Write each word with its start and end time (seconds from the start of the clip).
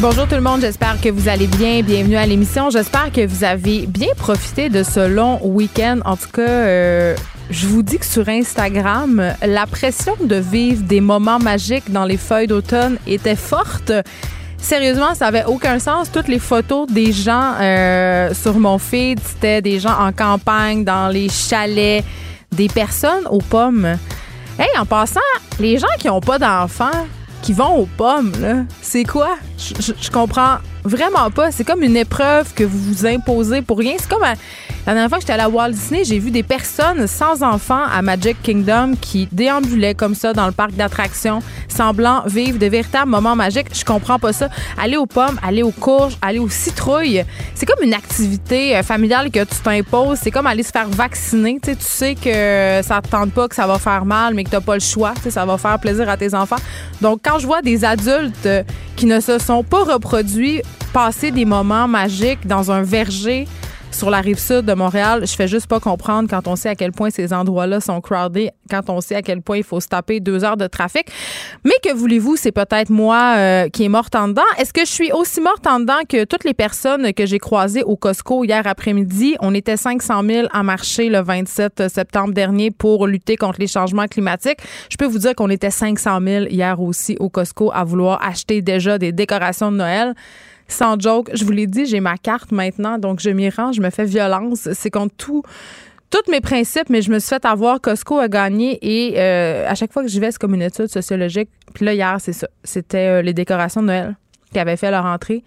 Bonjour 0.00 0.28
tout 0.28 0.36
le 0.36 0.40
monde, 0.40 0.60
j'espère 0.60 1.00
que 1.00 1.08
vous 1.08 1.28
allez 1.28 1.48
bien. 1.48 1.82
Bienvenue 1.82 2.14
à 2.14 2.24
l'émission. 2.24 2.70
J'espère 2.70 3.10
que 3.10 3.26
vous 3.26 3.42
avez 3.42 3.84
bien 3.88 4.14
profité 4.16 4.68
de 4.68 4.84
ce 4.84 5.08
long 5.08 5.40
week-end. 5.42 5.98
En 6.04 6.16
tout 6.16 6.30
cas, 6.32 6.42
euh, 6.48 7.16
je 7.50 7.66
vous 7.66 7.82
dis 7.82 7.98
que 7.98 8.06
sur 8.06 8.28
Instagram, 8.28 9.34
la 9.44 9.66
pression 9.66 10.14
de 10.22 10.36
vivre 10.36 10.84
des 10.84 11.00
moments 11.00 11.40
magiques 11.40 11.90
dans 11.90 12.04
les 12.04 12.16
feuilles 12.16 12.46
d'automne 12.46 12.98
était 13.08 13.34
forte. 13.34 13.90
Sérieusement, 14.56 15.16
ça 15.16 15.26
avait 15.26 15.44
aucun 15.46 15.80
sens. 15.80 16.12
Toutes 16.12 16.28
les 16.28 16.38
photos 16.38 16.86
des 16.86 17.10
gens 17.10 17.54
euh, 17.60 18.32
sur 18.34 18.56
mon 18.56 18.78
feed, 18.78 19.18
c'était 19.18 19.62
des 19.62 19.80
gens 19.80 19.98
en 19.98 20.12
campagne, 20.12 20.84
dans 20.84 21.08
les 21.08 21.28
chalets, 21.28 22.04
des 22.52 22.68
personnes 22.68 23.26
aux 23.30 23.42
pommes. 23.42 23.96
Hey, 24.60 24.68
en 24.78 24.86
passant, 24.86 25.18
les 25.58 25.76
gens 25.76 25.88
qui 25.98 26.06
n'ont 26.06 26.20
pas 26.20 26.38
d'enfants, 26.38 27.04
qui 27.42 27.52
vont 27.52 27.76
aux 27.76 27.86
pommes, 27.86 28.32
là, 28.40 28.64
c'est 28.82 29.04
quoi? 29.04 29.36
Je, 29.58 30.10
comprends 30.10 30.56
vraiment 30.84 31.30
pas. 31.30 31.50
C'est 31.50 31.64
comme 31.64 31.82
une 31.82 31.96
épreuve 31.96 32.52
que 32.54 32.64
vous 32.64 32.78
vous 32.78 33.06
imposez 33.06 33.62
pour 33.62 33.78
rien. 33.78 33.94
C'est 33.98 34.08
comme 34.08 34.24
à- 34.24 34.34
la 34.88 34.94
dernière 34.94 35.10
fois 35.10 35.18
que 35.18 35.22
j'étais 35.24 35.34
à 35.34 35.36
la 35.36 35.50
Walt 35.50 35.72
Disney, 35.72 36.02
j'ai 36.02 36.18
vu 36.18 36.30
des 36.30 36.42
personnes 36.42 37.06
sans 37.06 37.42
enfants 37.42 37.82
à 37.92 38.00
Magic 38.00 38.40
Kingdom 38.42 38.94
qui 38.98 39.28
déambulaient 39.30 39.94
comme 39.94 40.14
ça 40.14 40.32
dans 40.32 40.46
le 40.46 40.52
parc 40.52 40.72
d'attractions, 40.76 41.40
semblant 41.68 42.22
vivre 42.24 42.58
de 42.58 42.64
véritables 42.64 43.10
moments 43.10 43.36
magiques. 43.36 43.66
Je 43.74 43.84
comprends 43.84 44.18
pas 44.18 44.32
ça. 44.32 44.48
Aller 44.82 44.96
aux 44.96 45.04
pommes, 45.04 45.38
aller 45.46 45.62
aux 45.62 45.72
courges, 45.72 46.16
aller 46.22 46.38
aux 46.38 46.48
citrouilles, 46.48 47.22
c'est 47.54 47.66
comme 47.66 47.84
une 47.84 47.92
activité 47.92 48.78
euh, 48.78 48.82
familiale 48.82 49.30
que 49.30 49.40
tu 49.40 49.56
t'imposes. 49.62 50.20
C'est 50.22 50.30
comme 50.30 50.46
aller 50.46 50.62
se 50.62 50.70
faire 50.70 50.88
vacciner. 50.88 51.60
Tu 51.62 51.76
sais, 51.80 52.14
que 52.14 52.80
ça 52.82 53.02
te 53.02 53.08
tente 53.10 53.32
pas, 53.32 53.46
que 53.46 53.54
ça 53.54 53.66
va 53.66 53.78
faire 53.78 54.06
mal, 54.06 54.32
mais 54.32 54.42
que 54.42 54.48
t'as 54.48 54.62
pas 54.62 54.74
le 54.74 54.80
choix. 54.80 55.12
Ça 55.28 55.44
va 55.44 55.58
faire 55.58 55.78
plaisir 55.80 56.08
à 56.08 56.16
tes 56.16 56.32
enfants. 56.32 56.56
Donc, 57.02 57.20
quand 57.22 57.38
je 57.38 57.46
vois 57.46 57.60
des 57.60 57.84
adultes 57.84 58.48
qui 58.96 59.04
ne 59.04 59.20
se 59.20 59.38
sont 59.38 59.64
pas 59.64 59.84
reproduits 59.84 60.62
passer 60.94 61.30
des 61.30 61.44
moments 61.44 61.86
magiques 61.86 62.46
dans 62.46 62.70
un 62.70 62.82
verger 62.82 63.46
sur 63.90 64.10
la 64.10 64.20
rive 64.20 64.38
sud 64.38 64.64
de 64.64 64.74
Montréal, 64.74 65.26
je 65.26 65.34
fais 65.34 65.48
juste 65.48 65.66
pas 65.66 65.80
comprendre 65.80 66.28
quand 66.28 66.46
on 66.46 66.56
sait 66.56 66.68
à 66.68 66.74
quel 66.74 66.92
point 66.92 67.10
ces 67.10 67.32
endroits-là 67.32 67.80
sont 67.80 68.00
crowded, 68.00 68.50
quand 68.70 68.88
on 68.90 69.00
sait 69.00 69.16
à 69.16 69.22
quel 69.22 69.42
point 69.42 69.58
il 69.58 69.64
faut 69.64 69.80
se 69.80 69.88
taper 69.88 70.20
deux 70.20 70.44
heures 70.44 70.56
de 70.56 70.66
trafic. 70.66 71.08
Mais 71.64 71.74
que 71.82 71.92
voulez-vous, 71.94 72.36
c'est 72.36 72.52
peut-être 72.52 72.90
moi 72.90 73.34
euh, 73.36 73.68
qui 73.68 73.84
est 73.84 73.88
morte 73.88 74.14
en 74.14 74.28
dedans. 74.28 74.42
Est-ce 74.58 74.72
que 74.72 74.82
je 74.82 74.90
suis 74.90 75.12
aussi 75.12 75.40
morte 75.40 75.66
en 75.66 75.80
dedans 75.80 76.00
que 76.08 76.24
toutes 76.24 76.44
les 76.44 76.54
personnes 76.54 77.12
que 77.12 77.26
j'ai 77.26 77.38
croisées 77.38 77.82
au 77.82 77.96
Costco 77.96 78.44
hier 78.44 78.66
après-midi? 78.66 79.36
On 79.40 79.54
était 79.54 79.76
500 79.76 80.22
000 80.24 80.48
à 80.52 80.62
marcher 80.62 81.08
le 81.08 81.20
27 81.20 81.88
septembre 81.88 82.34
dernier 82.34 82.70
pour 82.70 83.06
lutter 83.06 83.36
contre 83.36 83.58
les 83.58 83.66
changements 83.66 84.06
climatiques. 84.06 84.58
Je 84.90 84.96
peux 84.96 85.06
vous 85.06 85.18
dire 85.18 85.34
qu'on 85.34 85.50
était 85.50 85.70
500 85.70 86.20
000 86.22 86.44
hier 86.46 86.80
aussi 86.80 87.16
au 87.20 87.28
Costco 87.28 87.70
à 87.72 87.84
vouloir 87.84 88.24
acheter 88.24 88.62
déjà 88.62 88.98
des 88.98 89.12
décorations 89.12 89.72
de 89.72 89.76
Noël. 89.76 90.14
Sans 90.68 91.00
joke, 91.00 91.30
je 91.32 91.44
vous 91.44 91.50
l'ai 91.50 91.66
dit, 91.66 91.86
j'ai 91.86 92.00
ma 92.00 92.16
carte 92.18 92.52
maintenant, 92.52 92.98
donc 92.98 93.20
je 93.20 93.30
m'y 93.30 93.48
rends, 93.48 93.72
je 93.72 93.80
me 93.80 93.90
fais 93.90 94.04
violence. 94.04 94.68
C'est 94.72 94.90
contre 94.90 95.14
tout, 95.16 95.42
tous 96.10 96.30
mes 96.30 96.40
principes, 96.40 96.90
mais 96.90 97.02
je 97.02 97.10
me 97.10 97.18
suis 97.18 97.30
fait 97.30 97.44
avoir. 97.46 97.80
Costco 97.80 98.18
a 98.18 98.28
gagné 98.28 98.78
et 98.82 99.18
euh, 99.18 99.66
à 99.66 99.74
chaque 99.74 99.92
fois 99.92 100.02
que 100.02 100.08
j'y 100.08 100.20
vais, 100.20 100.30
c'est 100.30 100.38
comme 100.38 100.54
une 100.54 100.62
étude 100.62 100.88
sociologique. 100.88 101.48
Puis 101.74 101.86
là, 101.86 101.94
hier, 101.94 102.16
c'est 102.20 102.34
ça. 102.34 102.48
C'était 102.64 102.98
euh, 102.98 103.22
les 103.22 103.32
décorations 103.32 103.80
de 103.80 103.86
Noël 103.86 104.16
qui 104.52 104.58
avaient 104.58 104.76
fait 104.76 104.90
leur 104.90 105.06
entrée. 105.06 105.42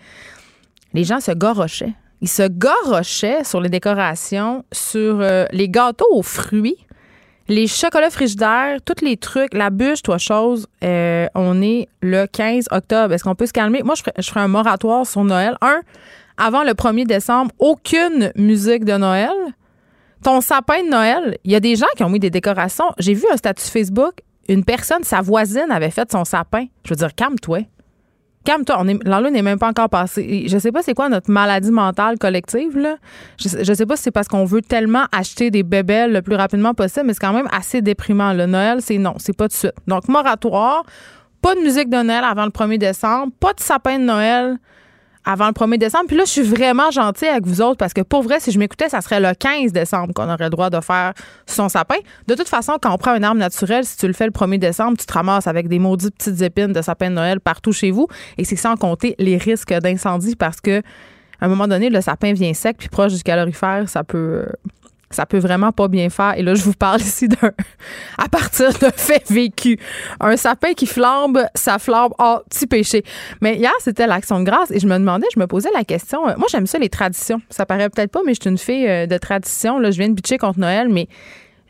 Les 0.93 1.03
gens 1.03 1.19
se 1.19 1.31
gorochaient. 1.31 1.93
Ils 2.21 2.29
se 2.29 2.47
gorochaient 2.47 3.43
sur 3.43 3.61
les 3.61 3.69
décorations, 3.69 4.63
sur 4.71 5.21
euh, 5.21 5.45
les 5.51 5.69
gâteaux 5.69 6.07
aux 6.11 6.21
fruits, 6.21 6.77
les 7.51 7.67
chocolats 7.67 8.09
frigidaires, 8.09 8.77
tous 8.85 9.03
les 9.03 9.17
trucs, 9.17 9.53
la 9.53 9.69
bûche, 9.69 10.01
toi, 10.01 10.17
chose. 10.17 10.67
euh, 10.85 11.27
on 11.35 11.61
est 11.61 11.89
le 12.01 12.25
15 12.25 12.67
octobre. 12.71 13.13
Est-ce 13.13 13.25
qu'on 13.25 13.35
peut 13.35 13.45
se 13.45 13.51
calmer? 13.51 13.83
Moi, 13.83 13.95
je 13.95 14.29
ferais 14.29 14.39
un 14.39 14.47
moratoire 14.47 15.05
sur 15.05 15.25
Noël. 15.25 15.57
Un, 15.61 15.81
avant 16.37 16.63
le 16.63 16.71
1er 16.71 17.05
décembre, 17.05 17.51
aucune 17.59 18.31
musique 18.37 18.85
de 18.85 18.93
Noël. 18.93 19.33
Ton 20.23 20.39
sapin 20.39 20.81
de 20.81 20.89
Noël, 20.89 21.37
il 21.43 21.51
y 21.51 21.55
a 21.55 21.59
des 21.59 21.75
gens 21.75 21.87
qui 21.97 22.03
ont 22.05 22.09
mis 22.09 22.19
des 22.19 22.29
décorations. 22.29 22.85
J'ai 22.99 23.15
vu 23.15 23.25
un 23.33 23.37
statut 23.37 23.65
Facebook, 23.65 24.13
une 24.47 24.63
personne, 24.63 25.03
sa 25.03 25.19
voisine 25.19 25.71
avait 25.71 25.91
fait 25.91 26.09
son 26.09 26.23
sapin. 26.23 26.67
Je 26.85 26.91
veux 26.91 26.95
dire, 26.95 27.13
calme-toi. 27.13 27.65
Calme-toi, 28.43 28.83
l'an 29.05 29.21
n'est 29.29 29.41
même 29.43 29.59
pas 29.59 29.69
encore 29.69 29.89
passé. 29.89 30.45
Je 30.47 30.57
sais 30.57 30.71
pas 30.71 30.81
c'est 30.81 30.95
quoi 30.95 31.09
notre 31.09 31.29
maladie 31.29 31.69
mentale 31.69 32.17
collective. 32.17 32.75
Je, 33.39 33.63
je 33.63 33.73
sais 33.73 33.85
pas 33.85 33.95
si 33.95 34.03
c'est 34.03 34.11
parce 34.11 34.27
qu'on 34.27 34.45
veut 34.45 34.61
tellement 34.61 35.05
acheter 35.11 35.51
des 35.51 35.61
bébelles 35.61 36.11
le 36.11 36.21
plus 36.23 36.35
rapidement 36.35 36.73
possible, 36.73 37.05
mais 37.07 37.13
c'est 37.13 37.19
quand 37.19 37.33
même 37.33 37.49
assez 37.51 37.81
déprimant. 37.81 38.33
Le 38.33 38.47
Noël, 38.47 38.81
c'est 38.81 38.97
non, 38.97 39.13
c'est 39.17 39.35
pas 39.35 39.47
de 39.47 39.53
suite. 39.53 39.73
Donc, 39.85 40.07
moratoire, 40.07 40.83
pas 41.41 41.53
de 41.53 41.61
musique 41.61 41.89
de 41.89 42.01
Noël 42.01 42.23
avant 42.23 42.45
le 42.45 42.51
1er 42.51 42.77
décembre, 42.79 43.31
pas 43.39 43.53
de 43.53 43.59
sapin 43.59 43.99
de 43.99 44.05
Noël 44.05 44.57
avant 45.25 45.47
le 45.47 45.53
1er 45.53 45.77
décembre. 45.77 46.05
Puis 46.07 46.17
là, 46.17 46.25
je 46.25 46.31
suis 46.31 46.41
vraiment 46.41 46.91
gentille 46.91 47.27
avec 47.27 47.45
vous 47.45 47.61
autres 47.61 47.77
parce 47.77 47.93
que 47.93 48.01
pour 48.01 48.23
vrai, 48.23 48.39
si 48.39 48.51
je 48.51 48.59
m'écoutais, 48.59 48.89
ça 48.89 49.01
serait 49.01 49.19
le 49.19 49.33
15 49.33 49.71
décembre 49.71 50.13
qu'on 50.13 50.29
aurait 50.29 50.45
le 50.45 50.49
droit 50.49 50.69
de 50.69 50.79
faire 50.79 51.13
son 51.45 51.69
sapin. 51.69 51.97
De 52.27 52.35
toute 52.35 52.49
façon, 52.49 52.77
quand 52.81 52.93
on 52.93 52.97
prend 52.97 53.11
un 53.11 53.23
arbre 53.23 53.39
naturel, 53.39 53.85
si 53.85 53.97
tu 53.97 54.07
le 54.07 54.13
fais 54.13 54.25
le 54.25 54.31
1er 54.31 54.57
décembre, 54.57 54.97
tu 54.97 55.05
te 55.05 55.13
ramasses 55.13 55.47
avec 55.47 55.67
des 55.67 55.79
maudites 55.79 56.15
petites 56.15 56.41
épines 56.41 56.73
de 56.73 56.81
sapin 56.81 57.09
de 57.09 57.15
Noël 57.15 57.39
partout 57.39 57.71
chez 57.71 57.91
vous. 57.91 58.07
Et 58.37 58.45
c'est 58.45 58.55
sans 58.55 58.75
compter 58.75 59.15
les 59.19 59.37
risques 59.37 59.73
d'incendie 59.73 60.35
parce 60.35 60.61
que 60.61 60.81
à 61.41 61.45
un 61.45 61.47
moment 61.47 61.67
donné, 61.67 61.89
le 61.89 62.01
sapin 62.01 62.33
vient 62.33 62.53
sec 62.53 62.77
puis 62.77 62.87
proche 62.87 63.13
du 63.13 63.23
calorifère, 63.23 63.89
ça 63.89 64.03
peut. 64.03 64.45
Ça 65.15 65.25
peut 65.25 65.39
vraiment 65.39 65.71
pas 65.71 65.87
bien 65.87 66.09
faire. 66.09 66.33
Et 66.37 66.43
là, 66.43 66.55
je 66.55 66.63
vous 66.63 66.73
parle 66.73 66.99
ici 67.01 67.27
d'un. 67.27 67.51
à 68.17 68.27
partir 68.29 68.69
de 68.73 68.87
faits 68.95 69.29
vécus. 69.31 69.77
Un 70.19 70.37
sapin 70.37 70.73
qui 70.73 70.85
flambe, 70.85 71.43
ça 71.55 71.79
flambe. 71.79 72.13
Oh, 72.19 72.39
petit 72.49 72.67
péché. 72.67 73.03
Mais 73.41 73.55
hier, 73.57 73.71
c'était 73.79 74.07
l'action 74.07 74.39
de 74.39 74.45
grâce 74.45 74.71
et 74.71 74.79
je 74.79 74.87
me 74.87 74.93
demandais, 74.97 75.27
je 75.33 75.39
me 75.39 75.47
posais 75.47 75.69
la 75.73 75.83
question. 75.83 76.27
euh, 76.27 76.33
Moi, 76.37 76.47
j'aime 76.51 76.67
ça, 76.67 76.79
les 76.79 76.89
traditions. 76.89 77.41
Ça 77.49 77.65
paraît 77.65 77.89
peut-être 77.89 78.11
pas, 78.11 78.21
mais 78.25 78.33
je 78.33 78.41
suis 78.41 78.49
une 78.49 78.57
fille 78.57 78.87
euh, 78.87 79.05
de 79.07 79.17
tradition. 79.17 79.79
Là, 79.79 79.91
je 79.91 79.97
viens 79.97 80.09
de 80.09 80.13
bitcher 80.13 80.37
contre 80.37 80.59
Noël, 80.59 80.87
mais 80.89 81.07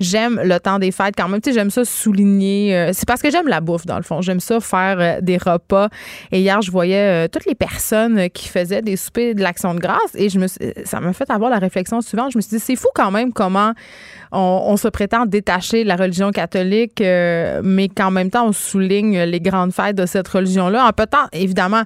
j'aime 0.01 0.41
le 0.43 0.59
temps 0.59 0.79
des 0.79 0.91
fêtes 0.91 1.13
quand 1.17 1.27
même. 1.27 1.41
Tu 1.41 1.49
sais, 1.51 1.55
j'aime 1.55 1.69
ça 1.69 1.85
souligner. 1.85 2.75
euh, 2.75 2.89
c'est 2.93 3.07
parce 3.07 3.21
que 3.21 3.31
j'aime 3.31 3.47
la 3.47 3.61
bouffe, 3.61 3.85
dans 3.85 3.97
le 3.97 4.03
fond. 4.03 4.21
J'aime 4.21 4.39
ça 4.39 4.59
faire 4.59 4.99
euh, 4.99 5.21
des 5.21 5.37
repas. 5.37 5.89
Et 6.31 6.41
hier, 6.41 6.61
je 6.61 6.71
voyais 6.71 7.25
euh, 7.25 7.27
toutes 7.27 7.45
les 7.45 7.55
personnes 7.55 8.29
qui 8.29 8.47
faisaient 8.49 8.81
des 8.81 8.95
soupers 8.97 9.35
de 9.35 9.41
l'Action 9.41 9.73
de 9.73 9.79
grâce 9.79 10.15
et 10.15 10.29
je 10.29 10.39
me 10.39 10.47
suis- 10.47 10.59
ça 10.85 10.99
m'a 10.99 11.13
fait 11.13 11.29
avoir 11.29 11.49
la 11.49 11.59
réflexion 11.59 12.01
suivante. 12.01 12.31
Je 12.33 12.37
me 12.37 12.41
suis 12.41 12.57
dit, 12.57 12.63
c'est 12.63 12.75
fou 12.75 12.87
quand 12.93 13.11
même 13.11 13.31
comment 13.31 13.73
on, 14.31 14.77
se 14.77 14.87
prétend 14.87 15.25
détaché 15.25 15.83
de 15.83 15.87
la 15.87 15.95
religion 15.95 16.31
catholique, 16.31 17.01
mais 17.01 17.89
qu'en 17.89 18.11
même 18.11 18.29
temps, 18.29 18.47
on 18.47 18.53
souligne 18.53 19.23
les 19.23 19.41
grandes 19.41 19.73
fêtes 19.73 19.97
de 19.97 20.05
cette 20.05 20.27
religion-là. 20.27 20.85
En 20.85 20.91
peut-être, 20.93 21.27
évidemment, 21.33 21.83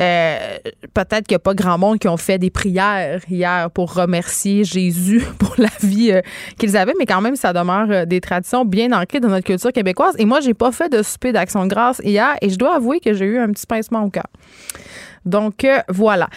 euh, 0.00 0.58
peut-être 0.92 1.26
qu'il 1.26 1.34
n'y 1.34 1.36
a 1.36 1.40
pas 1.40 1.54
grand 1.54 1.78
monde 1.78 1.98
qui 1.98 2.08
ont 2.08 2.16
fait 2.16 2.38
des 2.38 2.50
prières 2.50 3.20
hier 3.30 3.70
pour 3.70 3.94
remercier 3.94 4.64
Jésus 4.64 5.22
pour 5.38 5.54
la 5.58 5.68
vie 5.82 6.12
euh, 6.12 6.20
qu'ils 6.58 6.76
avaient, 6.76 6.94
mais 6.98 7.06
quand 7.06 7.20
même, 7.20 7.36
ça 7.36 7.52
demeure 7.52 7.86
euh, 7.90 8.04
des 8.04 8.20
traditions 8.20 8.64
bien 8.64 8.92
ancrées 8.92 9.20
dans 9.20 9.28
notre 9.28 9.46
culture 9.46 9.72
québécoise. 9.72 10.14
Et 10.18 10.24
moi, 10.24 10.40
j'ai 10.40 10.54
pas 10.54 10.72
fait 10.72 10.88
de 10.88 11.02
souper 11.02 11.32
d'action 11.32 11.64
de 11.64 11.68
grâce 11.68 12.00
hier 12.04 12.34
et 12.42 12.50
je 12.50 12.56
dois 12.56 12.76
avouer 12.76 13.00
que 13.00 13.12
j'ai 13.14 13.24
eu 13.24 13.38
un 13.38 13.50
petit 13.50 13.66
pincement 13.66 14.02
au 14.04 14.10
cœur. 14.10 14.26
Donc 15.24 15.66
voilà. 15.88 16.28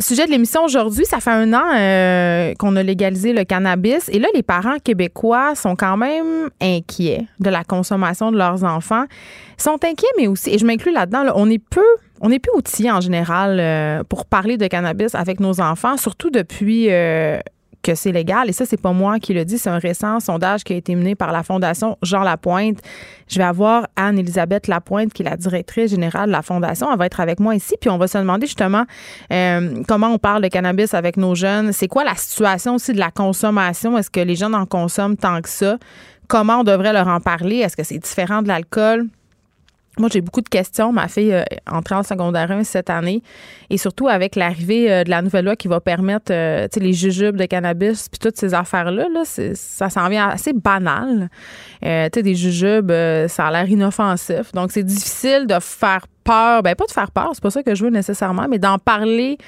Sujet 0.00 0.26
de 0.26 0.30
l'émission 0.32 0.64
aujourd'hui, 0.64 1.04
ça 1.04 1.20
fait 1.20 1.30
un 1.30 1.52
an 1.52 2.54
qu'on 2.58 2.74
a 2.74 2.82
légalisé 2.82 3.32
le 3.32 3.44
cannabis 3.44 4.08
et 4.08 4.18
là 4.18 4.26
les 4.34 4.42
parents 4.42 4.80
québécois 4.82 5.54
sont 5.54 5.76
quand 5.76 5.96
même 5.96 6.50
inquiets 6.60 7.26
de 7.38 7.50
la 7.50 7.62
consommation 7.62 8.32
de 8.32 8.36
leurs 8.36 8.64
enfants. 8.64 9.04
Ils 9.58 9.62
sont 9.62 9.78
inquiets 9.84 10.08
mais 10.18 10.26
aussi 10.26 10.50
et 10.50 10.58
je 10.58 10.66
m'inclus 10.66 10.90
là-dedans, 10.90 11.22
là, 11.22 11.34
on 11.36 11.48
est 11.48 11.62
peu 11.62 11.84
on 12.24 12.30
est 12.30 12.38
peu 12.38 12.50
outillés 12.56 12.90
en 12.90 13.02
général 13.02 13.60
euh, 13.60 14.02
pour 14.02 14.24
parler 14.24 14.56
de 14.56 14.66
cannabis 14.66 15.14
avec 15.14 15.40
nos 15.40 15.60
enfants, 15.60 15.98
surtout 15.98 16.30
depuis 16.30 16.90
euh, 16.90 17.38
que 17.82 17.94
c'est 17.94 18.12
légal. 18.12 18.48
Et 18.48 18.52
ça, 18.52 18.64
c'est 18.64 18.80
pas 18.80 18.92
moi 18.92 19.18
qui 19.18 19.34
le 19.34 19.44
dis, 19.44 19.58
c'est 19.58 19.68
un 19.68 19.78
récent 19.78 20.20
sondage 20.20 20.64
qui 20.64 20.72
a 20.72 20.76
été 20.76 20.94
mené 20.94 21.14
par 21.14 21.32
la 21.32 21.42
Fondation 21.42 21.98
Jean 22.00 22.22
Lapointe. 22.22 22.78
Je 23.28 23.36
vais 23.36 23.44
avoir 23.44 23.88
Anne-Élisabeth 23.96 24.68
Lapointe, 24.68 25.12
qui 25.12 25.20
est 25.20 25.28
la 25.28 25.36
directrice 25.36 25.90
générale 25.90 26.28
de 26.28 26.32
la 26.32 26.40
Fondation. 26.40 26.90
Elle 26.90 26.98
va 26.98 27.04
être 27.04 27.20
avec 27.20 27.40
moi 27.40 27.54
ici, 27.54 27.74
puis 27.78 27.90
on 27.90 27.98
va 27.98 28.08
se 28.08 28.16
demander 28.16 28.46
justement 28.46 28.84
euh, 29.30 29.82
comment 29.86 30.08
on 30.08 30.18
parle 30.18 30.42
de 30.42 30.48
cannabis 30.48 30.94
avec 30.94 31.18
nos 31.18 31.34
jeunes. 31.34 31.74
C'est 31.74 31.88
quoi 31.88 32.04
la 32.04 32.14
situation 32.14 32.76
aussi 32.76 32.94
de 32.94 32.98
la 33.00 33.10
consommation? 33.10 33.98
Est-ce 33.98 34.10
que 34.10 34.20
les 34.20 34.34
jeunes 34.34 34.54
en 34.54 34.64
consomment 34.64 35.18
tant 35.18 35.42
que 35.42 35.50
ça? 35.50 35.76
Comment 36.26 36.60
on 36.60 36.64
devrait 36.64 36.94
leur 36.94 37.06
en 37.06 37.20
parler? 37.20 37.56
Est-ce 37.56 37.76
que 37.76 37.84
c'est 37.84 37.98
différent 37.98 38.40
de 38.40 38.48
l'alcool? 38.48 39.10
Moi, 39.98 40.08
j'ai 40.12 40.20
beaucoup 40.20 40.40
de 40.40 40.48
questions. 40.48 40.92
Ma 40.92 41.08
fille 41.08 41.30
est 41.30 41.60
entrée 41.70 41.94
en 41.94 42.02
secondaire 42.02 42.50
1 42.50 42.64
cette 42.64 42.90
année. 42.90 43.22
Et 43.70 43.78
surtout 43.78 44.08
avec 44.08 44.36
l'arrivée 44.36 44.90
euh, 44.90 45.04
de 45.04 45.10
la 45.10 45.22
nouvelle 45.22 45.44
loi 45.44 45.56
qui 45.56 45.68
va 45.68 45.80
permettre 45.80 46.32
euh, 46.32 46.66
les 46.76 46.92
jujubes 46.92 47.36
de 47.36 47.46
cannabis 47.46 48.08
puis 48.08 48.18
toutes 48.18 48.36
ces 48.36 48.54
affaires-là, 48.54 49.06
là, 49.12 49.22
ça 49.54 49.90
s'en 49.90 50.08
vient 50.08 50.28
assez 50.28 50.52
banal. 50.52 51.28
Euh, 51.84 52.08
des 52.08 52.34
jujubes, 52.34 52.92
ça 53.28 53.46
a 53.46 53.50
l'air 53.50 53.68
inoffensif. 53.68 54.52
Donc, 54.52 54.72
c'est 54.72 54.82
difficile 54.82 55.46
de 55.46 55.58
faire 55.60 56.06
peur. 56.24 56.62
Ben, 56.62 56.74
pas 56.74 56.86
de 56.86 56.92
faire 56.92 57.10
peur, 57.10 57.30
c'est 57.34 57.42
pas 57.42 57.50
ça 57.50 57.62
que 57.62 57.74
je 57.74 57.84
veux 57.84 57.90
nécessairement, 57.90 58.46
mais 58.48 58.58
d'en 58.58 58.78
parler 58.78 59.38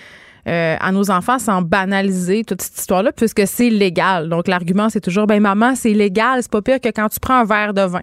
à 0.49 0.93
nos 0.93 1.11
enfants 1.11 1.41
sans 1.41 1.61
banaliser 1.61 2.45
toute 2.45 2.63
cette 2.63 2.79
histoire-là, 2.79 3.11
puisque 3.11 3.45
c'est 3.49 3.69
légal. 3.69 4.29
Donc, 4.29 4.47
l'argument, 4.47 4.89
c'est 4.89 5.01
toujours, 5.01 5.27
ben 5.27 5.41
maman, 5.41 5.75
c'est 5.75 5.93
légal, 5.93 6.41
c'est 6.41 6.51
pas 6.53 6.63
pire 6.63 6.81
que 6.81 6.91
quand 6.91 7.09
tu 7.09 7.19
prends 7.19 7.41
un 7.41 7.45
verre 7.45 7.75
de 7.75 7.83
vin. 7.83 8.03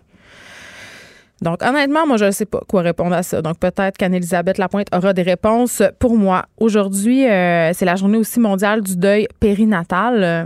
Donc, 1.44 1.62
honnêtement, 1.62 2.08
moi, 2.08 2.18
je 2.18 2.26
ne 2.26 2.32
sais 2.32 2.46
pas 2.46 2.62
quoi 2.68 2.82
répondre 2.82 3.14
à 3.14 3.22
ça. 3.22 3.42
Donc, 3.42 3.60
peut-être 3.60 3.98
qu'Anne-Elisabeth 3.98 4.58
Lapointe 4.58 4.88
aura 4.96 5.14
des 5.14 5.22
réponses 5.22 5.84
pour 6.00 6.18
moi. 6.18 6.46
Aujourd'hui, 6.58 7.28
euh, 7.28 7.74
c'est 7.74 7.86
la 7.86 7.96
journée 7.96 8.18
aussi 8.18 8.40
mondiale 8.40 8.82
du 8.82 8.96
deuil 8.96 9.28
périnatal. 9.40 10.24
Euh, 10.24 10.46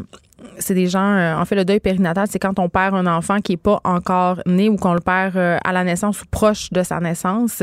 c'est 0.59 0.73
des 0.73 0.88
gens, 0.88 1.15
euh, 1.15 1.35
en 1.35 1.45
fait, 1.45 1.55
le 1.55 1.65
deuil 1.65 1.79
périnatal, 1.79 2.27
c'est 2.29 2.39
quand 2.39 2.57
on 2.59 2.67
perd 2.67 2.95
un 2.95 3.05
enfant 3.05 3.39
qui 3.39 3.53
n'est 3.53 3.57
pas 3.57 3.79
encore 3.83 4.41
né 4.47 4.69
ou 4.69 4.75
qu'on 4.75 4.94
le 4.94 4.99
perd 4.99 5.38
à 5.38 5.71
la 5.71 5.83
naissance 5.83 6.21
ou 6.21 6.25
proche 6.29 6.71
de 6.71 6.81
sa 6.83 7.00
naissance. 7.00 7.61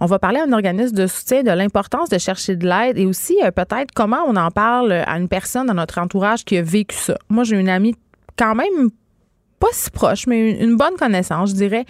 on 0.00 0.06
va 0.06 0.18
parler 0.18 0.40
à 0.40 0.44
un 0.44 0.52
organisme 0.52 0.96
de 0.96 1.06
soutien 1.06 1.42
de 1.42 1.50
l'importance 1.50 2.08
de 2.08 2.18
chercher 2.18 2.56
de 2.56 2.66
l'aide 2.66 2.98
et 2.98 3.06
aussi 3.06 3.36
peut-être 3.54 3.92
comment 3.94 4.24
on 4.26 4.36
en 4.36 4.50
parle 4.50 4.92
à 4.92 5.16
une 5.18 5.28
personne 5.28 5.66
dans 5.66 5.74
notre 5.74 5.98
entourage 5.98 6.44
qui 6.44 6.56
a 6.56 6.62
vécu 6.62 6.96
ça. 6.96 7.16
Moi, 7.28 7.44
j'ai 7.44 7.56
une 7.56 7.68
amie 7.68 7.94
quand 8.36 8.54
même 8.54 8.90
pas 9.58 9.68
si 9.72 9.90
proche, 9.90 10.26
mais 10.26 10.52
une 10.52 10.76
bonne 10.76 10.94
connaissance, 10.96 11.50
je 11.50 11.54
dirais, 11.54 11.84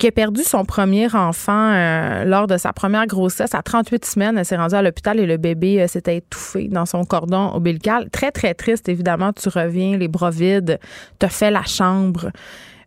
qui 0.00 0.06
a 0.06 0.12
perdu 0.12 0.42
son 0.42 0.64
premier 0.64 1.14
enfant 1.14 1.72
euh, 1.72 2.24
lors 2.24 2.46
de 2.46 2.56
sa 2.56 2.72
première 2.72 3.06
grossesse. 3.06 3.54
À 3.54 3.62
38 3.62 4.04
semaines, 4.06 4.38
elle 4.38 4.46
s'est 4.46 4.56
rendue 4.56 4.74
à 4.74 4.82
l'hôpital 4.82 5.20
et 5.20 5.26
le 5.26 5.36
bébé 5.36 5.82
euh, 5.82 5.86
s'était 5.86 6.16
étouffé 6.16 6.68
dans 6.68 6.86
son 6.86 7.04
cordon 7.04 7.50
ombilical. 7.52 8.08
Très, 8.10 8.32
très 8.32 8.54
triste, 8.54 8.88
évidemment. 8.88 9.32
Tu 9.34 9.50
reviens, 9.50 9.98
les 9.98 10.08
bras 10.08 10.30
vides, 10.30 10.80
te 11.18 11.26
fait 11.26 11.50
la 11.50 11.64
chambre. 11.64 12.30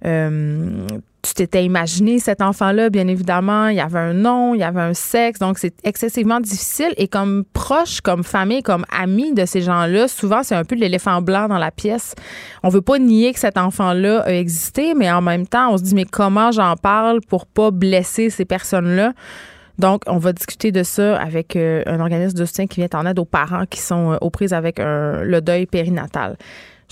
Euh, 0.05 0.87
tu 1.23 1.33
t'étais 1.33 1.63
imaginé 1.63 2.19
cet 2.19 2.41
enfant-là, 2.41 2.89
bien 2.89 3.07
évidemment. 3.07 3.67
Il 3.69 3.77
y 3.77 3.79
avait 3.79 3.99
un 3.99 4.13
nom, 4.13 4.53
il 4.53 4.59
y 4.59 4.63
avait 4.63 4.81
un 4.81 4.93
sexe. 4.93 5.39
Donc, 5.39 5.57
c'est 5.57 5.73
excessivement 5.85 6.41
difficile. 6.41 6.93
Et 6.97 7.07
comme 7.07 7.45
proche, 7.53 8.01
comme 8.01 8.25
famille, 8.25 8.61
comme 8.61 8.85
ami 8.91 9.33
de 9.33 9.45
ces 9.45 9.61
gens-là, 9.61 10.09
souvent, 10.09 10.43
c'est 10.43 10.55
un 10.55 10.65
peu 10.65 10.75
l'éléphant 10.75 11.21
blanc 11.21 11.47
dans 11.47 11.57
la 11.57 11.71
pièce. 11.71 12.13
On 12.61 12.69
veut 12.69 12.81
pas 12.81 12.99
nier 12.99 13.31
que 13.33 13.39
cet 13.39 13.57
enfant-là 13.57 14.19
a 14.25 14.33
existé, 14.33 14.93
mais 14.95 15.09
en 15.09 15.21
même 15.21 15.47
temps, 15.47 15.71
on 15.71 15.77
se 15.77 15.83
dit, 15.83 15.95
mais 15.95 16.05
comment 16.05 16.51
j'en 16.51 16.75
parle 16.75 17.21
pour 17.21 17.45
pas 17.45 17.71
blesser 17.71 18.29
ces 18.29 18.43
personnes-là? 18.43 19.13
Donc, 19.79 20.03
on 20.07 20.17
va 20.17 20.33
discuter 20.33 20.73
de 20.73 20.83
ça 20.83 21.17
avec 21.17 21.55
euh, 21.55 21.83
un 21.85 22.01
organisme 22.01 22.37
de 22.37 22.45
soutien 22.45 22.67
qui 22.67 22.81
vient 22.81 22.99
en 22.99 23.05
aide 23.05 23.17
aux 23.17 23.25
parents 23.25 23.65
qui 23.65 23.79
sont 23.79 24.11
euh, 24.11 24.17
aux 24.19 24.29
prises 24.29 24.53
avec 24.53 24.77
le 24.77 25.39
deuil 25.39 25.65
périnatal. 25.67 26.37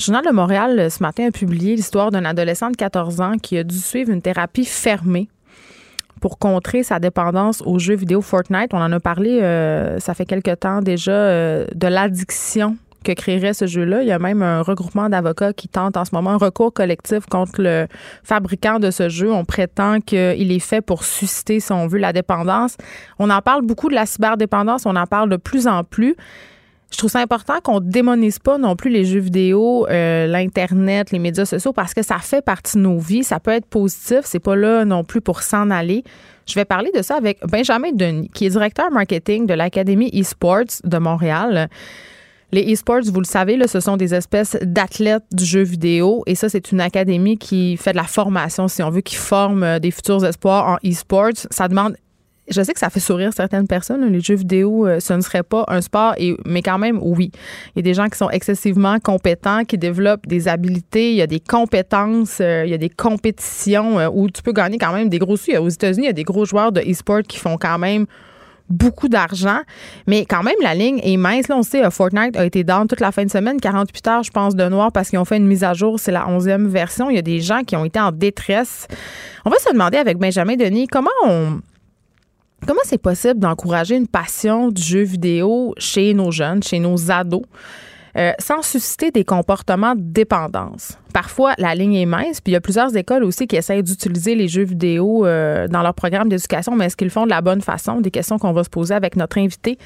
Le 0.01 0.06
Journal 0.06 0.25
de 0.25 0.31
Montréal, 0.31 0.89
ce 0.89 1.03
matin, 1.03 1.27
a 1.27 1.31
publié 1.31 1.75
l'histoire 1.75 2.09
d'un 2.09 2.25
adolescent 2.25 2.71
de 2.71 2.75
14 2.75 3.21
ans 3.21 3.33
qui 3.38 3.56
a 3.59 3.63
dû 3.63 3.77
suivre 3.77 4.09
une 4.09 4.24
thérapie 4.24 4.65
fermée 4.65 5.30
pour 6.19 6.39
contrer 6.39 6.81
sa 6.81 6.98
dépendance 6.98 7.62
aux 7.68 7.77
jeux 7.77 7.94
vidéo 7.94 8.24
Fortnite. 8.24 8.74
On 8.74 8.81
en 8.81 8.92
a 8.92 9.00
parlé, 9.00 9.42
euh, 9.44 10.00
ça 10.00 10.15
fait 10.15 10.25
quelque 10.25 10.56
temps 10.56 10.81
déjà, 10.81 11.12
euh, 11.12 11.68
de 11.75 11.86
l'addiction 11.86 12.77
que 13.03 13.12
créerait 13.12 13.53
ce 13.53 13.68
jeu-là. 13.68 14.01
Il 14.01 14.07
y 14.07 14.12
a 14.12 14.18
même 14.18 14.42
un 14.42 14.63
regroupement 14.63 15.07
d'avocats 15.07 15.53
qui 15.53 15.68
tente 15.68 15.95
en 15.98 16.06
ce 16.06 16.15
moment 16.15 16.31
un 16.31 16.38
recours 16.38 16.74
collectif 16.74 17.27
contre 17.27 17.62
le 17.62 17.86
fabricant 18.24 18.80
de 18.80 18.89
ce 18.89 19.07
jeu. 19.07 19.31
On 19.31 19.45
prétend 19.45 20.00
qu'il 20.00 20.51
est 20.51 20.59
fait 20.59 20.81
pour 20.81 21.03
susciter, 21.03 21.59
si 21.59 21.71
on 21.71 21.86
veut, 21.86 22.00
la 22.00 22.12
dépendance. 22.12 22.75
On 23.19 23.30
en 23.30 23.42
parle 23.44 23.62
beaucoup 23.62 23.89
de 23.89 23.95
la 23.95 24.07
cyberdépendance, 24.07 24.88
on 24.88 24.95
en 24.95 25.06
parle 25.06 25.30
de 25.30 25.38
plus 25.38 25.68
en 25.68 25.83
plus 25.83 26.15
je 26.92 26.98
trouve 26.98 27.10
ça 27.10 27.20
important 27.20 27.56
qu'on 27.64 27.80
démonise 27.80 28.40
pas 28.40 28.58
non 28.58 28.76
plus 28.76 28.90
les 28.90 29.06
jeux 29.06 29.20
vidéo, 29.20 29.88
euh, 29.90 30.28
l'internet, 30.28 31.12
les 31.12 31.20
médias 31.20 31.46
sociaux 31.46 31.74
parce 31.74 31.94
que 31.94 32.04
ça 32.04 32.18
fait 32.20 32.44
partie 32.44 32.78
de 32.78 32.82
nos 32.84 33.00
vies, 33.00 33.24
ça 33.24 33.40
peut 33.40 33.52
être 33.52 33.66
positif, 33.66 34.20
c'est 34.24 34.40
pas 34.40 34.56
là 34.56 34.84
non 34.84 35.04
plus 35.04 35.22
pour 35.22 35.42
s'en 35.42 35.70
aller. 35.70 36.04
Je 36.48 36.56
vais 36.56 36.66
parler 36.66 36.92
de 36.94 37.02
ça 37.02 37.16
avec 37.16 37.40
Benjamin 37.48 37.92
Denis, 37.94 38.30
qui 38.34 38.46
est 38.46 38.50
directeur 38.50 38.92
marketing 38.92 39.46
de 39.48 39.54
l'Académie 39.54 40.10
eSports 40.14 40.82
de 40.84 40.98
Montréal. 40.98 41.70
Les 42.52 42.70
eSports, 42.70 43.04
vous 43.06 43.22
le 43.22 43.26
savez, 43.26 43.56
là, 43.56 43.68
ce 43.68 43.80
sont 43.80 43.96
des 43.96 44.14
espèces 44.14 44.58
d'athlètes 44.62 45.24
du 45.32 45.46
jeu 45.46 45.62
vidéo. 45.62 46.24
Et 46.26 46.36
ça, 46.36 46.50
c'est 46.50 46.74
une 46.74 46.82
académie 46.82 47.38
qui 47.38 47.78
fait 47.78 47.94
de 47.94 47.98
la 47.98 48.04
formation, 48.04 48.68
si 48.68 48.84
on 48.84 48.90
veut, 48.90 49.00
qui 49.00 49.16
forme 49.16 49.64
euh, 49.64 49.80
des 49.80 49.92
futurs 49.92 50.26
espoirs 50.26 50.68
en 50.68 50.78
eSports. 50.84 51.48
Ça 51.50 51.70
demande 51.70 51.96
je 52.50 52.62
sais 52.62 52.74
que 52.74 52.80
ça 52.80 52.90
fait 52.90 53.00
sourire 53.00 53.32
certaines 53.34 53.68
personnes. 53.68 54.06
Les 54.06 54.20
jeux 54.20 54.36
vidéo, 54.36 54.88
euh, 54.88 55.00
ce 55.00 55.14
ne 55.14 55.22
serait 55.22 55.44
pas 55.44 55.64
un 55.68 55.82
sport, 55.82 56.16
mais 56.46 56.62
quand 56.62 56.78
même, 56.78 57.00
oui. 57.02 57.32
Il 57.76 57.78
y 57.78 57.80
a 57.80 57.84
des 57.84 57.94
gens 57.94 58.08
qui 58.08 58.18
sont 58.18 58.30
excessivement 58.30 59.00
compétents, 59.00 59.64
qui 59.64 59.78
développent 59.78 60.28
des 60.28 60.48
habiletés, 60.48 61.12
il 61.12 61.18
y 61.18 61.22
a 61.22 61.28
des 61.28 61.40
compétences, 61.40 62.40
euh, 62.42 62.64
il 62.66 62.72
y 62.72 62.74
a 62.74 62.78
des 62.78 62.90
compétitions 62.90 64.00
euh, 64.00 64.10
où 64.12 64.30
tu 64.30 64.42
peux 64.42 64.54
gagner 64.54 64.78
quand 64.78 64.94
même 64.94 65.10
des 65.10 65.20
gros 65.20 65.38
sous. 65.38 65.52
Aux 65.52 65.70
États-Unis, 65.70 66.06
il 66.06 66.08
y 66.08 66.10
a 66.10 66.14
des 66.14 66.24
gros 66.24 66.46
joueurs 66.46 66.72
de 66.72 66.82
e-sport 66.82 67.22
qui 67.28 67.38
font 67.38 67.58
quand 67.58 67.78
même 67.78 68.06
beaucoup 68.70 69.10
d'argent. 69.10 69.60
Mais 70.08 70.26
quand 70.26 70.44
même, 70.44 70.56
la 70.62 70.74
ligne 70.74 71.00
est 71.04 71.18
mince. 71.18 71.48
Là, 71.48 71.58
on 71.58 71.64
sait, 71.64 71.90
Fortnite 71.92 72.38
a 72.38 72.46
été 72.46 72.64
down 72.64 72.88
toute 72.88 73.02
la 73.02 73.12
fin 73.12 73.26
de 73.26 73.30
semaine, 73.30 73.60
48 73.60 74.08
heures, 74.08 74.24
je 74.24 74.32
pense, 74.32 74.56
de 74.56 74.68
noir 74.70 74.92
parce 74.92 75.10
qu'ils 75.10 75.20
ont 75.20 75.26
fait 75.26 75.38
une 75.38 75.48
mise 75.48 75.64
à 75.64 75.74
jour. 75.74 76.00
C'est 76.00 76.12
la 76.12 76.26
11e 76.26 76.68
version. 76.68 77.10
Il 77.10 77.16
y 77.18 77.20
a 77.20 77.24
des 77.24 77.42
gens 77.42 77.64
qui 77.64 77.76
ont 77.76 77.86
été 77.86 78.00
en 78.00 78.12
détresse. 78.12 78.88
On 79.46 79.50
va 79.50 79.58
se 79.58 79.72
demander 79.72 79.98
avec 79.98 80.18
Benjamin 80.18 80.56
Denis 80.56 80.88
comment 80.88 81.10
on, 81.26 81.60
Comment 82.68 82.81
c'est 82.84 83.02
possible 83.02 83.40
d'encourager 83.40 83.96
une 83.96 84.08
passion 84.08 84.69
du 84.69 84.81
jeu 84.81 85.02
vidéo 85.02 85.74
chez 85.78 86.13
nos 86.13 86.31
jeunes, 86.31 86.62
chez 86.62 86.80
nos 86.80 87.10
ados? 87.10 87.44
Euh, 88.18 88.34
sans 88.40 88.62
susciter 88.62 89.10
des 89.10 89.24
comportements 89.24 89.96
de 89.96 90.02
dépendance? 90.02 90.98
Parfois, 91.13 91.54
la 91.58 91.74
ligne 91.74 91.96
est 91.96 92.06
mince, 92.06 92.42
puis 92.42 92.52
il 92.52 92.54
y 92.54 92.56
a 92.58 92.62
plusieurs 92.62 92.96
écoles 92.96 93.24
aussi 93.24 93.48
qui 93.48 93.56
essayent 93.56 93.84
d'utiliser 93.84 94.36
les 94.36 94.48
jeux 94.48 94.63
vidéo 94.63 95.25
euh, 95.25 95.68
dans 95.69 95.81
leur 95.81 95.94
programme 95.94 96.28
d'éducation, 96.30 96.75
mais 96.75 96.86
est-ce 96.86 96.98
qu'ils 96.98 97.08
le 97.08 97.12
font 97.12 97.24
de 97.24 97.30
la 97.30 97.42
bonne 97.42 97.62
façon? 97.62 98.02
Des 98.02 98.12
questions 98.12 98.38
qu'on 98.38 98.52
va 98.52 98.63
se 98.63 98.69
poser 98.69 98.94
avec 98.94 99.16
notre 99.16 99.38
invité. 99.38 99.78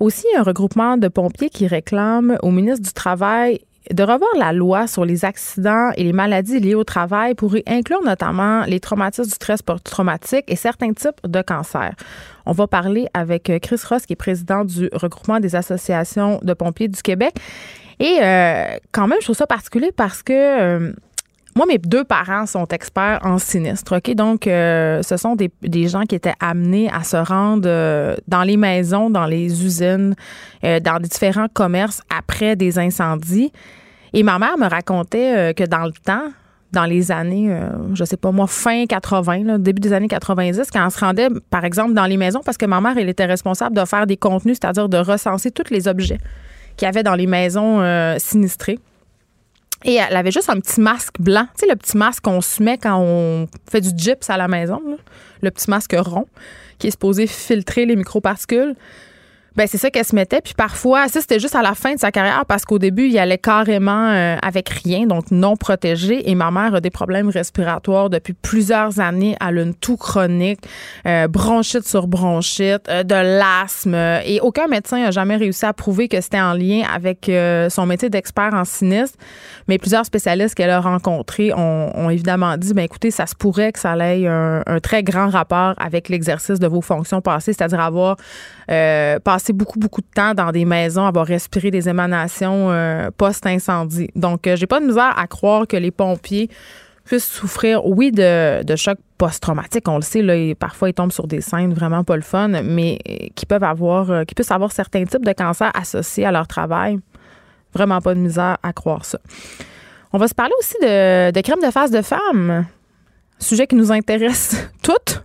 Aussi, 0.00 0.26
un 0.36 0.42
regroupement 0.42 0.96
de 0.96 1.08
pompiers 1.08 1.50
qui 1.50 1.66
réclame 1.66 2.36
au 2.42 2.50
ministre 2.50 2.84
du 2.84 2.92
Travail 2.92 3.60
de 3.92 4.02
revoir 4.02 4.30
la 4.36 4.52
loi 4.52 4.86
sur 4.86 5.04
les 5.04 5.24
accidents 5.24 5.90
et 5.96 6.04
les 6.04 6.12
maladies 6.12 6.60
liées 6.60 6.74
au 6.74 6.84
travail 6.84 7.34
pour 7.34 7.56
y 7.56 7.62
inclure 7.66 8.02
notamment 8.02 8.64
les 8.64 8.80
traumatismes 8.80 9.28
du 9.28 9.34
stress 9.34 9.62
post-traumatique 9.62 10.44
et 10.48 10.56
certains 10.56 10.92
types 10.92 11.20
de 11.24 11.42
cancers. 11.42 11.94
On 12.46 12.52
va 12.52 12.66
parler 12.66 13.08
avec 13.14 13.50
euh, 13.50 13.58
Chris 13.58 13.80
Ross, 13.88 14.06
qui 14.06 14.14
est 14.14 14.16
président 14.16 14.64
du 14.64 14.88
regroupement 14.92 15.40
des 15.40 15.54
associations 15.54 16.38
de 16.42 16.54
pompiers 16.54 16.88
du 16.88 17.02
Québec. 17.02 17.34
Et 18.00 18.18
euh, 18.22 18.76
quand 18.92 19.06
même, 19.06 19.18
je 19.20 19.26
trouve 19.26 19.36
ça 19.36 19.46
particulier 19.46 19.92
parce 19.94 20.22
que 20.22 20.32
euh, 20.32 20.92
moi, 21.56 21.66
mes 21.66 21.78
deux 21.78 22.04
parents 22.04 22.46
sont 22.46 22.66
experts 22.66 23.20
en 23.22 23.38
sinistre. 23.38 23.96
OK? 23.96 24.14
Donc, 24.14 24.46
euh, 24.46 25.02
ce 25.02 25.16
sont 25.16 25.36
des, 25.36 25.88
gens 25.88 26.02
qui 26.02 26.14
étaient 26.14 26.34
amenés 26.40 26.90
à 26.90 27.02
se 27.02 27.16
rendre 27.16 27.68
euh, 27.68 28.16
dans 28.28 28.42
les 28.42 28.56
maisons, 28.56 29.10
dans 29.10 29.26
les 29.26 29.64
usines, 29.64 30.14
euh, 30.64 30.80
dans 30.80 31.00
différents 31.00 31.48
commerces 31.52 32.02
après 32.16 32.56
des 32.56 32.78
incendies. 32.78 33.52
Et 34.12 34.22
ma 34.22 34.38
mère 34.38 34.56
me 34.58 34.68
racontait 34.68 35.52
que 35.54 35.64
dans 35.64 35.84
le 35.84 35.92
temps, 35.92 36.28
dans 36.72 36.84
les 36.84 37.12
années, 37.12 37.54
je 37.92 38.04
sais 38.04 38.16
pas 38.16 38.30
moi, 38.30 38.46
fin 38.46 38.86
80, 38.86 39.58
début 39.58 39.80
des 39.80 39.92
années 39.92 40.08
90, 40.08 40.70
quand 40.72 40.86
on 40.86 40.90
se 40.90 40.98
rendait, 40.98 41.28
par 41.50 41.66
exemple, 41.66 41.92
dans 41.92 42.06
les 42.06 42.16
maisons, 42.16 42.40
parce 42.42 42.56
que 42.56 42.64
ma 42.64 42.80
mère, 42.80 42.96
elle 42.96 43.10
était 43.10 43.26
responsable 43.26 43.76
de 43.76 43.84
faire 43.84 44.06
des 44.06 44.16
contenus, 44.16 44.56
c'est-à-dire 44.60 44.88
de 44.88 44.96
recenser 44.96 45.50
tous 45.50 45.70
les 45.70 45.88
objets 45.88 46.18
qu'il 46.78 46.86
y 46.86 46.88
avait 46.88 47.02
dans 47.02 47.16
les 47.16 47.26
maisons 47.26 47.82
sinistrées. 48.18 48.78
Et 49.84 49.94
elle 49.94 50.16
avait 50.16 50.30
juste 50.30 50.50
un 50.50 50.58
petit 50.60 50.80
masque 50.80 51.14
blanc. 51.20 51.46
Tu 51.54 51.60
sais, 51.60 51.66
le 51.66 51.76
petit 51.76 51.96
masque 51.96 52.24
qu'on 52.24 52.40
se 52.40 52.62
met 52.62 52.78
quand 52.78 52.98
on 53.00 53.46
fait 53.70 53.80
du 53.80 53.90
gyps 53.96 54.28
à 54.28 54.36
la 54.36 54.48
maison, 54.48 54.80
le 55.40 55.50
petit 55.50 55.70
masque 55.70 55.94
rond 55.96 56.26
qui 56.78 56.86
est 56.86 56.90
supposé 56.92 57.26
filtrer 57.26 57.86
les 57.86 57.96
microparticules. 57.96 58.74
Ben 59.58 59.66
c'est 59.66 59.76
ça 59.76 59.90
qu'elle 59.90 60.04
se 60.04 60.14
mettait. 60.14 60.40
Puis 60.40 60.54
parfois, 60.54 61.08
ça 61.08 61.20
c'était 61.20 61.40
juste 61.40 61.56
à 61.56 61.62
la 61.62 61.74
fin 61.74 61.92
de 61.92 61.98
sa 61.98 62.12
carrière 62.12 62.44
parce 62.46 62.64
qu'au 62.64 62.78
début, 62.78 63.08
il 63.08 63.18
allait 63.18 63.38
carrément 63.38 64.08
euh, 64.08 64.36
avec 64.40 64.68
rien, 64.68 65.04
donc 65.04 65.32
non 65.32 65.56
protégé. 65.56 66.30
Et 66.30 66.36
ma 66.36 66.52
mère 66.52 66.76
a 66.76 66.80
des 66.80 66.90
problèmes 66.90 67.28
respiratoires 67.28 68.08
depuis 68.08 68.34
plusieurs 68.34 69.00
années. 69.00 69.34
Elle 69.40 69.58
a 69.58 69.62
une 69.62 69.74
toux 69.74 69.96
chronique, 69.96 70.60
euh, 71.08 71.26
bronchite 71.26 71.88
sur 71.88 72.06
bronchite, 72.06 72.88
euh, 72.88 73.02
de 73.02 73.16
l'asthme. 73.16 73.96
Et 74.24 74.38
aucun 74.40 74.68
médecin 74.68 75.02
n'a 75.02 75.10
jamais 75.10 75.34
réussi 75.34 75.66
à 75.66 75.72
prouver 75.72 76.06
que 76.06 76.20
c'était 76.20 76.40
en 76.40 76.52
lien 76.52 76.82
avec 76.94 77.28
son 77.68 77.84
métier 77.84 78.10
d'expert 78.10 78.54
en 78.54 78.64
sinistre. 78.64 79.18
Mais 79.66 79.78
plusieurs 79.78 80.06
spécialistes 80.06 80.54
qu'elle 80.54 80.70
a 80.70 80.80
rencontrés 80.80 81.52
ont, 81.52 82.10
évidemment 82.10 82.56
dit, 82.56 82.74
ben 82.74 82.84
écoutez, 82.84 83.10
ça 83.10 83.26
se 83.26 83.34
pourrait 83.34 83.72
que 83.72 83.80
ça 83.80 83.96
ait 83.96 84.28
un, 84.28 84.62
un 84.64 84.78
très 84.78 85.02
grand 85.02 85.28
rapport 85.30 85.74
avec 85.78 86.08
l'exercice 86.08 86.60
de 86.60 86.68
vos 86.68 86.80
fonctions 86.80 87.20
passées, 87.20 87.52
c'est-à-dire 87.52 87.80
avoir 87.80 88.16
passé 88.68 89.47
beaucoup, 89.52 89.78
beaucoup 89.78 90.00
de 90.00 90.06
temps 90.14 90.34
dans 90.34 90.52
des 90.52 90.64
maisons, 90.64 91.06
avoir 91.06 91.26
respiré 91.26 91.70
des 91.70 91.88
émanations 91.88 92.70
euh, 92.70 93.10
post-incendie. 93.16 94.08
Donc, 94.14 94.46
euh, 94.46 94.56
j'ai 94.56 94.66
pas 94.66 94.80
de 94.80 94.86
misère 94.86 95.18
à 95.18 95.26
croire 95.26 95.66
que 95.66 95.76
les 95.76 95.90
pompiers 95.90 96.48
puissent 97.04 97.26
souffrir, 97.30 97.86
oui, 97.86 98.12
de, 98.12 98.76
chocs 98.76 98.98
post-traumatique, 99.16 99.88
on 99.88 99.96
le 99.96 100.02
sait, 100.02 100.22
là, 100.22 100.54
parfois 100.54 100.90
ils 100.90 100.94
tombent 100.94 101.12
sur 101.12 101.26
des 101.26 101.40
scènes 101.40 101.72
vraiment 101.72 102.04
pas 102.04 102.16
le 102.16 102.22
fun, 102.22 102.48
mais 102.48 102.98
qui 103.34 103.46
peuvent 103.46 103.64
avoir, 103.64 104.26
qui 104.26 104.34
puissent 104.34 104.50
avoir 104.50 104.70
certains 104.72 105.04
types 105.04 105.24
de 105.24 105.32
cancers 105.32 105.72
associés 105.74 106.26
à 106.26 106.30
leur 106.30 106.46
travail. 106.46 106.98
Vraiment 107.72 108.00
pas 108.00 108.14
de 108.14 108.20
misère 108.20 108.58
à 108.62 108.72
croire 108.72 109.04
ça. 109.04 109.18
On 110.12 110.18
va 110.18 110.28
se 110.28 110.34
parler 110.34 110.52
aussi 110.60 110.74
de, 110.82 111.30
de 111.30 111.40
crème 111.40 111.60
de 111.60 111.70
face 111.70 111.90
de 111.90 112.02
femme, 112.02 112.66
sujet 113.38 113.66
qui 113.66 113.74
nous 113.74 113.90
intéresse 113.92 114.68
toutes. 114.82 115.22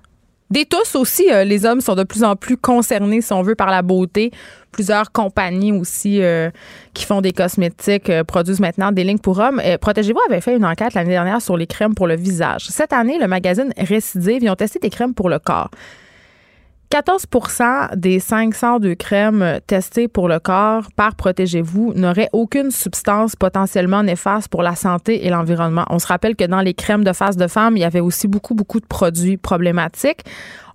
Des 0.53 0.65
tous 0.65 0.93
aussi, 0.93 1.31
euh, 1.31 1.43
les 1.43 1.65
hommes 1.65 1.81
sont 1.81 1.95
de 1.95 2.03
plus 2.03 2.24
en 2.24 2.36
plus 2.36 2.57
concernés, 2.57 3.22
si 3.22 3.33
on 3.33 3.41
veut, 3.41 3.55
par 3.55 3.72
la 3.72 3.81
beauté. 3.81 4.29
Plusieurs 4.72 5.12
compagnies 5.12 5.72
aussi 5.72 6.22
euh, 6.22 6.51
qui 6.93 7.05
font 7.05 7.22
des 7.22 7.31
cosmétiques 7.31 8.12
euh, 8.12 8.24
produisent 8.24 8.60
maintenant 8.60 8.91
des 8.91 9.03
lignes 9.03 9.17
pour 9.17 9.39
hommes. 9.39 9.60
Protégez-vous 9.81 10.19
avait 10.29 10.41
fait 10.41 10.55
une 10.55 10.63
enquête 10.63 10.93
l'année 10.93 11.10
dernière 11.10 11.41
sur 11.41 11.57
les 11.57 11.65
crèmes 11.65 11.95
pour 11.95 12.05
le 12.05 12.15
visage. 12.15 12.67
Cette 12.67 12.93
année, 12.93 13.17
le 13.17 13.25
magazine 13.25 13.74
Récidive, 13.79 14.43
ils 14.43 14.50
ont 14.51 14.55
testé 14.55 14.77
des 14.77 14.91
crèmes 14.91 15.15
pour 15.15 15.27
le 15.27 15.39
corps. 15.39 15.72
14% 16.93 17.95
des 17.95 18.19
502 18.19 18.93
crèmes 18.93 19.59
testées 19.65 20.07
pour 20.07 20.27
le 20.27 20.38
corps 20.38 20.91
par 20.95 21.15
Protégez-vous 21.15 21.93
n'auraient 21.95 22.29
aucune 22.33 22.69
substance 22.69 23.35
potentiellement 23.35 24.03
néfaste 24.03 24.47
pour 24.47 24.62
la 24.62 24.75
santé 24.75 25.25
et 25.25 25.31
l'environnement. 25.31 25.85
On 25.89 25.97
se 25.97 26.05
rappelle 26.05 26.35
que 26.35 26.43
dans 26.43 26.62
les 26.62 26.75
crèmes 26.75 27.03
de 27.03 27.12
face 27.12 27.35
de 27.35 27.47
femme, 27.47 27.77
il 27.77 27.79
y 27.79 27.83
avait 27.83 28.00
aussi 28.00 28.27
beaucoup, 28.27 28.53
beaucoup 28.53 28.79
de 28.79 28.85
produits 28.85 29.38
problématiques. 29.38 30.21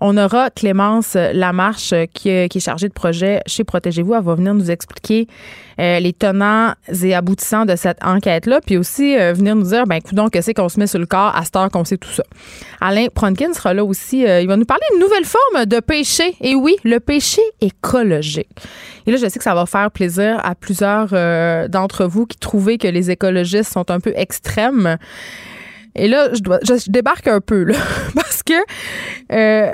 On 0.00 0.16
aura 0.16 0.50
Clémence 0.50 1.14
Lamarche 1.14 1.94
qui, 2.14 2.48
qui 2.48 2.58
est 2.58 2.60
chargée 2.60 2.88
de 2.88 2.92
projet 2.92 3.40
chez 3.46 3.62
Protégez-vous. 3.62 4.14
Elle 4.14 4.24
va 4.24 4.34
venir 4.34 4.54
nous 4.54 4.72
expliquer 4.72 5.28
euh, 5.80 6.00
les 6.00 6.12
tenants 6.12 6.72
et 7.02 7.14
aboutissants 7.14 7.64
de 7.64 7.76
cette 7.76 7.98
enquête-là, 8.04 8.60
puis 8.64 8.76
aussi 8.76 9.16
euh, 9.16 9.32
venir 9.32 9.54
nous 9.54 9.64
dire, 9.64 9.86
ben, 9.86 10.00
donc 10.12 10.32
que 10.32 10.40
c'est 10.40 10.54
qu'on 10.54 10.68
se 10.68 10.78
met 10.78 10.86
sur 10.86 10.98
le 10.98 11.06
corps 11.06 11.34
à 11.36 11.44
cette 11.44 11.56
heure 11.56 11.70
qu'on 11.70 11.84
sait 11.84 11.98
tout 11.98 12.10
ça. 12.10 12.24
Alain 12.80 13.06
Pronkin 13.14 13.52
sera 13.52 13.74
là 13.74 13.84
aussi. 13.84 14.26
Euh, 14.26 14.40
il 14.40 14.48
va 14.48 14.56
nous 14.56 14.64
parler 14.64 14.84
d'une 14.92 15.00
nouvelle 15.00 15.24
forme 15.24 15.66
de 15.66 15.80
péché. 15.80 16.36
Et 16.40 16.54
oui, 16.54 16.76
le 16.84 17.00
péché 17.00 17.42
écologique. 17.60 18.48
Et 19.06 19.10
là, 19.10 19.16
je 19.16 19.28
sais 19.28 19.38
que 19.38 19.44
ça 19.44 19.54
va 19.54 19.66
faire 19.66 19.90
plaisir 19.90 20.40
à 20.44 20.54
plusieurs 20.54 21.08
d'entre 21.68 22.04
vous 22.04 22.26
qui 22.26 22.38
trouvaient 22.38 22.78
que 22.78 22.88
les 22.88 23.10
écologistes 23.10 23.72
sont 23.72 23.90
un 23.90 24.00
peu 24.00 24.12
extrêmes. 24.16 24.98
Et 25.98 26.06
là, 26.06 26.28
je, 26.32 26.40
dois, 26.40 26.60
je, 26.62 26.90
débarque 26.90 27.26
un 27.26 27.40
peu, 27.40 27.64
là, 27.64 27.74
parce 28.14 28.42
que 28.42 28.54
euh, 29.32 29.72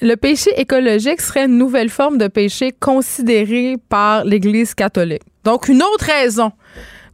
le 0.00 0.14
péché 0.16 0.50
écologique 0.56 1.20
serait 1.20 1.46
une 1.46 1.58
nouvelle 1.58 1.88
forme 1.88 2.18
de 2.18 2.28
péché 2.28 2.72
considérée 2.72 3.76
par 3.88 4.24
l'Église 4.24 4.74
catholique. 4.74 5.22
Donc, 5.44 5.68
une 5.68 5.82
autre 5.82 6.04
raison 6.04 6.52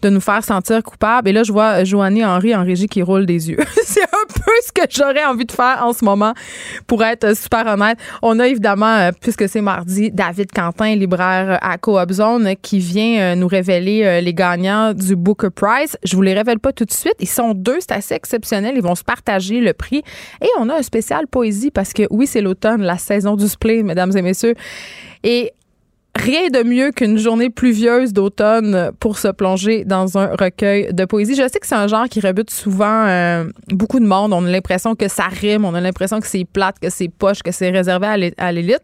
de 0.05 0.11
nous 0.11 0.21
faire 0.21 0.45
sentir 0.45 0.83
coupables. 0.83 1.29
Et 1.29 1.33
là, 1.33 1.43
je 1.43 1.53
vois 1.53 1.83
Joanie 1.85 2.25
Henry 2.25 2.55
en 2.55 2.63
régie 2.63 2.87
qui 2.87 3.03
roule 3.03 3.25
des 3.25 3.51
yeux. 3.51 3.59
c'est 3.85 4.03
un 4.03 4.27
peu 4.29 4.53
ce 4.65 4.73
que 4.73 4.83
j'aurais 4.91 5.25
envie 5.25 5.47
de 5.47 5.53
faire 5.53 5.81
en 5.83 5.93
ce 5.93 6.05
moment, 6.05 6.35
pour 6.87 7.03
être 7.03 7.35
super 7.37 7.67
honnête. 7.67 7.99
On 8.23 8.39
a 8.39 8.47
évidemment, 8.47 8.95
euh, 8.97 9.11
puisque 9.19 9.49
c'est 9.49 9.63
mardi, 9.63 10.11
David 10.11 10.53
Quentin, 10.53 10.95
libraire 10.95 11.59
à 11.63 11.79
Coop 11.79 12.13
Zone, 12.13 12.55
qui 12.61 12.79
vient 12.79 13.21
euh, 13.21 13.35
nous 13.35 13.49
révéler 13.49 14.05
euh, 14.05 14.21
les 14.21 14.35
gagnants 14.35 14.93
du 14.93 15.17
Booker 15.17 15.49
Prize. 15.55 15.97
Je 16.05 16.15
vous 16.17 16.23
les 16.23 16.35
révèle 16.35 16.59
pas 16.59 16.73
tout 16.73 16.85
de 16.85 16.93
suite. 16.93 17.17
Ils 17.21 17.29
sont 17.29 17.55
deux, 17.55 17.79
c'est 17.81 17.93
assez 17.93 18.15
exceptionnel. 18.15 18.75
Ils 18.77 18.83
vont 18.83 18.95
se 18.95 19.05
partager 19.05 19.61
le 19.61 19.73
prix. 19.73 20.03
Et 20.43 20.49
on 20.59 20.69
a 20.69 20.77
un 20.77 20.83
spécial 20.83 21.27
poésie 21.27 21.71
parce 21.71 21.93
que 21.95 22.03
oui, 22.11 22.27
c'est 22.27 22.43
l'automne, 22.43 22.83
la 22.83 22.99
saison 22.99 23.37
du 23.37 23.49
spleen, 23.49 23.87
mesdames 23.87 24.15
et 24.17 24.23
messieurs. 24.23 24.55
Et 25.23 25.53
rien 26.17 26.49
de 26.49 26.63
mieux 26.63 26.93
qu'une 26.93 27.19
journée 27.19 27.51
pluvieuse 27.51 28.13
d'automne 28.13 28.93
pour 29.01 29.19
se 29.19 29.29
plonger 29.29 29.85
dans 29.85 30.17
un 30.17 30.29
recueil 30.29 30.93
de 30.93 31.05
poésie. 31.05 31.35
Je 31.35 31.43
sais 31.43 31.59
que 31.59 31.67
c'est 31.67 31.75
un 31.75 31.89
genre 31.89 32.09
qui 32.09 32.21
rebute 32.21 32.51
souvent 32.51 33.07
euh, 33.07 33.45
beaucoup 33.69 33.99
de 33.99 34.07
monde. 34.07 34.33
On 34.33 34.45
a 34.45 34.51
l'impression 34.51 34.95
que 34.95 35.09
ça 35.09 35.25
rime, 35.25 35.65
on 35.65 35.75
a 35.75 35.81
l'impression 35.81 36.21
que 36.21 36.27
c'est 36.27 36.45
plate, 36.45 36.79
que 36.79 36.89
c'est 36.89 37.09
poche, 37.09 37.43
que 37.43 37.51
c'est 37.51 37.71
réservé 37.71 38.33
à 38.39 38.53
l'élite. 38.53 38.83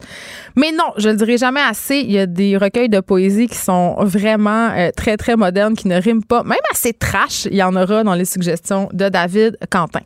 Mais 0.57 0.73
non, 0.73 0.93
je 0.97 1.09
le 1.09 1.17
dirai 1.17 1.39
jamais 1.39 1.61
assez. 1.61 1.99
Il 1.99 2.11
y 2.11 2.19
a 2.19 2.27
des 2.27 2.57
recueils 2.57 2.89
de 2.89 3.01
poésie 3.01 3.47
qui 3.47 3.59
sont 3.59 3.97
vraiment 4.01 4.71
euh, 4.71 4.91
très, 4.97 5.17
très 5.17 5.37
modernes, 5.37 5.77
qui 5.77 5.89
ne 5.89 6.01
riment 6.01 6.25
pas. 6.25 6.43
Même 6.43 6.59
assez 6.73 6.93
trash, 6.93 7.47
il 7.47 7.57
y 7.57 7.63
en 7.63 7.77
aura 7.77 8.03
dans 8.03 8.15
les 8.15 8.25
suggestions 8.25 8.89
de 8.93 9.09
David 9.09 9.57
Quentin. 9.71 10.01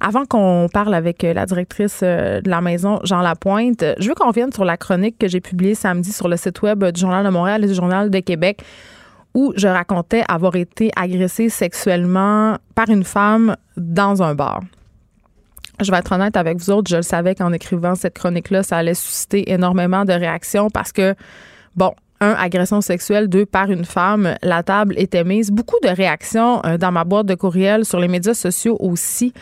Avant 0.00 0.24
qu'on 0.24 0.68
parle 0.72 0.94
avec 0.94 1.24
euh, 1.24 1.34
la 1.34 1.44
directrice 1.44 2.02
de 2.02 2.48
la 2.48 2.60
maison, 2.60 3.00
Jean 3.02 3.20
Lapointe, 3.20 3.84
je 3.98 4.08
veux 4.08 4.14
qu'on 4.14 4.28
revienne 4.28 4.52
sur 4.52 4.64
la 4.64 4.76
chronique 4.76 5.18
que 5.18 5.28
j'ai 5.28 5.40
publiée 5.40 5.74
samedi 5.74 6.12
sur 6.12 6.28
le 6.28 6.36
site 6.36 6.62
web 6.62 6.67
du 6.74 7.00
Journal 7.00 7.24
de 7.24 7.30
Montréal 7.30 7.64
et 7.64 7.68
du 7.68 7.74
Journal 7.74 8.10
de 8.10 8.18
Québec 8.20 8.62
où 9.34 9.52
je 9.56 9.68
racontais 9.68 10.24
avoir 10.28 10.56
été 10.56 10.90
agressée 10.96 11.48
sexuellement 11.48 12.56
par 12.74 12.88
une 12.88 13.04
femme 13.04 13.56
dans 13.76 14.22
un 14.22 14.34
bar. 14.34 14.62
Je 15.80 15.92
vais 15.92 15.98
être 15.98 16.10
honnête 16.10 16.36
avec 16.36 16.58
vous 16.58 16.70
autres, 16.70 16.90
je 16.90 16.96
le 16.96 17.02
savais 17.02 17.34
qu'en 17.34 17.52
écrivant 17.52 17.94
cette 17.94 18.14
chronique-là, 18.14 18.64
ça 18.64 18.78
allait 18.78 18.94
susciter 18.94 19.52
énormément 19.52 20.04
de 20.04 20.12
réactions 20.12 20.70
parce 20.70 20.90
que, 20.90 21.14
bon, 21.76 21.92
un, 22.20 22.32
agression 22.32 22.80
sexuelle, 22.80 23.28
deux, 23.28 23.46
par 23.46 23.70
une 23.70 23.84
femme, 23.84 24.34
la 24.42 24.64
table 24.64 24.94
était 24.98 25.22
mise. 25.22 25.52
Beaucoup 25.52 25.78
de 25.84 25.88
réactions 25.88 26.60
euh, 26.66 26.76
dans 26.76 26.90
ma 26.90 27.04
boîte 27.04 27.26
de 27.26 27.36
courriel, 27.36 27.84
sur 27.84 28.00
les 28.00 28.08
médias 28.08 28.34
sociaux 28.34 28.76
aussi. 28.80 29.32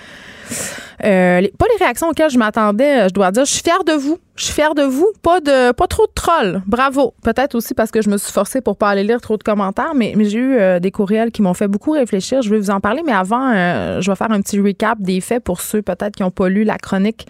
Euh, 1.04 1.40
pas 1.58 1.66
les 1.72 1.78
réactions 1.78 2.08
auxquelles 2.08 2.30
je 2.30 2.38
m'attendais, 2.38 3.08
je 3.08 3.14
dois 3.14 3.30
dire. 3.30 3.46
Je 3.46 3.52
suis 3.52 3.62
fière 3.62 3.82
de 3.84 3.92
vous. 3.92 4.18
Je 4.36 4.44
suis 4.44 4.54
fière 4.54 4.74
de 4.74 4.82
vous. 4.82 5.10
Pas 5.22 5.40
de 5.40 5.72
pas 5.72 5.86
trop 5.86 6.06
de 6.06 6.12
trolls. 6.14 6.62
Bravo. 6.66 7.14
Peut-être 7.22 7.54
aussi 7.54 7.74
parce 7.74 7.90
que 7.90 8.02
je 8.02 8.10
me 8.10 8.18
suis 8.18 8.32
forcée 8.32 8.60
pour 8.60 8.76
pas 8.76 8.90
aller 8.90 9.02
lire 9.02 9.20
trop 9.20 9.36
de 9.36 9.42
commentaires, 9.42 9.94
mais, 9.94 10.14
j'ai 10.18 10.38
eu 10.38 10.56
euh, 10.58 10.78
des 10.80 10.90
courriels 10.90 11.30
qui 11.30 11.42
m'ont 11.42 11.54
fait 11.54 11.68
beaucoup 11.68 11.92
réfléchir. 11.92 12.42
Je 12.42 12.50
vais 12.50 12.58
vous 12.58 12.70
en 12.70 12.80
parler, 12.80 13.02
mais 13.04 13.12
avant, 13.12 13.52
euh, 13.54 14.00
je 14.00 14.10
vais 14.10 14.16
faire 14.16 14.30
un 14.30 14.40
petit 14.40 14.60
recap 14.60 15.00
des 15.00 15.20
faits 15.20 15.42
pour 15.42 15.60
ceux 15.60 15.82
peut-être 15.82 16.16
qui 16.16 16.22
n'ont 16.22 16.30
pas 16.30 16.48
lu 16.48 16.64
la 16.64 16.78
chronique. 16.78 17.26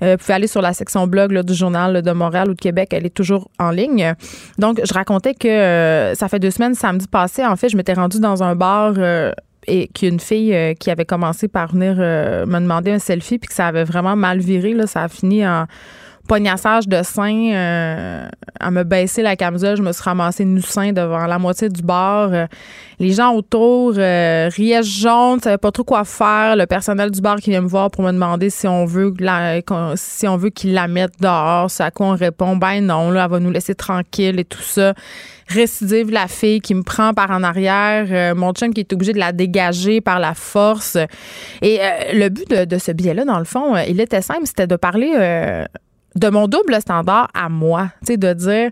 vous 0.00 0.16
pouvez 0.16 0.34
aller 0.34 0.46
sur 0.46 0.62
la 0.62 0.72
section 0.72 1.06
blog 1.06 1.38
du 1.42 1.54
journal 1.54 2.02
de 2.02 2.12
Montréal 2.12 2.50
ou 2.50 2.54
de 2.54 2.60
Québec. 2.60 2.90
Elle 2.92 3.06
est 3.06 3.14
toujours 3.14 3.50
en 3.58 3.70
ligne. 3.70 4.14
Donc, 4.58 4.80
je 4.84 4.92
racontais 4.92 5.34
que 5.34 6.12
ça 6.14 6.28
fait 6.28 6.38
deux 6.38 6.50
semaines, 6.50 6.74
samedi 6.74 7.06
passé, 7.08 7.44
en 7.44 7.56
fait, 7.56 7.68
je 7.68 7.76
m'étais 7.76 7.94
rendue 7.94 8.20
dans 8.20 8.42
un 8.42 8.54
bar 8.54 8.94
et 9.66 9.88
qu'une 9.88 10.20
fille 10.20 10.54
euh, 10.54 10.74
qui 10.74 10.90
avait 10.90 11.04
commencé 11.04 11.48
par 11.48 11.72
venir 11.72 11.96
euh, 11.98 12.46
me 12.46 12.60
demander 12.60 12.92
un 12.92 12.98
selfie 12.98 13.38
puis 13.38 13.48
que 13.48 13.54
ça 13.54 13.66
avait 13.66 13.84
vraiment 13.84 14.16
mal 14.16 14.38
viré 14.38 14.72
là, 14.74 14.86
ça 14.86 15.02
a 15.02 15.08
fini 15.08 15.46
en 15.46 15.66
pognassage 16.30 16.86
de 16.86 17.02
sein 17.02 17.52
euh, 17.52 18.28
à 18.60 18.70
me 18.70 18.84
baisser 18.84 19.20
la 19.22 19.34
camisole, 19.34 19.76
je 19.76 19.82
me 19.82 19.92
suis 19.92 20.02
ramassée 20.02 20.44
nu 20.44 20.62
sein 20.62 20.92
devant 20.92 21.26
la 21.26 21.38
moitié 21.40 21.68
du 21.68 21.82
bar. 21.82 22.30
les 23.00 23.10
gens 23.10 23.34
autour 23.34 23.94
riaient 23.94 24.82
jaune, 24.82 25.40
savaient 25.40 25.58
pas 25.58 25.72
trop 25.72 25.82
quoi 25.82 26.04
faire. 26.04 26.54
Le 26.54 26.66
personnel 26.66 27.10
du 27.10 27.20
bar 27.20 27.36
qui 27.36 27.50
vient 27.50 27.62
me 27.62 27.68
voir 27.68 27.90
pour 27.90 28.04
me 28.04 28.12
demander 28.12 28.48
si 28.48 28.68
on 28.68 28.84
veut 28.84 29.12
si 29.96 30.28
on 30.28 30.36
veut 30.36 30.50
qu'il 30.50 30.72
la 30.72 30.86
mette 30.86 31.20
dehors, 31.20 31.68
c'est 31.68 31.82
à 31.82 31.90
quoi 31.90 32.06
on 32.06 32.14
répond 32.14 32.56
ben 32.56 32.80
non, 32.80 33.10
là, 33.10 33.24
elle 33.24 33.30
va 33.30 33.40
nous 33.40 33.50
laisser 33.50 33.74
tranquille 33.74 34.38
et 34.38 34.44
tout 34.44 34.62
ça 34.62 34.94
récidive 35.50 36.10
la 36.10 36.28
fille 36.28 36.60
qui 36.60 36.74
me 36.74 36.82
prend 36.82 37.12
par 37.12 37.30
en 37.30 37.42
arrière, 37.42 38.06
euh, 38.10 38.34
mon 38.34 38.52
chum 38.52 38.72
qui 38.72 38.80
est 38.80 38.92
obligé 38.92 39.12
de 39.12 39.18
la 39.18 39.32
dégager 39.32 40.00
par 40.00 40.20
la 40.20 40.34
force. 40.34 40.96
Et 41.60 41.80
euh, 41.80 42.12
le 42.14 42.28
but 42.28 42.48
de, 42.48 42.78
ce 42.78 42.92
billet-là, 42.92 43.24
dans 43.24 43.38
le 43.38 43.44
fond, 43.44 43.74
euh, 43.74 43.82
il 43.88 44.00
était 44.00 44.22
simple, 44.22 44.42
c'était 44.44 44.66
de 44.66 44.76
parler 44.76 45.66
de 46.14 46.28
mon 46.28 46.48
double 46.48 46.80
standard 46.80 47.28
à 47.34 47.48
moi, 47.48 47.90
tu 48.00 48.12
sais, 48.12 48.16
de 48.16 48.32
dire 48.32 48.70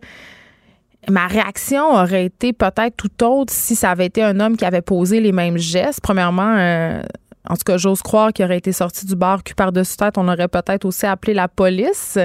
ma 1.08 1.26
réaction 1.26 1.94
aurait 1.94 2.26
été 2.26 2.52
peut-être 2.52 2.96
tout 2.96 3.24
autre 3.24 3.52
si 3.52 3.74
ça 3.74 3.90
avait 3.90 4.06
été 4.06 4.22
un 4.22 4.40
homme 4.40 4.56
qui 4.56 4.64
avait 4.64 4.82
posé 4.82 5.20
les 5.20 5.32
mêmes 5.32 5.56
gestes. 5.56 6.00
Premièrement, 6.02 7.00
en 7.48 7.54
tout 7.54 7.64
cas, 7.64 7.76
j'ose 7.78 8.02
croire 8.02 8.32
qu'il 8.32 8.44
aurait 8.44 8.58
été 8.58 8.72
sorti 8.72 9.06
du 9.06 9.16
bar 9.16 9.42
cul 9.42 9.54
par-dessus 9.54 9.96
tête. 9.96 10.18
On 10.18 10.28
aurait 10.28 10.48
peut-être 10.48 10.84
aussi 10.84 11.06
appelé 11.06 11.34
la 11.34 11.48
police. 11.48 12.18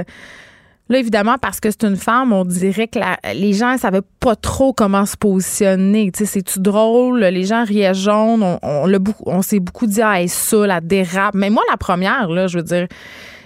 Là, 0.90 1.00
évidemment, 1.00 1.38
parce 1.38 1.62
que 1.62 1.72
c'est 1.72 1.86
une 1.86 1.96
femme, 1.96 2.34
on 2.34 2.44
dirait 2.44 2.90
que 2.90 3.00
les 3.34 3.54
gens 3.54 3.74
ne 3.74 3.78
savaient 3.78 4.02
pas 4.20 4.36
trop 4.36 4.74
comment 4.74 5.06
se 5.06 5.16
positionner. 5.16 6.12
Tu 6.12 6.20
sais, 6.20 6.26
c'est-tu 6.26 6.60
drôle? 6.60 7.22
Les 7.22 7.46
gens 7.46 7.64
riaient 7.64 7.94
jaune. 7.94 8.44
On, 8.62 9.42
s'est 9.42 9.62
beaucoup 9.62 9.88
dit, 9.88 10.02
ah, 10.02 10.20
ça, 10.28 10.68
la 10.68 10.82
dérape. 10.82 11.36
Mais 11.36 11.50
moi, 11.50 11.64
la 11.70 11.78
première, 11.78 12.28
là, 12.30 12.48
je 12.48 12.58
veux 12.58 12.64
dire, 12.64 12.88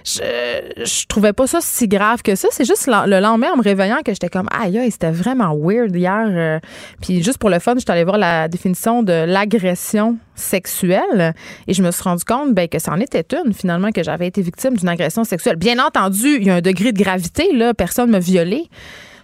je, 0.08 0.84
je 0.84 1.06
trouvais 1.06 1.32
pas 1.32 1.46
ça 1.46 1.58
si 1.60 1.86
grave 1.86 2.22
que 2.22 2.34
ça. 2.34 2.48
C'est 2.50 2.64
juste 2.64 2.86
le 2.86 3.20
lendemain, 3.20 3.52
en 3.52 3.56
me 3.56 3.62
réveillant, 3.62 3.98
que 4.04 4.12
j'étais 4.12 4.28
comme, 4.28 4.48
aïe, 4.50 4.90
c'était 4.90 5.10
vraiment 5.10 5.54
weird 5.56 5.94
hier. 5.94 6.26
Euh. 6.28 6.58
puis 7.02 7.22
juste 7.22 7.38
pour 7.38 7.50
le 7.50 7.58
fun, 7.58 7.74
j'étais 7.76 7.92
allée 7.92 8.04
voir 8.04 8.18
la 8.18 8.48
définition 8.48 9.02
de 9.02 9.24
l'agression 9.26 10.16
sexuelle 10.34 11.34
et 11.66 11.74
je 11.74 11.82
me 11.82 11.90
suis 11.90 12.02
rendu 12.02 12.24
compte 12.24 12.54
ben, 12.54 12.68
que 12.68 12.78
c'en 12.78 12.98
était 13.00 13.26
une, 13.44 13.52
finalement, 13.52 13.90
que 13.90 14.02
j'avais 14.02 14.26
été 14.26 14.40
victime 14.40 14.76
d'une 14.76 14.88
agression 14.88 15.24
sexuelle. 15.24 15.56
Bien 15.56 15.84
entendu, 15.84 16.36
il 16.40 16.44
y 16.44 16.50
a 16.50 16.56
un 16.56 16.60
degré 16.60 16.92
de 16.92 17.02
gravité, 17.02 17.52
là, 17.52 17.74
personne 17.74 18.10
m'a 18.10 18.20
violée. 18.20 18.68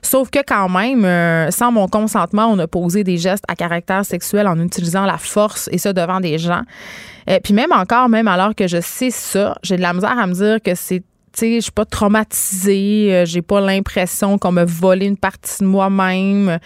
Sauf 0.03 0.29
que 0.29 0.41
quand 0.47 0.69
même, 0.69 1.05
euh, 1.07 1.51
sans 1.51 1.73
mon 1.73 1.89
consentement, 1.89 2.47
on 2.47 2.59
a 2.59 2.67
posé 2.67 3.05
des 3.05 3.17
gestes 3.17 3.45
à 3.49 3.55
caractère 3.55 4.05
sexuel 4.05 4.47
en 4.47 4.61
utilisant 4.61 5.07
la 5.07 5.17
force 5.17 5.71
et 5.73 5.79
ça 5.79 5.95
devant 5.95 6.21
des 6.21 6.37
gens. 6.37 6.63
Euh, 7.29 7.39
puis 7.43 7.55
même 7.55 7.73
encore, 7.73 8.09
même 8.09 8.29
alors 8.29 8.55
que 8.55 8.67
je 8.67 8.81
sais 8.81 9.11
ça, 9.11 9.57
j'ai 9.63 9.77
de 9.77 9.83
la 9.83 9.93
misère 9.93 10.19
à 10.19 10.27
me 10.27 10.35
dire 10.35 10.59
que 10.63 10.75
c'est 10.75 11.03
tu 11.33 11.41
sais, 11.41 11.55
je 11.57 11.63
suis 11.63 11.73
pas 11.73 11.85
traumatisée, 11.85 13.25
j'ai 13.27 13.43
pas 13.43 13.61
l'impression 13.61 14.39
qu'on 14.39 14.53
me 14.53 14.65
volé 14.65 15.07
une 15.07 15.17
partie 15.17 15.65
de 15.65 15.67
moi-même. 15.67 16.61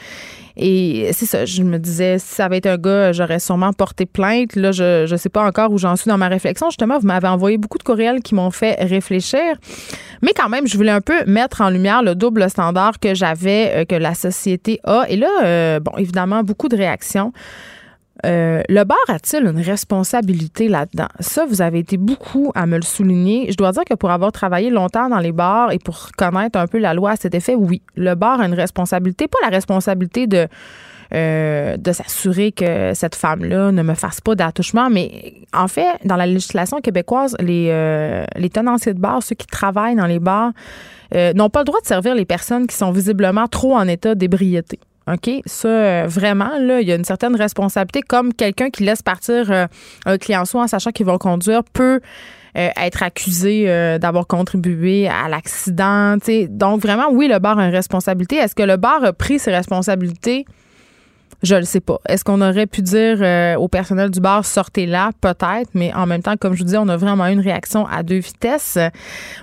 Et 0.60 1.10
c'est 1.12 1.24
ça, 1.24 1.44
je 1.44 1.62
me 1.62 1.78
disais, 1.78 2.18
si 2.18 2.34
ça 2.34 2.46
avait 2.46 2.58
été 2.58 2.68
un 2.68 2.76
gars, 2.76 3.12
j'aurais 3.12 3.38
sûrement 3.38 3.72
porté 3.72 4.06
plainte. 4.06 4.56
Là, 4.56 4.72
je 4.72 5.08
ne 5.08 5.16
sais 5.16 5.28
pas 5.28 5.44
encore 5.44 5.70
où 5.70 5.78
j'en 5.78 5.94
suis 5.94 6.08
dans 6.08 6.18
ma 6.18 6.26
réflexion. 6.26 6.68
Justement, 6.68 6.98
vous 6.98 7.06
m'avez 7.06 7.28
envoyé 7.28 7.58
beaucoup 7.58 7.78
de 7.78 7.84
courriels 7.84 8.22
qui 8.22 8.34
m'ont 8.34 8.50
fait 8.50 8.74
réfléchir. 8.80 9.40
Mais 10.20 10.32
quand 10.32 10.48
même, 10.48 10.66
je 10.66 10.76
voulais 10.76 10.90
un 10.90 11.00
peu 11.00 11.24
mettre 11.26 11.60
en 11.60 11.70
lumière 11.70 12.02
le 12.02 12.16
double 12.16 12.50
standard 12.50 12.98
que 12.98 13.14
j'avais, 13.14 13.72
euh, 13.72 13.84
que 13.84 13.94
la 13.94 14.14
société 14.14 14.80
a. 14.82 15.04
Et 15.08 15.16
là, 15.16 15.28
euh, 15.44 15.78
bon, 15.78 15.92
évidemment, 15.96 16.42
beaucoup 16.42 16.68
de 16.68 16.76
réactions. 16.76 17.32
Euh, 18.26 18.62
le 18.68 18.84
bar 18.84 18.98
a-t-il 19.08 19.44
une 19.44 19.60
responsabilité 19.60 20.68
là-dedans? 20.68 21.08
Ça, 21.20 21.46
vous 21.46 21.62
avez 21.62 21.78
été 21.78 21.96
beaucoup 21.96 22.50
à 22.54 22.66
me 22.66 22.76
le 22.76 22.82
souligner. 22.82 23.50
Je 23.50 23.56
dois 23.56 23.72
dire 23.72 23.84
que 23.84 23.94
pour 23.94 24.10
avoir 24.10 24.32
travaillé 24.32 24.70
longtemps 24.70 25.08
dans 25.08 25.18
les 25.18 25.32
bars 25.32 25.72
et 25.72 25.78
pour 25.78 26.10
connaître 26.16 26.58
un 26.58 26.66
peu 26.66 26.78
la 26.78 26.94
loi 26.94 27.12
à 27.12 27.16
cet 27.16 27.34
effet, 27.34 27.54
oui, 27.54 27.82
le 27.94 28.14
bar 28.14 28.40
a 28.40 28.46
une 28.46 28.54
responsabilité, 28.54 29.28
pas 29.28 29.38
la 29.42 29.50
responsabilité 29.50 30.26
de 30.26 30.48
euh, 31.14 31.78
de 31.78 31.92
s'assurer 31.92 32.52
que 32.52 32.92
cette 32.92 33.14
femme-là 33.14 33.72
ne 33.72 33.82
me 33.82 33.94
fasse 33.94 34.20
pas 34.20 34.34
d'attouchement. 34.34 34.90
Mais 34.90 35.32
en 35.54 35.66
fait, 35.66 35.86
dans 36.04 36.16
la 36.16 36.26
législation 36.26 36.82
québécoise, 36.82 37.34
les, 37.40 37.68
euh, 37.70 38.26
les 38.36 38.50
tenanciers 38.50 38.92
de 38.92 39.00
bar, 39.00 39.22
ceux 39.22 39.34
qui 39.34 39.46
travaillent 39.46 39.96
dans 39.96 40.06
les 40.06 40.18
bars, 40.18 40.52
n'ont 41.14 41.48
pas 41.48 41.60
le 41.60 41.64
droit 41.64 41.80
de 41.80 41.86
servir 41.86 42.14
les 42.14 42.26
personnes 42.26 42.66
qui 42.66 42.76
sont 42.76 42.90
visiblement 42.90 43.46
trop 43.46 43.74
en 43.74 43.88
état 43.88 44.14
d'ébriété. 44.14 44.78
OK? 45.12 45.30
Ça, 45.46 45.68
euh, 45.68 46.06
vraiment, 46.06 46.58
là, 46.58 46.80
il 46.80 46.88
y 46.88 46.92
a 46.92 46.94
une 46.94 47.04
certaine 47.04 47.34
responsabilité. 47.34 48.02
Comme 48.02 48.34
quelqu'un 48.34 48.70
qui 48.70 48.84
laisse 48.84 49.02
partir 49.02 49.50
euh, 49.50 49.66
un 50.06 50.18
client 50.18 50.44
soit 50.44 50.62
en 50.62 50.66
sachant 50.66 50.90
qu'il 50.90 51.06
va 51.06 51.18
conduire 51.18 51.62
peut 51.64 52.00
euh, 52.56 52.68
être 52.80 53.02
accusé 53.02 53.66
d'avoir 53.98 54.26
contribué 54.26 55.08
à 55.08 55.28
l'accident. 55.28 56.16
Donc, 56.48 56.80
vraiment, 56.80 57.10
oui, 57.10 57.28
le 57.28 57.38
bar 57.38 57.58
a 57.58 57.66
une 57.66 57.74
responsabilité. 57.74 58.36
Est-ce 58.36 58.54
que 58.54 58.62
le 58.62 58.76
bar 58.76 59.04
a 59.04 59.12
pris 59.12 59.38
ses 59.38 59.54
responsabilités? 59.54 60.44
Je 61.42 61.54
ne 61.54 61.62
sais 61.62 61.80
pas. 61.80 61.98
Est-ce 62.08 62.24
qu'on 62.24 62.40
aurait 62.40 62.66
pu 62.66 62.82
dire 62.82 63.18
euh, 63.20 63.54
au 63.56 63.68
personnel 63.68 64.10
du 64.10 64.20
bar 64.20 64.44
sortez 64.44 64.86
là 64.86 65.10
peut-être, 65.20 65.70
mais 65.74 65.94
en 65.94 66.06
même 66.06 66.22
temps 66.22 66.36
comme 66.36 66.54
je 66.54 66.58
vous 66.58 66.68
dis, 66.68 66.76
on 66.76 66.88
a 66.88 66.96
vraiment 66.96 67.26
eu 67.28 67.32
une 67.32 67.40
réaction 67.40 67.86
à 67.86 68.02
deux 68.02 68.18
vitesses. 68.18 68.78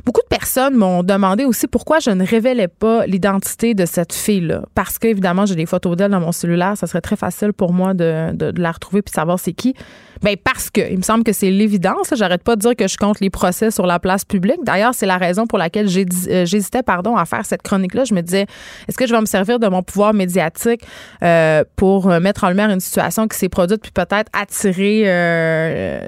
Beaucoup 0.06 0.22
de 0.22 0.28
personnes 0.28 0.76
m'ont 0.76 1.04
demandé 1.04 1.46
aussi 1.46 1.68
pourquoi 1.68 2.00
je 2.00 2.10
ne 2.10 2.26
révélais 2.26 2.68
pas 2.68 3.06
l'identité 3.06 3.74
de 3.74 3.86
cette 3.86 4.14
fille-là 4.14 4.64
parce 4.74 5.00
qu'évidemment, 5.00 5.46
j'ai 5.46 5.56
des 5.56 5.66
photos 5.66 5.96
d'elle 5.96 6.12
dans 6.12 6.20
mon 6.20 6.32
cellulaire, 6.32 6.78
ça 6.78 6.88
serait 6.88 7.02
très 7.02 7.16
facile 7.16 7.54
pour 7.54 7.72
moi 7.72 7.94
de, 7.94 8.34
la 8.60 8.72
retrouver 8.72 9.02
puis 9.02 9.14
savoir 9.14 9.40
c'est 9.40 9.54
qui. 9.54 9.74
Ben 10.22 10.36
parce 10.42 10.70
que 10.70 10.82
il 10.90 10.98
me 10.98 11.04
semble 11.04 11.24
que 11.24 11.34
c'est 11.34 11.52
l'évidence. 11.52 12.14
J'arrête 12.16 12.44
pas 12.44 12.56
de 12.56 12.62
dire 12.62 12.76
que 12.76 12.88
je 12.88 12.98
compte 12.98 13.20
les 13.20 13.30
procès 13.30 13.70
sur 13.70 13.86
la 13.86 14.00
place 14.00 14.24
publique. 14.24 14.60
D'ailleurs, 14.64 14.94
c'est 14.94 15.06
la 15.06 15.18
raison 15.18 15.46
pour 15.46 15.58
laquelle 15.58 15.88
euh, 15.88 16.46
j'hésitais 16.46 16.84
pardon 16.84 17.16
à 17.18 17.26
faire 17.26 17.46
cette 17.46 17.62
chronique-là. 17.62 18.06
Je 18.06 18.14
me 18.14 18.22
disais, 18.22 18.46
est-ce 18.88 18.98
que 18.98 19.08
je 19.08 19.14
vais 19.14 19.20
me 19.20 19.26
servir 19.26 19.60
de 19.60 19.68
mon 19.68 19.84
pouvoir 19.84 20.14
médiatique 20.14 20.82
euh, 21.22 21.64
pour 21.76 21.85
euh, 21.86 22.20
mettre 22.20 22.44
en 22.44 22.50
lumière 22.50 22.70
une 22.70 22.80
situation 22.80 23.28
qui 23.28 23.38
s'est 23.38 23.50
produite 23.50 23.82
puis 23.82 23.92
peut-être 23.92 24.30
attirer 24.34 25.04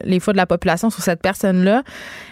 les 0.04 0.20
fois 0.20 0.34
de 0.34 0.38
la 0.38 0.46
population 0.46 0.90
sur 0.90 1.02
cette 1.02 1.22
personne-là? 1.22 1.84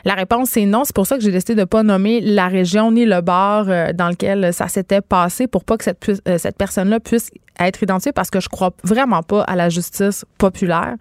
La 0.03 0.13
réponse 0.13 0.49
c'est 0.49 0.65
non. 0.65 0.83
C'est 0.83 0.95
pour 0.95 1.07
ça 1.07 1.17
que 1.17 1.23
j'ai 1.23 1.31
décidé 1.31 1.55
de 1.55 1.63
pas 1.63 1.83
nommer 1.83 2.21
la 2.21 2.47
région 2.47 2.91
ni 2.91 3.05
le 3.05 3.21
bar 3.21 3.65
dans 3.93 4.09
lequel 4.09 4.53
ça 4.53 4.67
s'était 4.67 5.01
passé 5.01 5.47
pour 5.47 5.63
pas 5.63 5.77
que 5.77 5.83
cette 5.83 5.97
cette 6.37 6.57
personne-là 6.57 6.99
puisse 6.99 7.31
être 7.59 7.81
identifiée 7.81 8.11
parce 8.11 8.29
que 8.29 8.39
je 8.39 8.49
crois 8.49 8.71
vraiment 8.83 9.23
pas 9.23 9.41
à 9.43 9.55
la 9.55 9.69
justice 9.69 10.25
populaire. 10.37 10.95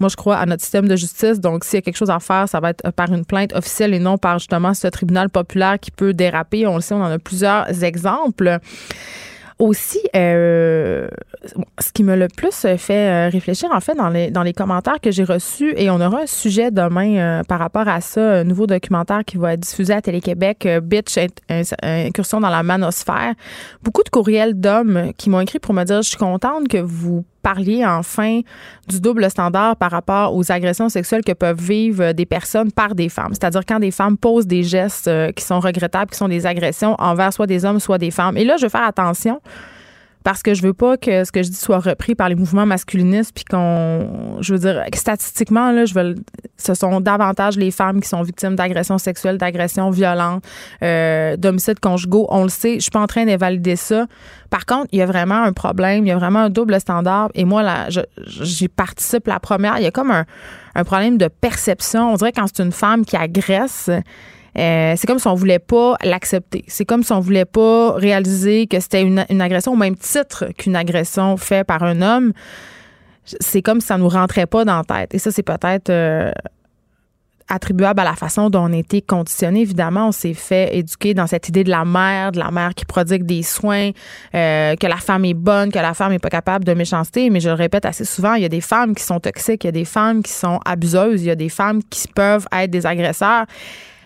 Moi, 0.00 0.08
je 0.08 0.16
crois 0.16 0.36
à 0.36 0.46
notre 0.46 0.62
système 0.62 0.88
de 0.88 0.96
justice. 0.96 1.38
Donc, 1.38 1.64
s'il 1.64 1.74
y 1.74 1.78
a 1.78 1.82
quelque 1.82 1.96
chose 1.96 2.10
à 2.10 2.18
faire, 2.18 2.48
ça 2.48 2.60
va 2.60 2.70
être 2.70 2.90
par 2.90 3.12
une 3.12 3.24
plainte 3.24 3.54
officielle 3.54 3.94
et 3.94 3.98
non 3.98 4.18
par 4.18 4.38
justement 4.38 4.74
ce 4.74 4.88
tribunal 4.88 5.30
populaire 5.30 5.78
qui 5.78 5.90
peut 5.90 6.12
déraper. 6.12 6.66
On 6.66 6.74
le 6.74 6.80
sait, 6.80 6.94
on 6.94 7.02
en 7.02 7.10
a 7.10 7.18
plusieurs 7.18 7.84
exemples. 7.84 8.58
Aussi, 9.62 10.00
euh, 10.16 11.06
ce 11.78 11.92
qui 11.92 12.02
me 12.02 12.16
le 12.16 12.26
plus 12.26 12.66
fait 12.78 13.08
euh, 13.08 13.28
réfléchir, 13.28 13.68
en 13.72 13.78
fait, 13.78 13.94
dans 13.94 14.08
les, 14.08 14.32
dans 14.32 14.42
les 14.42 14.52
commentaires 14.52 15.00
que 15.00 15.12
j'ai 15.12 15.22
reçus, 15.22 15.72
et 15.76 15.88
on 15.88 16.00
aura 16.00 16.22
un 16.22 16.26
sujet 16.26 16.72
demain 16.72 17.16
euh, 17.16 17.42
par 17.44 17.60
rapport 17.60 17.86
à 17.86 18.00
ça, 18.00 18.40
un 18.40 18.42
nouveau 18.42 18.66
documentaire 18.66 19.24
qui 19.24 19.36
va 19.36 19.52
être 19.52 19.60
diffusé 19.60 19.92
à 19.92 20.02
Télé-Québec, 20.02 20.66
Bitch, 20.82 21.16
incursion 21.80 22.40
dans 22.40 22.48
la 22.48 22.64
manosphère. 22.64 23.34
Beaucoup 23.84 24.02
de 24.02 24.08
courriels 24.08 24.58
d'hommes 24.58 25.12
qui 25.16 25.30
m'ont 25.30 25.40
écrit 25.40 25.60
pour 25.60 25.74
me 25.74 25.84
dire, 25.84 26.02
je 26.02 26.08
suis 26.08 26.18
contente 26.18 26.66
que 26.66 26.78
vous 26.78 27.24
parliez 27.42 27.84
enfin 27.84 28.40
du 28.88 29.00
double 29.00 29.30
standard 29.30 29.76
par 29.76 29.90
rapport 29.90 30.34
aux 30.34 30.50
agressions 30.50 30.88
sexuelles 30.88 31.24
que 31.24 31.32
peuvent 31.32 31.60
vivre 31.60 32.12
des 32.12 32.26
personnes 32.26 32.72
par 32.72 32.94
des 32.94 33.08
femmes. 33.08 33.32
C'est-à-dire 33.32 33.62
quand 33.66 33.80
des 33.80 33.90
femmes 33.90 34.16
posent 34.16 34.46
des 34.46 34.62
gestes 34.62 35.08
euh, 35.08 35.32
qui 35.32 35.44
sont 35.44 35.60
regrettables, 35.60 36.10
qui 36.10 36.18
sont 36.18 36.28
des 36.28 36.46
agressions 36.46 36.94
envers 36.98 37.32
soit 37.32 37.46
des 37.46 37.64
hommes, 37.64 37.80
soit 37.80 37.98
des 37.98 38.10
femmes. 38.10 38.36
Et 38.36 38.44
là, 38.44 38.56
je 38.56 38.64
veux 38.64 38.70
faire 38.70 38.86
attention 38.86 39.40
parce 40.24 40.42
que 40.42 40.54
je 40.54 40.62
veux 40.62 40.72
pas 40.72 40.96
que 40.96 41.24
ce 41.24 41.32
que 41.32 41.42
je 41.42 41.50
dis 41.50 41.56
soit 41.56 41.78
repris 41.78 42.14
par 42.14 42.28
les 42.28 42.34
mouvements 42.34 42.66
masculinistes 42.66 43.32
puis 43.34 43.44
qu'on 43.44 44.38
je 44.40 44.54
veux 44.54 44.60
dire 44.60 44.82
statistiquement 44.94 45.72
là 45.72 45.84
je 45.84 45.94
veux 45.94 46.14
ce 46.56 46.74
sont 46.74 47.00
davantage 47.00 47.56
les 47.56 47.70
femmes 47.70 48.00
qui 48.00 48.08
sont 48.08 48.22
victimes 48.22 48.54
d'agressions 48.54 48.98
sexuelles 48.98 49.38
d'agressions 49.38 49.90
violentes 49.90 50.44
euh, 50.82 51.36
d'homicides 51.36 51.80
conjugaux. 51.80 52.26
On 52.30 52.44
le 52.44 52.48
sait 52.48 52.74
je 52.74 52.80
suis 52.80 52.90
pas 52.90 53.00
en 53.00 53.06
train 53.06 53.24
d'invalider 53.24 53.76
ça. 53.76 54.06
Par 54.50 54.66
contre 54.66 54.88
il 54.92 54.98
y 54.98 55.02
a 55.02 55.06
vraiment 55.06 55.42
un 55.42 55.52
problème 55.52 56.04
il 56.04 56.08
y 56.08 56.12
a 56.12 56.16
vraiment 56.16 56.40
un 56.40 56.50
double 56.50 56.78
standard. 56.80 57.30
Et 57.34 57.44
moi 57.44 57.62
là 57.62 57.88
j'y 58.26 58.68
participe 58.68 59.26
la 59.26 59.40
première. 59.40 59.78
Il 59.78 59.84
y 59.84 59.86
a 59.86 59.90
comme 59.90 60.10
un, 60.10 60.24
un 60.74 60.84
problème 60.84 61.18
de 61.18 61.28
perception. 61.28 62.12
On 62.12 62.16
dirait 62.16 62.32
quand 62.32 62.46
c'est 62.46 62.62
une 62.62 62.72
femme 62.72 63.04
qui 63.04 63.16
agresse 63.16 63.90
euh, 64.58 64.94
c'est 64.96 65.06
comme 65.06 65.18
si 65.18 65.26
on 65.26 65.34
voulait 65.34 65.58
pas 65.58 65.96
l'accepter. 66.04 66.64
C'est 66.68 66.84
comme 66.84 67.02
si 67.02 67.12
on 67.12 67.20
voulait 67.20 67.44
pas 67.44 67.92
réaliser 67.92 68.66
que 68.66 68.80
c'était 68.80 69.02
une, 69.02 69.18
agression 69.40 69.72
au 69.72 69.76
même 69.76 69.96
titre 69.96 70.46
qu'une 70.58 70.76
agression 70.76 71.36
faite 71.36 71.66
par 71.66 71.82
un 71.82 72.02
homme. 72.02 72.32
C'est 73.24 73.62
comme 73.62 73.80
si 73.80 73.86
ça 73.86 73.98
nous 73.98 74.08
rentrait 74.08 74.46
pas 74.46 74.64
dans 74.64 74.76
la 74.76 74.84
tête. 74.84 75.14
Et 75.14 75.18
ça, 75.18 75.30
c'est 75.30 75.42
peut-être 75.42 75.88
euh, 75.90 76.32
attribuable 77.48 78.00
à 78.00 78.04
la 78.04 78.14
façon 78.14 78.50
dont 78.50 78.64
on 78.64 78.72
a 78.72 78.76
été 78.76 79.00
conditionné. 79.00 79.60
Évidemment, 79.60 80.08
on 80.08 80.12
s'est 80.12 80.34
fait 80.34 80.76
éduquer 80.76 81.14
dans 81.14 81.26
cette 81.26 81.48
idée 81.48 81.64
de 81.64 81.70
la 81.70 81.84
mère, 81.84 82.32
de 82.32 82.38
la 82.38 82.50
mère 82.50 82.74
qui 82.74 82.84
prodigue 82.84 83.24
des 83.24 83.42
soins, 83.42 83.90
euh, 84.34 84.74
que 84.76 84.86
la 84.86 84.96
femme 84.96 85.24
est 85.24 85.34
bonne, 85.34 85.70
que 85.72 85.78
la 85.78 85.94
femme 85.94 86.12
n'est 86.12 86.18
pas 86.18 86.30
capable 86.30 86.64
de 86.64 86.74
méchanceté. 86.74 87.30
Mais 87.30 87.40
je 87.40 87.48
le 87.48 87.54
répète 87.54 87.86
assez 87.86 88.04
souvent, 88.04 88.34
il 88.34 88.42
y 88.42 88.46
a 88.46 88.50
des 88.50 88.60
femmes 88.60 88.94
qui 88.94 89.04
sont 89.04 89.20
toxiques, 89.20 89.64
il 89.64 89.68
y 89.68 89.68
a 89.68 89.72
des 89.72 89.86
femmes 89.86 90.22
qui 90.22 90.32
sont 90.32 90.60
abuseuses, 90.66 91.22
il 91.22 91.28
y 91.28 91.30
a 91.30 91.36
des 91.36 91.48
femmes 91.48 91.82
qui 91.84 92.06
peuvent 92.08 92.46
être 92.52 92.70
des 92.70 92.84
agresseurs. 92.84 93.46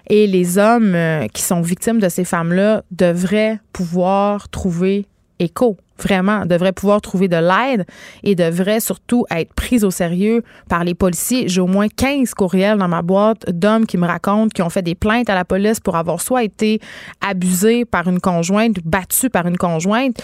Et 0.09 0.27
les 0.27 0.59
hommes 0.59 0.95
euh, 0.95 1.27
qui 1.29 1.43
sont 1.43 1.61
victimes 1.61 1.99
de 1.99 2.09
ces 2.09 2.25
femmes-là 2.25 2.83
devraient 2.91 3.59
pouvoir 3.73 4.49
trouver 4.49 5.07
écho 5.39 5.77
vraiment, 5.99 6.45
devraient 6.47 6.73
pouvoir 6.73 7.01
trouver 7.01 7.29
de 7.29 7.37
l'aide 7.37 7.87
et 8.23 8.35
devraient 8.35 8.81
surtout 8.81 9.25
être 9.31 9.53
pris 9.55 9.83
au 9.85 9.91
sérieux 9.91 10.43
par 10.69 10.85
les 10.85 10.95
policiers. 10.95 11.49
J'ai 11.49 11.61
au 11.61 11.67
moins 11.67 11.89
15 11.89 12.35
courriels 12.35 12.79
dans 12.79 12.89
ma 12.89 13.03
boîte 13.03 13.51
d'hommes 13.51 13.87
qui 13.87 13.97
me 13.97 14.07
racontent 14.07 14.49
qu'ils 14.49 14.65
ont 14.65 14.71
fait 14.71 14.83
des 14.83 14.95
plaintes 14.95 15.31
à 15.31 15.35
la 15.35 15.45
police 15.45 15.81
pour 15.81 15.97
avoir 15.97 16.21
soit 16.21 16.45
été 16.45 16.81
abusés 17.21 17.85
par 17.85 18.09
une 18.09 18.21
conjointe, 18.21 18.77
battus 18.85 19.31
par 19.31 19.47
une 19.47 19.57
conjointe. 19.57 20.23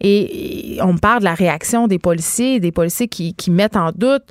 Et 0.00 0.78
on 0.80 0.94
me 0.94 0.98
parle 0.98 1.20
de 1.20 1.24
la 1.24 1.34
réaction 1.34 1.86
des 1.86 1.98
policiers, 1.98 2.58
des 2.58 2.72
policiers 2.72 3.06
qui 3.06 3.50
mettent 3.50 3.76
en 3.76 3.92
doute, 3.94 4.24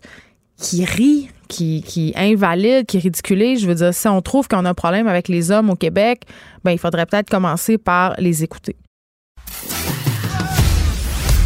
qui 0.62 0.86
rient, 0.86 1.30
qui, 1.48 1.82
qui 1.82 2.14
invalide, 2.16 2.86
qui 2.86 3.00
ridiculise. 3.00 3.62
Je 3.62 3.68
veux 3.68 3.76
dire, 3.76 3.94
si 3.94 4.08
on 4.08 4.22
trouve 4.22 4.48
qu'on 4.48 4.66
a 4.66 4.70
un 4.70 4.74
problème 4.74 5.08
avec 5.08 5.28
les 5.28 5.52
hommes 5.52 5.70
au 5.70 5.76
Québec, 5.76 6.24
ben, 6.64 6.72
il 6.72 6.80
faudrait 6.80 7.06
peut-être 7.06 7.30
commencer 7.30 7.78
par 7.78 8.16
les 8.18 8.44
écouter. 8.44 8.78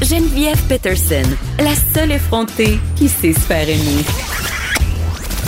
Geneviève 0.01 0.61
Peterson, 0.67 1.23
la 1.57 1.73
seule 1.93 2.11
effrontée 2.11 2.77
qui 2.95 3.07
sait 3.07 3.33
se 3.33 3.39
faire 3.39 3.67
aimer. 3.67 4.03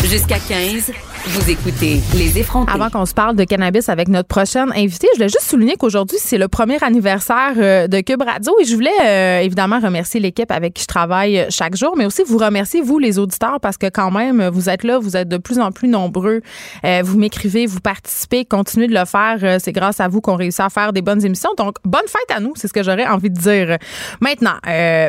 Jusqu'à 0.06 0.40
15. 0.40 0.92
Vous. 1.30 2.66
Avant 2.68 2.90
qu'on 2.90 3.06
se 3.06 3.14
parle 3.14 3.36
de 3.36 3.44
cannabis 3.44 3.90
avec 3.90 4.08
notre 4.08 4.30
prochaine 4.30 4.72
invitée, 4.74 5.08
je 5.12 5.18
voulais 5.18 5.28
juste 5.28 5.50
souligner 5.50 5.76
qu'aujourd'hui, 5.76 6.18
c'est 6.22 6.38
le 6.38 6.48
premier 6.48 6.82
anniversaire 6.82 7.52
euh, 7.58 7.88
de 7.88 8.00
Cube 8.00 8.22
Radio 8.22 8.54
et 8.62 8.66
je 8.66 8.74
voulais 8.74 8.90
euh, 9.04 9.40
évidemment 9.42 9.80
remercier 9.80 10.22
l'équipe 10.22 10.50
avec 10.52 10.74
qui 10.76 10.84
je 10.84 10.88
travaille 10.88 11.46
chaque 11.50 11.76
jour, 11.76 11.96
mais 11.98 12.06
aussi 12.06 12.24
vous 12.26 12.38
remercier, 12.38 12.82
vous, 12.82 12.98
les 12.98 13.20
auditeurs, 13.20 13.60
parce 13.60 13.78
que 13.78 13.88
quand 13.88 14.10
même, 14.10 14.48
vous 14.48 14.70
êtes 14.70 14.86
là, 14.86 15.00
vous 15.00 15.18
êtes 15.18 15.28
de 15.28 15.36
plus 15.36 15.60
en 15.60 15.72
plus 15.74 15.90
nombreux. 15.90 16.42
Euh, 16.86 17.02
vous 17.04 17.18
m'écrivez, 17.18 17.66
vous 17.66 17.82
participez, 17.82 18.46
continuez 18.46 18.88
de 18.88 18.94
le 18.94 19.06
faire. 19.06 19.60
c'est 19.60 19.74
grâce 19.74 20.00
à 20.00 20.08
vous 20.08 20.22
qu'on 20.22 20.36
réussit 20.36 20.62
à 20.62 20.70
faire 20.70 20.94
des 20.94 21.02
bonnes 21.02 21.26
émissions. 21.26 21.52
Donc, 21.58 21.76
bonne 21.84 22.08
fête 22.08 22.36
à 22.36 22.40
nous, 22.40 22.54
c'est 22.56 22.70
ce 22.70 22.74
que 22.74 22.84
j'aurais 22.84 23.08
envie 23.08 23.30
de 23.30 23.40
dire. 23.40 23.78
Maintenant, 24.22 24.56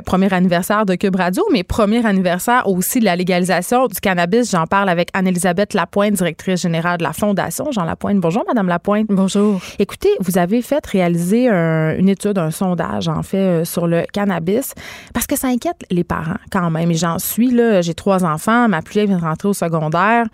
premier 0.04 0.32
anniversaire 0.32 0.84
de 0.84 0.96
Cube 0.96 1.14
Radio, 1.14 1.44
mais 1.52 1.62
premier 1.62 2.04
anniversaire 2.04 2.66
aussi 2.66 2.98
de 2.98 3.04
la 3.04 3.14
légalisation 3.14 3.86
du 3.86 4.00
cannabis. 4.00 4.50
J'en 4.50 4.66
parle 4.66 4.88
avec 4.88 5.10
Anne-Elisabeth 5.14 5.74
Lapointe 5.74 6.07
directrice 6.14 6.62
générale 6.62 6.98
de 6.98 7.02
la 7.02 7.12
Fondation, 7.12 7.70
Jean 7.70 7.84
Lapointe. 7.84 8.18
Bonjour, 8.18 8.44
Madame 8.46 8.68
Lapointe. 8.68 9.06
Bonjour. 9.08 9.60
Écoutez, 9.78 10.10
vous 10.20 10.38
avez 10.38 10.62
fait 10.62 10.84
réaliser 10.86 11.48
une 11.48 12.08
étude, 12.08 12.38
un 12.38 12.50
sondage, 12.50 13.08
en 13.08 13.22
fait, 13.22 13.36
euh, 13.38 13.64
sur 13.64 13.86
le 13.86 14.04
cannabis, 14.12 14.74
parce 15.14 15.26
que 15.26 15.36
ça 15.36 15.48
inquiète 15.48 15.84
les 15.90 16.04
parents 16.04 16.38
quand 16.50 16.70
même. 16.70 16.90
Et 16.90 16.94
j'en 16.94 17.18
suis, 17.18 17.50
là, 17.50 17.82
j'ai 17.82 17.94
trois 17.94 18.24
enfants, 18.24 18.68
ma 18.68 18.82
plus 18.82 18.94
vieille 18.94 19.06
vient 19.06 19.18
de 19.18 19.22
rentrer 19.22 19.48
au 19.48 19.54
secondaire. 19.54 20.26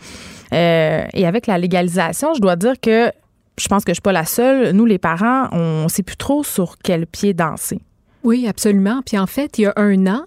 Euh, 0.53 1.05
et 1.13 1.27
avec 1.27 1.47
la 1.47 1.59
légalisation, 1.59 2.35
je 2.35 2.41
dois 2.41 2.57
dire 2.57 2.75
que 2.81 3.11
je 3.59 3.69
pense 3.69 3.85
que 3.85 3.91
je 3.91 3.95
suis 3.95 4.03
pas 4.03 4.13
la 4.13 4.25
seule. 4.25 4.73
Nous, 4.73 4.85
les 4.85 4.99
parents, 4.99 5.49
on 5.53 5.89
sait 5.89 6.03
plus 6.03 6.17
trop 6.17 6.43
sur 6.43 6.77
quel 6.83 7.07
pied 7.07 7.35
danser. 7.35 7.81
Oui, 8.25 8.49
absolument. 8.49 9.03
Puis 9.05 9.19
en 9.19 9.27
fait, 9.27 9.59
il 9.59 9.63
y 9.63 9.67
a 9.67 9.73
un 9.77 10.07
an, 10.07 10.25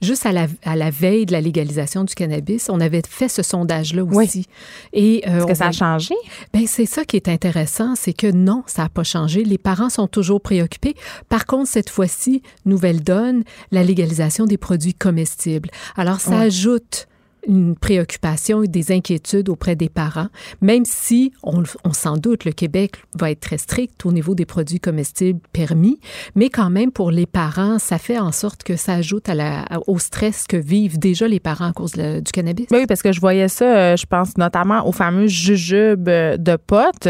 juste 0.00 0.24
à 0.24 0.32
la, 0.32 0.46
à 0.64 0.76
la 0.76 0.90
veille 0.90 1.26
de 1.26 1.32
la 1.32 1.40
légalisation 1.40 2.04
du 2.04 2.14
cannabis, 2.14 2.68
on 2.70 2.80
avait 2.80 3.02
fait 3.06 3.28
ce 3.28 3.42
sondage-là 3.42 4.04
aussi. 4.04 4.46
Et 4.92 5.22
euh, 5.26 5.38
Est-ce 5.38 5.46
que 5.46 5.54
ça 5.54 5.66
a 5.66 5.72
changé? 5.72 6.14
Ben 6.54 6.66
c'est 6.66 6.86
ça 6.86 7.04
qui 7.04 7.16
est 7.16 7.28
intéressant, 7.28 7.94
c'est 7.96 8.12
que 8.12 8.30
non, 8.30 8.62
ça 8.66 8.82
n'a 8.82 8.88
pas 8.88 9.02
changé. 9.02 9.42
Les 9.42 9.58
parents 9.58 9.90
sont 9.90 10.06
toujours 10.06 10.40
préoccupés. 10.40 10.94
Par 11.28 11.44
contre, 11.44 11.68
cette 11.68 11.90
fois-ci, 11.90 12.42
nouvelle 12.64 13.02
donne, 13.02 13.42
la 13.72 13.82
légalisation 13.82 14.46
des 14.46 14.56
produits 14.56 14.94
comestibles. 14.94 15.70
Alors, 15.96 16.20
ça 16.20 16.38
ajoute 16.38 17.08
une 17.46 17.76
préoccupation 17.76 18.62
et 18.62 18.68
des 18.68 18.92
inquiétudes 18.92 19.48
auprès 19.48 19.76
des 19.76 19.88
parents, 19.88 20.28
même 20.60 20.84
si 20.84 21.32
on, 21.42 21.62
on 21.84 21.92
s'en 21.92 22.16
doute, 22.16 22.44
le 22.44 22.52
Québec 22.52 22.96
va 23.18 23.30
être 23.30 23.40
très 23.40 23.58
strict 23.58 24.04
au 24.04 24.12
niveau 24.12 24.34
des 24.34 24.46
produits 24.46 24.80
comestibles 24.80 25.40
permis, 25.52 26.00
mais 26.34 26.48
quand 26.48 26.70
même 26.70 26.90
pour 26.90 27.10
les 27.10 27.26
parents, 27.26 27.78
ça 27.78 27.98
fait 27.98 28.18
en 28.18 28.32
sorte 28.32 28.62
que 28.62 28.76
ça 28.76 28.94
ajoute 28.94 29.28
à 29.28 29.34
la, 29.34 29.64
au 29.86 29.98
stress 29.98 30.46
que 30.46 30.56
vivent 30.56 30.98
déjà 30.98 31.28
les 31.28 31.40
parents 31.40 31.70
à 31.70 31.72
cause 31.72 31.92
du 31.92 32.32
cannabis. 32.32 32.66
Oui, 32.70 32.86
parce 32.86 33.02
que 33.02 33.12
je 33.12 33.20
voyais 33.20 33.48
ça, 33.48 33.64
euh, 33.64 33.96
je 33.96 34.06
pense 34.06 34.36
notamment 34.36 34.86
aux 34.86 34.92
fameux 34.92 35.26
jujubes 35.26 36.04
de 36.04 36.56
potes. 36.56 37.08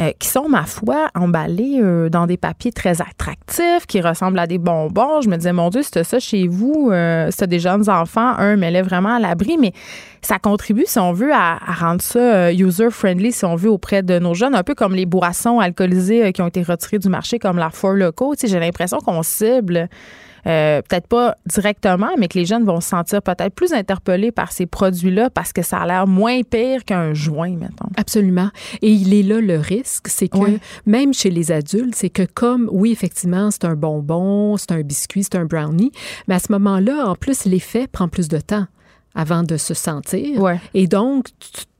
Euh, 0.00 0.12
qui 0.16 0.28
sont, 0.28 0.48
ma 0.48 0.64
foi, 0.64 1.08
emballés 1.16 1.80
euh, 1.82 2.08
dans 2.08 2.26
des 2.28 2.36
papiers 2.36 2.70
très 2.70 3.02
attractifs, 3.02 3.84
qui 3.88 4.00
ressemblent 4.00 4.38
à 4.38 4.46
des 4.46 4.58
bonbons. 4.58 5.20
Je 5.22 5.28
me 5.28 5.36
disais, 5.36 5.52
mon 5.52 5.70
Dieu, 5.70 5.82
c'était 5.82 6.04
ça 6.04 6.20
chez 6.20 6.46
vous, 6.46 6.90
euh, 6.92 7.28
c'était 7.32 7.48
des 7.48 7.58
jeunes 7.58 7.90
enfants, 7.90 8.34
un 8.38 8.54
met 8.56 8.80
vraiment 8.80 9.16
à 9.16 9.18
l'abri, 9.18 9.56
mais 9.58 9.72
ça 10.22 10.38
contribue, 10.38 10.84
si 10.86 11.00
on 11.00 11.12
veut, 11.12 11.32
à, 11.32 11.58
rendre 11.80 12.00
ça 12.00 12.52
user-friendly, 12.52 13.32
si 13.32 13.44
on 13.44 13.56
veut, 13.56 13.70
auprès 13.70 14.04
de 14.04 14.20
nos 14.20 14.34
jeunes, 14.34 14.54
un 14.54 14.62
peu 14.62 14.76
comme 14.76 14.94
les 14.94 15.06
boissons 15.06 15.58
alcoolisées 15.58 16.32
qui 16.32 16.42
ont 16.42 16.48
été 16.48 16.62
retirées 16.62 17.00
du 17.00 17.08
marché, 17.08 17.40
comme 17.40 17.56
la 17.56 17.70
Four 17.70 17.94
Loco. 17.94 18.34
J'ai 18.40 18.60
l'impression 18.60 18.98
qu'on 18.98 19.24
cible 19.24 19.88
euh, 20.46 20.82
peut-être 20.82 21.06
pas 21.06 21.36
directement, 21.46 22.10
mais 22.18 22.28
que 22.28 22.38
les 22.38 22.46
jeunes 22.46 22.64
vont 22.64 22.80
se 22.80 22.88
sentir 22.88 23.22
peut-être 23.22 23.54
plus 23.54 23.72
interpellés 23.72 24.32
par 24.32 24.52
ces 24.52 24.66
produits-là 24.66 25.30
parce 25.30 25.52
que 25.52 25.62
ça 25.62 25.78
a 25.78 25.86
l'air 25.86 26.06
moins 26.06 26.42
pire 26.42 26.84
qu'un 26.84 27.14
joint, 27.14 27.56
mettons. 27.56 27.88
Absolument. 27.96 28.50
Et 28.82 28.92
il 28.92 29.14
est 29.14 29.22
là 29.22 29.40
le 29.40 29.58
risque, 29.58 30.08
c'est 30.08 30.28
que 30.28 30.58
même 30.86 31.14
chez 31.14 31.30
les 31.30 31.52
adultes, 31.52 31.94
c'est 31.94 32.10
que 32.10 32.22
comme, 32.22 32.68
oui, 32.72 32.92
effectivement, 32.92 33.50
c'est 33.50 33.64
un 33.64 33.74
bonbon, 33.74 34.56
c'est 34.56 34.72
un 34.72 34.82
biscuit, 34.82 35.24
c'est 35.24 35.36
un 35.36 35.44
brownie, 35.44 35.92
mais 36.26 36.36
à 36.36 36.38
ce 36.38 36.52
moment-là, 36.52 37.08
en 37.08 37.14
plus, 37.14 37.44
l'effet 37.44 37.86
prend 37.86 38.08
plus 38.08 38.28
de 38.28 38.38
temps 38.38 38.66
avant 39.14 39.42
de 39.42 39.56
se 39.56 39.74
sentir. 39.74 40.40
Et 40.74 40.86
donc, 40.86 41.28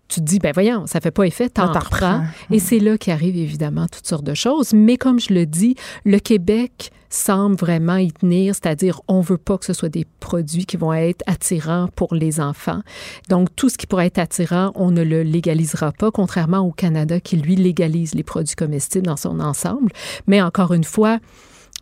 tu 0.09 0.21
te 0.21 0.25
dis, 0.25 0.39
ben 0.39 0.53
voyons, 0.53 0.87
ça 0.87 1.01
fait 1.01 1.11
pas 1.11 1.25
effet, 1.25 1.49
t'en 1.49 1.71
reprends. 1.71 2.23
Et 2.51 2.59
c'est 2.59 2.79
là 2.79 2.99
qu'arrivent 2.99 3.37
évidemment 3.37 3.87
toutes 3.87 4.07
sortes 4.07 4.25
de 4.25 4.35
choses. 4.35 4.73
Mais 4.73 4.97
comme 4.97 5.21
je 5.21 5.33
le 5.33 5.47
dis, 5.47 5.77
le 6.05 6.19
Québec 6.19 6.91
semble 7.11 7.57
vraiment 7.57 7.97
y 7.97 8.13
tenir, 8.13 8.55
c'est-à-dire 8.55 9.01
on 9.09 9.21
veut 9.21 9.39
pas 9.39 9.59
que 9.59 9.65
ce 9.65 9.73
soit 9.73 9.89
des 9.89 10.07
produits 10.21 10.67
qui 10.67 10.77
vont 10.77 10.93
être 10.93 11.23
attirants 11.27 11.89
pour 11.95 12.15
les 12.15 12.41
enfants. 12.41 12.81
Donc 13.29 13.55
tout 13.57 13.69
ce 13.69 13.79
qui 13.79 13.87
pourrait 13.87 14.07
être 14.07 14.19
attirant, 14.19 14.73
on 14.75 14.91
ne 14.91 15.03
le 15.03 15.23
légalisera 15.23 15.93
pas, 15.93 16.11
contrairement 16.11 16.61
au 16.61 16.73
Canada 16.73 17.21
qui 17.21 17.37
lui 17.37 17.57
légalise 17.57 18.15
les 18.15 18.23
produits 18.23 18.57
comestibles 18.57 19.07
dans 19.07 19.17
son 19.17 19.41
ensemble. 19.41 19.93
Mais 20.27 20.43
encore 20.43 20.75
une 20.75 20.85
fois, 20.85 21.19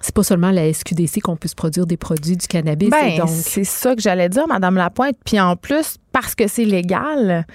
c'est 0.00 0.14
pas 0.14 0.22
seulement 0.22 0.50
la 0.50 0.72
SQDC 0.72 1.20
qu'on 1.22 1.36
puisse 1.36 1.54
produire 1.54 1.86
des 1.86 1.96
produits 1.96 2.36
du 2.36 2.46
cannabis. 2.46 2.90
Ben, 2.90 3.26
c'est 3.26 3.64
ça 3.64 3.94
que 3.96 4.02
j'allais 4.02 4.28
dire, 4.28 4.46
Madame 4.46 4.76
Lapointe. 4.76 5.16
Puis 5.24 5.40
en 5.40 5.56
plus, 5.56 5.96
parce 6.12 6.34
que 6.34 6.48
c'est 6.48 6.64
légal, 6.64 7.46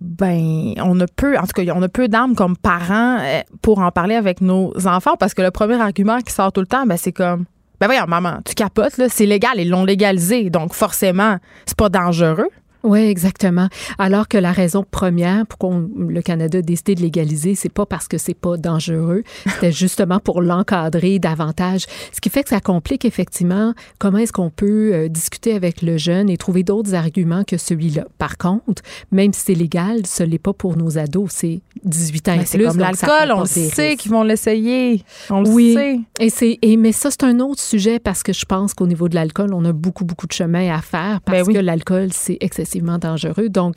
ben, 0.00 0.74
on 0.78 0.98
a 1.00 1.06
peu, 1.06 1.36
en 1.38 1.42
tout 1.42 1.52
cas, 1.54 1.72
on 1.74 1.82
a 1.82 1.88
peu 1.88 2.08
d'armes 2.08 2.34
comme 2.34 2.56
parents 2.56 3.18
euh, 3.20 3.40
pour 3.62 3.80
en 3.80 3.90
parler 3.90 4.14
avec 4.14 4.40
nos 4.40 4.72
enfants 4.86 5.16
parce 5.18 5.34
que 5.34 5.42
le 5.42 5.50
premier 5.50 5.80
argument 5.80 6.20
qui 6.20 6.32
sort 6.32 6.52
tout 6.52 6.60
le 6.60 6.66
temps, 6.66 6.86
ben, 6.86 6.96
c'est 6.96 7.12
comme, 7.12 7.44
ben 7.80 7.86
voyons, 7.86 8.04
maman, 8.06 8.38
tu 8.44 8.54
capotes, 8.54 8.96
là, 8.96 9.08
c'est 9.08 9.26
légal, 9.26 9.54
ils 9.58 9.68
l'ont 9.68 9.84
légalisé, 9.84 10.50
donc 10.50 10.72
forcément, 10.72 11.38
c'est 11.66 11.76
pas 11.76 11.88
dangereux. 11.88 12.48
Oui, 12.84 13.00
exactement. 13.00 13.68
Alors 13.98 14.28
que 14.28 14.38
la 14.38 14.52
raison 14.52 14.84
première 14.88 15.46
pour 15.46 15.74
le 15.74 16.22
Canada 16.22 16.58
a 16.58 16.62
décidé 16.62 16.94
de 16.94 17.00
légaliser, 17.00 17.54
c'est 17.54 17.72
pas 17.72 17.86
parce 17.86 18.06
que 18.06 18.18
c'est 18.18 18.34
pas 18.34 18.56
dangereux, 18.56 19.24
c'était 19.46 19.72
justement 19.88 20.20
pour 20.20 20.42
l'encadrer 20.42 21.18
davantage. 21.18 21.86
Ce 22.12 22.20
qui 22.20 22.30
fait 22.30 22.44
que 22.44 22.50
ça 22.50 22.60
complique 22.60 23.04
effectivement 23.04 23.74
comment 23.98 24.18
est-ce 24.18 24.32
qu'on 24.32 24.50
peut 24.50 24.92
euh, 24.92 25.08
discuter 25.08 25.54
avec 25.54 25.82
le 25.82 25.96
jeune 25.96 26.30
et 26.30 26.36
trouver 26.36 26.62
d'autres 26.62 26.94
arguments 26.94 27.42
que 27.42 27.56
celui-là. 27.56 28.06
Par 28.16 28.38
contre, 28.38 28.82
même 29.10 29.32
si 29.32 29.40
c'est 29.46 29.54
légal, 29.54 30.06
ce 30.06 30.22
n'est 30.22 30.38
pas 30.38 30.52
pour 30.52 30.76
nos 30.76 30.98
ados, 30.98 31.30
c'est 31.32 31.60
18 31.84 32.28
ans 32.28 32.32
et 32.34 32.36
plus. 32.38 32.46
C'est 32.46 32.62
comme 32.62 32.78
l'alcool, 32.78 33.32
on 33.32 33.44
sait 33.44 33.96
qu'ils 33.96 34.12
vont 34.12 34.22
l'essayer. 34.22 35.02
On 35.30 35.44
oui. 35.44 35.74
le 35.74 35.80
sait. 35.80 36.00
Et 36.20 36.30
c'est 36.30 36.58
et 36.62 36.76
mais 36.76 36.92
ça 36.92 37.10
c'est 37.10 37.24
un 37.24 37.40
autre 37.40 37.60
sujet 37.60 37.98
parce 37.98 38.22
que 38.22 38.32
je 38.32 38.44
pense 38.44 38.74
qu'au 38.74 38.86
niveau 38.86 39.08
de 39.08 39.16
l'alcool, 39.16 39.52
on 39.52 39.64
a 39.64 39.72
beaucoup 39.72 40.04
beaucoup 40.04 40.28
de 40.28 40.32
chemin 40.32 40.72
à 40.72 40.80
faire 40.80 41.20
parce 41.22 41.46
ben 41.46 41.54
que 41.54 41.58
l'alcool 41.58 42.10
c'est 42.12 42.36
excessif 42.40 42.67
Donc, 43.48 43.76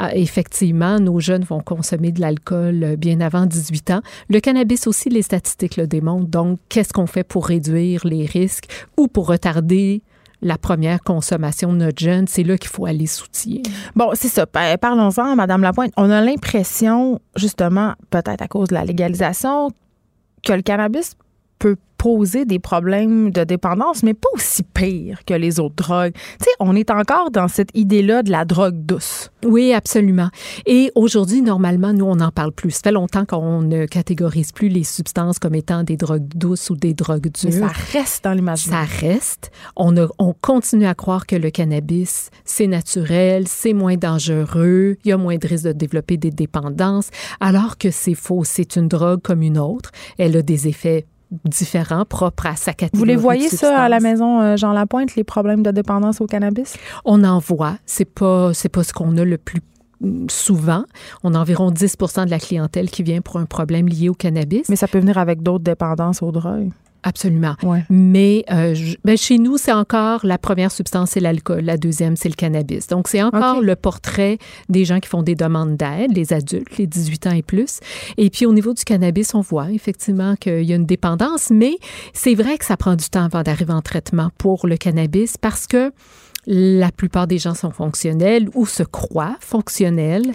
euh, 0.00 0.08
effectivement, 0.12 0.98
nos 0.98 1.20
jeunes 1.20 1.44
vont 1.44 1.60
consommer 1.60 2.12
de 2.12 2.20
l'alcool 2.20 2.82
euh, 2.82 2.96
bien 2.96 3.20
avant 3.20 3.46
18 3.46 3.90
ans. 3.90 4.00
Le 4.28 4.40
cannabis 4.40 4.86
aussi, 4.86 5.08
les 5.08 5.22
statistiques 5.22 5.76
le 5.76 5.86
démontrent. 5.86 6.28
Donc, 6.28 6.58
qu'est-ce 6.68 6.92
qu'on 6.92 7.06
fait 7.06 7.24
pour 7.24 7.46
réduire 7.46 8.06
les 8.06 8.26
risques 8.26 8.66
ou 8.96 9.08
pour 9.08 9.26
retarder 9.26 10.02
la 10.42 10.56
première 10.56 11.02
consommation 11.02 11.72
de 11.72 11.78
notre 11.78 11.98
jeune, 12.02 12.26
c'est 12.26 12.44
là 12.44 12.56
qu'il 12.56 12.70
faut 12.70 12.86
aller 12.86 13.06
soutien. 13.06 13.60
Bon, 13.94 14.10
c'est 14.14 14.28
ça. 14.28 14.46
Parlons-en, 14.46 15.36
Madame 15.36 15.60
Lapointe. 15.60 15.92
On 15.98 16.10
a 16.10 16.22
l'impression, 16.22 17.20
justement, 17.36 17.92
peut-être 18.08 18.40
à 18.40 18.48
cause 18.48 18.68
de 18.68 18.74
la 18.74 18.86
légalisation, 18.86 19.70
que 20.42 20.54
le 20.54 20.62
cannabis 20.62 21.16
peut 21.60 21.76
poser 22.00 22.46
des 22.46 22.58
problèmes 22.58 23.30
de 23.30 23.44
dépendance, 23.44 24.02
mais 24.02 24.14
pas 24.14 24.30
aussi 24.32 24.62
pire 24.62 25.18
que 25.26 25.34
les 25.34 25.60
autres 25.60 25.74
drogues. 25.74 26.14
Tu 26.14 26.44
sais, 26.44 26.50
on 26.58 26.74
est 26.74 26.90
encore 26.90 27.30
dans 27.30 27.46
cette 27.46 27.68
idée-là 27.74 28.22
de 28.22 28.30
la 28.30 28.46
drogue 28.46 28.86
douce. 28.86 29.30
Oui, 29.44 29.74
absolument. 29.74 30.30
Et 30.64 30.90
aujourd'hui, 30.94 31.42
normalement, 31.42 31.92
nous, 31.92 32.06
on 32.06 32.16
n'en 32.16 32.30
parle 32.30 32.52
plus. 32.52 32.70
Ça 32.70 32.80
fait 32.84 32.92
longtemps 32.92 33.26
qu'on 33.26 33.60
ne 33.60 33.84
catégorise 33.84 34.50
plus 34.50 34.68
les 34.68 34.82
substances 34.82 35.38
comme 35.38 35.54
étant 35.54 35.82
des 35.82 35.98
drogues 35.98 36.26
douces 36.34 36.70
ou 36.70 36.74
des 36.74 36.94
drogues 36.94 37.30
dures. 37.30 37.50
Mais 37.50 37.68
ça 37.68 37.72
reste 37.92 38.24
dans 38.24 38.32
l'imaginaire. 38.32 38.88
Ça 38.88 39.06
reste. 39.06 39.50
On, 39.76 39.94
on 40.18 40.34
continue 40.40 40.86
à 40.86 40.94
croire 40.94 41.26
que 41.26 41.36
le 41.36 41.50
cannabis, 41.50 42.30
c'est 42.46 42.66
naturel, 42.66 43.46
c'est 43.46 43.74
moins 43.74 43.96
dangereux, 43.96 44.96
il 45.04 45.10
y 45.10 45.12
a 45.12 45.18
moins 45.18 45.36
de 45.36 45.46
risque 45.46 45.66
de 45.66 45.72
développer 45.72 46.16
des 46.16 46.30
dépendances, 46.30 47.10
alors 47.40 47.76
que 47.76 47.90
c'est 47.90 48.14
faux. 48.14 48.42
C'est 48.44 48.76
une 48.76 48.88
drogue 48.88 49.20
comme 49.20 49.42
une 49.42 49.58
autre. 49.58 49.90
Elle 50.16 50.34
a 50.38 50.40
des 50.40 50.66
effets 50.66 51.04
différents, 51.44 52.04
propres 52.04 52.46
à 52.46 52.56
sa 52.56 52.72
catégorie. 52.72 52.98
Vous 52.98 53.04
les 53.04 53.16
voyez 53.16 53.48
ça 53.48 53.82
à 53.82 53.88
la 53.88 54.00
maison 54.00 54.40
euh, 54.40 54.56
Jean 54.56 54.72
Lapointe, 54.72 55.14
les 55.16 55.24
problèmes 55.24 55.62
de 55.62 55.70
dépendance 55.70 56.20
au 56.20 56.26
cannabis? 56.26 56.76
On 57.04 57.24
en 57.24 57.38
voit. 57.38 57.76
C'est 57.86 58.04
pas, 58.04 58.52
c'est 58.54 58.68
pas 58.68 58.82
ce 58.82 58.92
qu'on 58.92 59.16
a 59.16 59.24
le 59.24 59.38
plus 59.38 59.60
mm, 60.00 60.28
souvent. 60.28 60.84
On 61.22 61.34
a 61.34 61.38
environ 61.38 61.70
10% 61.70 62.26
de 62.26 62.30
la 62.30 62.38
clientèle 62.38 62.90
qui 62.90 63.02
vient 63.02 63.20
pour 63.20 63.36
un 63.36 63.46
problème 63.46 63.88
lié 63.88 64.08
au 64.08 64.14
cannabis. 64.14 64.68
Mais 64.68 64.76
ça 64.76 64.88
peut 64.88 64.98
venir 64.98 65.18
avec 65.18 65.42
d'autres 65.42 65.64
dépendances 65.64 66.22
aux 66.22 66.32
drogues. 66.32 66.70
Absolument. 67.02 67.54
Mais 67.88 68.44
euh, 68.50 68.74
ben, 69.04 69.16
chez 69.16 69.38
nous, 69.38 69.56
c'est 69.56 69.72
encore 69.72 70.24
la 70.24 70.38
première 70.38 70.70
substance, 70.70 71.10
c'est 71.12 71.20
l'alcool. 71.20 71.60
La 71.60 71.76
deuxième, 71.76 72.16
c'est 72.16 72.28
le 72.28 72.34
cannabis. 72.34 72.86
Donc, 72.88 73.08
c'est 73.08 73.22
encore 73.22 73.60
le 73.60 73.76
portrait 73.76 74.38
des 74.68 74.84
gens 74.84 75.00
qui 75.00 75.08
font 75.08 75.22
des 75.22 75.34
demandes 75.34 75.76
d'aide, 75.76 76.14
les 76.14 76.32
adultes, 76.32 76.76
les 76.78 76.86
18 76.86 77.26
ans 77.26 77.32
et 77.32 77.42
plus. 77.42 77.80
Et 78.16 78.30
puis, 78.30 78.46
au 78.46 78.52
niveau 78.52 78.74
du 78.74 78.84
cannabis, 78.84 79.34
on 79.34 79.40
voit 79.40 79.70
effectivement 79.70 80.36
qu'il 80.36 80.64
y 80.64 80.72
a 80.72 80.76
une 80.76 80.86
dépendance, 80.86 81.50
mais 81.50 81.76
c'est 82.12 82.34
vrai 82.34 82.58
que 82.58 82.64
ça 82.64 82.76
prend 82.76 82.96
du 82.96 83.08
temps 83.08 83.24
avant 83.24 83.42
d'arriver 83.42 83.72
en 83.72 83.82
traitement 83.82 84.30
pour 84.38 84.66
le 84.66 84.76
cannabis 84.76 85.36
parce 85.38 85.66
que 85.66 85.92
la 86.52 86.90
plupart 86.90 87.28
des 87.28 87.38
gens 87.38 87.54
sont 87.54 87.70
fonctionnels 87.70 88.48
ou 88.54 88.66
se 88.66 88.82
croient 88.82 89.36
fonctionnels. 89.38 90.32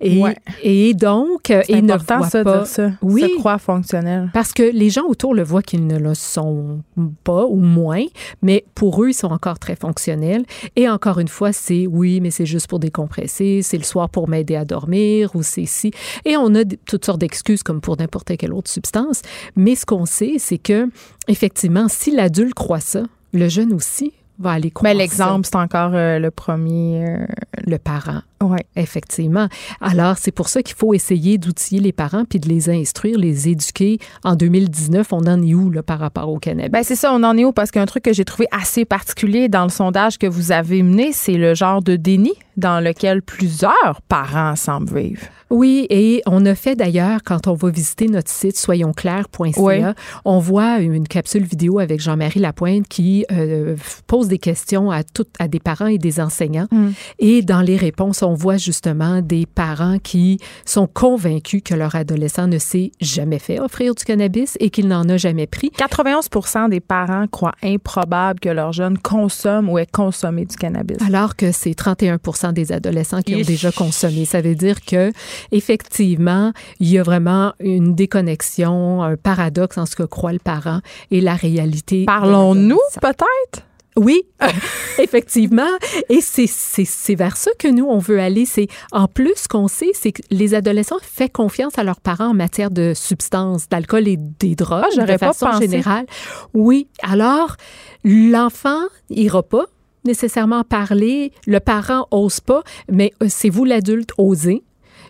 Et, 0.00 0.22
et 0.62 0.94
donc, 0.94 1.52
ils 1.68 1.84
ne 1.84 1.94
voient 1.94 2.30
ça, 2.30 2.44
pas. 2.44 2.64
ça. 2.64 2.92
Oui, 3.02 3.22
se 3.22 3.36
croient 3.38 3.58
fonctionnels. 3.58 4.30
Parce 4.32 4.52
que 4.52 4.62
les 4.62 4.90
gens 4.90 5.02
autour 5.08 5.34
le 5.34 5.42
voient 5.42 5.62
qu'ils 5.62 5.84
ne 5.84 5.98
le 5.98 6.14
sont 6.14 6.82
pas 7.24 7.46
ou 7.46 7.56
moins, 7.56 8.04
mais 8.42 8.64
pour 8.76 9.02
eux, 9.02 9.08
ils 9.08 9.14
sont 9.14 9.32
encore 9.32 9.58
très 9.58 9.74
fonctionnels. 9.74 10.44
Et 10.76 10.88
encore 10.88 11.18
une 11.18 11.26
fois, 11.26 11.52
c'est 11.52 11.88
oui, 11.88 12.20
mais 12.20 12.30
c'est 12.30 12.46
juste 12.46 12.68
pour 12.68 12.78
décompresser, 12.78 13.60
c'est 13.62 13.78
le 13.78 13.82
soir 13.82 14.08
pour 14.08 14.28
m'aider 14.28 14.54
à 14.54 14.64
dormir 14.64 15.34
ou 15.34 15.42
c'est 15.42 15.66
si. 15.66 15.90
Et 16.24 16.36
on 16.36 16.54
a 16.54 16.64
toutes 16.64 17.04
sortes 17.04 17.20
d'excuses 17.20 17.64
comme 17.64 17.80
pour 17.80 17.96
n'importe 17.96 18.36
quelle 18.36 18.52
autre 18.52 18.70
substance. 18.70 19.22
Mais 19.56 19.74
ce 19.74 19.84
qu'on 19.84 20.06
sait, 20.06 20.36
c'est 20.38 20.58
que, 20.58 20.88
effectivement, 21.26 21.88
si 21.88 22.12
l'adulte 22.12 22.54
croit 22.54 22.78
ça, 22.78 23.02
le 23.32 23.48
jeune 23.48 23.72
aussi 23.72 24.12
va 24.38 24.52
aller 24.52 24.70
croire. 24.70 24.92
Mais 24.92 24.98
l'exemple, 24.98 25.46
c'est 25.46 25.56
encore 25.56 25.92
euh, 25.94 26.18
le 26.18 26.30
premier. 26.30 27.04
Euh, 27.06 27.26
le 27.66 27.78
parent. 27.78 28.20
Oui. 28.42 28.58
Effectivement. 28.76 29.48
Alors, 29.80 30.18
c'est 30.18 30.30
pour 30.30 30.48
ça 30.48 30.62
qu'il 30.62 30.76
faut 30.76 30.94
essayer 30.94 31.38
d'outiller 31.38 31.80
les 31.80 31.92
parents 31.92 32.24
puis 32.24 32.38
de 32.38 32.48
les 32.48 32.68
instruire, 32.70 33.18
les 33.18 33.48
éduquer. 33.48 33.98
En 34.24 34.36
2019, 34.36 35.12
on 35.12 35.26
en 35.26 35.42
est 35.42 35.54
où 35.54 35.70
là, 35.70 35.82
par 35.82 35.98
rapport 35.98 36.28
au 36.28 36.38
cannabis? 36.38 36.70
Ben, 36.70 36.82
c'est 36.82 36.96
ça, 36.96 37.12
on 37.12 37.22
en 37.22 37.36
est 37.36 37.44
où? 37.44 37.52
Parce 37.52 37.70
qu'un 37.70 37.86
truc 37.86 38.04
que 38.04 38.12
j'ai 38.12 38.24
trouvé 38.24 38.46
assez 38.50 38.84
particulier 38.84 39.48
dans 39.48 39.64
le 39.64 39.70
sondage 39.70 40.18
que 40.18 40.26
vous 40.26 40.52
avez 40.52 40.82
mené, 40.82 41.12
c'est 41.12 41.36
le 41.36 41.54
genre 41.54 41.82
de 41.82 41.96
déni 41.96 42.32
dans 42.56 42.82
lequel 42.82 43.22
plusieurs 43.22 44.00
parents 44.08 44.56
semblent 44.56 44.98
vivre. 44.98 45.22
Oui, 45.48 45.86
et 45.90 46.22
on 46.26 46.44
a 46.44 46.56
fait 46.56 46.74
d'ailleurs, 46.74 47.20
quand 47.24 47.46
on 47.46 47.54
va 47.54 47.70
visiter 47.70 48.08
notre 48.08 48.30
site 48.30 48.56
soyonsclairs.ca, 48.56 49.94
on 50.24 50.38
voit 50.40 50.80
une 50.80 51.06
capsule 51.06 51.44
vidéo 51.44 51.78
avec 51.78 52.00
Jean-Marie 52.00 52.40
Lapointe 52.40 52.88
qui 52.88 53.24
euh, 53.30 53.76
pose 54.08 54.26
des 54.26 54.38
questions 54.38 54.90
à, 54.90 55.04
tout, 55.04 55.26
à 55.38 55.46
des 55.46 55.60
parents 55.60 55.86
et 55.86 55.98
des 55.98 56.18
enseignants. 56.20 56.66
Mm. 56.72 56.88
Et 57.20 57.42
dans 57.42 57.60
les 57.60 57.76
réponses, 57.76 58.22
on 58.22 58.34
voit 58.34 58.56
justement 58.56 59.22
des 59.22 59.46
parents 59.46 59.98
qui 59.98 60.40
sont 60.64 60.88
convaincus 60.88 61.62
que 61.64 61.74
leur 61.74 61.94
adolescent 61.94 62.48
ne 62.48 62.58
s'est 62.58 62.90
jamais 63.00 63.38
fait 63.38 63.60
offrir 63.60 63.94
du 63.94 64.04
cannabis 64.04 64.56
et 64.58 64.70
qu'il 64.70 64.88
n'en 64.88 65.08
a 65.08 65.16
jamais 65.16 65.46
pris. 65.46 65.70
91% 65.78 66.70
des 66.70 66.80
parents 66.80 67.28
croient 67.28 67.54
improbable 67.62 68.40
que 68.40 68.48
leur 68.48 68.72
jeune 68.72 68.98
consomme 68.98 69.68
ou 69.68 69.78
ait 69.78 69.86
consommé 69.86 70.44
du 70.44 70.56
cannabis. 70.56 70.96
Alors 71.06 71.36
que 71.36 71.52
c'est 71.52 71.74
31 71.74 72.18
des 72.52 72.72
adolescents 72.72 73.22
qui 73.22 73.34
ont 73.34 73.42
déjà 73.42 73.72
consommé. 73.72 74.24
Ça 74.24 74.40
veut 74.40 74.54
dire 74.54 74.84
que 74.84 75.12
effectivement, 75.52 76.52
il 76.80 76.90
y 76.90 76.98
a 76.98 77.02
vraiment 77.02 77.52
une 77.60 77.94
déconnexion, 77.94 79.02
un 79.02 79.16
paradoxe 79.16 79.78
en 79.78 79.86
ce 79.86 79.96
que 79.96 80.02
croit 80.02 80.32
le 80.32 80.38
parent 80.38 80.80
et 81.10 81.20
la 81.20 81.34
réalité. 81.34 82.04
Parlons-nous 82.06 82.80
peut-être? 83.00 83.66
Oui, 83.96 84.24
effectivement. 84.98 85.62
Et 86.10 86.20
c'est 86.20 87.14
vers 87.14 87.36
ça 87.36 87.50
que 87.58 87.68
nous, 87.68 87.86
on 87.86 87.98
veut 87.98 88.20
aller. 88.20 88.44
C'est 88.44 88.68
En 88.92 89.08
plus, 89.08 89.34
ce 89.36 89.48
qu'on 89.48 89.68
sait, 89.68 89.90
c'est 89.94 90.12
que 90.12 90.22
les 90.30 90.54
adolescents 90.54 90.98
font 91.00 91.28
confiance 91.28 91.78
à 91.78 91.84
leurs 91.84 92.00
parents 92.00 92.28
en 92.28 92.34
matière 92.34 92.70
de 92.70 92.92
substances, 92.94 93.68
d'alcool 93.68 94.06
et 94.06 94.18
des 94.18 94.54
drogues, 94.54 94.84
ah, 94.98 95.06
de 95.06 95.16
façon 95.16 95.50
générale. 95.58 96.04
Oui. 96.52 96.88
Alors, 97.02 97.56
l'enfant 98.04 98.82
ira 99.08 99.42
pas 99.42 99.64
nécessairement 100.06 100.64
parler, 100.64 101.32
le 101.46 101.60
parent 101.60 102.06
ose 102.10 102.40
pas, 102.40 102.62
mais 102.90 103.12
euh, 103.22 103.26
c'est 103.28 103.50
vous 103.50 103.64
l'adulte 103.64 104.10
osez 104.18 104.62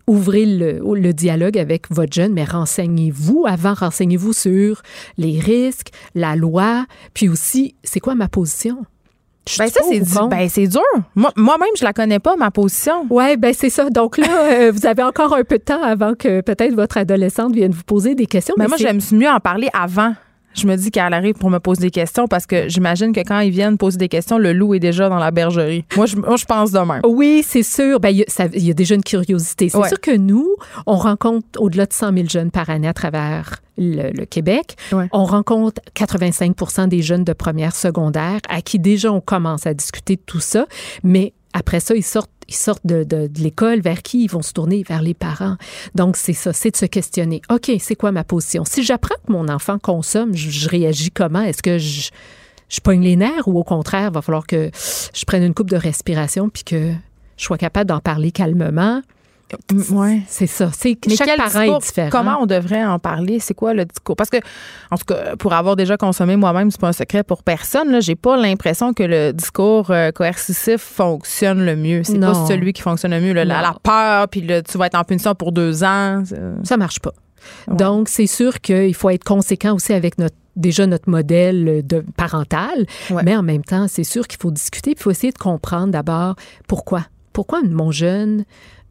ouvrez 0.06 0.46
le, 0.46 1.12
dialogue 1.12 1.58
avec 1.58 1.90
votre 1.90 2.12
jeune, 2.12 2.32
mais 2.32 2.44
renseignez-vous 2.44 3.44
avant, 3.46 3.74
renseignez-vous 3.74 4.32
sur 4.32 4.82
les 5.18 5.40
risques, 5.40 5.88
la 6.14 6.36
loi, 6.36 6.86
puis 7.14 7.28
aussi, 7.28 7.74
c'est 7.82 8.00
quoi 8.00 8.14
ma 8.14 8.28
position? 8.28 8.84
Ben 9.58 9.68
ça, 9.68 9.80
c'est 9.88 10.00
ben, 10.28 10.48
c'est 10.48 10.66
dur. 10.66 10.82
Moi-même, 11.14 11.68
je 11.78 11.84
la 11.84 11.92
connais 11.92 12.18
pas, 12.18 12.34
ma 12.34 12.50
position. 12.50 13.06
Oui, 13.10 13.36
ben 13.36 13.54
c'est 13.56 13.70
ça. 13.70 13.88
Donc 13.90 14.18
là, 14.18 14.26
euh, 14.52 14.72
vous 14.72 14.86
avez 14.86 15.04
encore 15.04 15.36
un 15.36 15.44
peu 15.44 15.58
de 15.58 15.62
temps 15.62 15.82
avant 15.82 16.14
que 16.14 16.40
peut-être 16.40 16.74
votre 16.74 16.96
adolescente 16.96 17.54
vienne 17.54 17.70
vous 17.70 17.84
poser 17.84 18.16
des 18.16 18.26
questions. 18.26 18.56
Ben, 18.58 18.64
mais 18.64 18.68
moi, 18.68 18.76
j'aime 18.76 18.98
mieux 19.12 19.28
en 19.28 19.38
parler 19.38 19.68
avant 19.72 20.14
je 20.56 20.66
me 20.66 20.76
dis 20.76 20.90
qu'elle 20.90 21.12
arrive 21.12 21.34
pour 21.34 21.50
me 21.50 21.58
poser 21.58 21.82
des 21.82 21.90
questions 21.90 22.26
parce 22.26 22.46
que 22.46 22.68
j'imagine 22.68 23.12
que 23.12 23.20
quand 23.20 23.40
ils 23.40 23.50
viennent 23.50 23.78
poser 23.78 23.98
des 23.98 24.08
questions, 24.08 24.38
le 24.38 24.52
loup 24.52 24.74
est 24.74 24.80
déjà 24.80 25.08
dans 25.08 25.18
la 25.18 25.30
bergerie. 25.30 25.84
Moi, 25.96 26.06
je, 26.06 26.16
je 26.16 26.44
pense 26.44 26.72
demain. 26.72 27.00
Oui, 27.06 27.44
c'est 27.46 27.62
sûr. 27.62 28.00
Ben, 28.00 28.10
il 28.10 28.64
y, 28.64 28.70
a 28.70 28.74
déjà 28.74 28.94
une 28.94 29.04
curiosité. 29.04 29.68
C'est 29.68 29.88
sûr 29.88 30.00
que 30.00 30.16
nous, 30.16 30.56
on 30.86 30.96
rencontre 30.96 31.46
au-delà 31.58 31.86
de 31.86 31.92
100 31.92 32.12
000 32.14 32.28
jeunes 32.28 32.50
par 32.50 32.70
année 32.70 32.88
à 32.88 32.94
travers 32.94 33.60
le, 33.78 34.24
Québec. 34.24 34.76
On 35.12 35.24
rencontre 35.24 35.80
85% 35.94 36.88
des 36.88 37.02
jeunes 37.02 37.24
de 37.24 37.32
première 37.32 37.74
secondaire 37.74 38.40
à 38.48 38.62
qui 38.62 38.78
déjà 38.78 39.12
on 39.12 39.20
commence 39.20 39.66
à 39.66 39.74
discuter 39.74 40.16
de 40.16 40.22
tout 40.24 40.40
ça. 40.40 40.66
Mais 41.02 41.32
après 41.52 41.80
ça, 41.80 41.94
ils 41.94 42.02
sortent 42.04 42.30
ils 42.48 42.54
sortent 42.54 42.86
de, 42.86 43.28
l'école, 43.38 43.80
vers 43.80 44.02
qui 44.02 44.24
ils 44.24 44.30
vont 44.30 44.42
se 44.42 44.52
tourner? 44.52 44.84
Vers 44.88 45.02
les 45.02 45.14
parents. 45.14 45.56
Donc, 45.94 46.16
c'est 46.16 46.32
ça, 46.32 46.52
c'est 46.52 46.70
de 46.70 46.76
se 46.76 46.86
questionner. 46.86 47.42
OK, 47.50 47.70
c'est 47.78 47.96
quoi 47.96 48.12
ma 48.12 48.24
position? 48.24 48.64
Si 48.64 48.82
j'apprends 48.82 49.16
que 49.26 49.32
mon 49.32 49.48
enfant 49.48 49.78
consomme, 49.78 50.34
je, 50.34 50.68
réagis 50.68 51.10
comment? 51.10 51.42
Est-ce 51.42 51.62
que 51.62 51.78
je, 51.78 52.10
je 52.68 52.80
pogne 52.80 53.02
les 53.02 53.16
nerfs 53.16 53.48
ou 53.48 53.58
au 53.58 53.64
contraire, 53.64 54.10
il 54.10 54.14
va 54.14 54.22
falloir 54.22 54.46
que 54.46 54.70
je 54.72 55.24
prenne 55.24 55.42
une 55.42 55.54
coupe 55.54 55.70
de 55.70 55.76
respiration 55.76 56.48
puis 56.48 56.64
que 56.64 56.92
je 57.36 57.44
sois 57.44 57.58
capable 57.58 57.88
d'en 57.88 58.00
parler 58.00 58.30
calmement? 58.32 59.02
Ouais. 59.90 60.22
C'est 60.28 60.46
ça. 60.46 60.70
C'est 60.76 60.98
chaque 61.16 61.36
parent 61.36 61.60
est 61.60 61.78
différent. 61.78 62.08
Comment 62.10 62.38
on 62.40 62.46
devrait 62.46 62.84
en 62.84 62.98
parler? 62.98 63.38
C'est 63.38 63.54
quoi 63.54 63.74
le 63.74 63.84
discours? 63.84 64.16
Parce 64.16 64.30
que, 64.30 64.38
en 64.90 64.96
tout 64.96 65.04
cas, 65.04 65.36
pour 65.36 65.52
avoir 65.52 65.76
déjà 65.76 65.96
consommé 65.96 66.36
moi-même, 66.36 66.70
c'est 66.70 66.80
pas 66.80 66.88
un 66.88 66.92
secret 66.92 67.22
pour 67.22 67.42
personne. 67.42 67.90
Là, 67.90 68.00
j'ai 68.00 68.16
pas 68.16 68.36
l'impression 68.36 68.92
que 68.92 69.04
le 69.04 69.32
discours 69.32 69.90
euh, 69.90 70.10
coercitif 70.10 70.80
fonctionne 70.80 71.64
le 71.64 71.76
mieux. 71.76 72.02
C'est 72.02 72.18
pas 72.18 72.46
celui 72.46 72.72
qui 72.72 72.82
fonctionne 72.82 73.12
le 73.12 73.20
mieux. 73.20 73.32
la, 73.32 73.74
peur, 73.82 74.28
puis 74.28 74.42
tu 74.42 74.78
vas 74.78 74.86
être 74.86 74.98
en 74.98 75.04
punition 75.04 75.34
pour 75.34 75.52
deux 75.52 75.84
ans. 75.84 76.22
Ça 76.64 76.76
marche 76.76 76.98
pas. 76.98 77.12
Donc, 77.68 78.08
c'est 78.08 78.26
sûr 78.26 78.60
qu'il 78.60 78.94
faut 78.94 79.10
être 79.10 79.24
conséquent 79.24 79.74
aussi 79.74 79.92
avec 79.92 80.18
notre 80.18 80.36
déjà 80.56 80.86
notre 80.86 81.10
modèle 81.10 81.86
de 81.86 82.02
parental, 82.16 82.86
mais 83.22 83.36
en 83.36 83.42
même 83.42 83.62
temps, 83.62 83.86
c'est 83.88 84.04
sûr 84.04 84.26
qu'il 84.26 84.40
faut 84.40 84.50
discuter, 84.50 84.92
il 84.92 84.98
faut 84.98 85.10
essayer 85.10 85.32
de 85.32 85.38
comprendre 85.38 85.92
d'abord 85.92 86.34
pourquoi. 86.66 87.04
Pourquoi 87.34 87.60
mon 87.62 87.90
jeune 87.90 88.46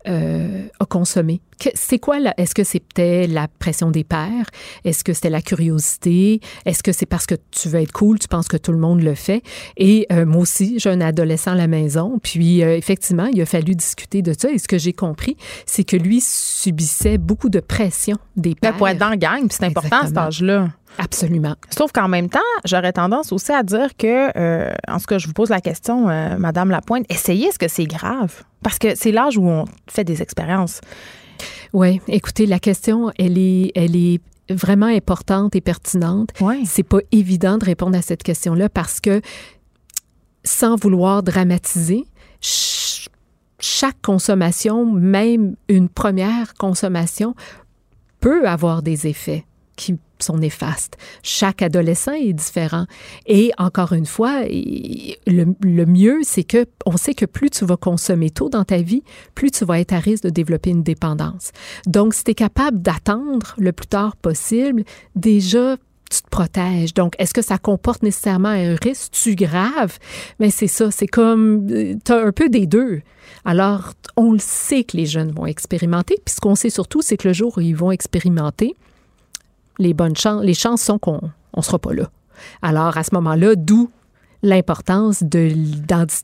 euh, 0.07 0.67
a 0.79 0.85
consommé. 0.85 1.41
C'est 1.73 1.99
quoi 1.99 2.19
là? 2.19 2.33
Est-ce 2.37 2.53
que 2.53 2.63
c'était 2.63 3.27
la 3.27 3.47
pression 3.47 3.91
des 3.91 4.03
pères? 4.03 4.49
Est-ce 4.83 5.03
que 5.03 5.13
c'était 5.13 5.29
la 5.29 5.41
curiosité? 5.41 6.41
Est-ce 6.65 6.83
que 6.83 6.91
c'est 6.91 7.05
parce 7.05 7.25
que 7.25 7.35
tu 7.51 7.69
veux 7.69 7.79
être 7.79 7.91
cool, 7.91 8.19
tu 8.19 8.27
penses 8.27 8.47
que 8.47 8.57
tout 8.57 8.71
le 8.71 8.77
monde 8.77 9.01
le 9.01 9.15
fait? 9.15 9.41
Et 9.77 10.05
euh, 10.11 10.25
moi 10.25 10.41
aussi, 10.41 10.79
j'ai 10.79 10.89
un 10.89 11.01
adolescent 11.01 11.51
à 11.51 11.55
la 11.55 11.67
maison, 11.67 12.19
puis 12.21 12.63
euh, 12.63 12.75
effectivement, 12.77 13.27
il 13.27 13.41
a 13.41 13.45
fallu 13.45 13.73
discuter 13.73 14.21
de 14.21 14.33
ça. 14.37 14.51
Et 14.51 14.57
ce 14.57 14.67
que 14.67 14.77
j'ai 14.77 14.93
compris, 14.93 15.37
c'est 15.65 15.83
que 15.83 15.95
lui 15.95 16.21
subissait 16.21 17.17
beaucoup 17.17 17.49
de 17.49 17.59
pression 17.59 18.17
des 18.35 18.49
ben, 18.49 18.55
pères. 18.61 18.77
pour 18.77 18.87
être 18.87 18.99
dans 18.99 19.09
le 19.09 19.17
gang, 19.17 19.47
c'est 19.49 19.63
important 19.63 20.01
à 20.01 20.07
cet 20.07 20.17
âge-là. 20.17 20.69
Absolument. 20.97 21.55
Sauf 21.69 21.91
qu'en 21.91 22.07
même 22.07 22.29
temps, 22.29 22.39
j'aurais 22.63 22.93
tendance 22.93 23.31
aussi 23.31 23.51
à 23.51 23.63
dire 23.63 23.95
que, 23.97 24.37
euh, 24.37 24.73
en 24.87 24.99
ce 24.99 25.07
que 25.07 25.19
je 25.19 25.27
vous 25.27 25.33
pose 25.33 25.49
la 25.49 25.61
question, 25.61 26.09
euh, 26.09 26.37
Madame 26.37 26.69
Lapointe, 26.69 27.05
essayez, 27.09 27.47
est-ce 27.47 27.59
que 27.59 27.67
c'est 27.67 27.85
grave? 27.85 28.43
Parce 28.63 28.79
que 28.79 28.95
c'est 28.95 29.11
l'âge 29.11 29.37
où 29.37 29.47
on 29.47 29.65
fait 29.89 30.03
des 30.03 30.21
expériences. 30.21 30.81
Oui, 31.73 32.01
écoutez, 32.07 32.45
la 32.45 32.59
question, 32.59 33.11
elle 33.19 33.37
est, 33.37 33.71
elle 33.75 33.95
est 33.95 34.21
vraiment 34.49 34.85
importante 34.85 35.55
et 35.55 35.61
pertinente. 35.61 36.29
Ouais. 36.39 36.61
C'est 36.65 36.83
pas 36.83 36.99
évident 37.11 37.57
de 37.57 37.65
répondre 37.65 37.97
à 37.97 38.01
cette 38.01 38.23
question-là 38.23 38.69
parce 38.69 38.99
que, 38.99 39.21
sans 40.43 40.75
vouloir 40.75 41.23
dramatiser, 41.23 42.05
chaque 43.59 44.01
consommation, 44.01 44.85
même 44.85 45.55
une 45.67 45.89
première 45.89 46.53
consommation, 46.53 47.35
peut 48.19 48.47
avoir 48.47 48.81
des 48.81 49.07
effets 49.07 49.45
qui 49.75 49.97
sont 50.19 50.37
néfastes. 50.37 50.97
Chaque 51.23 51.61
adolescent 51.61 52.13
est 52.13 52.33
différent. 52.33 52.85
Et 53.25 53.51
encore 53.57 53.93
une 53.93 54.05
fois, 54.05 54.43
le, 54.47 55.85
mieux, 55.85 56.19
c'est 56.23 56.43
que 56.43 56.65
on 56.85 56.97
sait 56.97 57.13
que 57.13 57.25
plus 57.25 57.49
tu 57.49 57.65
vas 57.65 57.77
consommer 57.77 58.29
tôt 58.29 58.49
dans 58.49 58.63
ta 58.63 58.77
vie, 58.77 59.03
plus 59.33 59.51
tu 59.51 59.65
vas 59.65 59.79
être 59.79 59.93
à 59.93 59.99
risque 59.99 60.23
de 60.23 60.29
développer 60.29 60.69
une 60.69 60.83
dépendance. 60.83 61.51
Donc, 61.85 62.13
si 62.13 62.23
tu 62.23 62.31
es 62.31 62.35
capable 62.35 62.81
d'attendre 62.81 63.55
le 63.57 63.71
plus 63.71 63.87
tard 63.87 64.15
possible, 64.15 64.83
déjà, 65.15 65.75
tu 66.09 66.21
te 66.21 66.29
protèges. 66.29 66.93
Donc, 66.93 67.15
est-ce 67.19 67.33
que 67.33 67.41
ça 67.41 67.57
comporte 67.57 68.03
nécessairement 68.03 68.49
un 68.49 68.75
risque? 68.75 69.11
Tu 69.11 69.35
grave? 69.35 69.97
Mais 70.39 70.49
c'est 70.49 70.67
ça, 70.67 70.91
c'est 70.91 71.07
comme, 71.07 71.67
euh, 71.71 71.95
tu 72.03 72.11
as 72.11 72.19
un 72.19 72.31
peu 72.31 72.47
des 72.47 72.67
deux. 72.67 73.01
Alors, 73.43 73.93
on 74.15 74.31
le 74.31 74.39
sait 74.39 74.83
que 74.83 74.97
les 74.97 75.05
jeunes 75.05 75.31
vont 75.31 75.45
expérimenter. 75.45 76.15
Puis 76.23 76.35
ce 76.35 76.39
qu'on 76.39 76.55
sait 76.55 76.69
surtout, 76.69 77.01
c'est 77.01 77.17
que 77.17 77.27
le 77.27 77.33
jour 77.33 77.57
où 77.57 77.61
ils 77.61 77.75
vont 77.75 77.91
expérimenter, 77.91 78.75
les 79.77 79.93
bonnes 79.93 80.15
chances, 80.15 80.43
les 80.43 80.53
chances 80.53 80.81
sont 80.81 80.99
qu'on 80.99 81.21
ne 81.55 81.61
sera 81.61 81.79
pas 81.79 81.93
là. 81.93 82.09
Alors, 82.61 82.97
à 82.97 83.03
ce 83.03 83.13
moment-là, 83.15 83.55
d'où 83.55 83.89
l'importance 84.45 85.23
de 85.23 85.51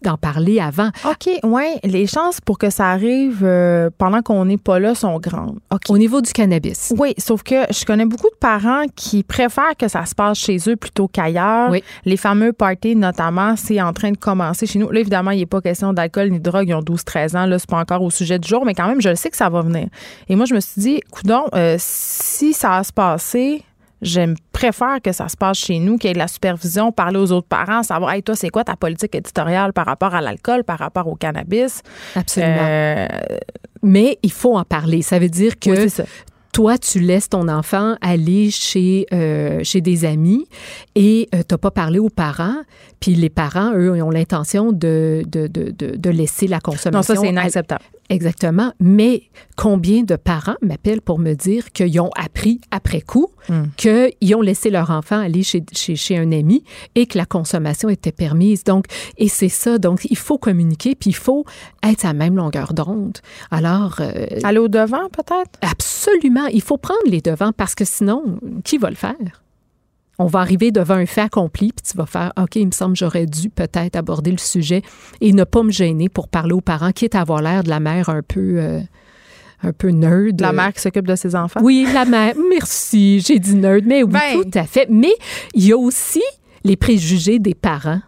d'en 0.03 0.17
parler 0.17 0.59
avant. 0.59 0.89
OK, 1.05 1.29
oui, 1.43 1.63
les 1.83 2.07
chances 2.07 2.39
pour 2.39 2.57
que 2.57 2.69
ça 2.69 2.89
arrive 2.89 3.39
euh, 3.43 3.89
pendant 3.97 4.21
qu'on 4.21 4.45
n'est 4.45 4.57
pas 4.57 4.79
là 4.79 4.95
sont 4.95 5.19
grandes. 5.19 5.59
Au 5.89 5.97
niveau 5.97 6.21
du 6.21 6.31
cannabis. 6.31 6.93
Oui, 6.97 7.13
sauf 7.17 7.43
que 7.43 7.55
je 7.71 7.83
connais 7.85 8.05
beaucoup 8.05 8.29
de 8.29 8.37
parents 8.39 8.85
qui 8.95 9.23
préfèrent 9.23 9.75
que 9.77 9.87
ça 9.87 10.05
se 10.05 10.15
passe 10.15 10.37
chez 10.37 10.57
eux 10.67 10.75
plutôt 10.75 11.07
qu'ailleurs. 11.07 11.71
Oui. 11.71 11.83
Les 12.05 12.17
fameux 12.17 12.53
parties, 12.53 12.95
notamment, 12.95 13.55
c'est 13.55 13.81
en 13.81 13.93
train 13.93 14.11
de 14.11 14.17
commencer 14.17 14.65
chez 14.65 14.79
nous. 14.79 14.89
Là, 14.91 14.99
évidemment, 14.99 15.31
il 15.31 15.39
n'est 15.39 15.45
pas 15.45 15.61
question 15.61 15.93
d'alcool 15.93 16.29
ni 16.29 16.39
de 16.39 16.43
drogue. 16.43 16.67
Ils 16.67 16.75
ont 16.75 16.81
12-13 16.81 17.37
ans. 17.37 17.45
Là, 17.45 17.59
c'est 17.59 17.69
pas 17.69 17.79
encore 17.79 18.01
au 18.01 18.11
sujet 18.11 18.37
du 18.39 18.47
jour, 18.47 18.65
mais 18.65 18.73
quand 18.73 18.87
même, 18.87 19.01
je 19.01 19.15
sais 19.15 19.29
que 19.29 19.37
ça 19.37 19.49
va 19.49 19.61
venir. 19.61 19.87
Et 20.29 20.35
moi, 20.35 20.45
je 20.45 20.53
me 20.53 20.59
suis 20.59 20.81
dit, 20.81 21.01
coudon, 21.11 21.45
euh, 21.55 21.75
si 21.79 22.53
ça 22.53 22.77
a 22.77 22.83
se 22.83 22.93
passer 22.93 23.63
je 24.01 24.33
préfère 24.51 25.01
que 25.01 25.11
ça 25.11 25.27
se 25.29 25.37
passe 25.37 25.57
chez 25.57 25.79
nous, 25.79 25.97
qu'il 25.97 26.09
y 26.09 26.11
ait 26.11 26.13
de 26.13 26.19
la 26.19 26.27
supervision, 26.27 26.91
parler 26.91 27.17
aux 27.17 27.31
autres 27.31 27.47
parents, 27.47 27.83
savoir, 27.83 28.13
hey, 28.13 28.23
toi, 28.23 28.35
c'est 28.35 28.49
quoi 28.49 28.63
ta 28.63 28.75
politique 28.75 29.15
éditoriale 29.15 29.73
par 29.73 29.85
rapport 29.85 30.15
à 30.15 30.21
l'alcool, 30.21 30.63
par 30.63 30.79
rapport 30.79 31.07
au 31.07 31.15
cannabis? 31.15 31.81
Absolument. 32.15 32.55
Euh, 32.59 33.07
Mais 33.83 34.17
il 34.23 34.31
faut 34.31 34.57
en 34.57 34.63
parler. 34.63 35.01
Ça 35.01 35.19
veut 35.19 35.29
dire 35.29 35.59
que 35.59 35.87
toi, 36.51 36.77
tu 36.77 36.99
laisses 36.99 37.29
ton 37.29 37.47
enfant 37.47 37.95
aller 38.01 38.51
chez, 38.51 39.05
euh, 39.13 39.61
chez 39.63 39.81
des 39.81 40.03
amis 40.03 40.45
et 40.95 41.29
euh, 41.33 41.39
tu 41.47 41.53
n'as 41.53 41.57
pas 41.57 41.71
parlé 41.71 41.99
aux 41.99 42.09
parents, 42.09 42.57
puis 42.99 43.15
les 43.15 43.29
parents, 43.29 43.73
eux, 43.73 44.01
ont 44.03 44.09
l'intention 44.09 44.71
de, 44.73 45.23
de, 45.27 45.47
de, 45.47 45.71
de, 45.71 46.09
laisser 46.09 46.47
la 46.47 46.59
consommation. 46.59 46.91
Non, 46.91 47.01
ça, 47.01 47.15
c'est 47.15 47.29
inacceptable. 47.29 47.83
Exactement. 48.11 48.73
Mais 48.79 49.23
combien 49.55 50.03
de 50.03 50.15
parents 50.15 50.55
m'appellent 50.61 51.01
pour 51.01 51.19
me 51.19 51.33
dire 51.33 51.71
qu'ils 51.71 51.99
ont 51.99 52.11
appris 52.15 52.61
après 52.71 53.01
coup 53.01 53.27
hmm. 53.49 53.63
qu'ils 53.77 54.35
ont 54.35 54.41
laissé 54.41 54.69
leur 54.69 54.89
enfant 54.89 55.19
aller 55.19 55.43
chez, 55.43 55.63
chez, 55.73 55.95
chez, 55.95 56.17
un 56.17 56.31
ami 56.31 56.63
et 56.95 57.05
que 57.05 57.17
la 57.17 57.25
consommation 57.25 57.89
était 57.89 58.11
permise. 58.11 58.63
Donc, 58.63 58.85
et 59.17 59.29
c'est 59.29 59.49
ça. 59.49 59.77
Donc, 59.77 60.05
il 60.09 60.17
faut 60.17 60.37
communiquer 60.37 60.95
puis 60.95 61.11
il 61.11 61.15
faut 61.15 61.45
être 61.83 62.05
à 62.05 62.09
la 62.09 62.13
même 62.13 62.35
longueur 62.35 62.73
d'onde. 62.73 63.17
Alors. 63.49 63.99
Euh, 64.01 64.25
aller 64.43 64.59
au 64.59 64.67
devant, 64.67 65.09
peut-être? 65.09 65.59
Absolument. 65.61 66.47
Il 66.47 66.61
faut 66.61 66.77
prendre 66.77 67.01
les 67.05 67.21
devants 67.21 67.51
parce 67.53 67.75
que 67.75 67.85
sinon, 67.85 68.39
qui 68.63 68.77
va 68.77 68.89
le 68.89 68.95
faire? 68.95 69.15
On 70.21 70.27
va 70.27 70.39
arriver 70.39 70.71
devant 70.71 70.95
un 70.95 71.05
fait 71.05 71.21
accompli, 71.21 71.71
puis 71.73 71.83
tu 71.89 71.97
vas 71.97 72.05
faire 72.05 72.31
OK, 72.37 72.55
il 72.55 72.67
me 72.67 72.71
semble 72.71 72.95
j'aurais 72.95 73.25
dû 73.25 73.49
peut-être 73.49 73.95
aborder 73.95 74.31
le 74.31 74.37
sujet 74.37 74.81
et 75.19 75.33
ne 75.33 75.43
pas 75.43 75.63
me 75.63 75.71
gêner 75.71 76.09
pour 76.09 76.27
parler 76.27 76.53
aux 76.53 76.61
parents, 76.61 76.91
quitte 76.91 77.15
à 77.15 77.21
avoir 77.21 77.41
l'air 77.41 77.63
de 77.63 77.69
la 77.69 77.79
mère 77.79 78.09
un 78.09 78.21
peu. 78.21 78.59
Euh, 78.59 78.81
un 79.63 79.73
peu 79.73 79.89
nerd. 79.89 80.41
La 80.41 80.53
mère 80.53 80.73
qui 80.73 80.81
s'occupe 80.81 81.05
de 81.05 81.15
ses 81.15 81.35
enfants. 81.35 81.59
Oui, 81.61 81.85
la 81.93 82.03
mère. 82.03 82.33
Merci, 82.49 83.19
j'ai 83.19 83.37
dit 83.37 83.53
nerd, 83.53 83.83
mais 83.85 84.01
oui, 84.01 84.11
ben. 84.11 84.41
tout 84.41 84.57
à 84.57 84.63
fait. 84.63 84.87
Mais 84.89 85.13
il 85.53 85.67
y 85.67 85.71
a 85.71 85.77
aussi 85.77 86.23
les 86.63 86.75
préjugés 86.75 87.37
des 87.37 87.53
parents 87.53 88.01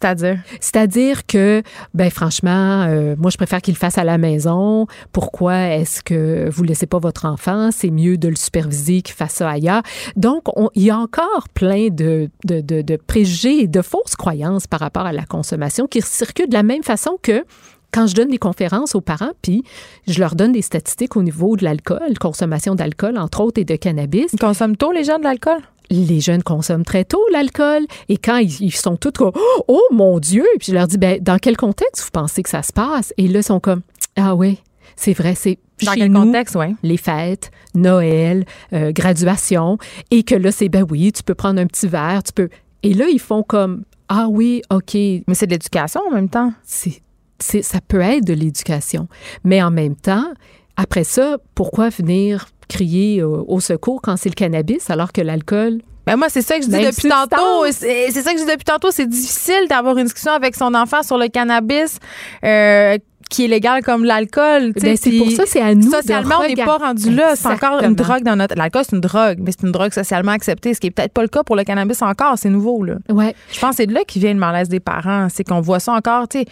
c'est-à-dire? 0.00 0.38
C'est-à-dire 0.60 1.26
que, 1.26 1.62
ben 1.94 2.10
franchement, 2.10 2.82
euh, 2.82 3.14
moi, 3.18 3.30
je 3.30 3.36
préfère 3.36 3.60
qu'il 3.60 3.74
le 3.74 3.78
fasse 3.78 3.98
à 3.98 4.04
la 4.04 4.18
maison. 4.18 4.86
Pourquoi 5.12 5.56
est-ce 5.68 6.02
que 6.02 6.48
vous 6.50 6.62
ne 6.62 6.68
laissez 6.68 6.86
pas 6.86 6.98
votre 6.98 7.24
enfant? 7.24 7.70
C'est 7.72 7.90
mieux 7.90 8.16
de 8.18 8.28
le 8.28 8.36
superviser 8.36 9.02
qu'il 9.02 9.14
fasse 9.14 9.34
ça 9.34 9.50
ailleurs. 9.50 9.82
Donc, 10.16 10.44
il 10.74 10.82
y 10.82 10.90
a 10.90 10.98
encore 10.98 11.48
plein 11.54 11.88
de, 11.88 12.28
de, 12.44 12.60
de, 12.60 12.82
de 12.82 12.96
préjugés 12.96 13.62
et 13.62 13.66
de 13.66 13.82
fausses 13.82 14.16
croyances 14.16 14.66
par 14.66 14.80
rapport 14.80 15.06
à 15.06 15.12
la 15.12 15.24
consommation 15.24 15.86
qui 15.86 16.02
circulent 16.02 16.48
de 16.48 16.54
la 16.54 16.62
même 16.62 16.82
façon 16.82 17.18
que 17.22 17.44
quand 17.92 18.06
je 18.06 18.14
donne 18.14 18.28
des 18.28 18.38
conférences 18.38 18.94
aux 18.94 19.00
parents, 19.00 19.32
puis 19.40 19.64
je 20.06 20.18
leur 20.20 20.34
donne 20.34 20.52
des 20.52 20.60
statistiques 20.60 21.16
au 21.16 21.22
niveau 21.22 21.56
de 21.56 21.64
l'alcool, 21.64 22.18
consommation 22.20 22.74
d'alcool, 22.74 23.16
entre 23.16 23.40
autres, 23.40 23.60
et 23.60 23.64
de 23.64 23.76
cannabis. 23.76 24.26
Ils 24.34 24.38
consomment 24.38 24.76
tôt, 24.76 24.92
les 24.92 25.04
gens, 25.04 25.18
de 25.18 25.24
l'alcool? 25.24 25.60
Les 25.90 26.20
jeunes 26.20 26.42
consomment 26.42 26.84
très 26.84 27.04
tôt 27.04 27.22
l'alcool 27.32 27.82
et 28.08 28.16
quand 28.16 28.38
ils, 28.38 28.72
sont 28.72 28.96
tous 28.96 29.12
comme 29.12 29.32
oh 29.68 29.82
mon 29.92 30.18
dieu 30.18 30.44
puis 30.58 30.68
je 30.68 30.74
leur 30.74 30.86
dis 30.86 30.98
ben 30.98 31.18
dans 31.20 31.38
quel 31.38 31.56
contexte 31.56 32.04
vous 32.04 32.10
pensez 32.10 32.42
que 32.42 32.48
ça 32.48 32.62
se 32.62 32.72
passe 32.72 33.12
et 33.16 33.28
là 33.28 33.40
ils 33.40 33.44
sont 33.44 33.60
comme 33.60 33.82
ah 34.16 34.34
oui 34.34 34.58
c'est 34.96 35.12
vrai 35.12 35.34
c'est 35.34 35.58
dans 35.82 35.92
quel 35.92 36.12
contexte 36.12 36.56
oui 36.56 36.74
les 36.82 36.96
fêtes 36.96 37.50
Noël 37.74 38.44
euh, 38.72 38.92
graduation 38.92 39.78
et 40.10 40.22
que 40.22 40.34
là 40.34 40.52
c'est 40.52 40.68
ben 40.68 40.84
oui 40.90 41.12
tu 41.12 41.22
peux 41.22 41.34
prendre 41.34 41.60
un 41.60 41.66
petit 41.66 41.88
verre 41.88 42.22
tu 42.22 42.32
peux 42.32 42.48
et 42.82 42.94
là 42.94 43.06
ils 43.08 43.20
font 43.20 43.42
comme 43.42 43.84
ah 44.08 44.26
oui 44.28 44.62
ok 44.70 44.94
mais 44.94 45.34
c'est 45.34 45.46
de 45.46 45.52
l'éducation 45.52 46.00
en 46.08 46.14
même 46.14 46.28
temps. 46.28 46.52
C'est 46.64 47.02
ça 47.38 47.80
peut 47.86 48.00
être 48.00 48.24
de 48.24 48.32
l'éducation. 48.32 49.08
Mais 49.44 49.62
en 49.62 49.70
même 49.70 49.94
temps 49.94 50.32
après 50.76 51.04
ça 51.04 51.38
pourquoi 51.54 51.88
venir 51.88 52.46
crier 52.68 53.22
au, 53.22 53.60
secours 53.60 54.00
quand 54.02 54.16
c'est 54.16 54.28
le 54.28 54.34
cannabis, 54.34 54.90
alors 54.90 55.12
que 55.12 55.20
l'alcool, 55.20 55.80
ben 56.06 56.16
moi, 56.16 56.28
c'est 56.28 56.42
ça 56.42 56.56
que 56.56 56.64
je 56.64 56.68
dis 56.68 56.84
depuis 56.84 57.08
tantôt. 57.08 57.64
C'est 57.70 58.10
ça 58.12 58.32
que 58.32 58.38
je 58.38 58.44
dis 58.44 58.50
depuis 58.50 58.64
tantôt. 58.64 58.92
C'est 58.92 59.08
difficile 59.08 59.66
d'avoir 59.68 59.98
une 59.98 60.04
discussion 60.04 60.30
avec 60.30 60.54
son 60.54 60.72
enfant 60.74 61.02
sur 61.02 61.18
le 61.18 61.26
cannabis. 61.26 61.98
Euh, 62.44 62.96
qui 63.28 63.44
est 63.44 63.48
légal 63.48 63.82
comme 63.82 64.04
l'alcool. 64.04 64.72
Ben, 64.72 64.96
c'est 64.96 65.18
pour 65.18 65.30
ça, 65.30 65.44
c'est 65.46 65.60
à 65.60 65.74
nous. 65.74 65.90
Socialement, 65.90 66.36
on 66.40 66.46
n'est 66.46 66.54
pas 66.54 66.78
rendu 66.78 67.14
là. 67.14 67.34
C'est 67.36 67.48
encore 67.48 67.82
une 67.82 67.94
drogue 67.94 68.22
dans 68.22 68.36
notre. 68.36 68.54
L'alcool, 68.56 68.84
c'est 68.88 68.94
une 68.94 69.00
drogue, 69.00 69.38
mais 69.40 69.50
c'est 69.50 69.66
une 69.66 69.72
drogue 69.72 69.92
socialement 69.92 70.32
acceptée, 70.32 70.74
ce 70.74 70.80
qui 70.80 70.88
est 70.88 70.90
peut-être 70.90 71.12
pas 71.12 71.22
le 71.22 71.28
cas 71.28 71.42
pour 71.42 71.56
le 71.56 71.64
cannabis 71.64 72.02
encore. 72.02 72.38
C'est 72.38 72.50
nouveau, 72.50 72.84
là. 72.84 72.94
Ouais. 73.08 73.34
Je 73.52 73.58
pense 73.58 73.70
que 73.70 73.76
c'est 73.76 73.86
de 73.86 73.94
là 73.94 74.00
qui 74.06 74.18
vient 74.18 74.32
le 74.32 74.38
malaise 74.38 74.68
des 74.68 74.80
parents. 74.80 75.28
C'est 75.28 75.44
qu'on 75.44 75.60
voit 75.60 75.80
ça 75.80 75.92
encore, 75.92 76.28
tu 76.28 76.40
sais. 76.40 76.46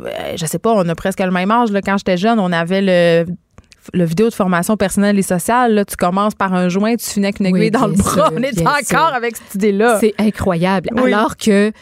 Euh, 0.00 0.36
je 0.36 0.46
sais 0.46 0.58
pas, 0.58 0.72
on 0.72 0.86
a 0.88 0.94
presque 0.94 1.20
le 1.20 1.30
même 1.30 1.50
âge. 1.50 1.70
Là. 1.70 1.80
Quand 1.80 1.96
j'étais 1.96 2.16
jeune, 2.16 2.38
on 2.38 2.52
avait 2.52 2.82
le 2.82 3.32
le 3.92 4.04
vidéo 4.04 4.28
de 4.28 4.34
formation 4.34 4.76
personnelle 4.76 5.18
et 5.18 5.22
sociale, 5.22 5.74
là, 5.74 5.84
tu 5.84 5.96
commences 5.96 6.34
par 6.34 6.54
un 6.54 6.68
joint, 6.68 6.96
tu 6.96 7.06
finis 7.06 7.26
avec 7.26 7.40
une 7.40 7.46
aiguille 7.46 7.70
dans 7.70 7.86
le 7.86 7.94
bras. 7.94 8.30
on 8.34 8.42
est 8.42 8.60
encore 8.60 9.14
avec 9.14 9.36
cette 9.36 9.54
idée-là. 9.56 9.98
C'est 10.00 10.14
incroyable. 10.18 10.90
Alors 10.96 11.36
que 11.36 11.72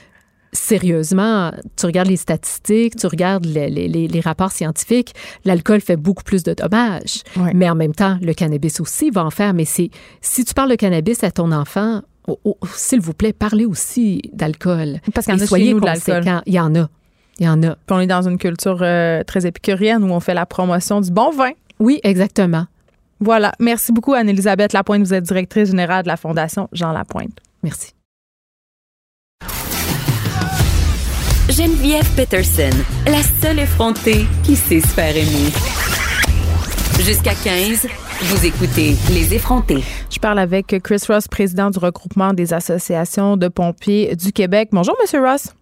sérieusement, 0.53 1.53
tu 1.77 1.87
regardes 1.87 2.09
les 2.09 2.17
statistiques, 2.17 2.97
tu 2.97 3.07
regardes 3.07 3.45
les, 3.45 4.21
rapports 4.25 4.53
scientifiques, 4.53 5.15
l'alcool 5.45 5.81
fait 5.81 5.97
beaucoup 5.97 6.25
plus 6.25 6.43
de 6.43 6.55
dommages. 6.55 7.23
Mais 7.55 7.69
en 7.69 7.75
même 7.75 7.95
temps, 7.95 8.19
le 8.23 8.33
cannabis 8.33 8.81
aussi 8.81 9.11
va 9.11 9.25
en 9.25 9.31
faire. 9.31 9.55
Mais 9.55 9.65
c'est 9.65 9.91
si 10.21 10.45
tu 10.45 10.55
parles 10.55 10.71
de 10.71 10.77
cannabis 10.77 11.23
à 11.25 11.31
ton 11.31 11.53
enfant, 11.53 12.03
s'il 12.75 13.01
vous 13.01 13.15
plaît, 13.15 13.33
parlez 13.33 13.65
aussi 13.65 14.23
d'alcool. 14.33 15.01
Parce 15.15 15.27
qu'il 15.27 15.37
y 15.37 15.41
en 15.41 15.43
a 15.43 15.47
soyez 15.47 15.75
nous, 15.75 15.81
de 15.81 15.87
l'alcool. 15.87 16.25
Il 16.47 16.55
y 16.55 16.61
en 16.61 16.75
a. 16.75 16.89
Il 17.39 17.47
y 17.47 17.49
en 17.49 17.63
a. 17.63 17.71
Puis 17.71 17.97
on 17.97 18.01
est 18.01 18.07
dans 18.07 18.29
une 18.29 18.39
culture 18.39 18.79
euh, 18.83 19.23
très 19.23 19.47
épicurienne 19.47 20.03
où 20.03 20.13
on 20.13 20.21
fait 20.21 20.35
la 20.35 20.45
promotion 20.45 21.01
du 21.01 21.11
bon 21.11 21.31
vin. 21.31 21.53
Oui, 21.79 22.01
exactement. 22.03 22.67
Voilà. 23.21 23.53
Merci 23.59 23.93
beaucoup, 23.93 24.15
Anne-Elisabeth 24.15 24.73
Lapointe. 24.73 25.03
Vous 25.03 25.15
êtes 25.15 25.25
directrice 25.25 25.71
générale 25.71 26.03
de 26.05 26.09
la 26.09 26.17
Fondation 26.17 26.69
Jean 26.73 26.93
Lapointe. 26.93 27.39
Merci. 27.63 27.93
Geneviève 31.49 32.09
Peterson, 32.15 32.71
la 33.07 33.23
seule 33.23 33.61
effrontée 33.61 34.27
qui 34.45 34.55
sait 34.55 34.81
se 34.81 34.89
faire 34.89 35.17
aimer. 35.17 35.51
Jusqu'à 37.01 37.33
15, 37.35 37.87
vous 38.21 38.47
écoutez 38.47 38.95
Les 39.13 39.35
effrontés. 39.35 39.83
Je 40.11 40.19
parle 40.19 40.39
avec 40.41 40.77
Chris 40.83 41.03
Ross, 41.09 41.27
président 41.27 41.71
du 41.71 41.79
regroupement 41.79 42.35
des 42.35 42.53
associations 42.53 43.37
de 43.37 43.49
pompiers 43.49 44.15
du 44.15 44.33
Québec. 44.33 44.69
Bonjour, 44.73 44.95
Monsieur 45.01 45.21
Ross. 45.21 45.55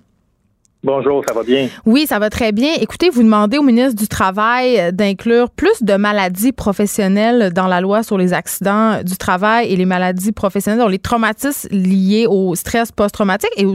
Bonjour, 0.84 1.24
ça 1.26 1.34
va 1.34 1.42
bien? 1.42 1.68
Oui, 1.84 2.06
ça 2.06 2.18
va 2.18 2.30
très 2.30 2.52
bien. 2.52 2.74
Écoutez, 2.80 3.10
vous 3.10 3.22
demandez 3.22 3.58
au 3.58 3.62
ministre 3.62 3.96
du 4.00 4.06
Travail 4.06 4.92
d'inclure 4.92 5.50
plus 5.50 5.82
de 5.82 5.94
maladies 5.94 6.52
professionnelles 6.52 7.52
dans 7.52 7.66
la 7.66 7.80
loi 7.80 8.02
sur 8.02 8.18
les 8.18 8.32
accidents 8.32 9.02
du 9.02 9.16
travail 9.16 9.72
et 9.72 9.76
les 9.76 9.86
maladies 9.86 10.32
professionnelles, 10.32 10.80
donc 10.80 10.90
les 10.90 10.98
traumatismes 10.98 11.68
liés 11.74 12.26
au 12.28 12.54
stress 12.54 12.92
post-traumatique 12.92 13.50
et 13.56 13.66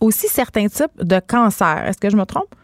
aussi 0.00 0.28
certains 0.28 0.68
types 0.68 1.02
de 1.02 1.20
cancers. 1.20 1.84
Est-ce 1.86 1.98
que 1.98 2.10
je 2.10 2.16
me 2.16 2.24
trompe? 2.24 2.54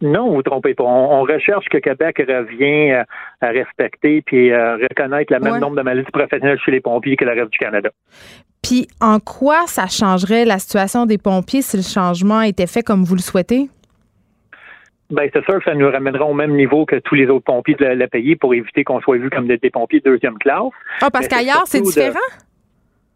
Non, 0.00 0.30
vous 0.30 0.36
ne 0.36 0.42
trompez 0.42 0.74
pas. 0.74 0.84
On, 0.84 1.22
recherche 1.22 1.66
que 1.68 1.78
Québec 1.78 2.18
revient 2.18 2.92
euh, 2.92 3.02
à, 3.40 3.48
respecter 3.48 4.22
puis 4.22 4.52
à 4.52 4.74
euh, 4.74 4.86
reconnaître 4.88 5.32
le 5.32 5.40
même 5.40 5.58
nombre 5.58 5.76
de 5.76 5.82
maladies 5.82 6.10
professionnelles 6.12 6.58
chez 6.64 6.70
les 6.70 6.80
pompiers 6.80 7.16
que 7.16 7.24
le 7.24 7.32
reste 7.32 7.50
du 7.50 7.58
Canada. 7.58 7.90
Puis 8.62 8.88
en 9.00 9.20
quoi 9.20 9.66
ça 9.66 9.86
changerait 9.86 10.44
la 10.44 10.58
situation 10.58 11.06
des 11.06 11.18
pompiers 11.18 11.62
si 11.62 11.76
le 11.76 11.82
changement 11.82 12.42
était 12.42 12.66
fait 12.66 12.82
comme 12.82 13.04
vous 13.04 13.14
le 13.14 13.20
souhaitez? 13.20 13.68
Bien, 15.10 15.26
c'est 15.32 15.44
sûr 15.44 15.58
que 15.58 15.64
ça 15.64 15.74
nous 15.74 15.90
ramènera 15.90 16.24
au 16.26 16.34
même 16.34 16.54
niveau 16.54 16.84
que 16.84 16.96
tous 16.96 17.14
les 17.14 17.28
autres 17.28 17.44
pompiers 17.44 17.76
de 17.76 17.84
la, 17.84 18.08
pays 18.08 18.36
pour 18.36 18.52
éviter 18.54 18.84
qu'on 18.84 19.00
soit 19.00 19.16
vu 19.16 19.30
comme 19.30 19.46
des, 19.46 19.58
pompiers 19.70 20.00
de 20.00 20.10
deuxième 20.10 20.36
classe. 20.36 20.64
Ah, 21.00 21.10
parce 21.10 21.28
qu'ailleurs, 21.28 21.62
c'est 21.66 21.80
différent? 21.80 22.18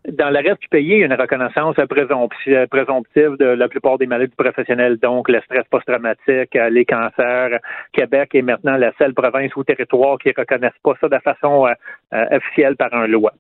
dans 0.09 0.31
le 0.31 0.39
reste 0.39 0.63
du 0.63 0.69
pays, 0.69 0.87
il 0.87 0.99
y 0.99 1.03
a 1.03 1.07
une 1.07 1.13
reconnaissance 1.15 1.77
présomptive 1.77 3.37
de 3.39 3.45
la 3.45 3.69
plupart 3.69 3.99
des 3.99 4.07
maladies 4.07 4.35
professionnelles, 4.37 4.97
donc 4.97 5.29
le 5.29 5.41
stress 5.43 5.65
post-traumatique, 5.71 6.57
les 6.71 6.85
cancers. 6.85 7.59
Québec 7.93 8.35
est 8.35 8.43
maintenant 8.43 8.77
la 8.77 8.93
seule 8.99 9.15
province 9.15 9.55
ou 9.55 9.63
territoire 9.63 10.19
qui 10.19 10.29
ne 10.29 10.35
reconnaissent 10.37 10.73
pas 10.83 10.95
ça 11.01 11.09
de 11.09 11.19
façon 11.19 11.67
euh, 11.67 11.73
euh, 12.15 12.37
officielle 12.37 12.77
par 12.77 12.93
un 12.95 13.07
loi. 13.07 13.33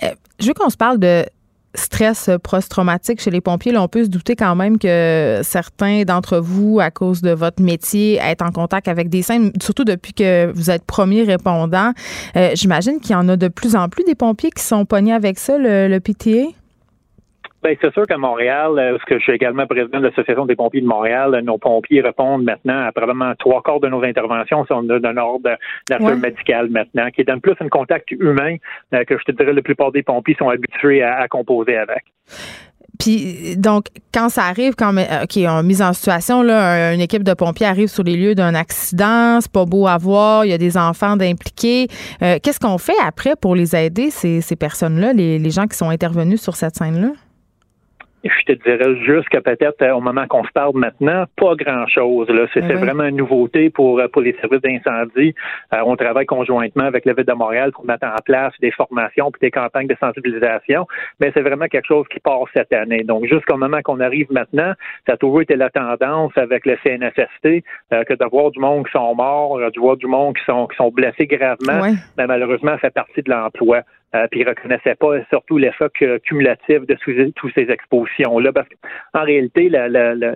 Je 0.00 0.46
veux 0.46 0.54
qu'on 0.54 0.70
se 0.70 0.76
parle 0.76 0.98
de 0.98 1.24
stress 1.74 2.30
post-traumatique 2.42 3.20
chez 3.20 3.30
les 3.30 3.40
pompiers, 3.40 3.72
là, 3.72 3.82
on 3.82 3.88
peut 3.88 4.04
se 4.04 4.08
douter 4.08 4.36
quand 4.36 4.54
même 4.54 4.78
que 4.78 5.40
certains 5.42 6.02
d'entre 6.02 6.38
vous, 6.38 6.80
à 6.80 6.90
cause 6.90 7.22
de 7.22 7.30
votre 7.30 7.62
métier, 7.62 8.18
être 8.22 8.42
en 8.42 8.50
contact 8.50 8.88
avec 8.88 9.08
des 9.08 9.22
scènes, 9.22 9.52
surtout 9.60 9.84
depuis 9.84 10.12
que 10.12 10.52
vous 10.54 10.70
êtes 10.70 10.84
premier 10.84 11.22
répondant. 11.22 11.92
Euh, 12.36 12.50
j'imagine 12.54 13.00
qu'il 13.00 13.12
y 13.12 13.14
en 13.14 13.28
a 13.28 13.36
de 13.36 13.48
plus 13.48 13.74
en 13.76 13.88
plus 13.88 14.04
des 14.04 14.14
pompiers 14.14 14.50
qui 14.50 14.62
sont 14.62 14.84
pognés 14.84 15.14
avec 15.14 15.38
ça, 15.38 15.56
le 15.58 15.98
PTA. 15.98 16.52
Ben, 17.62 17.76
c'est 17.80 17.92
sûr 17.92 18.06
qu'à 18.08 18.18
Montréal, 18.18 18.76
euh, 18.76 18.92
parce 18.92 19.04
que 19.04 19.18
je 19.18 19.22
suis 19.22 19.32
également 19.32 19.66
président 19.68 20.00
de 20.00 20.06
l'Association 20.06 20.46
des 20.46 20.56
pompiers 20.56 20.80
de 20.80 20.86
Montréal, 20.86 21.40
nos 21.44 21.58
pompiers 21.58 22.00
répondent 22.00 22.42
maintenant 22.42 22.86
à 22.86 22.90
probablement 22.90 23.34
trois 23.38 23.62
quarts 23.62 23.78
de 23.78 23.88
nos 23.88 24.02
interventions 24.02 24.66
sont 24.66 24.82
d'un 24.82 25.16
ordre 25.16 25.56
d'affaires 25.88 26.16
médical 26.16 26.70
maintenant, 26.70 27.08
qui 27.10 27.22
donne 27.22 27.40
plus 27.40 27.54
un 27.60 27.68
contact 27.68 28.10
humain 28.10 28.56
euh, 28.94 29.04
que 29.04 29.16
je 29.16 29.24
te 29.24 29.32
dirais 29.32 29.52
la 29.52 29.62
plupart 29.62 29.92
des 29.92 30.02
pompiers 30.02 30.34
sont 30.36 30.48
habitués 30.48 31.04
à, 31.04 31.28
composer 31.28 31.76
avec. 31.76 32.02
Puis 32.98 33.56
donc 33.56 33.86
quand 34.12 34.28
ça 34.28 34.42
arrive, 34.42 34.74
quand 34.74 34.96
euh, 34.96 35.22
ok, 35.22 35.38
on 35.46 35.62
mise 35.62 35.82
en 35.82 35.92
situation 35.92 36.42
là, 36.42 36.92
une 36.92 37.00
équipe 37.00 37.22
de 37.22 37.32
pompiers 37.32 37.66
arrive 37.66 37.88
sur 37.88 38.02
les 38.02 38.16
lieux 38.16 38.34
d'un 38.34 38.56
accident, 38.56 39.40
c'est 39.40 39.52
pas 39.52 39.66
beau 39.66 39.86
à 39.86 39.98
voir, 39.98 40.44
il 40.44 40.50
y 40.50 40.54
a 40.54 40.58
des 40.58 40.76
enfants 40.76 41.16
d'impliqués. 41.16 41.86
Qu'est-ce 42.18 42.58
qu'on 42.58 42.78
fait 42.78 43.00
après 43.06 43.34
pour 43.40 43.54
les 43.54 43.76
aider 43.76 44.10
ces, 44.10 44.40
ces 44.40 44.56
personnes-là, 44.56 45.12
les, 45.12 45.38
les 45.38 45.50
gens 45.50 45.68
qui 45.68 45.76
sont 45.76 45.90
intervenus 45.90 46.42
sur 46.42 46.56
cette 46.56 46.74
scène-là? 46.74 47.12
Je 48.24 48.52
te 48.52 48.62
dirais 48.62 48.96
juste 49.04 49.28
que 49.28 49.38
peut-être 49.38 49.82
euh, 49.82 49.94
au 49.94 50.00
moment 50.00 50.26
qu'on 50.26 50.44
se 50.44 50.52
parle 50.52 50.76
maintenant, 50.76 51.24
pas 51.36 51.54
grand-chose. 51.54 52.28
C'est 52.54 52.60
Ben 52.60 52.76
oui. 52.76 52.84
vraiment 52.84 53.04
une 53.04 53.16
nouveauté 53.16 53.70
pour 53.70 53.98
euh, 53.98 54.08
pour 54.08 54.22
les 54.22 54.34
services 54.40 54.60
d'incendie. 54.60 55.34
Euh, 55.74 55.78
on 55.84 55.96
travaille 55.96 56.26
conjointement 56.26 56.84
avec 56.84 57.04
la 57.04 57.14
ville 57.14 57.24
de 57.24 57.32
Montréal 57.32 57.72
pour 57.72 57.84
mettre 57.84 58.06
en 58.06 58.20
place 58.24 58.52
des 58.60 58.70
formations 58.70 59.30
puis 59.30 59.40
des 59.40 59.50
campagnes 59.50 59.88
de 59.88 59.96
sensibilisation. 59.98 60.86
Mais 61.20 61.30
c'est 61.34 61.42
vraiment 61.42 61.66
quelque 61.66 61.86
chose 61.86 62.06
qui 62.08 62.20
part 62.20 62.44
cette 62.54 62.72
année. 62.72 63.02
Donc 63.02 63.26
jusqu'au 63.26 63.56
moment 63.56 63.80
qu'on 63.82 64.00
arrive 64.00 64.30
maintenant, 64.30 64.72
ça 65.06 65.14
a 65.14 65.16
toujours 65.16 65.42
été 65.42 65.56
la 65.56 65.70
tendance 65.70 66.32
avec 66.36 66.66
le 66.66 66.76
CNSST 66.82 67.64
euh, 67.92 68.04
que 68.04 68.14
de 68.14 68.24
voir 68.30 68.50
du 68.50 68.60
monde 68.60 68.86
qui 68.86 68.92
sont 68.92 69.14
morts, 69.14 69.58
euh, 69.58 69.70
de 69.70 69.80
voir 69.80 69.96
du 69.96 70.06
monde 70.06 70.36
qui 70.36 70.44
sont 70.44 70.66
qui 70.66 70.76
sont 70.76 70.90
blessés 70.90 71.26
gravement. 71.26 71.80
Ouais. 71.80 71.94
Ben, 72.16 72.26
malheureusement, 72.26 72.72
ça 72.72 72.78
fait 72.78 72.94
partie 72.94 73.22
de 73.22 73.30
l'emploi. 73.30 73.82
Euh, 74.14 74.26
puis 74.30 74.40
ils 74.40 74.48
reconnaissaient 74.48 74.94
pas 74.94 75.14
surtout 75.30 75.58
l'effet 75.58 75.88
cumulatif 76.24 76.86
de 76.86 76.94
tous 76.94 77.12
tous 77.34 77.50
ces 77.54 77.70
expositions-là. 77.70 78.52
Parce 78.52 78.68
qu'en 79.12 79.22
réalité, 79.22 79.70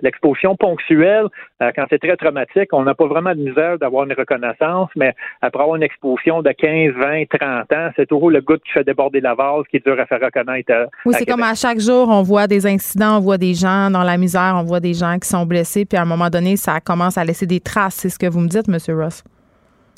l'exposition 0.01 0.55
ponctuelle, 0.55 1.27
euh, 1.61 1.71
quand 1.75 1.85
c'est 1.89 1.99
très 1.99 2.17
traumatique, 2.17 2.69
on 2.73 2.83
n'a 2.83 2.95
pas 2.95 3.05
vraiment 3.05 3.35
de 3.35 3.39
misère 3.39 3.77
d'avoir 3.77 4.05
une 4.05 4.13
reconnaissance, 4.13 4.89
mais 4.95 5.13
après 5.41 5.61
avoir 5.61 5.75
une 5.75 5.83
exposition 5.83 6.41
de 6.41 6.51
15, 6.51 6.93
20, 6.93 7.25
30 7.39 7.73
ans, 7.73 7.89
c'est 7.95 8.07
toujours 8.07 8.31
le 8.31 8.41
goutte 8.41 8.63
qui 8.63 8.71
fait 8.71 8.83
déborder 8.83 9.21
la 9.21 9.35
vase 9.35 9.63
qui 9.69 9.77
est 9.77 9.85
dur 9.85 9.99
à 9.99 10.05
faire 10.05 10.21
reconnaître. 10.21 10.89
Oui, 11.05 11.13
c'est 11.17 11.25
comme 11.25 11.43
à 11.43 11.53
chaque 11.53 11.79
jour, 11.79 12.09
on 12.09 12.23
voit 12.23 12.47
des 12.47 12.65
incidents, 12.65 13.17
on 13.17 13.21
voit 13.21 13.37
des 13.37 13.53
gens 13.53 13.91
dans 13.91 14.03
la 14.03 14.17
misère, 14.17 14.55
on 14.57 14.63
voit 14.63 14.79
des 14.79 14.93
gens 14.93 15.17
qui 15.19 15.29
sont 15.29 15.45
blessés, 15.45 15.85
puis 15.85 15.97
à 15.97 16.01
un 16.01 16.05
moment 16.05 16.29
donné, 16.29 16.57
ça 16.57 16.79
commence 16.79 17.17
à 17.17 17.23
laisser 17.23 17.45
des 17.45 17.59
traces. 17.59 17.95
C'est 17.95 18.09
ce 18.09 18.19
que 18.19 18.27
vous 18.27 18.39
me 18.39 18.47
dites, 18.47 18.67
M. 18.67 18.77
Ross. 18.99 19.23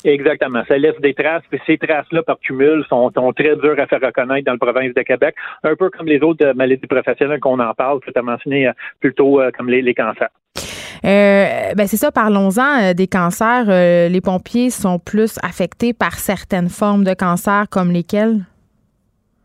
Exactement. 0.04 0.62
Ça 0.66 0.78
laisse 0.78 0.98
des 1.00 1.14
traces, 1.14 1.42
puis 1.50 1.60
ces 1.66 1.78
traces-là, 1.78 2.22
par 2.22 2.38
cumul, 2.40 2.84
sont, 2.88 3.10
très 3.36 3.56
dures 3.56 3.78
à 3.78 3.86
faire 3.86 4.00
reconnaître 4.00 4.46
dans 4.46 4.52
le 4.52 4.58
province 4.58 4.94
de 4.94 5.02
Québec, 5.02 5.34
un 5.62 5.76
peu 5.76 5.90
comme 5.90 6.06
les 6.06 6.20
autres 6.20 6.52
maladies 6.54 6.86
professionnelles 6.86 7.40
qu'on 7.40 7.60
en 7.60 7.74
parle, 7.74 8.00
que 8.00 8.10
tu 8.10 8.18
as 8.18 8.22
mentionné 8.22 8.68
euh, 8.68 8.72
plutôt 9.00 9.40
euh, 9.40 9.50
comme 9.56 9.68
les, 9.68 9.82
les 9.82 9.94
cancers. 9.94 10.30
Euh, 11.04 11.74
ben 11.74 11.86
c'est 11.86 11.96
ça, 11.96 12.12
parlons-en 12.12 12.82
euh, 12.82 12.94
des 12.94 13.06
cancers. 13.06 13.66
Euh, 13.68 14.08
les 14.08 14.20
pompiers 14.20 14.70
sont 14.70 14.98
plus 14.98 15.38
affectés 15.42 15.92
par 15.92 16.18
certaines 16.18 16.68
formes 16.68 17.04
de 17.04 17.14
cancer 17.14 17.66
comme 17.70 17.90
lesquelles? 17.90 18.44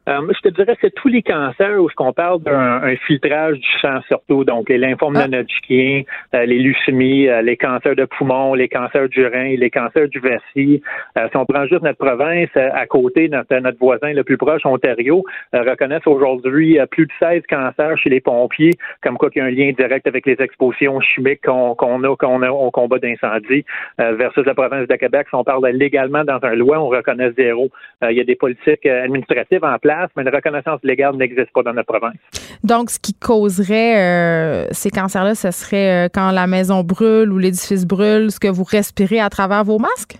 Euh, 0.07 0.21
je 0.29 0.39
te 0.41 0.49
dirais 0.49 0.75
que 0.75 0.81
c'est 0.81 0.93
tous 0.93 1.07
les 1.07 1.23
cancers 1.23 1.81
où 1.81 1.89
ce 1.89 1.95
qu'on 1.95 2.13
parle 2.13 2.41
d'un 2.43 2.83
un 2.83 2.95
filtrage 3.07 3.57
du 3.57 3.69
sang 3.81 4.01
surtout, 4.07 4.43
donc 4.43 4.69
les 4.69 4.77
lymphomes 4.77 5.15
Ah. 5.15 5.27
non-Hodgkin, 5.27 6.03
euh, 6.35 6.45
les 6.45 6.59
leucémies, 6.59 7.27
euh, 7.27 7.41
les 7.41 7.57
cancers 7.57 7.95
de 7.95 8.05
poumon, 8.05 8.53
les 8.53 8.67
cancers 8.67 9.09
du 9.09 9.25
rein, 9.25 9.55
les 9.57 9.69
cancers 9.69 10.07
du 10.07 10.19
vessie. 10.19 10.81
Si 11.15 11.37
on 11.37 11.45
prend 11.45 11.65
juste 11.65 11.81
notre 11.81 11.97
province, 11.97 12.49
à 12.55 12.85
côté, 12.85 13.29
notre, 13.29 13.55
notre 13.57 13.79
voisin 13.79 14.13
le 14.13 14.23
plus 14.23 14.37
proche, 14.37 14.65
Ontario, 14.65 15.23
reconnaissent 15.53 16.07
aujourd'hui 16.07 16.77
plus 16.91 17.05
de 17.05 17.11
16 17.19 17.43
cancers 17.49 17.97
chez 17.97 18.09
les 18.09 18.19
pompiers, 18.19 18.73
comme 19.01 19.17
quoi 19.17 19.29
qu'il 19.29 19.41
y 19.41 19.45
a 19.45 19.47
un 19.47 19.51
lien 19.51 19.71
direct 19.71 20.07
avec 20.07 20.25
les 20.25 20.35
expositions 20.39 20.99
chimiques 20.99 21.41
qu'on 21.45 21.75
qu'on 21.75 22.03
a, 22.03 22.15
qu'on 22.15 22.41
a 22.41 22.49
au 22.49 22.71
combat 22.71 22.99
d'incendie, 22.99 23.65
versus 23.97 24.45
la 24.45 24.53
province 24.53 24.87
de 24.87 24.95
Québec. 24.95 25.27
Si 25.29 25.35
on 25.35 25.43
parle 25.43 25.65
légalement 25.69 26.23
dans 26.23 26.39
un 26.43 26.55
loi, 26.55 26.79
on 26.79 26.89
reconnaît 26.89 27.31
zéro. 27.37 27.69
Il 28.03 28.15
y 28.15 28.21
a 28.21 28.23
des 28.23 28.35
politiques 28.35 28.85
administratives 28.85 29.63
en 29.63 29.77
place, 29.79 29.94
mais 30.15 30.23
la 30.23 30.31
reconnaissance 30.31 30.79
légale 30.83 31.15
n'existe 31.15 31.51
pas 31.53 31.63
dans 31.63 31.73
notre 31.73 31.87
province. 31.91 32.15
Donc, 32.63 32.89
ce 32.89 32.99
qui 32.99 33.13
causerait 33.13 33.97
euh, 33.97 34.67
ces 34.71 34.89
cancers-là, 34.89 35.35
ce 35.35 35.51
serait 35.51 36.05
euh, 36.05 36.09
quand 36.13 36.31
la 36.31 36.47
maison 36.47 36.83
brûle 36.83 37.31
ou 37.31 37.37
l'édifice 37.37 37.85
brûle, 37.85 38.31
ce 38.31 38.39
que 38.39 38.47
vous 38.47 38.63
respirez 38.63 39.19
à 39.19 39.29
travers 39.29 39.63
vos 39.63 39.79
masques? 39.79 40.17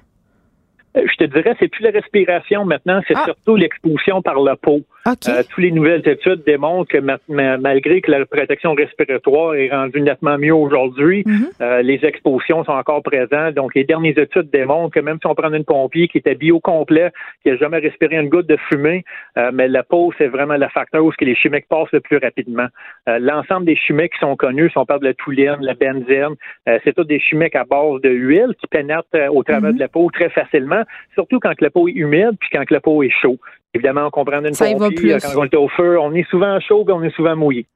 Euh, 0.97 1.01
Je 1.11 1.15
te 1.17 1.23
dirais, 1.25 1.55
c'est 1.59 1.67
plus 1.67 1.83
la 1.83 1.91
respiration 1.91 2.65
maintenant, 2.65 3.01
c'est 3.07 3.15
Ah. 3.17 3.23
surtout 3.25 3.55
l'exposition 3.55 4.21
par 4.21 4.39
la 4.39 4.55
peau. 4.55 4.81
Euh, 5.07 5.43
toutes 5.47 5.63
les 5.63 5.71
nouvelles 5.71 6.01
études 6.07 6.43
démontrent 6.45 6.89
que 6.91 6.97
ma- 6.97 7.19
ma- 7.29 7.57
malgré 7.59 8.01
que 8.01 8.09
la 8.09 8.25
protection 8.25 8.73
respiratoire 8.73 9.53
est 9.53 9.69
rendue 9.69 10.01
nettement 10.01 10.37
mieux 10.39 10.53
aujourd'hui, 10.55 11.21
Mhm. 11.27 11.47
euh, 11.61 11.81
les 11.83 12.03
expositions 12.03 12.63
sont 12.63 12.71
encore 12.71 13.03
présentes. 13.03 13.53
Donc, 13.53 13.75
les 13.75 13.83
dernières 13.83 14.17
études 14.17 14.49
démontrent 14.49 14.95
que 14.95 14.99
même 14.99 15.17
si 15.21 15.27
on 15.27 15.35
prend 15.35 15.53
une 15.53 15.63
pompier 15.63 16.07
qui 16.07 16.17
était 16.17 16.33
bio 16.33 16.59
complet, 16.59 17.11
qui 17.43 17.49
n'a 17.51 17.57
jamais 17.57 17.77
respiré 17.77 18.15
une 18.15 18.29
goutte 18.29 18.47
de 18.47 18.57
fumée, 18.67 19.03
euh, 19.37 19.51
mais 19.53 19.67
la 19.67 19.83
peau, 19.83 20.11
c'est 20.17 20.27
vraiment 20.27 20.57
le 20.57 20.67
facteur 20.69 21.05
où 21.05 21.11
ce 21.11 21.17
que 21.17 21.25
les 21.25 21.35
chimiques 21.35 21.67
passent 21.69 21.91
le 21.93 21.99
plus 21.99 22.17
rapidement. 22.17 22.67
Euh, 23.07 23.19
L'ensemble 23.19 23.67
des 23.67 23.75
chimiques 23.75 24.13
qui 24.13 24.19
sont 24.19 24.35
connus, 24.35 24.71
si 24.71 24.77
on 24.79 24.85
parle 24.87 25.01
de 25.01 25.05
la 25.07 25.13
touline, 25.13 25.57
la 25.61 25.75
benzène, 25.75 26.33
euh, 26.67 26.79
c'est 26.83 26.93
tous 26.95 27.03
des 27.03 27.19
chimiques 27.19 27.55
à 27.55 27.63
base 27.63 28.01
de 28.01 28.09
huile 28.09 28.53
qui 28.59 28.65
pénètrent 28.67 29.05
euh, 29.13 29.27
au 29.27 29.43
travers 29.43 29.69
Mhm. 29.69 29.75
de 29.75 29.79
la 29.81 29.87
peau 29.87 30.09
très 30.11 30.29
facilement, 30.29 30.81
surtout 31.13 31.39
quand 31.39 31.61
la 31.61 31.69
peau 31.69 31.87
est 31.87 31.91
humide 31.93 32.31
puis 32.39 32.49
quand 32.51 32.71
la 32.71 32.79
peau 32.79 33.03
est 33.03 33.11
chaud. 33.11 33.37
Évidemment, 33.75 34.07
on 34.07 34.09
comprend 34.09 34.43
une 34.43 34.53
Ça 34.53 34.65
plus. 34.95 35.11
euh, 35.11 35.19
quand 35.21 35.37
on 35.37 35.43
est 35.43 35.55
au 35.55 35.67
feu, 35.67 35.99
on 35.99 36.13
est 36.13 36.27
souvent 36.29 36.59
chaud 36.61 36.85
et 36.87 36.91
on 36.91 37.03
est 37.03 37.13
souvent 37.13 37.35
mouillé. 37.35 37.67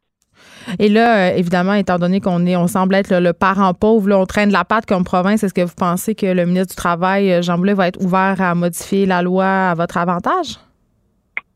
Et 0.79 0.87
là, 0.87 1.31
euh, 1.31 1.35
évidemment, 1.35 1.73
étant 1.73 1.97
donné 1.99 2.21
qu'on 2.21 2.45
est, 2.45 2.55
on 2.55 2.67
semble 2.67 2.95
être 2.95 3.09
le, 3.11 3.19
le 3.19 3.33
parent 3.33 3.73
pauvre, 3.73 4.07
là, 4.07 4.17
on 4.17 4.25
traîne 4.25 4.51
la 4.51 4.63
patte 4.63 4.85
comme 4.85 5.03
province. 5.03 5.43
Est-ce 5.43 5.53
que 5.53 5.61
vous 5.61 5.75
pensez 5.75 6.15
que 6.15 6.25
le 6.25 6.45
ministre 6.45 6.69
du 6.69 6.75
Travail, 6.75 7.33
euh, 7.33 7.41
Jean 7.41 7.57
Boulet, 7.57 7.73
va 7.73 7.87
être 7.87 8.01
ouvert 8.01 8.35
à 8.39 8.55
modifier 8.55 9.05
la 9.05 9.21
loi 9.21 9.45
à 9.45 9.75
votre 9.75 9.97
avantage? 9.97 10.57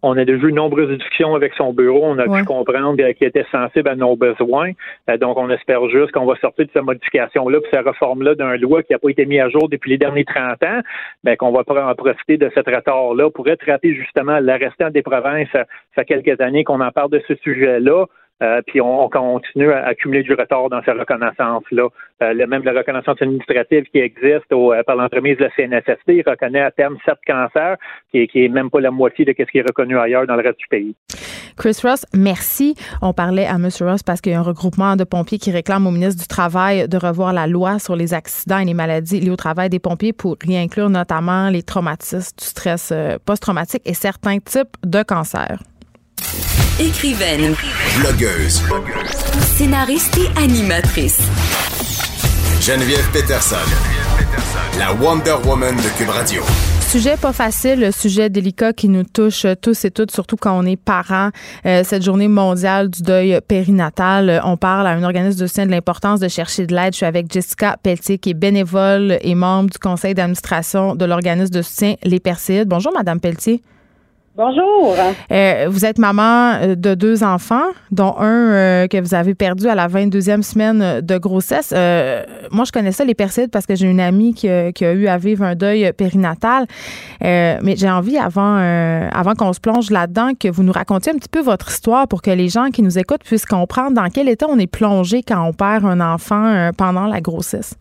On 0.03 0.17
a 0.17 0.25
déjà 0.25 0.45
eu 0.47 0.51
de 0.51 0.55
nombreuses 0.55 0.97
discussions 0.97 1.33
avec 1.33 1.53
son 1.53 1.73
bureau. 1.73 2.01
On 2.03 2.19
a 2.19 2.27
Ouais. 2.27 2.39
pu 2.39 2.45
comprendre 2.45 2.95
qu'il 3.13 3.27
était 3.27 3.45
sensible 3.51 3.87
à 3.89 3.95
nos 3.95 4.15
besoins. 4.15 4.71
Euh, 5.09 5.17
donc, 5.17 5.37
on 5.37 5.49
espère 5.49 5.87
juste 5.89 6.11
qu'on 6.11 6.25
va 6.25 6.35
sortir 6.35 6.65
de 6.65 6.69
cette 6.73 6.83
modification-là, 6.83 7.59
puis 7.61 7.69
cette 7.73 7.85
réforme-là 7.85 8.35
d'un 8.35 8.57
loi 8.57 8.83
qui 8.83 8.93
n'a 8.93 8.99
pas 8.99 9.09
été 9.09 9.25
mise 9.25 9.39
à 9.39 9.49
jour 9.49 9.69
depuis 9.69 9.91
les 9.91 9.97
derniers 9.97 10.25
30 10.25 10.61
ans, 10.63 10.81
ben, 11.23 11.35
qu'on 11.37 11.51
va 11.51 11.63
en 11.67 11.95
profiter 11.95 12.37
de 12.37 12.51
cet 12.53 12.67
retard-là 12.67 13.29
pour 13.31 13.45
rattraper 13.45 13.95
justement 13.95 14.39
le 14.39 14.53
restant 14.53 14.89
des 14.89 15.01
provinces. 15.01 15.47
Ça 15.53 15.65
fait 15.95 16.05
quelques 16.05 16.39
années 16.41 16.63
qu'on 16.63 16.81
en 16.81 16.91
parle 16.91 17.09
de 17.11 17.21
ce 17.27 17.35
sujet-là. 17.35 18.05
Euh, 18.43 18.61
puis 18.65 18.81
on, 18.81 19.05
on 19.05 19.09
continue 19.09 19.71
à 19.71 19.85
accumuler 19.85 20.23
du 20.23 20.33
retard 20.33 20.69
dans 20.69 20.81
cette 20.83 20.97
reconnaissance-là. 20.97 21.87
Euh, 22.21 22.47
même 22.47 22.63
la 22.63 22.73
reconnaissance 22.73 23.21
administrative 23.21 23.85
qui 23.91 23.99
existe 23.99 24.51
euh, 24.51 24.83
par 24.83 24.95
l'entremise 24.95 25.37
de 25.37 25.43
la 25.43 25.49
CNSST 25.51 26.27
reconnaît 26.27 26.61
à 26.61 26.71
terme 26.71 26.97
sept 27.05 27.17
cancers, 27.25 27.77
qui 28.11 28.27
qui 28.27 28.45
est 28.45 28.49
même 28.49 28.69
pas 28.69 28.81
la 28.81 28.91
moitié 28.91 29.25
de 29.25 29.33
ce 29.37 29.43
qui 29.43 29.57
est 29.57 29.67
reconnu 29.67 29.97
ailleurs 29.97 30.27
dans 30.27 30.35
le 30.35 30.43
reste 30.43 30.59
du 30.59 30.67
pays. 30.67 30.95
Chris 31.57 31.79
Ross, 31.83 32.05
merci. 32.13 32.75
On 33.01 33.13
parlait 33.13 33.45
à 33.45 33.55
M. 33.55 33.69
Ross 33.81 34.03
parce 34.03 34.21
qu'il 34.21 34.31
y 34.31 34.35
a 34.35 34.39
un 34.39 34.43
regroupement 34.43 34.95
de 34.95 35.03
pompiers 35.03 35.37
qui 35.37 35.51
réclame 35.51 35.85
au 35.85 35.91
ministre 35.91 36.21
du 36.21 36.27
Travail 36.27 36.87
de 36.87 36.97
revoir 36.97 37.31
la 37.31 37.47
loi 37.47 37.79
sur 37.79 37.95
les 37.95 38.13
accidents 38.13 38.59
et 38.59 38.65
les 38.65 38.73
maladies 38.73 39.19
liées 39.19 39.29
au 39.29 39.35
travail 39.35 39.69
des 39.69 39.79
pompiers 39.79 40.13
pour 40.13 40.37
y 40.45 40.57
inclure 40.57 40.89
notamment 40.89 41.49
les 41.49 41.61
traumatismes, 41.61 42.35
du 42.37 42.45
stress 42.45 42.91
post-traumatique 43.25 43.83
et 43.85 43.93
certains 43.93 44.39
types 44.39 44.75
de 44.83 45.03
cancers. 45.03 45.59
Écrivaine, 46.80 47.53
Blogueuse. 47.99 48.63
scénariste 49.55 50.17
et 50.17 50.39
animatrice. 50.41 51.19
Geneviève 52.61 53.07
Peterson. 53.11 53.57
La 54.80 54.91
Wonder 54.93 55.36
Woman 55.45 55.76
de 55.76 55.97
Cube 55.99 56.09
Radio. 56.09 56.41
Sujet 56.82 57.15
pas 57.15 57.32
facile, 57.32 57.91
sujet 57.93 58.32
délicat 58.32 58.74
qui 58.74 58.89
nous 58.89 59.03
touche 59.03 59.45
tous 59.61 59.86
et 59.86 59.91
toutes, 59.91 60.09
surtout 60.09 60.36
quand 60.36 60.57
on 60.57 60.65
est 60.65 60.76
parents. 60.76 61.30
Euh, 61.67 61.84
cette 61.84 62.03
journée 62.03 62.28
mondiale 62.28 62.89
du 62.89 63.03
deuil 63.03 63.39
périnatal, 63.47 64.41
on 64.43 64.57
parle 64.57 64.88
à 64.88 64.91
un 64.93 65.03
organisme 65.03 65.39
de 65.39 65.45
soutien 65.45 65.67
de 65.67 65.71
l'importance 65.71 66.19
de 66.21 66.28
chercher 66.28 66.65
de 66.65 66.74
l'aide. 66.74 66.93
Je 66.93 66.97
suis 66.97 67.05
avec 67.05 67.32
Jessica 67.32 67.78
Pelletier, 67.84 68.17
qui 68.17 68.32
est 68.32 68.36
bénévole 68.36 69.19
et 69.21 69.36
membre 69.36 69.69
du 69.69 69.78
conseil 69.78 70.15
d'administration 70.15 70.95
de 70.95 71.05
l'organisme 71.05 71.53
de 71.53 71.61
soutien 71.61 71.95
Les 72.03 72.19
Perséides. 72.19 72.67
Bonjour, 72.67 72.91
Madame 72.95 73.19
Pelletier. 73.19 73.61
Bonjour. 74.36 74.95
Euh, 75.31 75.67
vous 75.69 75.86
êtes 75.86 75.99
maman 75.99 76.53
euh, 76.55 76.73
de 76.75 76.95
deux 76.95 77.23
enfants, 77.23 77.67
dont 77.91 78.15
un 78.17 78.25
euh, 78.51 78.88
que 78.88 78.99
vous 78.99 79.13
avez 79.13 79.36
perdu 79.36 79.67
à 79.67 79.75
la 79.75 79.88
22e 79.88 80.41
semaine 80.41 81.01
de 81.01 81.17
grossesse. 81.19 81.71
Moi, 82.51 82.65
je 82.65 82.71
connaissais 82.71 83.05
les 83.05 83.13
persides 83.13 83.51
parce 83.51 83.67
que 83.67 83.75
j'ai 83.75 83.86
une 83.86 83.99
amie 83.99 84.34
qui, 84.34 84.49
a- 84.49 84.71
qui 84.71 84.86
a 84.86 84.93
eu 84.93 85.05
à 85.05 85.19
vivre 85.19 85.43
un 85.43 85.53
deuil 85.53 85.93
périnatal. 85.93 86.65
Mais 87.21 87.75
j'ai 87.77 87.89
envie, 87.91 88.17
avant, 88.17 88.55
avant 89.11 89.34
qu'on 89.36 89.53
se 89.53 89.59
plonge 89.59 89.91
là-dedans, 89.91 90.31
que 90.39 90.47
vous 90.49 90.63
nous 90.63 90.73
racontiez 90.73 91.11
un 91.13 91.17
petit 91.17 91.29
peu 91.29 91.41
votre 91.41 91.69
histoire 91.69 92.07
pour 92.07 92.23
que 92.23 92.31
les 92.31 92.49
gens 92.49 92.69
qui 92.71 92.81
nous 92.81 92.97
écoutent 92.97 93.23
puissent 93.23 93.45
comprendre 93.45 93.91
dans 93.91 94.09
quel 94.09 94.27
état 94.29 94.47
on 94.49 94.57
est 94.57 94.65
plongé 94.65 95.21
quand 95.21 95.43
on 95.47 95.53
perd 95.53 95.86
un 95.86 96.01
enfant 96.01 96.71
pendant 96.75 97.05
la 97.05 97.21
grossesse. 97.21 97.75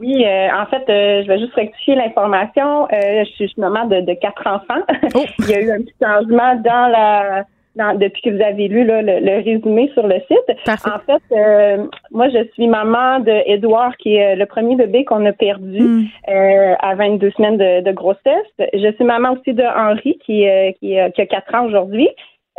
Oui, 0.00 0.24
euh, 0.26 0.48
en 0.56 0.66
fait, 0.66 0.84
euh, 0.88 1.22
je 1.22 1.28
vais 1.28 1.38
juste 1.38 1.54
rectifier 1.54 1.94
l'information. 1.94 2.88
Euh, 2.92 3.24
je 3.38 3.46
suis 3.46 3.52
maman 3.58 3.84
de, 3.86 4.00
de 4.00 4.14
quatre 4.14 4.46
enfants. 4.46 4.82
Oh. 5.14 5.24
Il 5.40 5.50
y 5.50 5.54
a 5.54 5.60
eu 5.60 5.70
un 5.70 5.82
petit 5.82 5.94
changement 6.02 6.54
dans 6.56 6.88
la 6.90 7.44
dans- 7.76 7.96
depuis 7.96 8.20
que 8.22 8.30
vous 8.30 8.42
avez 8.42 8.66
lu 8.66 8.84
là, 8.84 9.00
le, 9.00 9.20
le 9.20 9.36
résumé 9.44 9.88
sur 9.94 10.04
le 10.06 10.16
site. 10.20 10.56
Parfait. 10.66 10.90
En 10.90 10.98
fait, 10.98 11.22
euh, 11.36 11.86
moi, 12.10 12.28
je 12.30 12.42
suis 12.54 12.66
maman 12.66 13.20
de 13.20 13.42
Édouard, 13.46 13.96
qui 13.98 14.16
est 14.16 14.32
euh, 14.32 14.36
le 14.36 14.46
premier 14.46 14.74
bébé 14.74 15.04
qu'on 15.04 15.24
a 15.26 15.32
perdu 15.32 15.80
Hmm. 15.80 16.04
euh, 16.28 16.74
à 16.80 16.94
22 16.96 17.30
semaines 17.30 17.58
de, 17.58 17.80
de 17.82 17.92
grossesse. 17.92 18.50
Je 18.58 18.92
suis 18.94 19.04
maman 19.04 19.32
aussi 19.34 19.54
de 19.54 19.62
Henri, 19.62 20.18
qui, 20.26 20.48
euh, 20.48 20.72
qui, 20.80 20.98
euh, 20.98 21.10
qui 21.10 21.20
a 21.22 21.26
4 21.26 21.54
ans 21.54 21.66
aujourd'hui. 21.66 22.08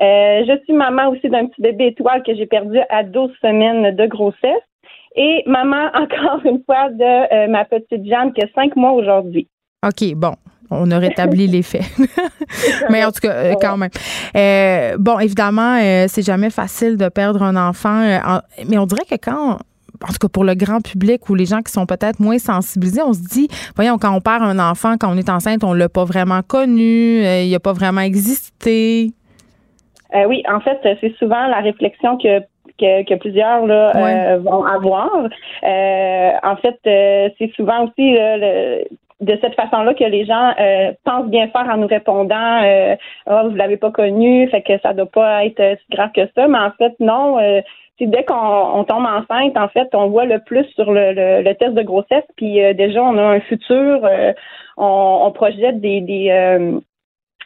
Euh, 0.01 0.43
je 0.47 0.57
suis 0.63 0.73
maman 0.73 1.09
aussi 1.09 1.27
d'un 1.29 1.45
petit 1.47 1.61
bébé 1.61 1.87
étoile 1.87 2.23
que 2.23 2.33
j'ai 2.33 2.45
perdu 2.45 2.79
à 2.89 3.03
12 3.03 3.31
semaines 3.41 3.93
de 3.95 4.05
grossesse. 4.07 4.63
Et 5.15 5.43
maman, 5.45 5.89
encore 5.93 6.41
une 6.45 6.63
fois, 6.65 6.89
de 6.89 7.33
euh, 7.33 7.47
ma 7.49 7.65
petite 7.65 8.05
Jeanne 8.05 8.33
qui 8.33 8.41
a 8.41 8.47
5 8.55 8.75
mois 8.75 8.91
aujourd'hui. 8.91 9.47
OK, 9.85 10.13
bon. 10.15 10.33
on 10.69 10.89
a 10.91 10.99
rétabli 10.99 11.47
les 11.55 11.63
faits. 11.63 11.85
mais 12.89 13.03
en 13.03 13.11
tout 13.11 13.21
cas, 13.21 13.55
quand 13.55 13.77
même. 13.77 13.89
bon, 14.99 15.19
évidemment, 15.19 15.77
c'est 16.07 16.25
jamais 16.25 16.49
facile 16.49 16.97
de 16.97 17.09
perdre 17.09 17.43
un 17.43 17.55
enfant, 17.55 18.19
mais 18.67 18.77
on 18.77 18.85
dirait 18.85 19.05
que 19.05 19.15
quand 19.15 19.57
en 20.03 20.07
tout 20.07 20.19
cas 20.19 20.27
pour 20.27 20.43
le 20.43 20.55
grand 20.55 20.81
public 20.81 21.29
ou 21.29 21.35
les 21.35 21.45
gens 21.45 21.61
qui 21.61 21.71
sont 21.71 21.85
peut-être 21.85 22.19
moins 22.19 22.37
sensibilisés, 22.37 23.01
on 23.01 23.13
se 23.13 23.21
dit, 23.21 23.47
voyons, 23.75 23.97
quand 23.97 24.15
on 24.15 24.21
perd 24.21 24.43
un 24.43 24.59
enfant, 24.59 24.95
quand 24.99 25.11
on 25.13 25.17
est 25.17 25.29
enceinte, 25.29 25.63
on 25.63 25.73
l'a 25.73 25.89
pas 25.89 26.05
vraiment 26.05 26.41
connu, 26.41 27.23
euh, 27.23 27.43
il 27.43 27.51
n'a 27.51 27.59
pas 27.59 27.73
vraiment 27.73 28.01
existé. 28.01 29.11
Euh, 30.15 30.25
oui, 30.27 30.43
en 30.51 30.59
fait, 30.59 30.77
c'est 30.99 31.15
souvent 31.17 31.47
la 31.47 31.61
réflexion 31.61 32.17
que 32.17 32.41
que, 32.81 33.15
plusieurs 33.15 33.65
là, 33.65 33.91
euh, 33.95 34.37
vont 34.39 34.63
avoir. 34.63 35.11
en 35.63 36.55
fait, 36.57 36.79
c'est 36.83 37.51
souvent 37.55 37.85
aussi 37.85 38.13
de 38.13 39.37
cette 39.39 39.53
façon-là 39.53 39.93
que 39.93 40.03
les 40.03 40.25
gens 40.25 40.53
pensent 41.03 41.29
bien 41.29 41.47
faire 41.49 41.69
en 41.71 41.77
nous 41.77 41.87
répondant 41.87 42.61
oh, 43.27 43.49
vous 43.49 43.55
l'avez 43.55 43.77
pas 43.77 43.91
connu, 43.91 44.49
fait 44.49 44.61
que 44.61 44.79
ça 44.79 44.93
doit 44.93 45.05
pas 45.05 45.45
être 45.45 45.61
si 45.61 45.95
grave 45.95 46.11
que 46.15 46.27
ça. 46.35 46.47
Mais 46.47 46.57
en 46.57 46.71
fait, 46.71 46.93
non 46.99 47.37
dès 48.07 48.23
qu'on 48.23 48.83
tombe 48.87 49.05
enceinte, 49.05 49.57
en 49.57 49.67
fait, 49.67 49.89
on 49.93 50.09
voit 50.09 50.25
le 50.25 50.39
plus 50.39 50.65
sur 50.75 50.91
le, 50.91 51.53
test 51.53 51.73
de 51.73 51.83
grossesse. 51.83 52.23
Puis 52.35 52.63
euh, 52.63 52.73
déjà, 52.73 53.03
on 53.03 53.17
a 53.17 53.23
un 53.23 53.39
futur, 53.41 54.05
euh, 54.05 54.33
on, 54.77 55.31
projette 55.33 55.79
des, 55.79 56.01
des, 56.01 56.29
euh, 56.29 56.79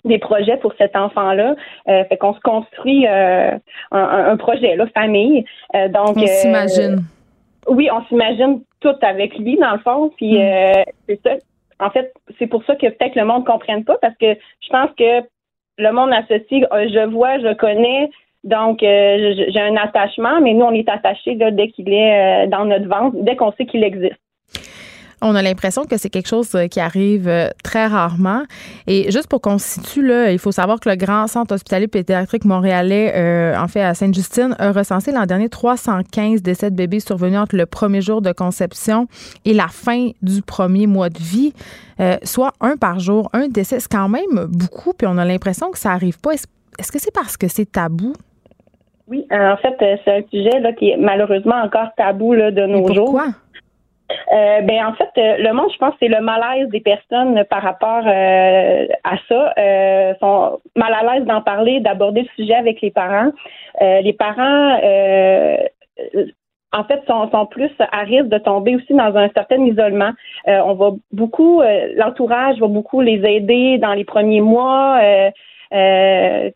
des 0.05 0.19
projets 0.19 0.57
pour 0.57 0.73
cet 0.77 0.95
enfant-là. 0.95 1.55
fait 1.85 2.17
qu'on 2.17 2.33
se 2.33 2.39
construit 2.39 3.07
un, 3.07 4.37
projet, 4.37 4.75
là, 4.75 4.85
famille. 4.93 5.45
donc, 5.89 6.17
on 6.17 6.27
s'imagine. 6.27 6.99
oui, 7.67 7.89
on 7.91 8.03
s'imagine 8.05 8.61
tout 8.79 8.95
avec 9.01 9.37
lui, 9.37 9.57
dans 9.57 9.73
le 9.73 9.79
fond. 9.79 10.11
Puis 10.17 10.37
mm. 10.37 10.83
c'est 11.07 11.19
ça. 11.23 11.31
En 11.79 11.89
fait, 11.89 12.13
c'est 12.39 12.47
pour 12.47 12.63
ça 12.65 12.75
que 12.75 12.87
peut-être 12.87 13.15
le 13.15 13.25
monde 13.25 13.41
ne 13.41 13.51
comprenne 13.51 13.83
pas, 13.83 13.97
parce 14.01 14.15
que 14.17 14.33
je 14.33 14.69
pense 14.69 14.89
que 14.97 15.21
le 15.77 15.91
monde 15.91 16.13
associe, 16.13 16.63
je 16.71 17.05
vois, 17.09 17.37
je 17.39 17.53
connais, 17.53 18.09
donc, 18.45 18.83
euh, 18.83 19.33
j'ai 19.49 19.59
un 19.59 19.75
attachement, 19.75 20.39
mais 20.39 20.53
nous, 20.53 20.65
on 20.65 20.71
est 20.71 20.87
attaché 20.87 21.35
dès 21.35 21.67
qu'il 21.69 21.91
est 21.91 22.45
euh, 22.45 22.47
dans 22.47 22.65
notre 22.65 22.87
ventre, 22.87 23.17
dès 23.21 23.35
qu'on 23.35 23.51
sait 23.53 23.65
qu'il 23.65 23.83
existe. 23.83 24.21
On 25.27 25.35
a 25.35 25.41
l'impression 25.41 25.85
que 25.85 25.97
c'est 25.97 26.09
quelque 26.09 26.27
chose 26.27 26.53
euh, 26.55 26.67
qui 26.67 26.79
arrive 26.79 27.29
très 27.63 27.87
rarement. 27.87 28.43
Et 28.87 29.11
juste 29.11 29.27
pour 29.27 29.41
qu'on 29.41 29.57
se 29.57 29.81
situe, 29.81 30.05
là, 30.05 30.31
il 30.31 30.39
faut 30.39 30.51
savoir 30.51 30.79
que 30.79 30.87
le 30.87 30.95
Grand 30.95 31.27
Centre 31.27 31.53
hospitalier 31.53 31.87
pédiatrique 31.87 32.45
montréalais, 32.45 33.55
en 33.57 33.67
fait 33.67 33.81
à 33.81 33.93
Sainte-Justine, 33.93 34.55
a 34.59 34.71
recensé 34.71 35.11
l'an 35.11 35.25
dernier 35.25 35.49
315 35.49 36.41
décès 36.41 36.69
de 36.69 36.75
bébés 36.75 36.99
survenus 36.99 37.39
entre 37.39 37.55
le 37.55 37.65
premier 37.65 38.01
jour 38.01 38.21
de 38.21 38.31
conception 38.31 39.07
et 39.45 39.53
la 39.53 39.67
fin 39.67 40.11
du 40.21 40.41
premier 40.41 40.87
mois 40.87 41.09
de 41.09 41.17
vie, 41.17 41.53
soit 42.23 42.53
un 42.61 42.77
par 42.77 42.99
jour. 42.99 43.29
Un 43.33 43.47
décès, 43.47 43.79
c'est 43.79 43.91
quand 43.91 44.09
même 44.09 44.45
beaucoup, 44.47 44.93
puis 44.93 45.07
on 45.07 45.17
a 45.17 45.25
l'impression 45.25 45.71
que 45.71 45.77
ça 45.77 45.89
n'arrive 45.89 46.19
pas. 46.19 46.33
Est-ce 46.33 46.91
que 46.91 46.99
c'est 46.99 47.13
parce 47.13 47.37
que 47.37 47.47
c'est 47.47 47.71
tabou? 47.71 48.13
Oui, 49.07 49.25
euh, 49.31 49.53
en 49.53 49.57
fait, 49.57 49.75
euh, 49.81 49.97
c'est 50.03 50.11
un 50.11 50.21
sujet 50.31 50.59
là, 50.59 50.73
qui 50.73 50.89
est 50.89 50.97
malheureusement 50.97 51.61
encore 51.63 51.89
tabou 51.95 52.33
là, 52.33 52.51
de 52.51 52.65
nos 52.65 52.91
jours. 52.91 53.05
Pourquoi? 53.05 53.27
Euh, 54.33 54.61
ben 54.61 54.85
en 54.85 54.93
fait, 54.93 55.09
le 55.15 55.51
monde, 55.53 55.71
je 55.73 55.77
pense, 55.77 55.93
c'est 55.99 56.07
le 56.07 56.21
malaise 56.21 56.69
des 56.69 56.79
personnes 56.79 57.43
par 57.45 57.61
rapport 57.61 58.05
à 58.05 59.17
ça. 59.27 59.53
Euh, 59.57 60.13
sont 60.19 60.59
mal 60.75 60.93
à 60.93 61.13
l'aise 61.13 61.25
d'en 61.25 61.41
parler, 61.41 61.79
d'aborder 61.79 62.21
le 62.21 62.29
sujet 62.35 62.55
avec 62.55 62.81
les 62.81 62.91
parents. 62.91 63.31
les 63.81 64.13
parents, 64.13 64.77
en 66.73 66.83
fait, 66.83 67.01
sont, 67.07 67.29
sont, 67.31 67.45
plus 67.45 67.71
à 67.79 68.01
risque 68.01 68.27
de 68.27 68.37
tomber 68.37 68.75
aussi 68.75 68.93
dans 68.93 69.15
un 69.15 69.29
certain 69.29 69.63
isolement. 69.65 70.11
on 70.45 70.73
va 70.73 70.91
beaucoup, 71.11 71.61
l'entourage 71.95 72.59
va 72.59 72.67
beaucoup 72.67 73.01
les 73.01 73.25
aider 73.25 73.77
dans 73.77 73.93
les 73.93 74.05
premiers 74.05 74.41
mois. 74.41 74.99
Euh, 75.73 76.51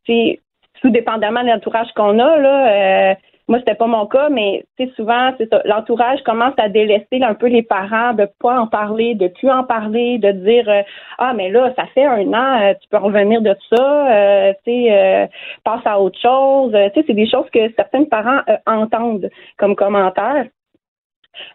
tout 0.81 0.89
dépendamment 0.89 1.43
de 1.43 1.49
l'entourage 1.49 1.91
qu'on 1.95 2.19
a, 2.19 2.37
là, 2.37 3.11
euh, 3.11 3.15
moi, 3.49 3.59
c'était 3.59 3.75
pas 3.75 3.87
mon 3.87 4.05
cas, 4.05 4.29
mais 4.29 4.63
souvent, 4.95 5.33
c'est 5.37 5.49
ça. 5.49 5.61
L'entourage 5.65 6.21
commence 6.23 6.53
à 6.57 6.69
délaisser 6.69 7.21
un 7.21 7.33
peu 7.33 7.47
les 7.47 7.63
parents, 7.63 8.13
de 8.13 8.27
pas 8.39 8.59
en 8.59 8.67
parler, 8.67 9.15
de 9.15 9.27
plus 9.27 9.49
en 9.49 9.63
parler, 9.63 10.17
de 10.19 10.31
dire 10.31 10.69
euh, 10.69 10.83
Ah, 11.17 11.33
mais 11.33 11.49
là, 11.49 11.73
ça 11.75 11.85
fait 11.87 12.05
un 12.05 12.31
an, 12.33 12.61
euh, 12.61 12.73
tu 12.81 12.87
peux 12.89 12.97
revenir 12.97 13.41
de 13.41 13.55
ça, 13.69 14.53
tu 14.63 14.71
sais, 14.71 15.29
passe 15.63 15.85
à 15.85 15.99
autre 15.99 16.19
chose. 16.19 16.71
tu 16.71 16.99
sais, 16.99 17.05
c'est 17.07 17.13
des 17.13 17.29
choses 17.29 17.49
que 17.51 17.59
certains 17.75 18.05
parents 18.05 18.41
entendent 18.65 19.29
comme 19.57 19.75
commentaires. 19.75 20.45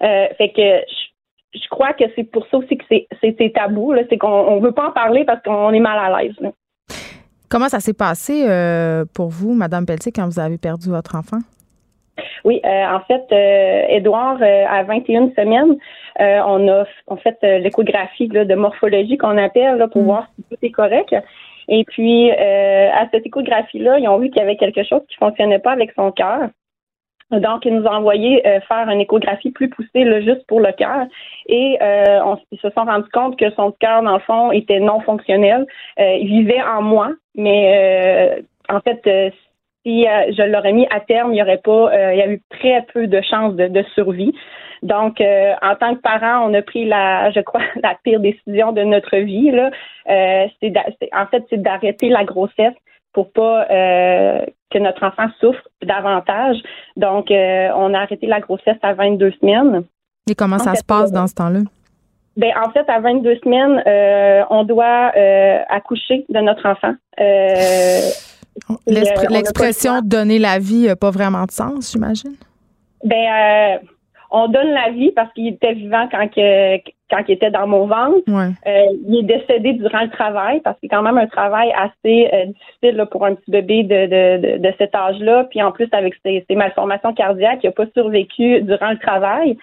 fait 0.01 0.53
que 0.55 0.83
je, 1.55 1.69
crois 1.71 1.93
que 1.93 2.05
c'est 2.17 2.25
pour 2.25 2.47
ça 2.49 2.59
aussi 2.59 2.77
que 2.77 2.85
c'est 2.89 3.53
tabou, 3.55 3.95
c'est 4.11 4.19
qu'on 4.19 4.29
on 4.29 4.61
veut 4.61 4.73
pas 4.73 4.89
en 4.89 4.93
parler 4.93 5.25
parce 5.25 5.43
qu'on 5.43 5.73
est 5.73 5.81
mal 5.81 5.99
à 5.99 6.23
l'aise. 6.23 6.35
Comment 7.49 7.69
ça 7.69 7.79
s'est 7.79 7.95
passé 7.95 8.47
euh, 8.49 9.05
pour 9.15 9.29
vous, 9.29 9.55
Madame 9.55 9.87
Pelletier, 9.87 10.11
quand 10.11 10.27
vous 10.27 10.41
avez 10.41 10.59
perdu 10.59 10.89
votre 10.89 11.15
enfant? 11.15 11.39
Oui, 12.45 12.61
euh, 12.65 12.87
en 12.87 13.01
fait, 13.01 13.25
euh, 13.33 13.87
Édouard, 13.89 14.39
à 14.43 14.83
21 14.85 15.31
semaines, 15.37 15.77
on 16.19 16.69
a 16.69 16.85
fait 17.23 17.39
l'échographie 17.61 18.29
de 18.29 18.55
morphologie 18.55 19.17
qu'on 19.17 19.39
appelle 19.39 19.87
pour 19.93 20.03
mm. 20.03 20.07
voir 20.07 20.29
si 20.37 20.45
tout 20.45 20.59
est 20.63 20.71
correct. 20.71 21.15
Et 21.69 21.85
puis, 21.85 22.31
à 22.31 23.09
cette 23.11 23.27
échographie-là, 23.27 23.99
ils 23.99 24.09
ont 24.09 24.19
vu 24.19 24.31
qu'il 24.31 24.39
y 24.39 24.45
avait 24.45 24.57
quelque 24.57 24.85
chose 24.85 25.01
qui 25.09 25.17
fonctionnait 25.17 25.59
pas 25.59 25.73
avec 25.73 25.93
son 25.93 26.13
cœur. 26.13 26.49
Donc, 27.31 27.65
ils 27.65 27.75
nous 27.75 27.85
ont 27.85 27.93
envoyé 27.93 28.47
euh, 28.47 28.61
faire 28.61 28.89
une 28.89 29.01
échographie 29.01 29.51
plus 29.51 29.69
poussée, 29.69 30.05
là, 30.05 30.21
juste 30.21 30.47
pour 30.47 30.61
le 30.61 30.73
cœur. 30.73 31.07
Et 31.47 31.79
euh, 31.83 32.21
on, 32.25 32.39
ils 32.53 32.59
se 32.59 32.71
sont 32.71 32.85
rendus 32.85 33.09
compte 33.13 33.39
que 33.39 33.51
son 33.53 33.73
cœur, 33.73 34.03
dans 34.03 34.15
le 34.15 34.21
fond, 34.21 34.53
était 34.53 34.81
non 34.81 35.01
fonctionnel. 35.01 35.67
Euh, 35.99 36.17
il 36.21 36.29
vivait 36.29 36.63
en 36.63 36.83
moi, 36.83 37.13
mais 37.35 38.45
en 38.69 38.81
fait, 38.81 39.03
si 39.85 40.03
je 40.05 40.43
l'aurais 40.51 40.73
mis 40.73 40.87
à 40.91 41.01
terme, 41.01 41.33
il 41.35 41.39
y 41.39 41.43
aurait 41.43 41.61
pas, 41.63 41.91
il 42.13 42.19
y 42.19 42.23
a 42.23 42.29
eu 42.29 42.41
très 42.51 42.87
peu 42.93 43.07
de 43.07 43.21
chances 43.21 43.55
de, 43.55 43.69
de 43.69 43.83
survie. 43.95 44.35
Donc, 44.83 45.21
en 45.21 45.75
tant 45.77 45.95
que 45.95 46.01
parent, 46.01 46.49
on 46.49 46.55
a 46.55 46.63
pris 46.63 46.87
la, 46.87 47.31
je 47.33 47.41
crois, 47.41 47.61
la 47.83 47.97
pire 48.03 48.21
décision 48.21 48.73
de 48.73 48.83
notre 48.83 49.17
vie. 49.19 49.51
Là, 49.51 49.71
c'est, 50.61 50.73
en 51.13 51.27
fait, 51.27 51.45
c'est 51.51 51.61
d'arrêter 51.61 52.09
la 52.09 52.25
grossesse 52.25 52.75
pour 53.15 53.33
pas 53.33 53.67
euh, 53.71 54.45
que 54.71 54.79
notre 54.79 55.05
enfant 55.05 55.29
souffre 55.41 55.63
davantage. 55.83 56.57
Donc, 56.97 57.31
euh, 57.31 57.69
on 57.77 57.95
a 57.95 58.01
arrêté 58.01 58.27
la 58.27 58.41
grossesse 58.41 58.77
à 58.83 58.93
22 58.93 59.33
semaines. 59.41 59.85
Et 60.29 60.35
comment 60.35 60.59
ça 60.59 60.75
se 60.75 60.85
passe 60.85 61.13
dans 61.13 61.27
ce 61.27 61.35
temps-là? 61.35 61.61
Ben, 62.37 62.51
en 62.61 62.71
fait, 62.71 62.85
à 62.91 62.99
22 62.99 63.37
semaines, 63.45 63.83
euh, 63.87 64.43
on 64.51 64.65
doit 64.65 65.13
accoucher 65.69 66.27
de 66.29 66.41
notre 66.41 66.67
enfant. 66.67 66.95
L'expression 68.87 70.01
donner 70.03 70.39
la 70.39 70.59
vie 70.59 70.87
n'a 70.87 70.97
pas 70.97 71.11
vraiment 71.11 71.45
de 71.45 71.51
sens, 71.51 71.93
j'imagine? 71.93 72.35
Ben, 73.05 73.81
on 74.37 74.49
donne 74.49 74.71
la 74.71 74.91
vie 74.91 75.13
parce 75.13 75.33
qu'il 75.33 75.47
était 75.47 75.75
vivant 75.75 76.09
quand, 76.11 76.27
que, 76.29 76.79
quand 77.09 77.23
il 77.29 77.35
était 77.35 77.53
dans 77.53 77.69
mon 77.69 77.87
ventre. 77.87 78.19
Euh, 78.29 78.87
il 79.07 79.19
est 79.19 79.23
décédé 79.23 79.75
durant 79.75 80.03
le 80.03 80.11
travail 80.11 80.61
parce 80.61 80.75
que 80.75 80.81
c'est 80.83 80.89
quand 80.89 81.03
même 81.03 81.19
un 81.19 81.29
travail 81.29 81.73
assez 81.73 82.29
euh, 82.33 82.47
difficile 82.47 83.07
pour 83.13 83.25
un 83.25 83.37
petit 83.37 83.51
bébé 83.51 83.85
de, 83.85 84.07
de, 84.07 84.59
de, 84.59 84.75
cet 84.77 84.93
âge-là. 84.93 85.45
Puis 85.51 85.63
en 85.63 85.71
plus, 85.71 85.89
avec 85.93 86.15
ses, 86.25 86.45
malformations 86.51 87.15
cardiaques, 87.15 87.61
il 87.63 87.67
n'a 87.67 87.73
pas 87.73 87.87
survécu 87.95 88.63
durant 88.63 88.91
le 88.91 88.99
travail. 88.99 89.57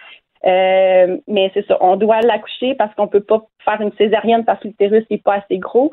Euh, 0.45 1.17
mais 1.27 1.51
c'est 1.53 1.67
ça, 1.67 1.77
on 1.81 1.97
doit 1.97 2.21
l'accoucher 2.21 2.73
parce 2.73 2.95
qu'on 2.95 3.07
peut 3.07 3.21
pas 3.21 3.43
faire 3.63 3.79
une 3.81 3.91
césarienne 3.97 4.45
parce 4.45 4.59
que 4.61 4.69
l'utérus 4.69 5.03
n'est 5.11 5.19
pas 5.19 5.35
assez 5.35 5.59
gros. 5.59 5.91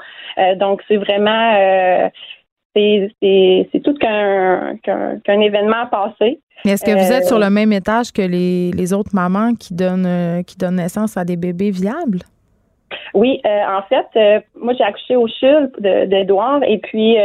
donc 0.56 0.82
c'est 0.88 0.96
vraiment 0.96 2.10
c'est 3.20 3.80
tout 3.82 3.94
qu'un 3.94 4.76
qu'un 4.82 5.40
événement 5.40 5.86
passé. 5.90 6.40
Est-ce 6.64 6.84
que 6.84 6.90
vous 6.90 7.12
êtes 7.12 7.26
sur 7.26 7.36
euh, 7.36 7.44
le 7.44 7.50
même 7.50 7.72
étage 7.72 8.12
que 8.12 8.22
les, 8.22 8.72
les 8.72 8.92
autres 8.92 9.14
mamans 9.14 9.54
qui 9.54 9.74
donnent 9.74 10.06
euh, 10.06 10.42
qui 10.42 10.56
donnent 10.56 10.76
naissance 10.76 11.16
à 11.16 11.24
des 11.24 11.36
bébés 11.36 11.70
viables? 11.70 12.20
Oui, 13.14 13.40
euh, 13.46 13.60
en 13.68 13.82
fait, 13.82 14.42
moi 14.60 14.72
j'ai 14.76 14.84
accouché 14.84 15.16
au 15.16 15.26
CHUL 15.26 15.70
d'Edouard 15.78 16.62
et 16.64 16.78
puis 16.78 17.16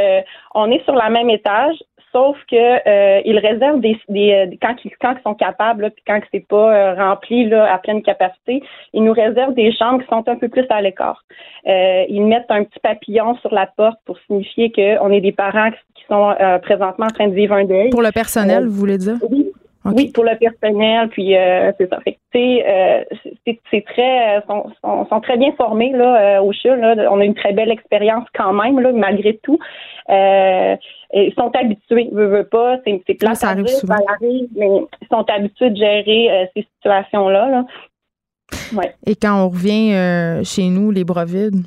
on 0.53 0.69
est 0.71 0.83
sur 0.83 0.93
le 0.93 1.11
même 1.11 1.29
étage. 1.29 1.75
Sauf 2.13 2.37
que 2.49 2.55
euh, 2.55 3.21
ils 3.25 3.39
réservent 3.39 3.81
des, 3.81 3.99
des, 4.07 4.31
euh, 4.31 4.55
quand 4.61 4.75
ils 4.85 4.91
quand 5.01 5.15
ils 5.17 5.23
sont 5.23 5.33
capables, 5.33 5.81
là, 5.81 5.89
puis 5.89 6.03
quand 6.05 6.19
c'est 6.31 6.47
pas 6.47 6.75
euh, 6.75 6.93
rempli 6.93 7.49
là, 7.49 7.73
à 7.73 7.79
pleine 7.79 8.03
capacité, 8.03 8.61
ils 8.93 9.03
nous 9.03 9.13
réservent 9.13 9.55
des 9.55 9.71
chambres 9.71 10.03
qui 10.03 10.07
sont 10.07 10.23
un 10.29 10.35
peu 10.35 10.47
plus 10.47 10.65
à 10.69 10.79
l'écart. 10.81 11.23
Euh, 11.67 12.05
ils 12.07 12.23
mettent 12.23 12.49
un 12.49 12.65
petit 12.65 12.79
papillon 12.79 13.35
sur 13.37 13.51
la 13.51 13.65
porte 13.65 13.99
pour 14.05 14.19
signifier 14.27 14.71
qu'on 14.71 15.09
est 15.11 15.21
des 15.21 15.31
parents 15.31 15.71
qui 15.95 16.03
sont 16.07 16.35
présentement 16.61 17.07
en 17.07 17.13
train 17.13 17.27
de 17.29 17.33
vivre 17.33 17.55
un 17.55 17.65
deuil. 17.65 17.89
Pour 17.89 18.03
le 18.03 18.11
personnel, 18.11 18.67
vous 18.67 18.75
voulez 18.75 18.99
dire? 18.99 19.17
Oui. 19.29 19.51
Oui, 19.85 20.11
pour 20.13 20.23
le 20.23 20.37
personnel, 20.37 21.09
puis 21.09 21.33
c'est 21.77 21.89
ça. 21.89 21.99
Fait 22.01 22.17
c'est 22.33 23.85
très, 23.85 24.41
sont, 24.47 24.71
sont, 24.81 25.21
très 25.21 25.37
bien 25.37 25.51
formés 25.53 25.91
là 25.91 26.41
au 26.41 26.51
CHU. 26.51 26.75
Là. 26.75 26.95
On 27.11 27.19
a 27.19 27.25
une 27.25 27.35
très 27.35 27.53
belle 27.53 27.71
expérience 27.71 28.27
quand 28.33 28.53
même 28.53 28.79
là, 28.79 28.91
malgré 28.91 29.37
tout. 29.37 29.59
Euh, 30.09 30.75
ils 31.13 31.33
sont 31.37 31.51
habitués, 31.55 32.09
veut, 32.11 32.27
veut 32.27 32.47
pas, 32.47 32.77
c'est 32.85 33.01
c'est 33.07 33.13
plat, 33.13 33.35
ça 33.35 33.49
arrive, 33.49 33.67
ça 33.67 33.97
arrive, 34.07 34.47
mais 34.55 34.67
ils 35.01 35.07
sont 35.09 35.25
habitués 35.29 35.69
de 35.69 35.77
gérer 35.77 36.31
euh, 36.31 36.45
ces 36.55 36.67
situations-là. 36.77 37.49
Là. 37.49 37.65
Ouais. 38.75 38.93
Et 39.05 39.15
quand 39.15 39.45
on 39.45 39.49
revient 39.49 39.93
euh, 39.93 40.43
chez 40.43 40.69
nous, 40.69 40.91
les 40.91 41.03
bras 41.03 41.25
vides? 41.25 41.63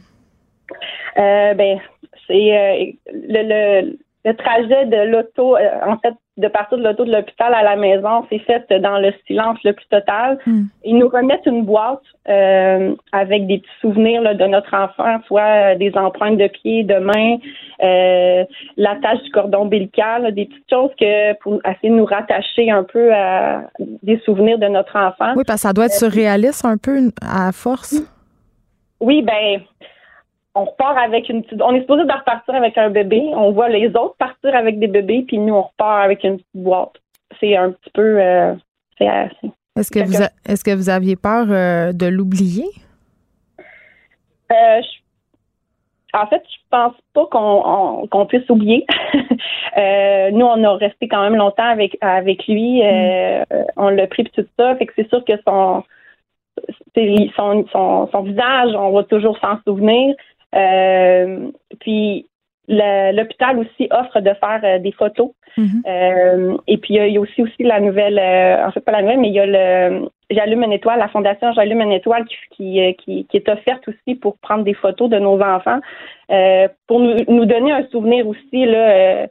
ben, 1.17 1.81
c'est 2.27 2.97
le, 3.13 3.83
le, 3.83 3.99
trajet 4.33 4.87
de 4.87 5.11
l'auto, 5.11 5.57
en 5.57 5.99
fait, 5.99 6.15
de 6.39 6.49
partir 6.49 6.77
de 6.77 6.83
l'auto 6.83 7.05
de 7.05 7.13
l'hôpital 7.13 7.55
à 7.55 7.63
la 7.63 7.77
maison, 7.77 8.27
c'est 8.29 8.41
fait 8.41 8.71
dans 8.81 8.99
le 8.99 9.13
silence 9.27 9.59
le 9.65 9.73
plus 9.73 9.87
total. 9.87 10.39
Hmm. 10.47 10.65
Ils 10.85 10.99
nous 10.99 11.09
remettent 11.09 11.47
une 11.47 11.65
boîte 11.65 12.03
euh, 12.29 12.95
avec 13.13 13.47
des 13.47 13.59
petits 13.59 13.81
souvenirs 13.81 14.21
là, 14.21 14.35
de 14.35 14.45
notre 14.45 14.75
enfant, 14.75 15.19
soit 15.27 15.73
euh, 15.73 15.75
des 15.77 15.93
empreintes 15.97 16.37
de 16.37 16.49
pieds, 16.49 16.85
de 16.85 16.97
mains, 16.97 17.39
euh, 17.83 18.45
l'attache 18.77 19.23
du 19.23 19.31
cordon 19.31 19.63
ombilical, 19.63 20.35
des 20.35 20.45
petites 20.45 20.71
choses 20.71 20.91
que 21.01 21.33
pour 21.39 21.59
essayer 21.65 21.89
de 21.89 21.95
nous 21.95 22.05
rattacher 22.05 22.71
un 22.71 22.85
peu 22.85 23.15
à 23.15 23.63
des 23.79 24.19
souvenirs 24.25 24.59
de 24.59 24.67
notre 24.67 24.95
enfant. 24.97 25.33
Oui, 25.37 25.45
parce 25.47 25.63
que 25.63 25.69
ça 25.69 25.73
doit 25.73 25.87
être 25.87 25.93
surréaliste 25.93 26.67
un 26.67 26.77
peu 26.77 26.99
à 27.23 27.51
force. 27.53 27.97
Oui, 29.01 29.23
ben 29.23 29.61
on 30.57 30.65
repart 30.65 30.97
avec 30.97 31.29
une 31.29 31.43
petite. 31.43 31.61
On 31.61 31.75
est 31.75 31.83
supposé 31.83 32.05
de 32.05 32.13
repartir 32.13 32.55
avec 32.55 32.77
un 32.79 32.89
bébé. 32.89 33.23
On 33.35 33.53
voit 33.53 33.69
les 33.69 33.89
autres 33.89 34.17
partir 34.19 34.55
avec 34.55 34.79
des 34.79 34.87
bébés, 34.87 35.25
puis 35.29 35.39
nous, 35.39 35.55
on 35.55 35.63
repart 35.63 36.05
avec 36.05 36.25
une 36.25 36.39
petite 36.39 36.49
boîte. 36.55 36.95
C'est 37.39 37.55
un 37.57 37.73
petit 37.73 37.91
peu. 37.93 38.19
Euh, 38.19 38.55
c'est 38.97 39.07
assez. 39.07 39.53
Est-ce 39.79 39.91
que, 39.91 39.99
vous 39.99 40.23
est-ce 40.49 40.65
que 40.65 40.75
vous 40.75 40.89
aviez 40.89 41.17
peur 41.17 41.47
euh, 41.51 41.93
de 41.93 42.07
l'oublier? 42.07 42.65
Euh, 44.51 44.81
en 46.15 46.27
fait, 46.29 46.43
je 46.49 46.57
pense 46.71 46.95
pas 47.13 47.27
qu'on, 47.27 48.09
qu'on 48.11 48.25
puisse 48.25 48.49
oublier. 48.49 48.87
nous, 50.33 50.47
on 50.47 50.65
a 50.65 50.77
resté 50.77 51.07
quand 51.07 51.21
même 51.21 51.37
longtemps 51.37 51.69
avec, 51.69 51.99
avec 52.01 52.47
lui. 52.47 52.83
Mm. 52.83 53.45
On 53.77 53.91
l'a 53.91 54.07
pris 54.07 54.25
tout 54.25 54.47
ça. 54.59 54.75
Fait 54.77 54.87
que 54.87 54.95
c'est 54.97 55.09
sûr 55.11 55.23
que 55.27 55.35
son, 55.47 55.85
son, 57.37 57.67
son, 57.71 58.09
son 58.11 58.23
visage, 58.23 58.75
on 58.75 58.93
va 58.93 59.03
toujours 59.05 59.39
s'en 59.41 59.59
souvenir. 59.67 60.15
Euh, 60.57 61.51
puis 61.81 62.27
l'hôpital 62.69 63.59
aussi 63.59 63.87
offre 63.93 64.21
de 64.21 64.33
faire 64.35 64.61
euh, 64.65 64.79
des 64.79 64.93
photos. 64.93 65.31
Mhm. 65.57 65.83
Euh, 65.87 66.57
et 66.67 66.79
puis 66.79 66.95
il 66.95 67.13
y, 67.13 67.17
a 67.17 67.21
aussi 67.21 67.43
aussi 67.43 67.63
la 67.63 67.81
nouvelle, 67.81 68.19
en 68.19 68.71
fait 68.73 68.81
pas 68.81 68.93
la 68.93 69.03
nouvelle, 69.03 69.21
mais 69.21 69.29
il 69.29 69.35
y 69.35 69.41
a 69.41 69.47
le 69.47 70.09
J'allume 70.29 70.65
une 70.65 70.73
étoile, 70.73 70.99
la 70.99 71.07
fondation 71.07 71.53
J'allume 71.53 71.83
une 71.83 71.93
étoile 71.93 72.25
qui, 72.25 72.81
qui, 72.99 73.27
qui, 73.27 73.37
est 73.37 73.49
offerte 73.49 73.87
aussi 73.87 74.17
pour 74.17 74.37
prendre 74.39 74.65
des 74.65 74.75
photos 74.75 75.09
de 75.09 75.21
nos 75.21 75.41
enfants, 75.41 75.79
pour 76.89 76.99
nous, 76.99 77.15
nous, 77.29 77.45
donner 77.45 77.71
un 77.71 77.87
souvenir 77.93 78.27
aussi 78.27 78.67
là, 78.67 79.29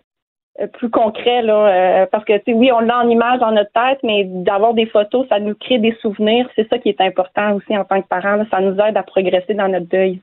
plus 0.72 0.90
concret 0.90 1.42
là 1.42 2.08
parce 2.08 2.24
que 2.24 2.38
tu 2.38 2.44
sais 2.46 2.54
oui 2.54 2.72
on 2.72 2.80
l'a 2.80 3.00
en 3.00 3.10
image 3.10 3.40
dans 3.42 3.52
notre 3.52 3.74
tête 3.74 4.00
mais 4.04 4.24
d'avoir 4.24 4.74
des 4.74 4.86
photos 4.86 5.28
ça 5.28 5.38
nous 5.38 5.54
crée 5.54 5.80
des 5.80 5.98
souvenirs 6.02 6.48
c'est 6.56 6.68
ça 6.70 6.78
qui 6.80 6.88
est 6.88 7.02
important 7.02 7.56
aussi 7.56 7.78
en 7.78 7.84
tant 7.84 8.02
que 8.02 8.08
parent 8.08 8.42
ça 8.50 8.62
nous 8.62 8.80
aide 8.80 8.96
à 8.96 9.04
progresser 9.04 9.54
dans 9.54 9.68
notre 9.68 9.90
deuil 9.90 10.22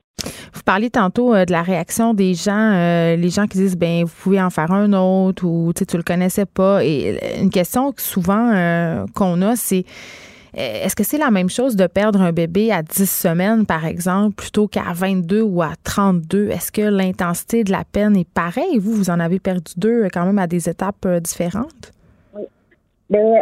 vous 0.53 0.61
parliez 0.63 0.89
tantôt 0.89 1.33
euh, 1.33 1.45
de 1.45 1.51
la 1.51 1.61
réaction 1.61 2.13
des 2.13 2.33
gens 2.33 2.71
les 3.15 3.29
gens 3.29 3.47
qui 3.47 3.57
disent 3.57 3.77
ben 3.77 4.03
vous 4.03 4.13
pouvez 4.21 4.41
en 4.41 4.49
faire 4.49 4.71
un 4.71 4.93
autre 4.93 5.45
ou 5.45 5.73
tu 5.75 5.85
tu 5.85 5.97
le 5.97 6.03
connaissais 6.03 6.45
pas 6.45 6.83
et 6.83 7.41
une 7.41 7.49
question 7.49 7.93
souvent 7.97 9.05
qu'on 9.13 9.41
a 9.41 9.55
c'est 9.55 9.85
euh, 10.55 10.83
est-ce 10.83 10.95
que 10.95 11.03
c'est 11.03 11.17
la 11.17 11.31
même 11.31 11.49
chose 11.49 11.75
de 11.75 11.87
perdre 11.87 12.21
un 12.21 12.31
bébé 12.31 12.71
à 12.71 12.83
10 12.83 13.09
semaines, 13.09 13.65
par 13.65 13.85
exemple, 13.85 14.35
plutôt 14.35 14.67
qu'à 14.67 14.93
22 14.93 15.41
ou 15.41 15.63
à 15.63 15.71
32? 15.83 16.49
Est-ce 16.49 16.71
que 16.71 16.81
l'intensité 16.81 17.63
de 17.63 17.71
la 17.71 17.83
peine 17.83 18.15
est 18.15 18.29
pareille? 18.29 18.77
Vous, 18.77 18.93
vous 18.93 19.09
en 19.09 19.19
avez 19.19 19.39
perdu 19.39 19.73
deux 19.77 20.03
euh, 20.03 20.09
quand 20.13 20.25
même 20.25 20.37
à 20.37 20.45
des 20.45 20.69
étapes 20.69 21.05
euh, 21.05 21.19
différentes? 21.19 21.91
Oui. 22.35 22.43
Ben, 23.09 23.39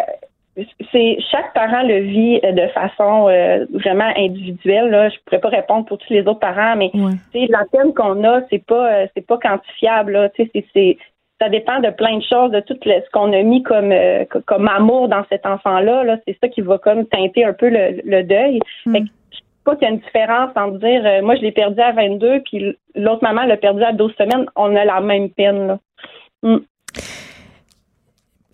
c'est 0.91 1.18
chaque 1.32 1.53
parent 1.53 1.84
le 1.84 1.99
vit 1.99 2.39
de 2.41 2.68
façon 2.70 3.24
vraiment 3.74 4.12
individuelle. 4.18 4.89
Là. 4.89 5.09
Je 5.09 5.16
pourrais 5.26 5.39
pas 5.39 5.49
répondre 5.49 5.86
pour 5.86 5.97
tous 5.97 6.12
les 6.12 6.22
autres 6.22 6.39
parents, 6.39 6.76
mais 6.76 6.91
la 7.34 7.66
peine 7.72 7.93
qu'on 7.93 8.24
a, 8.24 8.41
c'est 8.49 8.66
pas 8.66 9.05
c'est 9.14 9.26
pas 9.26 9.38
quantifiable. 9.38 10.32
C'est 10.36 10.97
ça 11.41 11.49
dépend 11.49 11.80
de 11.80 11.89
plein 11.89 12.18
de 12.18 12.24
choses, 12.24 12.51
de 12.51 12.59
tout 12.59 12.78
ce 12.84 13.09
qu'on 13.12 13.34
a 13.34 13.41
mis 13.41 13.64
comme 13.64 13.91
euh, 13.91 14.26
comme 14.45 14.68
amour 14.68 15.07
dans 15.07 15.26
cet 15.30 15.45
enfant-là. 15.45 16.03
-là, 16.03 16.20
c'est 16.26 16.38
ça 16.39 16.47
qui 16.47 16.62
va 16.62 16.78
comme 16.78 17.07
teinter 17.07 17.43
un 17.45 17.53
peu 17.53 17.70
le, 17.70 18.24
deuil. 18.24 18.59
Mm. 18.86 18.91
Fait 18.93 19.03
je 19.32 19.39
pas 19.66 19.76
qu'il 19.76 19.88
y 19.88 19.91
a 19.91 19.93
une 19.93 19.99
différence 19.99 20.51
entre 20.55 20.78
dire 20.78 21.03
euh, 21.03 21.22
moi 21.24 21.36
je 21.36 21.41
l'ai 21.41 21.51
perdu 21.51 21.82
à 21.82 21.91
22 21.91 22.41
puis 22.41 22.78
l'autre 22.95 23.24
maman 23.24 23.43
l'a 23.43 23.57
perdu 23.57 23.84
à 23.84 23.91
12 23.91 24.14
semaines, 24.18 24.45
on 24.55 24.76
a 24.76 24.86
la 24.86 25.01
même 25.01 25.30
peine. 25.32 25.68
Là. 25.68 25.80
Mm. 26.43 26.59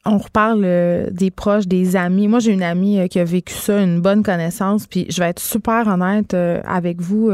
On 0.08 0.18
reparle 0.18 0.64
euh, 0.64 1.08
des 1.12 1.32
proches, 1.32 1.68
des 1.68 1.96
amis. 1.96 2.28
Moi, 2.28 2.40
j'ai 2.40 2.54
une 2.54 2.64
amie 2.64 3.08
qui 3.10 3.20
a 3.20 3.24
vécu 3.24 3.54
ça, 3.54 3.82
une 3.82 4.02
bonne 4.02 4.24
connaissance. 4.24 4.88
Puis 4.88 5.06
je 5.10 5.22
vais 5.22 5.30
être 5.30 5.40
super 5.40 5.88
honnête 5.88 6.34
avec 6.34 7.02
vous, 7.02 7.32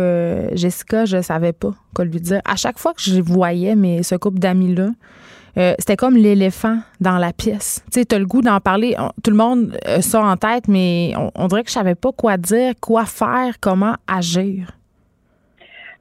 Jessica, 0.53 1.05
je 1.05 1.21
savais 1.21 1.53
pas 1.53 1.71
quoi 1.93 2.05
lui 2.05 2.19
dire. 2.19 2.41
À 2.45 2.55
chaque 2.55 2.79
fois 2.79 2.93
que 2.93 3.01
je 3.01 3.21
voyais 3.21 3.75
ce 4.03 4.15
couple 4.15 4.39
d'amis-là, 4.39 4.89
euh, 5.57 5.73
c'était 5.77 5.95
comme 5.95 6.15
l'éléphant 6.15 6.77
dans 6.99 7.17
la 7.17 7.31
pièce. 7.31 7.83
Tu 7.91 7.99
sais, 7.99 8.05
tu 8.05 8.15
as 8.15 8.19
le 8.19 8.25
goût 8.25 8.41
d'en 8.41 8.59
parler. 8.59 8.95
tout 9.23 9.29
le 9.29 9.37
monde 9.37 9.77
a 9.85 10.01
ça 10.01 10.21
en 10.21 10.35
tête, 10.35 10.67
mais 10.67 11.13
on, 11.35 11.47
dirait 11.47 11.63
que 11.63 11.69
je 11.69 11.75
savais 11.75 11.95
pas 11.95 12.11
quoi 12.11 12.37
dire, 12.37 12.73
quoi 12.81 13.05
faire, 13.05 13.59
comment 13.61 13.93
agir. 14.07 14.71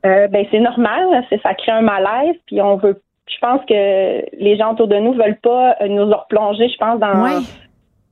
Euh, 0.04 0.26
ben 0.28 0.44
c'est 0.50 0.58
normal, 0.58 1.24
ça 1.42 1.54
crée 1.54 1.70
un 1.70 1.82
malaise, 1.82 2.34
puis 2.46 2.60
on 2.60 2.76
veut. 2.76 3.00
Je 3.28 3.38
pense 3.40 3.64
que 3.66 4.36
les 4.36 4.56
gens 4.56 4.72
autour 4.72 4.88
de 4.88 4.96
nous 4.96 5.14
veulent 5.14 5.38
pas 5.42 5.76
nous 5.86 6.04
replonger, 6.06 6.68
je 6.68 6.76
pense, 6.76 6.98
dans 6.98 7.42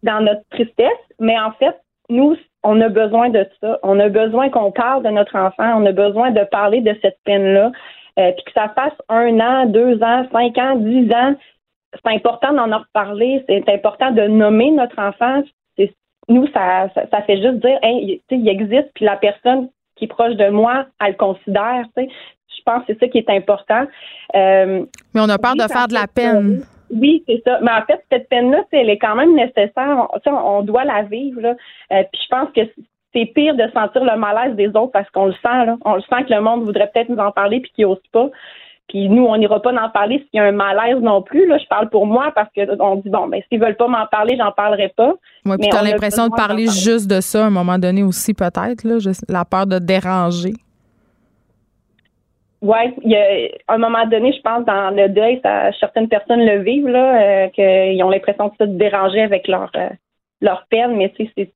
dans 0.03 0.21
notre 0.21 0.43
tristesse. 0.51 0.89
Mais 1.19 1.39
en 1.39 1.53
fait, 1.53 1.77
nous, 2.09 2.37
on 2.63 2.81
a 2.81 2.89
besoin 2.89 3.31
de 3.31 3.47
ça. 3.61 3.79
On 3.83 3.99
a 4.01 4.09
besoin 4.09 4.51
qu'on 4.51 4.73
parle 4.73 5.03
de 5.03 5.11
notre 5.11 5.37
enfant. 5.37 5.81
On 5.81 5.87
a 5.87 5.93
besoin 5.93 6.31
de 6.31 6.45
parler 6.45 6.81
de 6.81 6.97
cette 7.03 7.19
peine-là. 7.25 7.73
Euh, 8.19 8.33
puis 8.33 8.45
que 8.45 8.53
ça 8.53 8.69
fasse 8.75 8.95
un 9.09 9.39
an, 9.41 9.67
deux 9.67 10.03
ans, 10.03 10.27
cinq 10.33 10.59
ans, 10.59 10.77
dix 10.77 11.11
ans, 11.13 11.35
c'est 11.95 12.13
important 12.13 12.53
d'en 12.53 12.79
reparler. 12.79 13.45
C'est 13.49 13.69
important 13.69 14.11
de 14.11 14.23
nommer 14.23 14.71
notre 14.71 14.99
enfant. 14.99 15.43
Nous, 16.29 16.47
ça, 16.49 16.89
ça, 16.95 17.23
fait 17.23 17.43
juste 17.43 17.57
dire, 17.57 17.79
hey, 17.83 18.23
il 18.31 18.49
existe, 18.49 18.89
puis 18.95 19.05
la 19.05 19.17
personne 19.17 19.69
qui 19.97 20.05
est 20.05 20.09
proche 20.09 20.37
de 20.37 20.49
moi, 20.49 20.87
elle 21.01 21.13
le 21.13 21.17
considère. 21.17 21.85
Je 22.61 22.73
pense 22.73 22.85
que 22.85 22.93
c'est 22.93 23.01
ça 23.01 23.09
qui 23.09 23.19
est 23.19 23.31
important. 23.31 23.87
Euh, 24.35 24.85
Mais 25.15 25.21
on 25.21 25.29
a 25.29 25.39
peur 25.39 25.55
de 25.55 25.63
faire 25.63 25.89
de 25.89 25.95
la 25.95 26.07
peine. 26.07 26.63
Oui, 26.91 27.23
c'est 27.27 27.43
ça. 27.47 27.59
Mais 27.63 27.71
en 27.71 27.83
fait, 27.87 28.05
cette 28.11 28.29
peine-là, 28.29 28.63
elle 28.73 28.91
est 28.91 28.99
quand 28.99 29.15
même 29.15 29.35
nécessaire. 29.35 30.09
On, 30.27 30.31
on 30.31 30.63
doit 30.63 30.85
la 30.85 31.03
vivre. 31.03 31.41
Là. 31.41 31.55
Euh, 31.93 32.03
puis 32.13 32.21
je 32.23 32.29
pense 32.29 32.49
que 32.55 32.61
c'est 33.13 33.27
pire 33.27 33.55
de 33.55 33.65
sentir 33.73 34.05
le 34.05 34.17
malaise 34.19 34.55
des 34.57 34.69
autres 34.69 34.93
parce 34.93 35.09
qu'on 35.11 35.27
le 35.27 35.33
sent, 35.35 35.67
là. 35.67 35.77
On 35.85 35.95
le 35.95 36.03
sent 36.03 36.25
que 36.29 36.35
le 36.35 36.41
monde 36.41 36.65
voudrait 36.65 36.91
peut-être 36.93 37.09
nous 37.09 37.19
en 37.19 37.33
parler 37.33 37.61
puis 37.61 37.71
qu'il 37.75 37.87
n'ose 37.87 37.99
pas. 38.13 38.29
Puis 38.89 39.09
nous, 39.09 39.25
on 39.25 39.37
n'ira 39.37 39.63
pas 39.63 39.73
en 39.73 39.89
parler 39.91 40.19
s'il 40.19 40.41
y 40.41 40.41
a 40.41 40.45
un 40.45 40.53
malaise 40.53 41.01
non 41.01 41.23
plus. 41.23 41.47
Là, 41.47 41.59
je 41.59 41.67
parle 41.67 41.89
pour 41.91 42.07
moi 42.07 42.33
parce 42.35 42.49
qu'on 42.53 42.97
dit 42.97 43.09
bon, 43.09 43.29
ben 43.29 43.41
s'ils 43.49 43.61
veulent 43.61 43.77
pas 43.77 43.87
m'en 43.87 44.07
parler, 44.07 44.37
j'en 44.37 44.51
parlerai 44.51 44.93
pas. 44.97 45.13
Oui, 45.47 45.57
puis 45.61 45.69
t'as 45.69 45.83
l'impression 45.83 46.27
de 46.27 46.35
parler, 46.35 46.67
juste 46.67 47.09
de 47.09 47.21
ça 47.21 47.45
à 47.45 47.47
un 47.47 47.51
moment 47.51 47.79
donné 47.79 48.03
aussi 48.03 48.35
peut-être 48.35 48.83
là, 48.83 48.99
la 49.29 49.45
peur 49.45 49.67
de 49.67 49.79
déranger. 49.79 50.55
Oui, 52.63 52.95
il 53.03 53.11
y 53.11 53.17
a 53.17 53.75
un 53.75 53.79
moment 53.79 54.07
donné, 54.07 54.33
je 54.33 54.41
pense, 54.43 54.65
dans 54.67 54.95
le 54.95 55.09
deuil, 55.09 55.41
ça, 55.43 55.73
certaines 55.81 56.09
personnes 56.09 56.45
le 56.45 56.63
vivent, 56.63 56.89
là, 56.89 57.47
euh, 57.47 57.49
qu'ils 57.49 58.03
ont 58.05 58.11
l'impression 58.11 58.49
de 58.49 58.55
se 58.67 58.71
déranger 58.71 59.23
avec 59.23 59.49
leur 59.49 59.71
euh, 59.77 59.89
leur 60.43 60.67
peine, 60.69 60.97
mais 60.97 61.13
c'est 61.17 61.31
c'est 61.35 61.51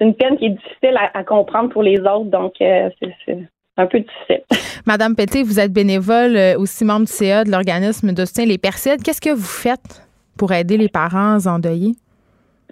une 0.00 0.14
peine 0.14 0.38
qui 0.38 0.46
est 0.46 0.50
difficile 0.50 0.96
à, 1.12 1.24
comprendre 1.24 1.70
pour 1.70 1.82
les 1.82 2.00
autres, 2.00 2.30
donc 2.30 2.54
euh, 2.60 2.88
c'est 3.00 3.38
un 3.76 3.86
peu 3.86 4.00
difficile. 4.00 4.42
Madame 4.86 5.14
Pété, 5.14 5.42
vous 5.42 5.58
êtes 5.58 5.72
bénévole, 5.72 6.38
aussi 6.56 6.84
membre 6.84 7.06
du 7.06 7.12
CA 7.12 7.44
de 7.44 7.50
l'organisme 7.50 8.12
de 8.12 8.24
soutien 8.24 8.46
Les 8.46 8.56
Persides. 8.56 9.02
Qu'est-ce 9.02 9.20
que 9.20 9.34
vous 9.34 9.42
faites 9.42 10.08
pour 10.38 10.52
aider 10.52 10.78
les 10.78 10.88
parents 10.88 11.38
endeuillés? 11.46 11.92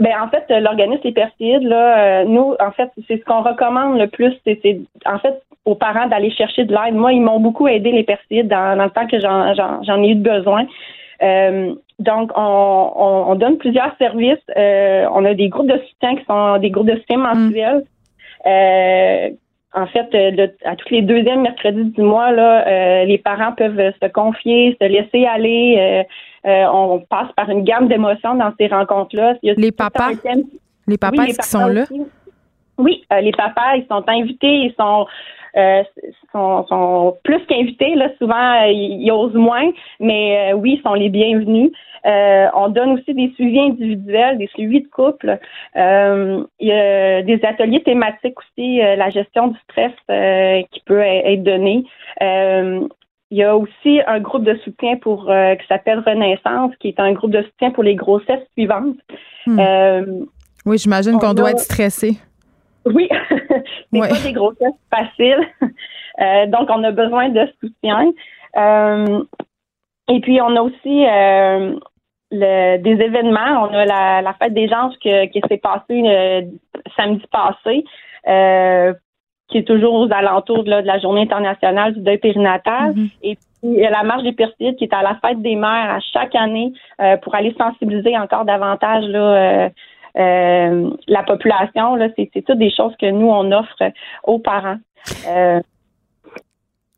Ben 0.00 0.12
en 0.22 0.28
fait, 0.28 0.44
l'organisme 0.48 1.02
Les 1.04 1.12
Persides, 1.12 1.64
là, 1.64 2.24
nous, 2.24 2.54
en 2.60 2.70
fait, 2.70 2.90
c'est 3.06 3.18
ce 3.18 3.24
qu'on 3.24 3.42
recommande 3.42 3.98
le 3.98 4.06
plus, 4.06 4.32
c'est 4.44 4.80
en 5.04 5.18
fait 5.18 5.42
aux 5.64 5.74
parents 5.74 6.06
d'aller 6.06 6.30
chercher 6.30 6.64
de 6.64 6.72
l'aide. 6.72 6.94
Moi, 6.94 7.12
ils 7.12 7.20
m'ont 7.20 7.40
beaucoup 7.40 7.68
aidé 7.68 7.92
les 7.92 8.04
Persides 8.04 8.48
dans, 8.48 8.76
dans 8.76 8.84
le 8.84 8.90
temps 8.90 9.06
que 9.06 9.20
j'en 9.20 10.02
ai 10.02 10.10
eu 10.10 10.14
besoin. 10.14 10.66
Euh, 11.22 11.74
donc, 11.98 12.30
on, 12.36 12.92
on, 13.28 13.34
donne 13.34 13.58
plusieurs 13.58 13.94
services. 13.98 14.38
Euh, 14.56 15.06
on 15.12 15.24
a 15.24 15.34
des 15.34 15.48
groupes 15.48 15.66
de 15.66 15.80
soutien 15.88 16.16
qui 16.16 16.24
sont 16.26 16.58
des 16.58 16.70
groupes 16.70 16.86
de 16.86 16.96
soutien 16.96 17.18
mensuels. 17.18 17.84
Euh, 18.46 19.30
en 19.74 19.86
fait, 19.86 20.14
à 20.64 20.76
tous 20.76 20.88
les 20.90 21.02
deuxièmes 21.02 21.42
mercredis 21.42 21.90
du 21.90 22.00
mois, 22.00 22.32
là, 22.32 23.04
les 23.04 23.18
parents 23.18 23.52
peuvent 23.52 23.92
se 24.02 24.08
confier, 24.08 24.76
se 24.80 24.86
laisser 24.86 25.26
aller. 25.26 26.06
on 26.44 27.02
passe 27.10 27.30
par 27.36 27.50
une 27.50 27.64
gamme 27.64 27.88
d'émotions 27.88 28.34
dans 28.34 28.52
ces 28.58 28.68
rencontres-là. 28.68 29.34
Les 29.42 29.70
papas, 29.70 30.12
les 30.86 30.96
papas, 30.96 31.26
qui 31.26 31.34
sont 31.42 31.66
là? 31.66 31.84
Oui, 32.78 33.04
les 33.20 33.32
papas, 33.32 33.76
ils 33.76 33.86
sont 33.90 34.04
invités, 34.08 34.54
ils 34.54 34.74
sont 34.78 35.06
euh, 35.56 35.82
sont, 36.32 37.16
plus 37.24 37.44
qu'invités. 37.46 37.94
Là, 37.94 38.08
souvent, 38.18 38.62
ils, 38.64 39.10
osent 39.10 39.34
moins, 39.34 39.70
mais 40.00 40.52
euh, 40.52 40.56
oui, 40.56 40.78
ils 40.78 40.82
sont 40.82 40.94
les 40.94 41.08
bienvenus. 41.08 41.70
Euh, 42.06 42.46
on 42.54 42.68
donne 42.68 42.90
aussi 42.90 43.14
des 43.14 43.32
suivis 43.34 43.60
individuels, 43.60 44.38
des 44.38 44.46
suivis 44.48 44.82
de 44.82 44.88
couple. 44.88 45.38
il 45.74 46.46
y 46.60 46.72
a 46.72 47.22
des 47.22 47.40
ateliers 47.44 47.82
thématiques 47.82 48.38
aussi, 48.38 48.78
la 48.78 49.10
gestion 49.10 49.48
du 49.48 49.58
stress 49.70 49.92
qui 50.70 50.80
peut 50.86 51.00
être 51.00 51.42
donnée. 51.42 51.84
il 52.20 53.36
y 53.36 53.42
a 53.42 53.56
aussi 53.56 54.00
un 54.06 54.20
groupe 54.20 54.44
de 54.44 54.54
soutien 54.64 54.96
pour 54.96 55.24
qui 55.24 55.66
s'appelle 55.66 56.02
Renaissance, 56.06 56.72
qui 56.80 56.88
est 56.88 57.00
un 57.00 57.12
groupe 57.12 57.32
de 57.32 57.42
soutien 57.42 57.72
pour 57.72 57.82
les 57.82 57.96
grossesses 57.96 58.46
suivantes. 58.52 58.96
Hmm. 59.46 60.26
oui, 60.66 60.78
j'imagine 60.78 61.18
qu'on 61.18 61.34
doit 61.34 61.50
être 61.50 61.60
stressé. 61.60 62.18
Oui, 62.94 63.08
c'est 63.92 64.00
pas 64.00 64.20
des 64.22 64.32
grossesses 64.32 64.72
faciles. 64.90 65.46
donc, 66.50 66.68
on 66.70 66.82
a 66.84 66.90
besoin 66.90 67.28
de 67.28 67.48
soutien. 67.60 68.12
et 70.08 70.20
puis, 70.20 70.40
on 70.40 70.56
a 70.56 70.62
aussi 70.62 71.06
des 72.30 72.98
événements. 73.00 73.68
On 73.68 73.74
a 73.74 73.84
la, 74.22 74.34
fête 74.38 74.54
des 74.54 74.68
gens 74.68 74.90
qui, 75.00 75.10
s'est 75.48 75.58
passée 75.58 76.02
euh, 76.04 76.42
samedi 76.96 77.24
passé, 77.30 77.84
euh, 78.26 78.92
qui 79.48 79.58
est 79.58 79.66
toujours 79.66 79.94
aux 79.94 80.12
alentours 80.12 80.64
de, 80.64 80.70
la 80.70 80.98
Journée 80.98 81.22
internationale 81.22 81.94
du 81.94 82.00
deuil 82.00 82.18
périnatal. 82.18 82.92
Mm-hmm. 82.92 83.10
Et 83.22 83.34
puis, 83.36 83.44
il 83.62 83.80
y 83.80 83.86
a 83.86 83.90
la 83.90 84.02
marche 84.02 84.22
des 84.22 84.32
Persides 84.32 84.76
qui 84.76 84.84
est 84.84 84.94
à 84.94 85.02
la 85.02 85.18
fête 85.24 85.40
des 85.42 85.56
mères 85.56 85.90
à 85.90 86.00
chaque 86.12 86.34
année 86.34 86.72
euh, 87.00 87.16
pour 87.16 87.34
aller 87.34 87.54
sensibiliser 87.58 88.16
encore 88.16 88.44
davantage 88.44 89.04
là, 89.06 89.70
la 90.18 91.22
population. 91.26 91.94
Là, 91.94 92.08
c'est, 92.16 92.30
c'est 92.34 92.42
toutes 92.42 92.58
des 92.58 92.72
choses 92.74 92.94
que 93.00 93.10
nous, 93.10 93.28
on 93.28 93.50
offre 93.52 93.92
aux 94.24 94.38
parents. 94.38 94.78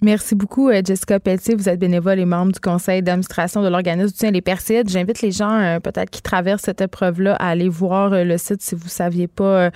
Merci 0.02 0.34
beaucoup, 0.34 0.70
euh, 0.70 0.80
Jessica 0.82 1.20
Pelletier. 1.20 1.54
Vous 1.54 1.68
êtes 1.68 1.78
bénévole 1.78 2.18
et 2.18 2.24
membre 2.24 2.52
du 2.52 2.60
conseil 2.60 3.02
d'administration 3.02 3.62
de 3.62 3.68
l'organisme 3.68 4.16
du 4.16 4.32
les 4.32 4.40
Persides. 4.40 4.88
J'invite 4.88 5.20
les 5.20 5.30
gens, 5.30 5.52
euh, 5.52 5.78
peut-être 5.78 6.08
qui 6.08 6.22
traversent 6.22 6.62
cette 6.62 6.80
épreuve-là, 6.80 7.34
à 7.34 7.48
aller 7.48 7.68
voir 7.68 8.14
euh, 8.14 8.24
le 8.24 8.38
site 8.38 8.62
si 8.62 8.74
vous 8.74 8.84
ne 8.84 8.88
saviez 8.88 9.28
pas 9.28 9.70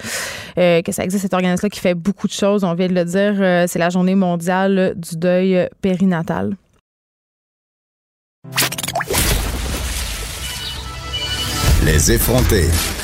que 0.56 0.92
ça 0.92 1.04
existe, 1.04 1.22
cet 1.22 1.34
organisme-là 1.34 1.68
qui 1.68 1.80
fait 1.80 1.94
beaucoup 1.94 2.26
de 2.26 2.32
choses. 2.32 2.64
On 2.64 2.74
vient 2.74 2.88
de 2.88 2.94
le 2.94 3.04
dire, 3.04 3.68
c'est 3.68 3.78
la 3.78 3.90
journée 3.90 4.14
mondiale 4.14 4.94
du 4.96 5.16
deuil 5.16 5.68
périnatal. 5.82 6.54
Les 11.84 12.12
effrontés. 12.12 13.03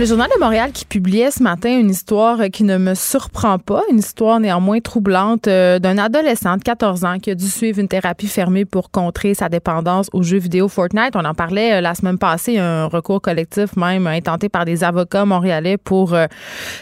Le 0.00 0.06
Journal 0.06 0.30
de 0.34 0.40
Montréal 0.40 0.72
qui 0.72 0.86
publiait 0.86 1.30
ce 1.30 1.42
matin 1.42 1.78
une 1.78 1.90
histoire 1.90 2.38
qui 2.50 2.64
ne 2.64 2.78
me 2.78 2.94
surprend 2.94 3.58
pas, 3.58 3.82
une 3.90 3.98
histoire 3.98 4.40
néanmoins 4.40 4.80
troublante 4.80 5.46
euh, 5.46 5.78
d'un 5.78 5.98
adolescent 5.98 6.56
de 6.56 6.62
14 6.62 7.04
ans 7.04 7.18
qui 7.18 7.30
a 7.30 7.34
dû 7.34 7.46
suivre 7.46 7.78
une 7.78 7.86
thérapie 7.86 8.26
fermée 8.26 8.64
pour 8.64 8.90
contrer 8.90 9.34
sa 9.34 9.50
dépendance 9.50 10.08
aux 10.14 10.22
jeux 10.22 10.38
vidéo 10.38 10.68
Fortnite. 10.68 11.16
On 11.16 11.24
en 11.26 11.34
parlait 11.34 11.74
euh, 11.74 11.80
la 11.82 11.94
semaine 11.94 12.16
passée, 12.16 12.56
un 12.56 12.86
recours 12.86 13.20
collectif 13.20 13.76
même 13.76 14.06
intenté 14.06 14.48
par 14.48 14.64
des 14.64 14.84
avocats 14.84 15.26
montréalais 15.26 15.76
pour 15.76 16.14
euh, 16.14 16.24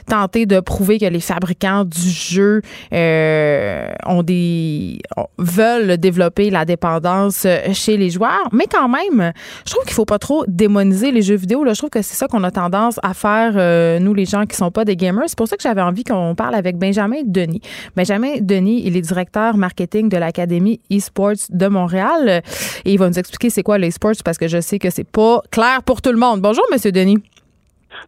tenter 0.07 0.47
de 0.47 0.61
prouver 0.61 1.01
que 1.01 1.07
les 1.07 1.19
fabricants 1.19 1.85
du 1.85 2.11
jeu 2.11 2.62
ont 2.93 4.23
des 4.23 5.01
veulent 5.39 5.97
développer 5.97 6.51
la 6.51 6.64
dépendance 6.64 7.49
chez 7.73 7.97
les 7.97 8.11
joueurs. 8.11 8.49
Mais 8.53 8.66
quand 8.71 8.89
même, 8.89 9.33
je 9.66 9.73
trouve 9.73 9.85
qu'il 9.85 9.95
faut 9.95 10.05
pas 10.05 10.21
trop 10.21 10.45
démoniser 10.47 11.11
les 11.11 11.23
jeux 11.23 11.35
vidéo. 11.35 11.64
Je 11.66 11.77
trouve 11.77 11.91
que 11.91 12.03
c'est 12.03 12.14
ça 12.14 12.29
qu'on 12.29 12.45
a 12.45 12.53
tendance 12.53 13.01
à 13.08 13.08
à 13.09 13.15
faire, 13.15 13.53
euh, 13.57 13.99
nous, 13.99 14.15
les 14.15 14.25
gens 14.25 14.45
qui 14.45 14.57
sont 14.57 14.71
pas 14.71 14.85
des 14.85 14.97
gamers. 14.97 15.25
C'est 15.27 15.39
pour 15.39 15.49
ça 15.49 15.57
que 15.57 15.63
j'avais 15.63 15.83
envie 15.83 16.05
qu'on 16.05 16.35
parle 16.35 16.55
avec 16.55 16.77
Benjamin 16.77 17.23
Denis. 17.25 17.61
Benjamin 17.97 18.35
Denis, 18.41 18.83
il 18.85 18.97
est 18.97 19.01
directeur 19.01 19.57
marketing 19.57 20.09
de 20.09 20.17
l'Académie 20.17 20.81
eSports 20.91 21.49
de 21.51 21.67
Montréal 21.67 22.43
et 22.85 22.93
il 22.93 22.99
va 22.99 23.09
nous 23.09 23.19
expliquer 23.19 23.51
c'est 23.51 23.63
quoi 23.63 23.79
l'eSports 23.79 24.23
parce 24.25 24.39
que 24.39 24.49
je 24.49 24.61
sais 24.61 24.79
que 24.79 24.91
c'est 24.91 25.09
pas 25.09 25.43
clair 25.51 25.83
pour 25.83 26.03
tout 26.03 26.13
le 26.13 26.19
monde. 26.19 26.41
Bonjour, 26.41 26.65
Monsieur 26.71 26.93
Denis. 26.93 27.19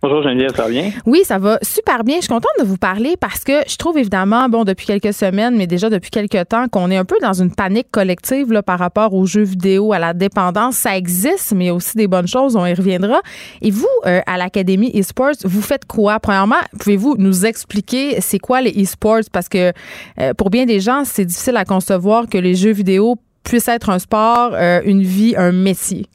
Bonjour 0.03 0.23
Geneviève, 0.23 0.55
ça 0.55 0.63
va 0.63 0.69
bien? 0.69 0.91
Oui, 1.05 1.23
ça 1.25 1.39
va 1.39 1.59
super 1.63 2.05
bien. 2.05 2.17
Je 2.17 2.23
suis 2.23 2.29
contente 2.29 2.51
de 2.59 2.65
vous 2.65 2.77
parler 2.77 3.17
parce 3.19 3.45
que 3.45 3.53
je 3.67 3.77
trouve 3.77 3.99
évidemment, 3.99 4.49
bon, 4.49 4.65
depuis 4.65 4.87
quelques 4.87 5.13
semaines, 5.13 5.57
mais 5.57 5.67
déjà 5.67 5.91
depuis 5.91 6.11
quelques 6.11 6.49
temps, 6.49 6.69
qu'on 6.69 6.91
est 6.91 6.97
un 6.97 7.05
peu 7.05 7.17
dans 7.21 7.35
une 7.35 7.55
panique 7.55 7.91
collective 7.91 8.63
par 8.63 8.79
rapport 8.79 9.13
aux 9.15 9.27
jeux 9.27 9.43
vidéo, 9.43 9.93
à 9.93 9.99
la 9.99 10.15
dépendance. 10.15 10.77
Ça 10.77 10.97
existe, 10.97 11.53
mais 11.55 11.71
aussi 11.71 11.97
des 11.97 12.09
bonnes 12.09 12.27
choses, 12.27 12.57
on 12.57 12.65
y 12.65 12.73
reviendra. 12.73 13.21
Et 13.61 13.71
vous, 13.71 13.87
euh, 14.07 14.21
à 14.27 14.39
l'Académie 14.39 14.91
eSports, 14.95 15.33
vous 15.45 15.63
faites 15.63 15.85
quoi? 15.85 16.19
Premièrement, 16.21 16.61
pouvez-vous 16.79 17.17
nous 17.19 17.45
expliquer 17.45 18.21
c'est 18.21 18.39
quoi 18.39 18.63
les 18.63 18.71
eSports? 18.71 19.21
Parce 19.33 19.49
que 19.49 19.73
euh, 20.19 20.35
pour 20.35 20.51
bien 20.51 20.65
des 20.65 20.81
gens, 20.81 21.03
c'est 21.05 21.25
difficile 21.25 21.57
à 21.57 21.65
concevoir 21.65 22.27
que 22.29 22.39
les 22.39 22.55
jeux 22.55 22.73
vidéo 22.73 23.17
puissent 23.45 23.69
être 23.69 23.91
un 23.91 23.99
sport, 23.99 24.53
euh, 24.55 24.81
une 24.85 25.03
vie, 25.03 25.35
un 25.37 25.53
métier. 25.53 26.07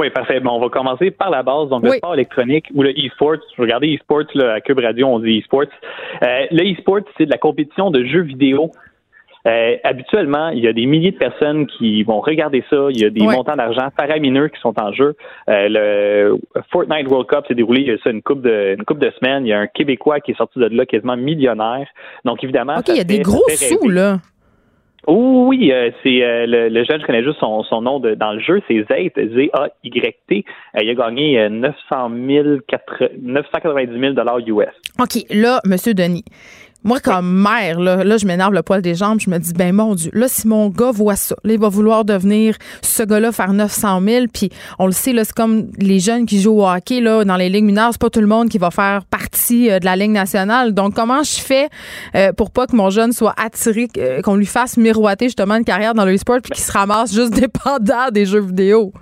Oui, 0.00 0.08
parfait. 0.08 0.40
Bon, 0.40 0.52
on 0.52 0.60
va 0.60 0.70
commencer 0.70 1.10
par 1.10 1.28
la 1.28 1.42
base. 1.42 1.68
Donc, 1.68 1.84
le 1.84 1.90
sport 1.90 2.14
électronique 2.14 2.68
ou 2.74 2.82
le 2.82 2.90
e-sport. 2.92 3.36
Regardez 3.58 3.96
e-sport 3.96 4.24
là, 4.34 4.54
à 4.54 4.60
Cube 4.62 4.78
Radio, 4.78 5.06
on 5.06 5.18
dit 5.18 5.40
e-sport. 5.40 5.66
Euh, 6.22 6.46
le 6.50 6.72
e-sport, 6.72 7.00
c'est 7.18 7.26
de 7.26 7.30
la 7.30 7.36
compétition 7.36 7.90
de 7.90 8.02
jeux 8.06 8.22
vidéo. 8.22 8.70
Euh, 9.46 9.76
habituellement, 9.84 10.48
il 10.48 10.64
y 10.64 10.68
a 10.68 10.72
des 10.72 10.86
milliers 10.86 11.10
de 11.10 11.18
personnes 11.18 11.66
qui 11.66 12.02
vont 12.02 12.20
regarder 12.20 12.64
ça. 12.70 12.88
Il 12.88 12.98
y 12.98 13.04
a 13.04 13.10
des 13.10 13.20
montants 13.20 13.56
d'argent 13.56 13.88
faramineux 13.94 14.48
qui 14.48 14.60
sont 14.60 14.74
en 14.80 14.90
jeu. 14.94 15.16
Euh, 15.50 15.68
le 15.68 16.38
Fortnite 16.72 17.06
World 17.06 17.28
Cup 17.28 17.44
s'est 17.46 17.54
déroulé 17.54 17.82
il 17.82 17.88
y 17.88 17.90
a 17.90 17.98
ça 18.02 18.08
une 18.08 18.22
coupe 18.22 18.40
de 18.40 18.76
une 18.78 18.84
coupe 18.84 19.00
de 19.00 19.12
semaines. 19.18 19.44
Il 19.44 19.50
y 19.50 19.52
a 19.52 19.60
un 19.60 19.66
Québécois 19.66 20.20
qui 20.20 20.30
est 20.30 20.36
sorti 20.36 20.58
de 20.58 20.66
là 20.66 20.86
quasiment 20.86 21.16
millionnaire. 21.16 21.86
Donc 22.24 22.42
évidemment, 22.42 22.76
OK, 22.78 22.88
il 22.88 22.96
y 22.96 23.00
a 23.00 23.04
des 23.04 23.20
gros 23.20 23.44
sous 23.48 23.88
là. 23.88 24.18
Oui, 25.06 25.72
euh, 25.72 25.90
c'est 26.02 26.22
euh, 26.22 26.46
le, 26.46 26.84
jeune, 26.84 27.00
je 27.00 27.06
connais 27.06 27.24
juste 27.24 27.38
son, 27.40 27.62
son 27.64 27.80
nom 27.80 28.00
de, 28.00 28.14
dans 28.14 28.32
le 28.32 28.40
jeu, 28.40 28.60
c'est 28.68 28.84
Zayt, 28.90 29.12
Z-A-Y-T. 29.16 30.44
Euh, 30.76 30.80
il 30.82 30.90
a 30.90 30.94
gagné 30.94 31.48
900 31.48 32.10
000, 32.26 32.48
990 33.22 34.00
000 34.00 34.12
dollars 34.12 34.38
US. 34.40 34.68
OK, 34.98 35.24
là, 35.30 35.60
Monsieur 35.64 35.94
Denis, 35.94 36.24
moi, 36.82 37.00
comme 37.00 37.42
mère, 37.42 37.78
là, 37.78 38.04
là 38.04 38.16
je 38.16 38.26
m'énerve 38.26 38.54
le 38.54 38.62
poil 38.62 38.80
des 38.80 38.94
jambes. 38.94 39.20
Je 39.20 39.28
me 39.28 39.38
dis, 39.38 39.52
ben 39.52 39.74
mon 39.74 39.94
Dieu, 39.94 40.10
là, 40.14 40.28
si 40.28 40.48
mon 40.48 40.68
gars 40.68 40.90
voit 40.90 41.16
ça, 41.16 41.36
là, 41.44 41.52
il 41.52 41.60
va 41.60 41.68
vouloir 41.68 42.04
devenir 42.04 42.56
ce 42.82 43.02
gars-là, 43.02 43.32
faire 43.32 43.52
900 43.52 44.00
000. 44.02 44.26
Puis 44.32 44.50
on 44.78 44.86
le 44.86 44.92
sait, 44.92 45.12
là, 45.12 45.24
c'est 45.24 45.34
comme 45.34 45.68
les 45.78 46.00
jeunes 46.00 46.26
qui 46.26 46.40
jouent 46.40 46.60
au 46.60 46.68
hockey 46.68 47.00
là, 47.00 47.24
dans 47.24 47.36
les 47.36 47.48
ligues 47.48 47.64
mineures. 47.64 47.90
C'est 47.92 48.00
pas 48.00 48.10
tout 48.10 48.20
le 48.20 48.26
monde 48.26 48.48
qui 48.48 48.58
va 48.58 48.70
faire 48.70 49.04
partie 49.04 49.70
euh, 49.70 49.78
de 49.78 49.84
la 49.84 49.96
Ligue 49.96 50.10
nationale. 50.10 50.72
Donc, 50.72 50.94
comment 50.94 51.22
je 51.22 51.40
fais 51.40 51.68
euh, 52.14 52.32
pour 52.32 52.50
pas 52.50 52.66
que 52.66 52.74
mon 52.74 52.90
jeune 52.90 53.12
soit 53.12 53.34
attiré, 53.36 53.88
euh, 53.98 54.22
qu'on 54.22 54.36
lui 54.36 54.46
fasse 54.46 54.76
miroiter 54.76 55.26
justement 55.26 55.56
une 55.56 55.64
carrière 55.64 55.94
dans 55.94 56.04
le 56.04 56.16
sport 56.16 56.38
puis 56.42 56.52
qu'il 56.52 56.64
se 56.64 56.72
ramasse 56.72 57.14
juste 57.14 57.34
dépendant 57.34 58.10
des 58.10 58.24
jeux 58.24 58.40
vidéo? 58.40 58.92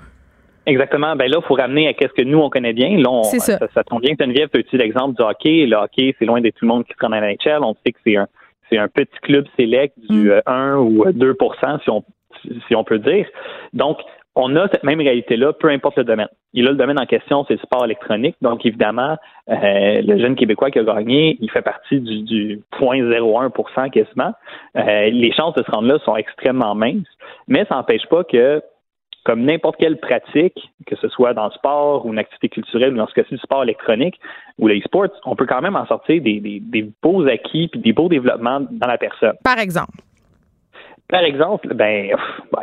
Exactement. 0.69 1.17
Ben 1.17 1.31
là, 1.31 1.39
il 1.43 1.47
faut 1.47 1.55
ramener 1.55 1.89
à 1.89 1.93
ce 1.99 2.13
que 2.13 2.23
nous, 2.23 2.39
on 2.39 2.51
connaît 2.51 2.75
bien. 2.75 2.99
Là, 2.99 3.23
ça. 3.23 3.59
Ça, 3.75 3.85
tombe 3.85 4.03
bien 4.03 4.15
que 4.15 4.23
Geneviève 4.23 4.49
peut 4.49 4.59
utiliser 4.59 4.85
l'exemple 4.85 5.17
du 5.17 5.23
hockey? 5.23 5.67
Le 5.67 5.77
hockey, 5.77 6.15
c'est 6.19 6.27
loin 6.27 6.41
d'être 6.41 6.57
tout 6.57 6.67
le 6.67 6.69
monde 6.69 6.85
qui 6.85 6.93
se 6.93 7.05
rend 7.05 7.13
à 7.13 7.21
la 7.21 7.33
NHL. 7.33 7.65
On 7.65 7.75
sait 7.85 7.93
que 7.93 7.99
c'est 8.05 8.17
un, 8.17 8.27
c'est 8.71 8.77
un 8.77 8.89
petit 8.89 9.19
club 9.23 9.47
sélect 9.57 9.99
du 10.11 10.31
1 10.31 10.37
mm. 10.37 10.43
euh, 10.47 10.77
ou 10.77 11.11
2 11.11 11.37
si 11.83 11.91
on, 11.91 12.05
si 12.69 12.77
on 12.77 12.85
peut 12.85 12.99
dire. 12.99 13.27
Donc, 13.73 13.99
on 14.35 14.55
a 14.57 14.69
cette 14.69 14.85
même 14.85 15.01
réalité-là, 15.01 15.53
peu 15.55 15.69
importe 15.69 15.97
le 15.97 16.05
domaine. 16.05 16.29
Et 16.55 16.63
là, 16.63 16.71
le 16.71 16.77
domaine 16.77 17.01
en 17.01 17.07
question, 17.07 17.45
c'est 17.49 17.55
le 17.55 17.61
sport 17.61 17.85
électronique. 17.85 18.37
Donc, 18.41 18.65
évidemment, 18.65 19.17
euh, 19.49 20.03
le 20.03 20.19
jeune 20.19 20.37
Québécois 20.37 20.71
qui 20.71 20.79
a 20.79 20.85
gagné, 20.85 21.39
il 21.41 21.51
fait 21.51 21.63
partie 21.63 21.99
du, 21.99 22.23
du 22.23 22.61
0.01% 22.79 23.91
quasiment. 23.91 24.33
Euh, 24.77 25.11
les 25.11 25.33
chances 25.33 25.55
de 25.55 25.63
se 25.63 25.71
rendre 25.71 25.89
là 25.89 25.99
sont 26.05 26.15
extrêmement 26.15 26.75
minces, 26.75 27.09
mais 27.49 27.65
ça 27.69 27.77
n'empêche 27.77 28.07
pas 28.09 28.23
que 28.23 28.63
comme 29.29 29.45
n'importe 29.45 29.77
quelle 29.77 29.99
pratique, 29.99 30.73
que 30.87 30.97
ce 30.97 31.07
soit 31.09 31.35
dans 31.35 31.45
le 31.45 31.51
sport 31.51 32.07
ou 32.07 32.13
une 32.15 32.19
activité 32.19 32.49
culturelle 32.49 32.95
ou 32.95 32.97
dans 32.97 33.07
ce 33.07 33.13
cas-ci 33.13 33.35
du 33.35 33.41
sport 33.41 33.63
électronique 33.63 34.19
ou 34.59 34.69
les 34.69 34.81
sports, 34.81 35.09
on 35.27 35.37
peut 35.37 35.45
quand 35.45 35.61
même 35.61 35.77
en 35.77 35.85
sortir 35.85 36.23
des, 36.23 36.63
beaux 37.03 37.27
acquis 37.27 37.69
puis 37.69 37.79
des 37.79 37.93
beaux 37.93 38.09
développements 38.09 38.61
dans 38.61 38.87
la 38.87 38.97
personne. 38.97 39.35
Par 39.45 39.59
exemple. 39.59 39.99
Par 41.11 41.21
exemple, 41.21 41.75
ben, 41.75 42.09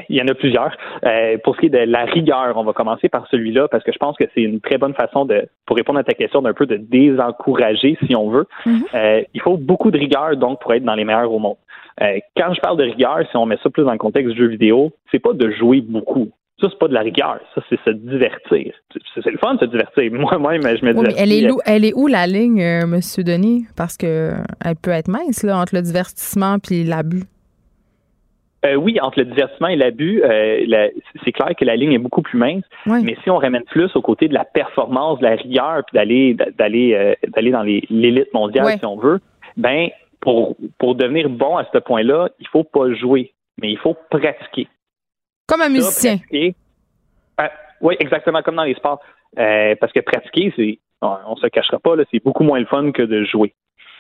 il 0.10 0.16
y 0.16 0.22
en 0.24 0.28
a 0.28 0.34
plusieurs. 0.34 0.76
Euh, 1.04 1.38
pour 1.44 1.54
ce 1.56 1.60
qui 1.60 1.66
est 1.68 1.70
de 1.70 1.92
la 1.92 2.06
rigueur, 2.06 2.58
on 2.58 2.64
va 2.64 2.74
commencer 2.74 3.10
par 3.10 3.28
celui-là 3.30 3.68
parce 3.68 3.84
que 3.84 3.92
je 3.92 4.00
pense 4.00 4.18
que 4.18 4.24
c'est 4.34 4.42
une 4.42 4.60
très 4.60 4.80
bonne 4.80 4.96
façon 4.96 5.26
de, 5.26 5.48
pour 5.68 5.78
répondre 5.78 6.00
à 6.00 6.04
ta 6.04 6.14
question, 6.14 6.42
d'un 6.42 6.54
peu 6.54 6.66
de 6.66 6.78
désencourager, 6.78 7.96
si 8.08 8.16
on 8.16 8.32
veut. 8.32 8.48
Mm-hmm. 8.66 8.84
Euh, 8.96 9.22
il 9.36 9.42
faut 9.42 9.58
beaucoup 9.58 9.92
de 9.92 10.00
rigueur 10.00 10.36
donc 10.36 10.62
pour 10.62 10.74
être 10.74 10.84
dans 10.84 10.96
les 10.96 11.06
meilleurs 11.06 11.32
au 11.32 11.38
monde. 11.38 11.58
Euh, 12.02 12.18
quand 12.36 12.54
je 12.56 12.60
parle 12.60 12.78
de 12.78 12.84
rigueur, 12.84 13.20
si 13.30 13.38
on 13.38 13.46
met 13.46 13.58
ça 13.62 13.70
plus 13.70 13.84
dans 13.84 13.92
le 13.92 14.00
contexte 14.00 14.32
du 14.32 14.38
jeu 14.38 14.48
vidéo, 14.48 14.92
c'est 15.12 15.20
pas 15.20 15.34
de 15.34 15.52
jouer 15.52 15.82
beaucoup. 15.82 16.32
Ça, 16.62 16.68
c'est 16.70 16.80
pas 16.80 16.88
de 16.88 16.94
la 16.94 17.02
rigueur. 17.02 17.40
Ça, 17.54 17.62
c'est 17.70 17.80
se 17.84 17.90
divertir. 17.90 18.74
C'est 19.14 19.30
le 19.30 19.38
fun 19.38 19.56
de 19.56 19.60
se 19.60 19.66
divertir. 19.66 20.10
Moi-même, 20.12 20.62
je 20.62 20.86
me 20.86 20.94
dis. 20.94 21.16
elle, 21.18 21.32
est 21.34 21.52
où, 21.52 21.60
elle 21.66 21.84
est 21.84 21.94
où 21.94 22.08
la 22.08 22.28
ligne, 22.28 22.62
euh, 22.62 22.84
M. 22.84 23.00
Denis? 23.24 23.66
Parce 23.76 23.98
que 23.98 24.32
elle 24.64 24.76
peut 24.82 24.92
être 24.92 25.10
mince, 25.10 25.44
là, 25.44 25.58
entre 25.58 25.76
le 25.76 25.82
divertissement 25.82 26.58
et 26.72 26.84
l'abus. 26.86 27.24
Euh, 28.66 28.76
oui, 28.76 29.00
entre 29.02 29.20
le 29.20 29.26
divertissement 29.26 29.68
et 29.68 29.76
l'abus, 29.76 30.24
euh, 30.24 30.88
c'est 31.24 31.34
clair 31.34 31.50
que 31.60 31.66
la 31.66 31.76
ligne 31.76 31.92
est 31.92 32.00
beaucoup 32.00 32.22
plus 32.22 32.40
mince. 32.40 32.64
Mais 32.86 33.18
si 33.24 33.30
on 33.30 33.38
ramène 33.38 33.64
plus 33.64 33.94
au 33.96 34.02
côté 34.02 34.28
de 34.28 34.34
la 34.34 34.46
performance, 34.46 35.20
de 35.20 35.26
la 35.26 35.36
rigueur, 35.36 35.84
puis 35.86 35.96
d'aller 35.96 36.36
d'aller 36.58 37.16
d'aller 37.28 37.52
dans 37.52 37.64
l'élite 37.64 38.34
mondiale, 38.34 38.80
si 38.80 38.86
on 38.86 38.98
veut, 38.98 39.20
ben 39.58 39.90
pour 40.22 40.56
pour 40.80 40.96
devenir 40.96 41.30
bon 41.30 41.58
à 41.58 41.68
ce 41.72 41.78
point-là, 41.78 42.30
il 42.40 42.48
faut 42.48 42.64
pas 42.64 42.92
jouer, 42.94 43.34
mais 43.62 43.70
il 43.70 43.78
faut 43.78 43.96
pratiquer. 44.10 44.68
Comme 45.48 45.62
un 45.62 45.70
musicien. 45.70 46.20
oui, 47.82 47.96
exactement, 48.00 48.42
comme 48.42 48.56
dans 48.56 48.64
les 48.64 48.76
sports. 48.76 49.02
parce 49.36 49.92
que 49.94 50.00
pratiquer, 50.00 50.54
c'est 50.56 50.80
on 51.02 51.36
se 51.36 51.48
cachera 51.48 51.80
pas, 51.80 51.92
c'est 52.12 52.24
beaucoup 52.24 52.44
moins 52.44 52.60
le 52.60 52.66
fun 52.66 52.92
que 52.92 53.04
de 53.04 53.26
jouer. 53.26 53.54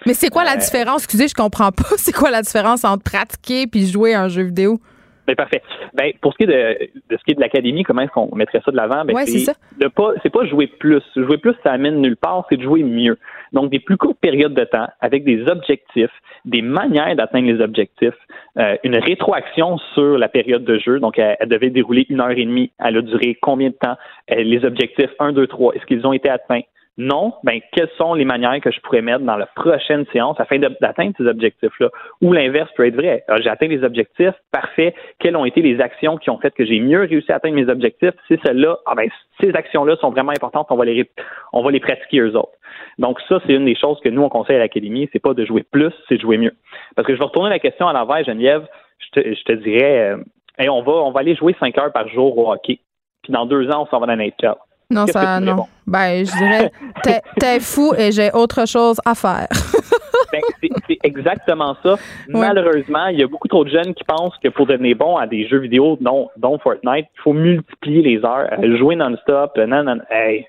Mais 0.05 0.13
c'est 0.13 0.29
quoi 0.29 0.43
la 0.43 0.57
différence? 0.57 1.03
Excusez, 1.03 1.27
je 1.27 1.33
comprends 1.33 1.71
pas. 1.71 1.83
C'est 1.97 2.11
quoi 2.11 2.29
la 2.29 2.41
différence 2.41 2.83
entre 2.83 3.03
pratiquer 3.03 3.65
puis 3.65 3.87
jouer 3.87 4.13
à 4.13 4.23
un 4.23 4.27
jeu 4.27 4.43
vidéo? 4.43 4.79
Ben, 5.27 5.35
parfait. 5.35 5.61
Ben, 5.93 6.11
pour 6.21 6.33
ce 6.33 6.37
qui 6.37 6.43
est 6.43 6.47
de, 6.47 6.89
de 7.09 7.17
ce 7.17 7.23
qui 7.23 7.31
est 7.31 7.35
de 7.35 7.41
l'académie, 7.41 7.83
comment 7.83 8.01
est-ce 8.01 8.11
qu'on 8.11 8.35
mettrait 8.35 8.61
ça 8.63 8.71
de 8.71 8.77
l'avant? 8.77 9.03
Ben, 9.05 9.15
c'est 9.25 9.53
de 9.79 9.87
pas, 9.87 10.11
c'est 10.21 10.29
pas 10.29 10.45
jouer 10.45 10.67
plus. 10.67 11.01
Jouer 11.15 11.37
plus, 11.37 11.53
ça 11.63 11.71
amène 11.71 12.01
nulle 12.01 12.17
part, 12.17 12.45
c'est 12.49 12.57
de 12.57 12.63
jouer 12.63 12.83
mieux. 12.83 13.17
Donc, 13.53 13.71
des 13.71 13.79
plus 13.79 13.97
courtes 13.97 14.19
périodes 14.19 14.53
de 14.53 14.63
temps 14.63 14.87
avec 15.01 15.23
des 15.23 15.47
objectifs, 15.47 16.11
des 16.45 16.61
manières 16.61 17.15
d'atteindre 17.15 17.47
les 17.47 17.61
objectifs, 17.61 18.13
euh, 18.57 18.75
une 18.83 18.97
rétroaction 18.97 19.77
sur 19.93 20.17
la 20.17 20.27
période 20.27 20.63
de 20.63 20.77
jeu. 20.77 20.99
Donc, 20.99 21.17
elle, 21.17 21.37
devait 21.47 21.69
dérouler 21.69 22.05
une 22.09 22.21
heure 22.21 22.31
et 22.31 22.45
demie. 22.45 22.71
Elle 22.79 22.97
a 22.97 23.01
duré 23.01 23.37
combien 23.41 23.69
de 23.69 23.75
temps? 23.75 23.95
Euh, 24.31 24.43
les 24.43 24.63
objectifs 24.65 25.11
1, 25.19 25.33
2, 25.33 25.47
3, 25.47 25.73
est-ce 25.75 25.85
qu'ils 25.85 26.05
ont 26.05 26.13
été 26.13 26.29
atteints? 26.29 26.61
Non, 26.97 27.33
ben 27.43 27.59
quelles 27.73 27.89
sont 27.97 28.13
les 28.13 28.23
manières 28.23 28.61
que 28.61 28.71
je 28.71 28.79
pourrais 28.79 29.01
mettre 29.01 29.25
dans 29.25 29.35
la 29.35 29.47
prochaine 29.47 30.05
séance 30.13 30.39
afin 30.39 30.59
d'atteindre 30.59 31.13
ces 31.17 31.27
objectifs-là? 31.27 31.89
Ou 32.21 32.31
l'inverse 32.31 32.71
peut 32.77 32.87
être 32.87 32.95
vrai. 32.95 33.25
J'ai 33.41 33.49
atteint 33.49 33.67
les 33.67 33.83
objectifs, 33.83 34.33
parfait. 34.53 34.95
Quelles 35.19 35.35
ont 35.35 35.43
été 35.43 35.61
les 35.61 35.81
actions 35.81 36.15
qui 36.15 36.29
ont 36.29 36.37
fait 36.37 36.51
que 36.51 36.63
j'ai 36.63 36.79
mieux 36.79 37.01
réussi 37.01 37.29
à 37.33 37.35
atteindre 37.35 37.55
mes 37.55 37.67
objectifs? 37.67 38.13
C'est 38.29 38.39
celles-là, 38.45 38.77
ah 38.85 38.95
ben, 38.95 39.09
ces 39.41 39.53
actions-là 39.53 39.97
sont 39.97 40.09
vraiment 40.09 40.31
importantes, 40.31 40.67
on 40.69 40.77
va 40.77 40.85
les 40.85 41.09
on 41.51 41.63
va 41.63 41.71
les 41.71 41.81
pratiquer 41.81 42.19
eux 42.19 42.37
autres. 42.37 42.57
Donc 42.97 43.19
ça, 43.27 43.41
c'est 43.45 43.53
une 43.53 43.65
des 43.65 43.75
choses 43.75 43.99
que 43.99 44.07
nous 44.07 44.21
on 44.21 44.29
conseille 44.29 44.55
à 44.55 44.59
l'académie, 44.59 45.09
c'est 45.11 45.19
pas 45.19 45.33
de 45.33 45.45
jouer 45.45 45.63
plus, 45.63 45.91
c'est 46.07 46.15
de 46.15 46.21
jouer 46.21 46.37
mieux. 46.37 46.55
Parce 46.95 47.05
que 47.05 47.13
je 47.13 47.19
vais 47.19 47.25
retourner 47.25 47.49
la 47.49 47.59
question 47.59 47.89
à 47.89 47.93
l'envers, 47.93 48.23
Geneviève. 48.23 48.65
Je 48.99 49.19
te, 49.19 49.35
je 49.35 49.43
te 49.43 49.51
dirais, 49.51 50.15
euh, 50.59 50.69
on 50.69 50.81
va 50.81 50.93
on 50.93 51.11
va 51.11 51.19
aller 51.19 51.35
jouer 51.35 51.57
cinq 51.59 51.77
heures 51.77 51.91
par 51.91 52.07
jour 52.07 52.37
au 52.37 52.53
hockey. 52.53 52.79
Puis 53.23 53.33
dans 53.33 53.45
deux 53.45 53.69
ans, 53.69 53.83
on 53.83 53.85
s'en 53.87 53.99
va 53.99 54.07
dans 54.07 54.15
NHL. 54.15 54.55
Non, 54.89 55.07
ça, 55.07 55.39
non. 55.39 55.65
Ben, 55.87 56.25
je 56.25 56.31
dirais, 56.31 56.71
t'es 57.39 57.59
fou 57.59 57.93
et 57.97 58.11
j'ai 58.11 58.31
autre 58.31 58.67
chose 58.67 58.99
à 59.05 59.15
faire. 59.15 59.47
ben, 60.31 60.41
c'est 60.87 60.97
exactement 61.03 61.75
ça. 61.83 61.95
Malheureusement, 62.29 63.07
il 63.07 63.19
y 63.19 63.23
a 63.23 63.27
beaucoup 63.27 63.47
trop 63.47 63.63
de 63.65 63.69
jeunes 63.69 63.93
qui 63.93 64.03
pensent 64.03 64.37
que 64.43 64.49
pour 64.49 64.67
devenir 64.67 64.95
bon 64.95 65.17
à 65.17 65.27
des 65.27 65.47
jeux 65.47 65.59
vidéo, 65.59 65.97
dont, 66.01 66.29
dont 66.37 66.57
Fortnite, 66.59 67.07
il 67.15 67.21
faut 67.23 67.33
multiplier 67.33 68.01
les 68.01 68.25
heures, 68.25 68.49
jouer 68.77 68.95
non-stop. 68.95 69.57
Non, 69.57 69.83
non, 69.83 69.97
hey, 70.11 70.45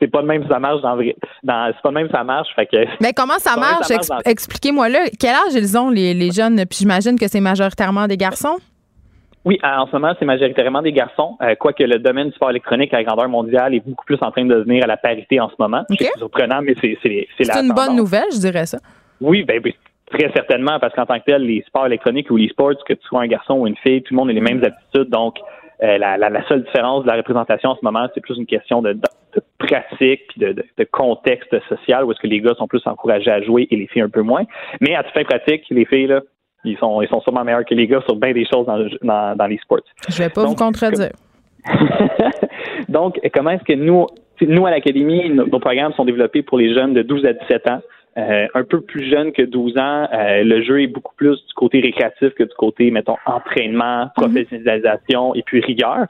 c'est 0.00 0.08
pas 0.08 0.22
de 0.22 0.26
même 0.26 0.46
ça 0.48 0.58
marche 0.58 0.82
dans, 0.82 0.96
dans 0.96 1.72
c'est 1.72 1.82
pas 1.82 1.88
de 1.88 1.94
même 1.94 2.10
ça 2.10 2.22
marche 2.22 2.48
fait 2.54 2.66
que 2.66 2.76
mais 3.00 3.12
comment 3.14 3.38
ça 3.38 3.56
marche, 3.56 3.90
expliquez-moi 4.26 4.90
là 4.90 4.98
quel 5.18 5.30
âge 5.30 5.54
ils 5.54 5.78
ont 5.78 5.88
les, 5.88 6.12
les 6.12 6.30
jeunes? 6.32 6.56
Puis 6.66 6.80
j'imagine 6.80 7.18
que 7.18 7.28
c'est 7.28 7.40
majoritairement 7.40 8.06
des 8.06 8.18
garçons? 8.18 8.58
Oui, 9.46 9.60
en 9.62 9.86
ce 9.86 9.92
moment, 9.92 10.12
c'est 10.18 10.24
majoritairement 10.24 10.82
des 10.82 10.90
garçons, 10.90 11.36
euh, 11.40 11.54
quoique 11.54 11.84
le 11.84 12.00
domaine 12.00 12.30
du 12.30 12.34
sport 12.34 12.50
électronique 12.50 12.92
à 12.92 13.04
grandeur 13.04 13.28
mondiale 13.28 13.74
est 13.74 13.80
beaucoup 13.86 14.04
plus 14.04 14.18
en 14.20 14.32
train 14.32 14.44
de 14.44 14.52
devenir 14.52 14.82
à 14.82 14.88
la 14.88 14.96
parité 14.96 15.38
en 15.38 15.48
ce 15.48 15.54
moment. 15.60 15.84
C'est 15.88 16.10
surprenant, 16.18 16.62
mais 16.62 16.74
c'est 16.80 16.98
c'est 17.00 17.28
C'est 17.38 17.62
une 17.62 17.72
bonne 17.72 17.94
nouvelle, 17.94 18.26
je 18.32 18.40
dirais 18.40 18.66
ça. 18.66 18.78
Oui, 19.20 19.44
ben, 19.44 19.60
ben 19.60 19.72
très 20.10 20.32
certainement, 20.32 20.80
parce 20.80 20.94
qu'en 20.94 21.06
tant 21.06 21.20
que 21.20 21.26
tel, 21.26 21.42
les 21.42 21.62
sports 21.62 21.86
électroniques 21.86 22.28
ou 22.32 22.36
les 22.36 22.48
sports, 22.48 22.72
que 22.84 22.94
tu 22.94 23.06
sois 23.06 23.22
un 23.22 23.28
garçon 23.28 23.54
ou 23.54 23.68
une 23.68 23.76
fille, 23.76 24.02
tout 24.02 24.14
le 24.14 24.16
monde 24.16 24.30
a 24.30 24.32
les 24.32 24.40
mêmes 24.40 24.64
aptitudes. 24.64 25.10
Donc, 25.10 25.36
euh, 25.82 25.96
la, 25.96 26.16
la, 26.16 26.48
seule 26.48 26.64
différence 26.64 27.04
de 27.04 27.08
la 27.08 27.16
représentation 27.16 27.70
en 27.70 27.76
ce 27.76 27.84
moment, 27.84 28.08
c'est 28.14 28.20
plus 28.20 28.36
une 28.36 28.46
question 28.46 28.82
de, 28.82 28.94
de, 28.94 29.00
pratique 29.58 30.22
puis 30.28 30.40
de, 30.40 30.52
de, 30.52 30.84
contexte 30.90 31.54
social 31.68 32.04
où 32.04 32.10
est-ce 32.10 32.20
que 32.20 32.26
les 32.26 32.40
gars 32.40 32.54
sont 32.54 32.66
plus 32.66 32.82
encouragés 32.86 33.30
à 33.30 33.42
jouer 33.42 33.68
et 33.70 33.76
les 33.76 33.86
filles 33.86 34.02
un 34.02 34.08
peu 34.08 34.22
moins. 34.22 34.44
Mais 34.80 34.96
à 34.96 35.04
toute 35.04 35.12
fin 35.12 35.22
pratique, 35.22 35.62
les 35.70 35.84
filles, 35.84 36.06
là, 36.08 36.22
ils 36.64 36.76
sont, 36.78 37.00
ils 37.02 37.08
sont 37.08 37.20
sûrement 37.20 37.44
meilleurs 37.44 37.64
que 37.64 37.74
les 37.74 37.86
gars 37.86 38.00
sur 38.06 38.16
bien 38.16 38.32
des 38.32 38.44
choses 38.44 38.66
dans, 38.66 38.78
dans, 39.02 39.36
dans 39.36 39.46
les 39.46 39.58
sports. 39.58 39.80
Je 40.08 40.18
vais 40.18 40.28
pas 40.28 40.44
vous 40.44 40.54
contredire. 40.54 41.10
Donc, 42.88 43.18
comment 43.34 43.50
est-ce 43.50 43.64
que 43.64 43.72
nous, 43.72 44.06
nous 44.42 44.66
à 44.66 44.70
l'Académie, 44.70 45.30
nos, 45.30 45.58
programmes 45.58 45.92
sont 45.94 46.04
développés 46.04 46.42
pour 46.42 46.58
les 46.58 46.74
jeunes 46.74 46.94
de 46.94 47.02
12 47.02 47.26
à 47.26 47.32
17 47.32 47.70
ans. 47.70 47.80
Euh, 48.18 48.46
un 48.54 48.64
peu 48.64 48.80
plus 48.80 49.10
jeunes 49.10 49.32
que 49.32 49.42
12 49.42 49.76
ans, 49.76 50.08
euh, 50.10 50.42
le 50.42 50.62
jeu 50.62 50.82
est 50.82 50.86
beaucoup 50.86 51.14
plus 51.16 51.36
du 51.36 51.52
côté 51.54 51.80
récréatif 51.80 52.30
que 52.30 52.44
du 52.44 52.54
côté, 52.56 52.90
mettons, 52.90 53.16
entraînement, 53.26 54.04
mhm. 54.04 54.10
professionnalisation 54.16 55.34
et 55.34 55.42
puis 55.42 55.60
rigueur. 55.60 56.06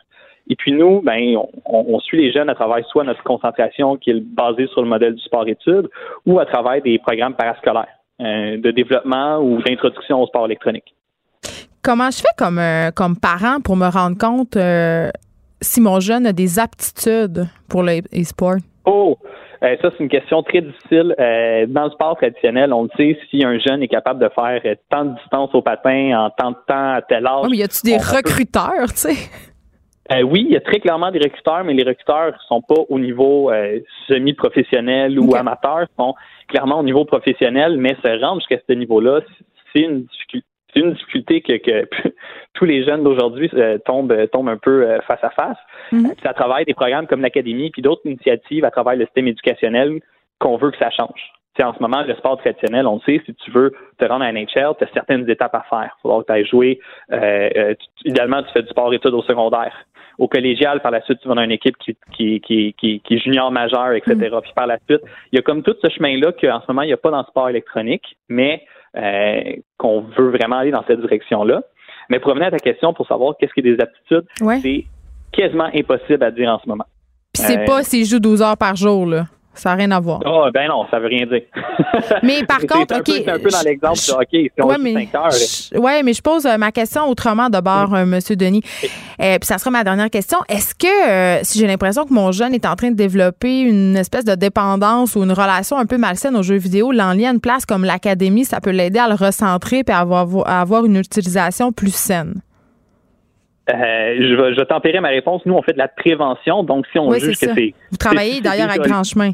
Et 0.48 0.54
puis 0.54 0.70
nous, 0.70 1.00
ben, 1.02 1.36
on, 1.64 1.84
on, 1.88 1.98
suit 1.98 2.18
les 2.18 2.30
jeunes 2.30 2.48
à 2.48 2.54
travers 2.54 2.86
soit 2.86 3.02
notre 3.02 3.24
concentration 3.24 3.96
qui 3.96 4.10
est 4.10 4.20
basée 4.20 4.68
sur 4.68 4.82
le 4.82 4.88
modèle 4.88 5.16
du 5.16 5.22
sport-études 5.22 5.88
ou 6.24 6.38
à 6.38 6.46
travers 6.46 6.80
des 6.80 6.98
programmes 6.98 7.34
parascolaires. 7.34 7.95
Euh, 8.18 8.56
de 8.56 8.70
développement 8.70 9.40
ou 9.40 9.60
d'introduction 9.60 10.22
au 10.22 10.26
sport 10.26 10.46
électronique. 10.46 10.94
Comment 11.82 12.10
je 12.10 12.16
fais 12.16 12.34
comme, 12.38 12.58
euh, 12.58 12.90
comme 12.90 13.14
parent 13.14 13.60
pour 13.62 13.76
me 13.76 13.88
rendre 13.88 14.16
compte 14.16 14.56
euh, 14.56 15.10
si 15.60 15.82
mon 15.82 16.00
jeune 16.00 16.24
a 16.24 16.32
des 16.32 16.58
aptitudes 16.58 17.46
pour 17.68 17.82
le 17.82 18.00
sport 18.24 18.54
Oh, 18.86 19.18
ça, 19.60 19.76
c'est 19.82 20.00
une 20.00 20.08
question 20.08 20.42
très 20.44 20.62
difficile. 20.62 21.14
dans 21.68 21.84
le 21.84 21.90
sport 21.90 22.16
traditionnel, 22.16 22.72
on 22.72 22.84
le 22.84 22.88
sait, 22.96 23.18
si 23.28 23.44
un 23.44 23.58
jeune 23.58 23.82
est 23.82 23.88
capable 23.88 24.20
de 24.20 24.30
faire 24.34 24.62
tant 24.88 25.04
de 25.04 25.14
distance 25.18 25.50
au 25.54 25.60
patin 25.60 26.18
en 26.18 26.30
tant 26.30 26.52
de 26.52 26.56
temps 26.66 26.94
à 26.94 27.02
tel 27.06 27.26
âge. 27.26 27.42
Oh, 27.44 27.48
mais 27.50 27.58
y 27.58 27.62
a-tu 27.64 27.82
des 27.84 27.98
recruteurs, 27.98 28.88
tu 28.88 29.12
sais? 29.12 29.30
Oui, 30.24 30.44
il 30.46 30.52
y 30.52 30.56
a 30.56 30.60
très 30.60 30.78
clairement 30.78 31.10
des 31.10 31.18
recruteurs, 31.18 31.64
mais 31.64 31.74
les 31.74 31.82
recruteurs 31.82 32.40
sont 32.48 32.62
pas 32.62 32.80
au 32.88 32.98
niveau 32.98 33.50
semi-professionnel 34.06 35.18
ou 35.18 35.34
amateur, 35.34 35.86
sont 35.98 36.14
clairement 36.48 36.80
au 36.80 36.82
niveau 36.82 37.04
professionnel, 37.04 37.76
mais 37.76 37.96
se 38.02 38.20
rendre 38.20 38.40
jusqu'à 38.40 38.58
ce 38.68 38.72
niveau-là, 38.72 39.20
c'est 39.72 39.82
une 39.82 40.04
difficulté. 40.04 40.46
C'est 40.74 40.82
une 40.82 40.92
difficulté 40.92 41.40
que, 41.40 41.88
tous 42.54 42.64
les 42.66 42.84
jeunes 42.84 43.02
d'aujourd'hui 43.02 43.50
euh, 43.54 43.78
tombent, 43.78 44.28
tombent 44.30 44.50
un 44.50 44.58
peu 44.58 44.82
euh, 44.82 45.00
face 45.02 45.22
à 45.22 45.30
face. 45.30 45.56
Mm 45.90 46.10
à 46.24 46.34
travers 46.34 46.64
des 46.66 46.74
programmes 46.74 47.06
comme 47.06 47.22
l'Académie, 47.22 47.70
puis 47.70 47.80
d'autres 47.80 48.04
initiatives 48.04 48.64
à 48.64 48.70
travers 48.70 48.96
le 48.96 49.04
système 49.06 49.28
éducationnel 49.28 50.00
qu'on 50.38 50.56
veut 50.56 50.70
que 50.70 50.76
ça 50.76 50.90
change. 50.90 51.32
C'est 51.56 51.64
en 51.64 51.72
ce 51.72 51.80
moment, 51.80 52.02
le 52.02 52.14
sport 52.16 52.36
traditionnel, 52.36 52.86
on 52.86 52.96
le 52.96 53.00
sait, 53.06 53.22
si 53.24 53.34
tu 53.36 53.50
veux 53.52 53.72
te 53.98 54.04
rendre 54.04 54.24
à 54.24 54.32
NHL, 54.32 54.74
tu 54.76 54.84
as 54.84 54.92
certaines 54.92 55.28
étapes 55.30 55.54
à 55.54 55.64
faire. 55.70 55.96
Il 55.98 56.02
faut 56.02 56.20
que 56.20 56.26
tu 56.26 56.32
ailles 56.32 56.44
jouer. 56.44 56.80
Euh, 57.12 57.74
idéalement, 58.04 58.42
tu 58.42 58.50
fais 58.52 58.62
du 58.62 58.68
sport 58.68 58.92
études 58.92 59.14
au 59.14 59.22
secondaire 59.22 59.72
au 60.18 60.28
collégial, 60.28 60.80
par 60.80 60.90
la 60.90 61.02
suite, 61.02 61.18
tu 61.20 61.28
vas 61.28 61.34
dans 61.34 61.42
une 61.42 61.52
équipe 61.52 61.76
qui, 61.78 61.96
qui, 62.12 62.40
qui, 62.40 62.74
qui, 62.78 63.00
qui 63.00 63.14
est 63.14 63.18
junior 63.18 63.50
majeur, 63.50 63.92
etc. 63.92 64.14
Mm. 64.14 64.40
Puis 64.40 64.52
par 64.54 64.66
la 64.66 64.78
suite, 64.88 65.02
il 65.32 65.36
y 65.36 65.38
a 65.38 65.42
comme 65.42 65.62
tout 65.62 65.74
ce 65.82 65.88
chemin-là 65.88 66.32
qu'en 66.32 66.60
ce 66.60 66.66
moment, 66.68 66.82
il 66.82 66.88
n'y 66.88 66.92
a 66.92 66.96
pas 66.96 67.10
dans 67.10 67.18
le 67.18 67.24
sport 67.24 67.48
électronique, 67.48 68.16
mais 68.28 68.62
euh, 68.96 69.56
qu'on 69.78 70.00
veut 70.16 70.30
vraiment 70.30 70.56
aller 70.56 70.70
dans 70.70 70.84
cette 70.86 71.00
direction-là. 71.00 71.62
Mais 72.08 72.18
pour 72.18 72.30
revenir 72.30 72.48
à 72.48 72.50
ta 72.50 72.58
question, 72.58 72.94
pour 72.94 73.06
savoir 73.06 73.34
qu'est-ce 73.38 73.52
qui 73.52 73.60
est 73.60 73.74
des 73.74 73.80
aptitudes, 73.80 74.24
c'est 74.62 74.84
quasiment 75.32 75.68
impossible 75.74 76.22
à 76.22 76.30
dire 76.30 76.48
en 76.50 76.58
ce 76.60 76.68
moment. 76.68 76.86
Puis 77.34 77.42
c'est 77.42 77.60
euh, 77.60 77.64
pas 77.64 77.82
s'il 77.82 78.06
joue 78.06 78.20
12 78.20 78.42
heures 78.42 78.56
par 78.56 78.76
jour, 78.76 79.06
là. 79.06 79.26
Ça 79.56 79.70
n'a 79.70 79.76
rien 79.76 79.90
à 79.90 80.00
voir. 80.00 80.20
Ah, 80.24 80.50
ben 80.52 80.68
non, 80.68 80.86
ça 80.90 80.98
veut 80.98 81.08
rien 81.08 81.26
dire. 81.26 81.42
Mais 82.22 82.44
par 82.44 82.60
contre, 82.60 82.96
OK. 82.98 83.04
C'est 83.06 83.28
un 83.28 83.38
peu 83.38 83.48
dans 83.48 83.62
l'exemple 83.64 83.96
de 83.96 84.12
OK, 84.12 84.28
si 84.30 84.50
on 84.58 84.66
ouais, 84.66 84.76
mais, 84.78 85.08
5 85.12 85.14
heures. 85.14 85.82
Oui, 85.82 86.02
mais 86.04 86.12
je 86.12 86.22
pose 86.22 86.46
euh, 86.46 86.56
ma 86.56 86.72
question 86.72 87.08
autrement 87.08 87.48
d'abord, 87.48 87.96
M. 87.96 88.08
Monsieur 88.08 88.36
Denis. 88.36 88.62
Euh, 89.20 89.38
puis 89.38 89.46
ça 89.46 89.58
sera 89.58 89.70
ma 89.70 89.84
dernière 89.84 90.10
question. 90.10 90.38
Est-ce 90.48 90.74
que, 90.74 91.08
euh, 91.08 91.40
si 91.42 91.58
j'ai 91.58 91.66
l'impression 91.66 92.04
que 92.04 92.12
mon 92.12 92.32
jeune 92.32 92.54
est 92.54 92.66
en 92.66 92.74
train 92.76 92.90
de 92.90 92.96
développer 92.96 93.60
une 93.60 93.96
espèce 93.96 94.24
de 94.24 94.34
dépendance 94.34 95.16
ou 95.16 95.22
une 95.22 95.32
relation 95.32 95.78
un 95.78 95.86
peu 95.86 95.98
malsaine 95.98 96.36
aux 96.36 96.42
jeux 96.42 96.56
vidéo, 96.56 96.92
l'en 96.92 97.12
lien 97.12 97.32
une 97.32 97.40
place 97.40 97.66
comme 97.66 97.84
l'académie, 97.84 98.44
ça 98.44 98.60
peut 98.60 98.70
l'aider 98.70 98.98
à 98.98 99.08
le 99.08 99.14
recentrer 99.14 99.82
et 99.86 99.90
à 99.90 99.98
avoir, 99.98 100.26
à 100.46 100.60
avoir 100.60 100.84
une 100.84 100.96
utilisation 100.96 101.72
plus 101.72 101.94
saine? 101.94 102.40
Euh, 103.68 103.74
je 104.20 104.34
vais, 104.34 104.54
je 104.54 104.60
vais 104.60 104.66
tempérer 104.66 105.00
ma 105.00 105.08
réponse. 105.08 105.42
Nous, 105.44 105.54
on 105.54 105.62
fait 105.62 105.72
de 105.72 105.78
la 105.78 105.88
prévention, 105.88 106.62
donc 106.62 106.86
si 106.92 106.98
on 106.98 107.12
juge 107.12 107.38
que 107.38 107.52
c'est. 107.52 107.74
Vous 107.90 107.96
travaillez 107.96 108.40
d'ailleurs 108.40 108.70
avec 108.70 108.82
Grand 108.82 109.02
Chemin. 109.02 109.32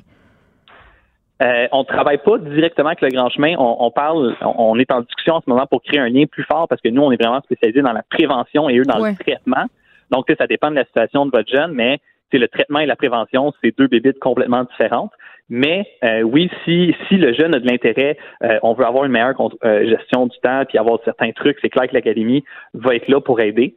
Euh, 1.42 1.66
on 1.72 1.80
ne 1.80 1.84
travaille 1.84 2.18
pas 2.18 2.38
directement 2.38 2.88
avec 2.88 3.00
le 3.00 3.08
Grand 3.08 3.28
Chemin. 3.28 3.54
On, 3.58 3.90
parle, 3.90 4.36
on, 4.42 4.78
est 4.78 4.90
en 4.92 5.00
discussion 5.00 5.34
en 5.34 5.40
ce 5.40 5.50
moment 5.50 5.66
pour 5.66 5.82
créer 5.82 5.98
un 5.98 6.08
lien 6.08 6.24
plus 6.26 6.44
fort 6.44 6.68
parce 6.68 6.80
que 6.80 6.88
nous, 6.88 7.02
on 7.02 7.10
est 7.10 7.20
vraiment 7.20 7.40
spécialisés 7.40 7.82
dans 7.82 7.92
la 7.92 8.04
prévention 8.08 8.68
et 8.68 8.78
eux 8.78 8.84
dans 8.84 9.04
le 9.04 9.14
traitement. 9.16 9.64
Donc, 10.10 10.26
ça 10.38 10.46
dépend 10.46 10.70
de 10.70 10.76
la 10.76 10.84
situation 10.84 11.26
de 11.26 11.30
votre 11.32 11.50
jeune, 11.50 11.72
mais 11.72 11.98
c'est 12.30 12.38
le 12.38 12.48
traitement 12.48 12.78
et 12.78 12.86
la 12.86 12.96
prévention, 12.96 13.52
c'est 13.62 13.76
deux 13.76 13.88
bébites 13.88 14.20
complètement 14.20 14.64
différentes. 14.64 15.12
Mais 15.48 15.86
euh, 16.04 16.22
oui, 16.22 16.48
si 16.64 16.94
si 17.08 17.16
le 17.16 17.32
jeune 17.32 17.54
a 17.54 17.58
de 17.58 17.66
l'intérêt, 17.66 18.16
euh, 18.44 18.58
on 18.62 18.74
veut 18.74 18.86
avoir 18.86 19.04
une 19.04 19.12
meilleure 19.12 19.34
gestion 19.62 20.26
du 20.26 20.38
temps 20.42 20.64
puis 20.66 20.78
avoir 20.78 20.98
certains 21.04 21.32
trucs, 21.32 21.58
c'est 21.60 21.68
clair 21.68 21.88
que 21.88 21.94
l'académie 21.94 22.44
va 22.74 22.94
être 22.94 23.08
là 23.08 23.20
pour 23.20 23.40
aider. 23.40 23.74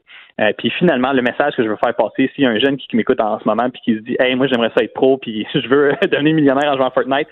Puis 0.58 0.70
finalement, 0.72 1.14
le 1.14 1.22
message 1.22 1.56
que 1.56 1.64
je 1.64 1.70
veux 1.70 1.78
faire 1.78 1.96
passer, 1.96 2.30
s'il 2.36 2.44
y 2.44 2.48
a 2.48 2.50
un 2.50 2.60
jeune 2.60 2.78
qui, 2.78 2.96
m'écoute 2.96 3.22
en 3.22 3.40
ce 3.40 3.48
moment 3.48 3.70
puis 3.70 3.82
qui 3.84 3.96
se 3.96 4.02
dit, 4.02 4.16
hey, 4.20 4.36
moi 4.36 4.48
j'aimerais 4.48 4.72
ça 4.76 4.84
être 4.84 4.94
pro 4.94 5.18
puis 5.18 5.48
je 5.54 5.68
veux 5.68 5.94
devenir 6.12 6.36
millionnaire 6.36 6.74
en 6.74 6.78
jouant 6.78 6.92
Fortnite, 6.92 7.28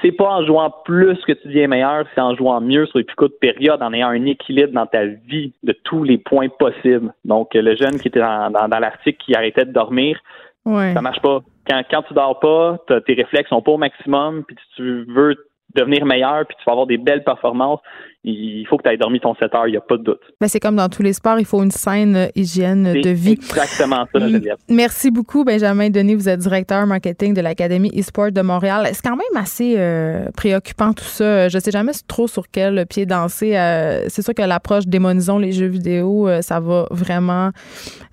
c'est 0.00 0.12
pas 0.12 0.28
en 0.28 0.44
jouant 0.44 0.72
plus 0.84 1.18
que 1.26 1.32
tu 1.32 1.48
deviens 1.48 1.68
meilleur, 1.68 2.06
c'est 2.14 2.20
en 2.20 2.34
jouant 2.34 2.60
mieux 2.60 2.86
sur 2.86 2.98
les 2.98 3.04
plus 3.04 3.16
courtes 3.16 3.38
périodes, 3.40 3.82
en 3.82 3.92
ayant 3.92 4.08
un 4.08 4.24
équilibre 4.24 4.72
dans 4.72 4.86
ta 4.86 5.04
vie 5.04 5.52
de 5.62 5.72
tous 5.84 6.02
les 6.02 6.18
points 6.18 6.48
possibles. 6.48 7.12
Donc, 7.24 7.50
le 7.54 7.76
jeune 7.76 7.98
qui 7.98 8.08
était 8.08 8.20
dans, 8.20 8.50
dans, 8.50 8.78
l'article 8.78 9.18
qui 9.22 9.34
arrêtait 9.34 9.66
de 9.66 9.72
dormir, 9.72 10.18
ça 10.64 11.00
marche 11.02 11.20
pas. 11.20 11.40
Quand, 11.68 11.82
quand 11.90 12.02
tu 12.02 12.14
dors 12.14 12.40
pas, 12.40 12.78
tes 13.06 13.14
réflexes 13.14 13.50
sont 13.50 13.62
pas 13.62 13.72
au 13.72 13.78
maximum, 13.78 14.44
puis 14.44 14.56
tu 14.76 15.04
veux 15.08 15.36
devenir 15.74 16.04
meilleur, 16.04 16.46
puis 16.46 16.56
tu 16.58 16.64
vas 16.66 16.72
avoir 16.72 16.86
des 16.86 16.98
belles 16.98 17.24
performances, 17.24 17.80
il 18.24 18.64
faut 18.68 18.76
que 18.76 18.84
tu 18.84 18.90
aies 18.90 18.96
dormi 18.96 19.18
ton 19.18 19.34
7 19.34 19.52
heures, 19.54 19.66
il 19.66 19.72
n'y 19.72 19.76
a 19.76 19.80
pas 19.80 19.96
de 19.96 20.04
doute. 20.04 20.20
Ben, 20.40 20.46
c'est 20.46 20.60
comme 20.60 20.76
dans 20.76 20.88
tous 20.88 21.02
les 21.02 21.12
sports, 21.12 21.40
il 21.40 21.44
faut 21.44 21.60
une 21.62 21.72
saine 21.72 22.28
hygiène 22.36 23.00
de 23.00 23.10
vie. 23.10 23.32
Exactement 23.32 24.06
ça, 24.12 24.20
Geneviève. 24.20 24.58
Merci 24.68 25.10
beaucoup, 25.10 25.44
Benjamin 25.44 25.90
Denis. 25.90 26.14
Vous 26.14 26.28
êtes 26.28 26.38
directeur 26.38 26.86
marketing 26.86 27.34
de 27.34 27.40
l'Académie 27.40 27.90
eSport 27.92 28.30
de 28.30 28.40
Montréal. 28.40 28.88
C'est 28.92 29.02
quand 29.02 29.16
même 29.16 29.42
assez 29.42 29.74
euh, 29.76 30.26
préoccupant 30.36 30.92
tout 30.92 31.04
ça. 31.04 31.48
Je 31.48 31.56
ne 31.56 31.60
sais 31.60 31.72
jamais 31.72 31.92
trop 32.06 32.28
sur 32.28 32.48
quel 32.48 32.86
pied 32.86 33.06
danser. 33.06 33.56
Euh, 33.56 34.04
c'est 34.08 34.22
sûr 34.22 34.34
que 34.34 34.42
l'approche 34.42 34.86
démonisons 34.86 35.38
les 35.38 35.50
jeux 35.50 35.66
vidéo, 35.66 36.28
euh, 36.28 36.42
ça 36.42 36.60
va 36.60 36.86
vraiment 36.92 37.50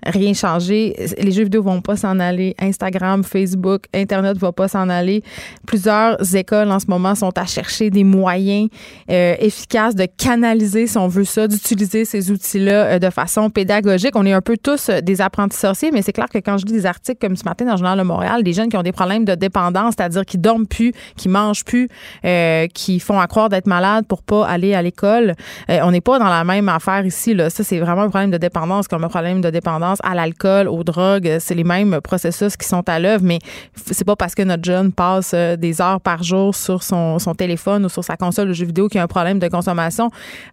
rien 0.04 0.34
changer. 0.34 0.96
Les 1.18 1.30
jeux 1.30 1.44
vidéo 1.44 1.62
vont 1.62 1.82
pas 1.82 1.94
s'en 1.94 2.18
aller. 2.18 2.56
Instagram, 2.60 3.22
Facebook, 3.22 3.84
Internet 3.94 4.36
va 4.38 4.50
pas 4.50 4.66
s'en 4.66 4.88
aller. 4.88 5.22
Plusieurs 5.68 6.34
écoles 6.34 6.72
en 6.72 6.80
ce 6.80 6.86
moment 6.88 7.14
sont 7.14 7.36
à 7.38 7.44
chercher 7.44 7.90
des 7.90 8.02
moyens 8.04 8.68
efficaces 9.08 9.94
de 9.94 9.99
canaliser, 10.06 10.86
si 10.86 10.98
on 10.98 11.08
veut 11.08 11.24
ça, 11.24 11.48
d'utiliser 11.48 12.04
ces 12.04 12.30
outils-là 12.30 12.98
de 12.98 13.10
façon 13.10 13.50
pédagogique. 13.50 14.12
On 14.14 14.26
est 14.26 14.32
un 14.32 14.40
peu 14.40 14.56
tous 14.56 14.90
des 14.90 15.20
apprentis 15.20 15.58
sorciers, 15.58 15.90
mais 15.92 16.02
c'est 16.02 16.12
clair 16.12 16.28
que 16.28 16.38
quand 16.38 16.58
je 16.58 16.66
lis 16.66 16.72
des 16.72 16.86
articles 16.86 17.18
comme 17.20 17.36
ce 17.36 17.44
matin 17.44 17.64
dans 17.64 17.72
le 17.72 17.78
Journal 17.78 17.98
de 17.98 18.04
Montréal, 18.04 18.42
des 18.42 18.52
jeunes 18.52 18.68
qui 18.68 18.76
ont 18.76 18.82
des 18.82 18.92
problèmes 18.92 19.24
de 19.24 19.34
dépendance, 19.34 19.94
c'est-à-dire 19.96 20.24
qui 20.24 20.38
dorment 20.38 20.66
plus, 20.66 20.92
qui 21.16 21.28
mangent 21.28 21.64
plus, 21.64 21.88
euh, 22.24 22.66
qui 22.68 23.00
font 23.00 23.18
à 23.18 23.26
croire 23.26 23.48
d'être 23.48 23.66
malades 23.66 24.06
pour 24.06 24.22
pas 24.22 24.46
aller 24.46 24.74
à 24.74 24.82
l'école. 24.82 25.34
Euh, 25.68 25.80
on 25.82 25.90
n'est 25.90 26.00
pas 26.00 26.18
dans 26.18 26.28
la 26.28 26.44
même 26.44 26.68
affaire 26.68 27.04
ici. 27.04 27.34
Là. 27.34 27.50
Ça, 27.50 27.64
c'est 27.64 27.78
vraiment 27.78 28.02
un 28.02 28.08
problème 28.08 28.30
de 28.30 28.38
dépendance 28.38 28.88
comme 28.88 29.04
un 29.04 29.08
problème 29.08 29.40
de 29.40 29.50
dépendance 29.50 29.98
à 30.02 30.14
l'alcool, 30.14 30.68
aux 30.68 30.84
drogues. 30.84 31.38
C'est 31.40 31.54
les 31.54 31.64
mêmes 31.64 32.00
processus 32.00 32.56
qui 32.56 32.66
sont 32.66 32.88
à 32.88 32.98
l'œuvre, 32.98 33.24
mais 33.24 33.38
c'est 33.74 34.04
pas 34.04 34.16
parce 34.16 34.34
que 34.34 34.42
notre 34.42 34.64
jeune 34.64 34.92
passe 34.92 35.32
euh, 35.34 35.56
des 35.56 35.80
heures 35.80 36.00
par 36.00 36.22
jour 36.22 36.54
sur 36.54 36.82
son, 36.82 37.18
son 37.18 37.34
téléphone 37.34 37.84
ou 37.84 37.88
sur 37.88 38.04
sa 38.04 38.16
console 38.16 38.48
de 38.48 38.52
jeux 38.52 38.66
vidéo 38.66 38.88
qu'il 38.88 38.98
y 38.98 39.00
a 39.00 39.04
un 39.04 39.08
problème 39.08 39.38
de 39.38 39.48
consommation. 39.48 39.89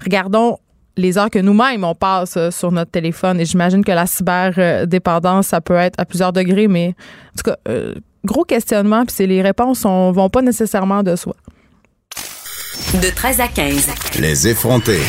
Regardons 0.04 0.58
les 0.98 1.18
heures 1.18 1.30
que 1.30 1.40
nous-mêmes 1.40 1.84
on 1.84 1.96
passe 1.96 2.36
euh, 2.38 2.52
sur 2.52 2.72
notre 2.72 2.92
téléphone. 2.92 3.40
Et 3.40 3.46
j'imagine 3.46 3.84
que 3.84 3.92
la 3.92 4.06
cyberdépendance, 4.06 5.48
ça 5.48 5.62
peut 5.62 5.76
être 5.76 6.00
à 6.00 6.06
plusieurs 6.06 6.34
degrés, 6.34 6.68
mais 6.68 6.90
en 6.90 7.38
tout 7.38 7.52
cas, 7.52 7.58
euh, 7.70 7.94
gros 8.26 8.44
questionnement, 8.44 9.06
puis 9.06 9.28
les 9.28 9.42
réponses 9.42 9.86
ne 9.86 10.12
vont 10.12 10.30
pas 10.30 10.42
nécessairement 10.42 11.04
de 11.04 11.16
soi. 11.16 11.36
De 12.94 13.10
13 13.14 13.40
à 13.42 13.48
15. 13.48 13.90
Les 14.20 14.48
effrontés. 14.48 15.02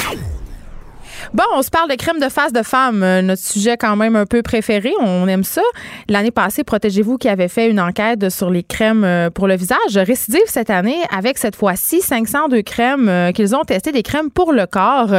Bon, 1.33 1.45
on 1.55 1.63
se 1.63 1.71
parle 1.71 1.91
de 1.91 1.95
crème 1.95 2.21
de 2.21 2.29
face 2.29 2.53
de 2.53 2.63
femme, 2.63 3.03
euh, 3.03 3.23
notre 3.23 3.43
sujet 3.43 3.77
quand 3.77 3.97
même 3.97 4.17
un 4.17 4.27
peu 4.27 4.43
préféré. 4.43 4.93
On 5.01 5.27
aime 5.29 5.45
ça. 5.45 5.63
L'année 6.09 6.31
passée, 6.31 6.65
Protégez-vous 6.65 7.19
qui 7.19 7.29
avait 7.29 7.49
fait 7.49 7.71
une 7.71 7.81
enquête 7.81 8.29
sur 8.31 8.51
les 8.51 8.63
crèmes 8.63 9.05
euh, 9.05 9.31
pour 9.31 9.47
le 9.47 9.57
visage. 9.57 9.97
Récidive 9.97 10.43
cette 10.47 10.71
année 10.71 10.99
avec 11.17 11.39
cette 11.39 11.57
fois-ci 11.57 12.01
502 12.01 12.63
crèmes 12.63 13.09
euh, 13.09 13.33
qu'ils 13.33 13.55
ont 13.55 13.65
testées, 13.65 13.93
des 13.93 14.03
crèmes 14.03 14.31
pour 14.31 14.53
le 14.53 14.67
corps. 14.67 15.15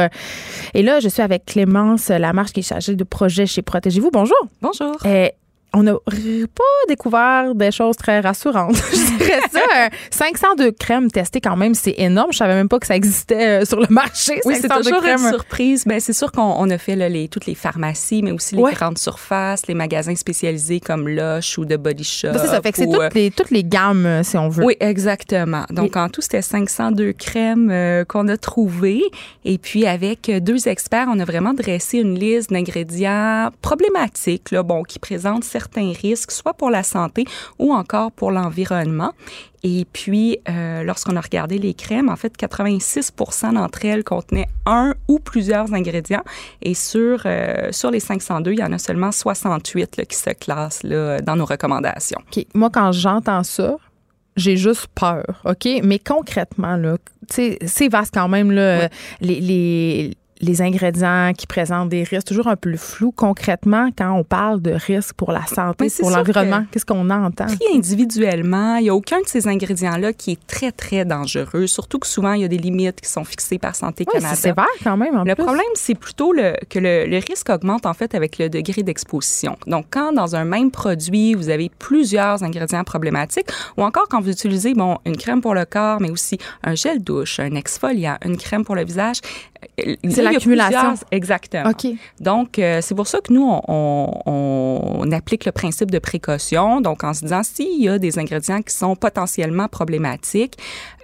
Et 0.74 0.82
là, 0.82 1.00
je 1.00 1.08
suis 1.08 1.22
avec 1.22 1.46
Clémence 1.46 2.08
Lamarche 2.08 2.52
qui 2.52 2.60
est 2.60 2.68
chargée 2.68 2.94
de 2.94 3.04
projet 3.04 3.46
chez 3.46 3.62
Protégez-vous. 3.62 4.10
Bonjour. 4.12 4.38
Bonjour 4.60 4.96
on 5.72 5.82
n'a 5.84 5.94
pas 5.94 6.64
découvert 6.88 7.54
des 7.54 7.70
choses 7.70 7.96
très 7.96 8.20
rassurantes. 8.20 8.76
je 8.92 9.18
dirais 9.18 9.40
ça. 9.50 9.88
502 10.10 10.64
euh, 10.64 10.72
crèmes 10.78 11.10
testées 11.10 11.40
quand 11.40 11.56
même, 11.56 11.74
c'est 11.74 11.94
énorme. 11.96 12.32
Je 12.32 12.38
savais 12.38 12.54
même 12.54 12.68
pas 12.68 12.78
que 12.78 12.86
ça 12.86 12.96
existait 12.96 13.62
euh, 13.62 13.64
sur 13.64 13.80
le 13.80 13.86
marché. 13.88 14.40
Oui, 14.44 14.56
c'est 14.60 14.68
toujours 14.68 15.04
une 15.04 15.18
surprise. 15.18 15.84
Ben, 15.86 16.00
c'est 16.00 16.12
sûr 16.12 16.32
qu'on 16.32 16.68
a 16.68 16.78
fait 16.78 16.96
les, 16.96 17.28
toutes 17.28 17.46
les 17.46 17.54
pharmacies, 17.54 18.22
mais 18.22 18.32
aussi 18.32 18.56
les 18.56 18.62
grandes 18.72 18.98
surfaces, 18.98 19.66
les 19.68 19.74
magasins 19.74 20.14
spécialisés 20.14 20.80
comme 20.80 21.08
Lush 21.08 21.58
ou 21.58 21.64
de 21.64 21.76
Body 21.76 22.04
Shop. 22.04 22.32
Ben, 22.32 22.38
c'est 22.40 22.48
ça. 22.48 22.60
Fait 22.60 22.72
que 22.72 22.78
c'est 22.78 22.86
toutes, 22.86 23.00
euh, 23.00 23.08
les, 23.14 23.30
toutes 23.30 23.50
les 23.50 23.64
gammes, 23.64 24.22
si 24.24 24.36
on 24.36 24.48
veut. 24.48 24.64
Oui, 24.64 24.76
exactement. 24.80 25.64
Donc, 25.70 25.96
en 25.96 26.08
tout, 26.08 26.20
c'était 26.20 26.42
502 26.42 27.12
crèmes 27.12 28.04
qu'on 28.08 28.26
a 28.28 28.36
trouvées. 28.36 29.04
Et 29.44 29.58
puis, 29.58 29.86
avec 29.86 30.30
deux 30.42 30.68
experts, 30.68 31.06
on 31.08 31.18
a 31.20 31.24
vraiment 31.24 31.54
dressé 31.54 31.98
une 31.98 32.18
liste 32.18 32.50
d'ingrédients 32.50 33.50
problématiques, 33.62 34.50
là, 34.50 34.62
bon, 34.62 34.82
qui 34.82 34.98
présentent 34.98 35.44
certains 35.44 35.59
risques, 35.74 36.30
soit 36.30 36.54
pour 36.54 36.70
la 36.70 36.82
santé 36.82 37.24
ou 37.58 37.72
encore 37.72 38.12
pour 38.12 38.30
l'environnement. 38.30 39.12
Et 39.62 39.86
puis, 39.92 40.38
euh, 40.48 40.82
lorsqu'on 40.82 41.16
a 41.16 41.20
regardé 41.20 41.58
les 41.58 41.74
crèmes, 41.74 42.08
en 42.08 42.16
fait, 42.16 42.34
86 42.36 43.12
d'entre 43.52 43.84
elles 43.84 44.04
contenaient 44.04 44.48
un 44.64 44.94
ou 45.06 45.18
plusieurs 45.18 45.72
ingrédients. 45.74 46.22
Et 46.62 46.74
sur, 46.74 47.22
euh, 47.26 47.68
sur 47.70 47.90
les 47.90 48.00
502, 48.00 48.52
il 48.52 48.60
y 48.60 48.64
en 48.64 48.72
a 48.72 48.78
seulement 48.78 49.12
68 49.12 50.06
qui 50.08 50.16
se 50.16 50.30
classent 50.30 50.82
là, 50.82 51.20
dans 51.20 51.36
nos 51.36 51.44
recommandations. 51.44 52.20
OK. 52.34 52.46
Moi, 52.54 52.70
quand 52.70 52.92
j'entends 52.92 53.42
ça, 53.42 53.76
j'ai 54.36 54.56
juste 54.56 54.86
peur, 54.94 55.42
OK? 55.44 55.68
Mais 55.82 55.98
concrètement, 55.98 56.76
là, 56.76 56.96
c'est 57.28 57.88
vaste 57.88 58.14
quand 58.14 58.28
même, 58.28 58.50
là, 58.50 58.88
les, 59.20 59.40
les, 59.40 60.16
les 60.40 60.62
ingrédients 60.62 61.32
qui 61.36 61.46
présentent 61.46 61.90
des 61.90 62.02
risques, 62.02 62.26
toujours 62.26 62.48
un 62.48 62.56
peu 62.56 62.76
flou. 62.76 63.12
Concrètement, 63.12 63.90
quand 63.96 64.12
on 64.12 64.24
parle 64.24 64.60
de 64.60 64.72
risques 64.72 65.14
pour 65.14 65.32
la 65.32 65.44
santé, 65.46 65.88
pour 65.98 66.10
l'environnement, 66.10 66.64
qu'est-ce 66.70 66.86
qu'on 66.86 67.08
entend? 67.10 67.46
individuellement, 67.74 68.76
il 68.76 68.84
n'y 68.84 68.88
a 68.90 68.94
aucun 68.94 69.20
de 69.20 69.26
ces 69.26 69.46
ingrédients-là 69.46 70.12
qui 70.12 70.32
est 70.32 70.46
très, 70.46 70.72
très 70.72 71.04
dangereux, 71.04 71.66
surtout 71.66 71.98
que 71.98 72.06
souvent, 72.06 72.32
il 72.32 72.42
y 72.42 72.44
a 72.44 72.48
des 72.48 72.58
limites 72.58 73.00
qui 73.00 73.08
sont 73.08 73.24
fixées 73.24 73.58
par 73.58 73.74
Santé 73.74 74.04
oui, 74.06 74.14
Canada. 74.14 74.34
C'est 74.34 74.48
sévère 74.48 74.66
quand 74.82 74.96
même. 74.96 75.22
le 75.24 75.34
problème, 75.34 75.64
c'est 75.74 75.94
plutôt 75.94 76.32
le, 76.32 76.54
que 76.68 76.78
le, 76.78 77.06
le, 77.06 77.18
risque 77.18 77.48
augmente 77.50 77.86
en 77.86 77.94
fait 77.94 78.14
avec 78.14 78.38
le 78.38 78.48
degré 78.48 78.82
d'exposition. 78.82 79.56
Donc, 79.66 79.86
quand 79.90 80.12
dans 80.12 80.36
un 80.36 80.44
même 80.44 80.70
produit, 80.70 81.34
vous 81.34 81.48
avez 81.48 81.70
plusieurs 81.78 82.42
ingrédients 82.42 82.84
problématiques, 82.84 83.48
ou 83.76 83.82
encore 83.82 84.08
quand 84.08 84.20
vous 84.20 84.30
utilisez 84.30 84.74
bon, 84.74 84.98
une 85.04 85.16
crème 85.16 85.40
pour 85.40 85.54
le 85.54 85.64
corps, 85.64 86.00
mais 86.00 86.10
aussi 86.10 86.38
un 86.64 86.74
gel 86.74 87.02
douche, 87.02 87.40
un 87.40 87.54
exfoliant, 87.54 88.16
une 88.24 88.36
crème 88.36 88.64
pour 88.64 88.74
le 88.74 88.84
visage, 88.84 89.20
c'est 90.08 90.22
l'accumulation. 90.32 90.94
Exactement. 91.10 91.72
Donc, 92.20 92.58
euh, 92.58 92.80
c'est 92.82 92.94
pour 92.94 93.06
ça 93.06 93.20
que 93.20 93.32
nous, 93.32 93.46
on, 93.46 95.10
applique 95.12 95.44
le 95.44 95.52
principe 95.52 95.90
de 95.90 95.98
précaution. 95.98 96.80
Donc, 96.80 97.02
en 97.02 97.12
se 97.14 97.22
disant, 97.22 97.42
s'il 97.42 97.82
y 97.82 97.88
a 97.88 97.98
des 97.98 98.18
ingrédients 98.18 98.62
qui 98.62 98.74
sont 98.74 98.94
potentiellement 98.94 99.66
problématiques, 99.66 100.56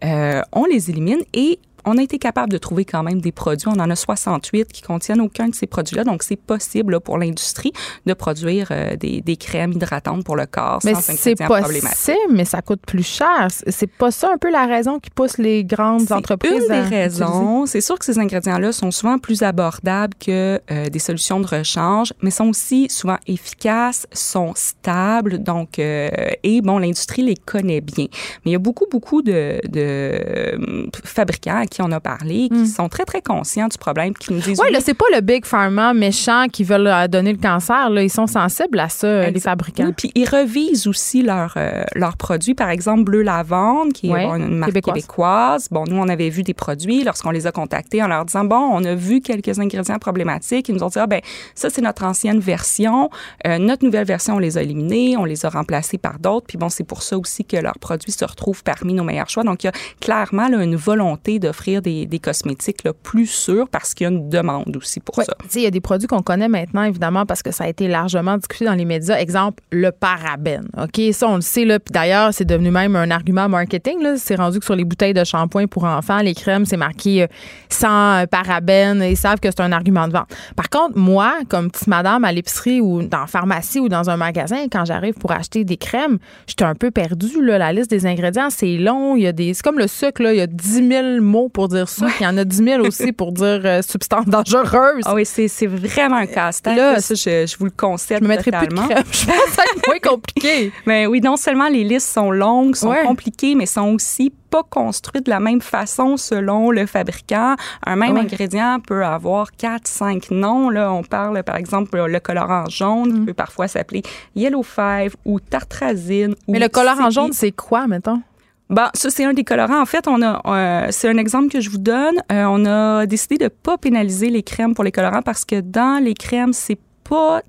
euh, 0.05 0.43
on 0.53 0.64
les 0.64 0.91
élimine 0.91 1.22
et 1.35 1.59
on 1.87 1.99
a 1.99 2.03
été 2.03 2.18
capable 2.18 2.53
de 2.53 2.59
trouver 2.59 2.84
quand 2.84 3.03
même 3.03 3.20
des 3.20 3.32
produits. 3.32 3.68
On 3.68 3.80
en 3.80 3.89
a 3.89 3.97
68 3.97 4.72
qui 4.72 4.82
contiennent 4.82 5.20
aucun 5.20 5.49
de 5.49 5.55
ces 5.55 5.66
produits-là. 5.66 6.05
Donc, 6.05 6.22
c'est 6.22 6.37
possible 6.37 7.01
pour 7.01 7.16
l'industrie 7.16 7.72
de 8.05 8.12
produire 8.12 8.68
euh, 8.72 8.97
des, 8.97 9.20
des, 9.20 9.37
crèmes 9.37 9.72
hydratantes 9.72 10.24
pour 10.24 10.34
le 10.34 10.47
corps 10.47 10.80
mais 10.84 10.95
c'est 10.95 11.37
possible, 11.37 12.16
mais 12.32 12.45
ça 12.45 12.62
coûte 12.62 12.80
plus 12.87 13.07
cher. 13.07 13.49
C'est 13.51 13.91
pas 13.91 14.11
ça 14.11 14.30
un 14.34 14.39
peu 14.39 14.51
la 14.51 14.66
raison 14.66 14.99
qui 14.99 15.11
pousse 15.11 15.39
les 15.39 15.64
grandes 15.64 16.11
entreprises 16.11 16.53
une 16.53 16.68
des 16.68 16.80
raisons. 16.80 17.66
C'est 17.66 17.80
sûr 17.80 17.99
que 17.99 18.05
ces 18.05 18.18
ingrédients-là 18.18 18.72
sont 18.72 18.91
souvent 18.91 19.18
plus 19.18 19.43
abordables 19.43 20.14
que 20.18 20.61
euh, 20.70 20.87
des 20.87 20.99
solutions 20.99 21.41
de 21.41 21.47
rechange, 21.47 22.12
mais 22.22 22.30
sont 22.30 22.49
aussi 22.49 22.89
souvent 22.89 23.18
efficaces, 23.26 24.07
sont 24.12 24.53
stables. 24.57 25.39
Donc, 25.39 25.78
euh, 25.78 26.09
et 26.43 26.61
bon, 26.61 26.78
l'industrie 26.78 27.22
les 27.22 27.37
connaît 27.37 27.80
bien. 27.80 28.07
Mais 28.45 28.51
il 28.51 28.53
y 28.53 28.57
a 28.57 28.61
beaucoup, 28.61 28.87
beaucoup 28.91 29.22
de, 29.22 29.61
de 29.68 30.89
fabricants 31.05 31.64
qui 31.70 31.76
on 31.83 31.93
a 31.93 32.01
parlé, 32.01 32.49
qui 32.49 32.55
hmm. 32.55 32.66
sont 32.66 32.89
très, 32.89 33.05
très 33.05 33.22
conscients 33.22 33.68
du 33.68 33.79
problème, 33.79 34.14
qui 34.14 34.33
nous 34.33 34.41
disent... 34.41 34.59
Ouais, 34.61 34.66
oui, 34.66 34.72
là, 34.72 34.81
c'est 34.81 34.95
pas 34.95 35.05
le 35.14 35.20
Big 35.20 35.45
Pharma 35.45 35.95
méchant 35.95 36.47
qui 36.53 36.64
veulent 36.64 36.87
euh, 36.87 37.09
donner 37.09 37.33
le 37.33 37.39
cancer. 37.39 37.91
Là. 37.91 38.03
Ils 38.03 38.11
sont 38.11 38.27
sensibles 38.27 38.79
à 38.79 38.89
ça, 38.89 39.07
euh, 39.07 39.31
les 39.31 39.41
fabricants. 39.41 39.93
puis 39.97 40.11
ils 40.14 40.29
revisent 40.29 40.87
aussi 40.87 41.22
leurs 41.22 41.55
euh, 41.57 41.85
leurs 41.95 42.16
produits. 42.16 42.55
Par 42.55 42.70
exemple, 42.70 43.05
Bleu 43.05 43.22
Lavande, 43.22 43.93
qui 43.93 44.11
est 44.11 44.24
une 44.24 44.57
marque 44.57 44.81
québécoise. 44.81 45.68
Bon, 45.70 45.85
nous, 45.89 45.97
on 45.97 46.09
avait 46.09 46.31
vu 46.31 46.43
des 46.43 46.55
produits 46.55 47.05
lorsqu'on 47.05 47.31
les 47.31 47.47
a 47.47 47.53
contactés 47.53 48.03
en 48.03 48.09
leur 48.09 48.24
disant, 48.24 48.45
bon, 48.45 48.57
on 48.57 48.85
a 48.85 48.95
vu 48.95 49.20
quelques 49.20 49.59
ingrédients 49.59 49.99
problématiques. 49.99 50.68
Ils 50.68 50.74
nous 50.74 50.83
ont 50.83 50.89
dit, 50.89 50.99
ah 50.99 51.07
ben 51.07 51.20
ça, 51.55 51.70
c'est 51.70 51.83
notre 51.83 52.05
ancienne 52.05 52.41
version. 52.41 53.11
notre 53.45 53.85
nouvelle 53.85 54.07
version, 54.07 54.37
on 54.37 54.39
les 54.39 54.59
a 54.59 54.62
éliminés, 54.62 55.16
on 55.16 55.24
les 55.24 55.45
a 55.47 55.49
remplacés 55.49 55.99
par 55.99 56.18
d'autres. 56.18 56.47
Puis 56.47 56.59
bon, 56.59 56.68
c'est 56.68 56.85
pour 56.85 57.03
ça 57.03 57.18
aussi 57.18 57.45
que 57.45 57.57
leurs 57.57 57.79
produits 57.79 58.12
se 58.12 58.24
retrouvent 58.24 58.62
parmi 58.62 58.95
nos 58.95 59.05
meilleurs 59.05 59.31
choix. 59.31 59.45
Donc, 59.45 59.64
il 59.64 59.66
y 59.66 59.70
a 59.70 59.72
clairement 60.01 60.49
là, 60.49 60.62
une 60.62 60.77
volonté 60.77 61.39
d'offrir 61.39 61.66
des, 61.67 62.21
cosmétiques 62.23 62.85
là, 62.85 62.93
plus 62.93 63.27
sûrs 63.27 63.69
parce 63.69 63.95
qu'il 63.95 64.05
y 64.05 64.09
a 64.09 64.11
une 64.11 64.29
demande 64.29 64.77
aussi 64.77 65.01
pour 65.01 65.14
ça. 65.17 65.35
Il 65.55 65.61
y 65.61 65.67
a 65.67 65.71
des 65.71 65.81
produits 65.81 66.09
qu'on 66.09 66.23
connaît 66.23 66.49
maintenant, 66.49 66.83
évidemment, 66.83 67.27
parce 67.27 67.43
que 67.43 67.51
ça 67.51 67.64
a 67.64 67.69
été 67.69 67.89
largement 67.89 68.37
discuté 68.37 68.64
dans 68.64 68.75
les 68.75 68.85
médias. 68.85 69.19
Exemple, 69.19 69.62
le 69.71 69.93
parabène. 69.93 70.69
OK, 70.77 71.01
ça, 71.12 71.29
on 71.29 71.37
le 71.37 71.41
sait. 71.43 71.64
Là, 71.64 71.79
puis 71.79 71.93
d'ailleurs, 71.93 72.33
c'est 72.33 72.45
devenu 72.45 72.71
même 72.71 72.97
un 72.97 73.11
argument 73.11 73.49
marketing. 73.49 74.17
C'est 74.17 74.37
rendu 74.37 74.59
que 74.59 74.64
sur 74.64 74.77
les 74.77 74.85
bouteilles 74.85 75.14
de 75.14 75.25
shampoing 75.25 75.67
pour 75.67 75.85
enfants, 75.85 76.19
les 76.19 76.35
crèmes, 76.35 76.64
c'est 76.64 76.77
marqué 76.77 77.23
euh, 77.23 77.27
sans 77.69 78.23
euh, 78.23 78.27
parabène. 78.27 79.03
Ils 79.03 79.17
savent 79.17 79.41
que 79.41 79.51
c'est 79.51 79.61
un 79.61 79.73
argument 79.73 80.09
de 80.09 80.12
vente. 80.12 80.29
Par 80.55 80.71
contre, 80.71 80.97
moi, 80.99 81.35
comme 81.49 81.71
petite 81.71 81.89
madame 81.89 82.25
à 82.25 82.33
l'épicerie 82.33 82.81
ou 82.81 83.03
dans 83.03 83.21
la 83.21 83.27
pharmacie 83.27 83.81
ou 83.81 83.89
dans 83.89 84.11
un 84.11 84.17
magasin, 84.17 84.67
quand 84.71 84.85
j'arrive 84.85 85.14
pour 85.14 85.33
acheter 85.33 85.64
des 85.64 85.77
crèmes, 85.77 86.19
j'étais 86.47 86.64
un 86.64 86.75
peu 86.75 86.91
perdue. 86.91 87.43
Là, 87.45 87.59
la 87.59 87.73
liste 87.73 87.91
des 87.91 88.07
ingrédients, 88.07 88.51
c'est 88.51 88.77
long. 88.77 89.17
Il 89.17 89.23
y 89.23 89.27
a 89.27 89.33
des, 89.33 89.55
c'est 89.55 89.62
comme 89.62 89.79
le 89.79 89.87
sucre. 89.87 90.23
Là, 90.23 90.33
il 90.33 90.39
y 90.39 90.43
a 90.43 90.47
10 90.47 90.89
000 90.89 91.21
mots 91.21 91.49
pour 91.57 91.68
dire 91.68 91.88
ça, 91.88 92.09
il 92.20 92.22
y 92.22 92.26
en 92.26 92.36
a 92.36 92.44
10 92.44 92.64
000 92.64 92.86
aussi 92.86 93.12
pour 93.12 93.32
dire 93.32 93.62
euh, 93.64 93.80
substance 93.80 94.26
dangereuse. 94.26 95.02
Ah 95.07 95.14
oui, 95.14 95.24
c'est 95.24 95.66
vraiment 95.66 96.16
un 96.16 96.26
casse-tête. 96.26 96.76
Là, 96.76 97.00
ça, 97.00 97.14
je, 97.14 97.46
je, 97.46 97.57
vous 97.57 97.64
le 97.64 97.70
concède 97.70 98.18
Je 98.18 98.24
me 98.24 98.28
mettrai 98.28 98.50
plus 98.50 98.68
de 98.68 98.74
crème. 98.74 99.04
Je 99.11 99.24
pense 99.24 99.34
que 99.36 99.50
ça 99.52 99.62
va 99.62 99.64
être 99.74 99.86
moins 99.86 99.98
compliqué. 99.98 100.70
mais 100.84 101.07
oui, 101.11 101.22
non 101.22 101.38
seulement 101.38 101.68
les 101.68 101.82
listes 101.82 102.12
sont 102.12 102.30
longues, 102.30 102.76
sont 102.76 102.94
compliquées, 103.07 103.54
mais 103.54 103.64
sont 103.64 103.94
aussi 103.94 104.34
pas 104.50 104.64
construites 104.68 105.24
de 105.24 105.30
la 105.30 105.40
même 105.40 105.62
façon 105.62 106.18
selon 106.18 106.70
le 106.70 106.84
fabricant. 106.84 107.57
Un 107.86 107.96
même 107.96 108.18
ingrédient 108.18 108.78
peut 108.86 109.02
avoir 109.02 109.50
quatre, 109.52 109.88
cinq 109.88 110.30
noms. 110.30 110.68
Là, 110.68 110.92
on 110.92 111.04
parle, 111.04 111.42
par 111.42 111.57
exemple, 111.57 111.98
le 111.98 112.20
colorant 112.20 112.68
jaune 112.68 113.14
qui 113.14 113.20
mm. 113.20 113.26
peut 113.26 113.34
parfois 113.34 113.66
s'appeler 113.66 114.02
Yellow 114.34 114.62
Five 114.62 115.16
ou 115.24 115.40
tartrazine. 115.40 116.34
Mais 116.48 116.59
le 116.59 116.68
colorant 116.68 117.09
jaune, 117.09 117.32
c'est 117.32 117.52
quoi, 117.52 117.86
mettons? 117.86 118.20
Bah, 118.69 118.91
ça 118.95 119.11
c'est 119.11 119.25
un 119.25 119.33
des 119.33 119.45
colorants. 119.45 119.81
En 119.81 119.87
fait, 119.87 120.09
on 120.09 120.23
a, 120.23 120.43
euh, 120.45 120.89
c'est 120.91 121.09
un 121.09 121.19
exemple 121.19 121.49
que 121.51 121.61
je 121.61 121.71
vous 121.71 121.79
donne. 121.79 122.17
Euh, 122.33 122.45
on 122.49 122.64
a 122.67 123.07
décidé 123.07 123.39
de 123.39 123.49
pas 123.49 123.79
pénaliser 123.79 124.29
les 124.29 124.43
crèmes 124.43 124.75
pour 124.75 124.83
les 124.83 124.93
colorants 124.93 125.23
parce 125.23 125.45
que 125.45 125.61
dans 125.61 126.03
les 126.03 126.14
crèmes, 126.14 126.53
c'est 126.53 126.79
pas 127.09 127.43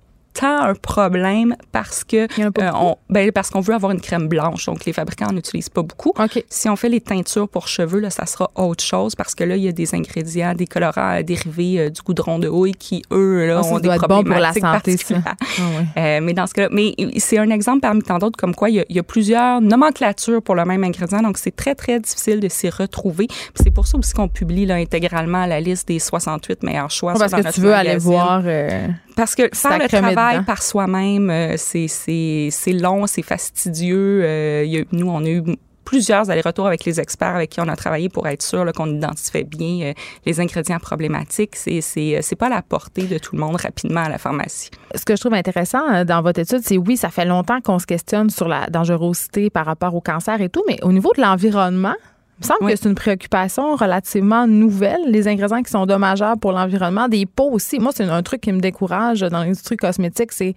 un 0.46 0.74
problème 0.76 1.56
parce 1.72 2.04
que 2.04 2.28
euh, 2.42 2.72
on, 2.74 2.96
ben, 3.10 3.32
parce 3.32 3.50
qu'on 3.50 3.62
veut 3.62 3.74
avoir 3.74 3.92
une 3.92 4.02
crème 4.02 4.28
blanche. 4.28 4.66
Donc, 4.66 4.86
les 4.86 4.94
fabricants 4.94 5.32
n'utilisent 5.32 5.70
pas 5.70 5.84
beaucoup. 5.84 6.14
Si 6.50 6.70
on 6.70 6.76
fait 6.76 6.90
les 6.90 7.02
teintures 7.02 7.48
pour 7.48 7.68
cheveux, 7.68 8.00
là, 8.00 8.10
ça 8.10 8.26
sera 8.26 8.52
autre 8.56 8.84
chose 8.84 9.16
parce 9.16 9.36
que 9.36 9.44
là, 9.44 9.56
il 9.56 9.64
y 9.64 9.68
a 9.68 9.72
des 9.72 9.96
ingrédients, 9.96 10.54
des 10.54 10.68
colorants 10.68 11.22
dérivés 11.22 11.80
euh, 11.80 11.90
du 11.90 12.02
goudron 12.02 12.40
de 12.40 12.48
houille 12.48 12.74
qui, 12.74 13.04
eux, 13.12 13.48
là, 13.48 13.62
ah, 13.64 13.68
ont 13.68 13.80
des 13.80 13.90
problèmes 13.90 14.24
bon 14.24 14.32
pour 14.32 14.40
la 14.40 14.54
santé, 14.54 14.98
ça. 14.98 15.16
Euh, 15.98 16.20
mais 16.22 16.34
dans 16.34 16.48
ce 16.48 16.54
cas-là, 16.54 16.70
mais 16.72 16.94
c'est 17.18 17.38
un 17.38 17.50
exemple 17.50 17.82
parmi 17.82 18.02
tant 18.02 18.20
d'autres 18.20 18.38
comme 18.38 18.54
quoi 18.54 18.70
il 18.70 18.86
y, 18.90 19.00
a, 19.00 19.04
plusieurs 19.04 19.62
nomenclatures 19.62 20.42
pour 20.42 20.56
le 20.56 20.66
même 20.66 20.84
ingrédient. 20.84 21.22
Donc, 21.22 21.38
c'est 21.38 21.56
très, 21.56 21.76
très 21.76 22.00
difficile 22.00 22.40
de 22.40 22.50
s'y 22.50 22.70
retrouver. 22.70 23.28
C'est 23.56 23.72
pour 23.72 23.88
ça 23.88 23.98
aussi 23.98 24.14
qu'on 24.14 24.28
publie 24.28 24.66
là, 24.66 24.76
intégralement 24.76 25.46
la 25.46 25.60
liste 25.60 25.88
des 25.88 26.00
68 26.00 26.64
meilleurs 26.64 26.92
choix. 26.92 27.14
parce 27.14 27.34
que 27.34 27.52
tu 27.52 27.62
veux 27.62 27.74
aller 27.74 27.98
voir. 27.98 28.44
parce 29.16 29.36
que 29.36 29.50
faire 29.54 29.80
le 29.80 29.88
travail 29.88 30.27
par 30.46 30.64
soi-même, 30.64 31.30
euh, 31.30 31.56
c'est 31.58 32.74
long, 32.74 33.08
c'est 33.08 33.22
fastidieux. 33.22 34.22
Euh, 34.24 34.84
nous, 34.92 35.10
on 35.10 35.24
a 35.24 35.30
eu 35.30 35.44
plusieurs 35.86 36.30
allers-retours 36.30 36.68
avec 36.68 36.84
les 36.84 37.00
experts 37.00 37.36
avec 37.36 37.52
qui 37.52 37.62
on 37.62 37.68
a 37.70 37.76
travaillé 37.78 38.10
pour 38.10 38.28
être 38.28 38.42
sûr 38.42 38.70
qu'on 38.74 38.94
identifiait 38.94 39.46
bien 39.46 39.88
euh, 39.88 39.94
les 40.26 40.40
ingrédients 40.42 40.80
problématiques. 40.80 41.56
C'est 41.56 41.82
c'est 41.82 42.36
pas 42.36 42.48
à 42.48 42.50
la 42.50 42.62
portée 42.62 43.04
de 43.04 43.18
tout 43.18 43.36
le 43.36 43.42
monde 43.42 43.56
rapidement 43.56 44.02
à 44.02 44.10
la 44.10 44.18
pharmacie. 44.18 44.70
Ce 44.96 45.06
que 45.06 45.16
je 45.16 45.22
trouve 45.22 45.34
intéressant 45.34 46.04
dans 46.04 46.22
votre 46.22 46.42
étude, 46.42 46.62
c'est 46.64 46.78
oui, 46.78 46.98
ça 46.98 47.10
fait 47.10 47.26
longtemps 47.26 47.62
qu'on 47.62 47.80
se 47.80 47.86
questionne 47.86 48.30
sur 48.30 48.48
la 48.48 48.68
dangerosité 48.68 49.50
par 49.50 49.66
rapport 49.66 49.96
au 49.96 50.02
cancer 50.02 50.42
et 50.42 50.50
tout, 50.50 50.64
mais 50.68 50.78
au 50.84 50.92
niveau 50.92 51.12
de 51.16 51.22
l'environnement, 51.22 51.96
il 52.40 52.44
me 52.44 52.48
semble 52.48 52.72
que 52.72 52.76
c'est 52.78 52.88
une 52.88 52.96
préoccupation 52.96 53.76
relativement 53.76 54.46
nouvelle, 54.46 55.00
les 55.08 55.28
ingrédients 55.28 55.64
qui 55.64 55.72
sont 55.72 55.88
dommageables 55.88 56.40
pour 56.40 56.52
l'environnement. 56.52 57.08
Des 57.08 57.26
pots 57.26 57.50
aussi. 57.52 57.80
Moi, 57.80 57.92
c'est 57.96 58.04
un 58.04 58.22
truc 58.22 58.42
qui 58.42 58.52
me 58.52 58.60
décourage 58.60 59.22
dans 59.22 59.40
l'industrie 59.40 59.76
cosmétique, 59.76 60.32
c'est 60.32 60.54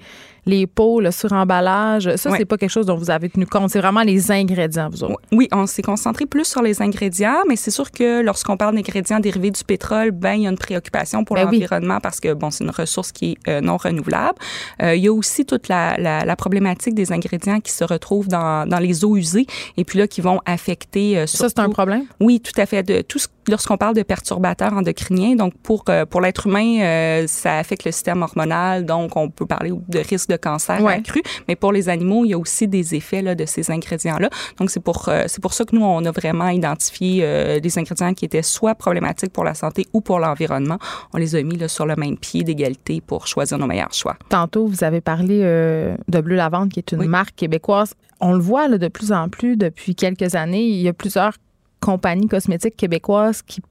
les 0.47 0.67
pots, 0.67 1.01
le 1.01 1.11
suremballage. 1.11 2.15
Ça, 2.17 2.31
c'est 2.37 2.45
pas 2.45 2.57
quelque 2.57 2.71
chose 2.71 2.87
dont 2.87 2.97
vous 2.97 3.11
avez 3.11 3.29
tenu 3.29 3.47
compte. 3.47 3.71
C'est 3.71 3.81
vraiment 3.81 4.03
les 4.03 4.31
ingrédients, 4.31 4.89
vous 4.91 5.05
autres. 5.05 5.21
Oui, 5.33 5.49
on 5.53 5.67
s'est 5.67 5.83
concentré 5.83 6.27
plus 6.27 6.45
sur 6.45 6.63
les 6.63 6.83
ingrédients, 6.83 7.45
mais 7.49 7.57
c'est 7.57 7.71
sûr 7.71 7.91
que 7.91 8.23
lorsqu'on 8.23 8.57
parle 8.57 8.75
d'ingrédients 8.75 9.21
dérivés 9.21 9.51
du 9.51 9.65
pétrole, 9.65 10.11
ben 10.11 10.35
il 10.35 10.43
y 10.43 10.47
a 10.47 10.51
une 10.51 10.59
préoccupation 10.59 11.25
pour 11.25 11.37
ben 11.37 11.45
l'environnement 11.45 12.01
parce 12.01 12.21
que 12.21 12.33
bon, 12.33 12.51
c'est 12.51 12.65
une 12.65 12.71
ressource 12.71 13.13
qui 13.13 13.33
est 13.33 13.49
euh, 13.49 13.61
non 13.61 13.77
renouvelable. 13.77 14.39
Euh, 14.83 14.95
il 14.95 15.03
y 15.03 15.09
a 15.09 15.13
aussi 15.13 15.45
toute 15.45 15.69
la, 15.69 15.97
la, 15.99 16.37
problématique 16.37 16.95
des 16.95 17.13
ingrédients 17.13 17.61
qui 17.61 17.73
se 17.73 17.85
retrouvent 17.85 18.29
dans, 18.29 18.67
dans, 18.67 18.79
les 18.79 19.05
eaux 19.05 19.17
usées 19.17 19.47
et 19.77 19.85
puis 19.85 19.99
là 19.99 20.07
qui 20.07 20.21
vont 20.21 20.41
affecter. 20.47 21.19
Euh, 21.19 21.27
ça, 21.27 21.49
c'est 21.49 21.59
un 21.59 21.69
problème? 21.69 22.05
Oui, 22.21 22.41
tout 22.41 22.59
à 22.59 22.67
fait. 22.67 22.83
De 22.83 23.03
tout 23.03 23.19
lorsqu'on 23.51 23.77
parle 23.77 23.95
de 23.95 24.03
perturbateurs 24.03 24.73
endocriniens, 24.73 25.35
donc 25.37 25.55
pour 25.63 25.85
pour 26.11 26.21
l'être 26.21 26.47
humain, 26.47 27.27
ça 27.27 27.59
affecte 27.59 27.85
le 27.85 27.93
système 27.93 28.23
hormonal, 28.23 28.85
donc 28.85 29.17
on 29.17 29.29
peut 29.29 29.47
parler 29.47 29.73
de 29.89 29.99
risque 29.99 30.29
de 30.29 30.37
cancer 30.37 30.81
accru. 30.87 31.23
Mais 31.49 31.57
pour 31.57 31.73
les 31.73 31.89
animaux, 31.89 32.25
il 32.25 32.31
y 32.31 32.35
a 32.35 32.39
aussi 32.39 32.69
des 32.69 32.95
effets 32.95 33.23
là, 33.23 33.35
de 33.35 33.45
ces 33.45 33.71
ingrédients-là. 33.71 34.31
Donc, 34.59 34.71
c'est 34.71 34.81
pour, 34.81 35.09
euh, 35.09 35.25
c'est 35.27 35.41
pour 35.41 35.53
ça 35.53 35.65
que 35.65 35.75
nous, 35.75 35.85
on 35.85 36.05
a 36.05 36.11
vraiment 36.11 36.49
identifié 36.49 37.21
euh, 37.23 37.61
des 37.61 37.79
ingrédients 37.79 38.15
qui 38.15 38.25
étaient 38.25 38.43
soit 38.43 38.75
problématiques 38.75 39.33
pour 39.33 39.45
la 39.45 39.55
santé 39.55 39.87
ou 39.93 40.01
pour 40.01 40.19
l'environnement. 40.19 40.79
On 41.13 41.19
les 41.19 41.35
a 41.37 41.43
mis 41.43 41.57
là, 41.57 41.69
sur 41.69 41.87
le 41.87 41.97
même 41.97 42.17
pied 42.17 42.45
d'égalité 42.45 43.01
pour 43.01 43.27
choisir 43.27 43.59
nos 43.59 43.67
meilleurs 43.67 43.93
choix. 43.93 44.17
Tantôt, 44.29 44.67
vous 44.67 44.85
avez 44.85 45.01
parlé 45.01 45.41
euh, 45.43 45.97
de 46.09 46.21
Bleu 46.21 46.37
Lavande, 46.37 46.71
qui 46.71 46.81
est 46.81 46.93
une 46.93 47.07
marque 47.07 47.37
québécoise. 47.37 47.95
On 48.21 48.33
le 48.33 48.41
voit 48.41 48.69
là, 48.69 48.79
de 48.79 48.89
plus 48.89 49.13
en 49.13 49.29
plus 49.29 49.57
depuis 49.57 49.95
quelques 49.95 50.35
années. 50.35 50.65
Il 50.65 50.81
y 50.81 50.89
a 50.89 50.93
plusieurs 50.93 51.35
compagnies 51.81 52.29
cosmétiques 52.29 52.77
québécoises 52.77 53.43
qui 53.43 53.63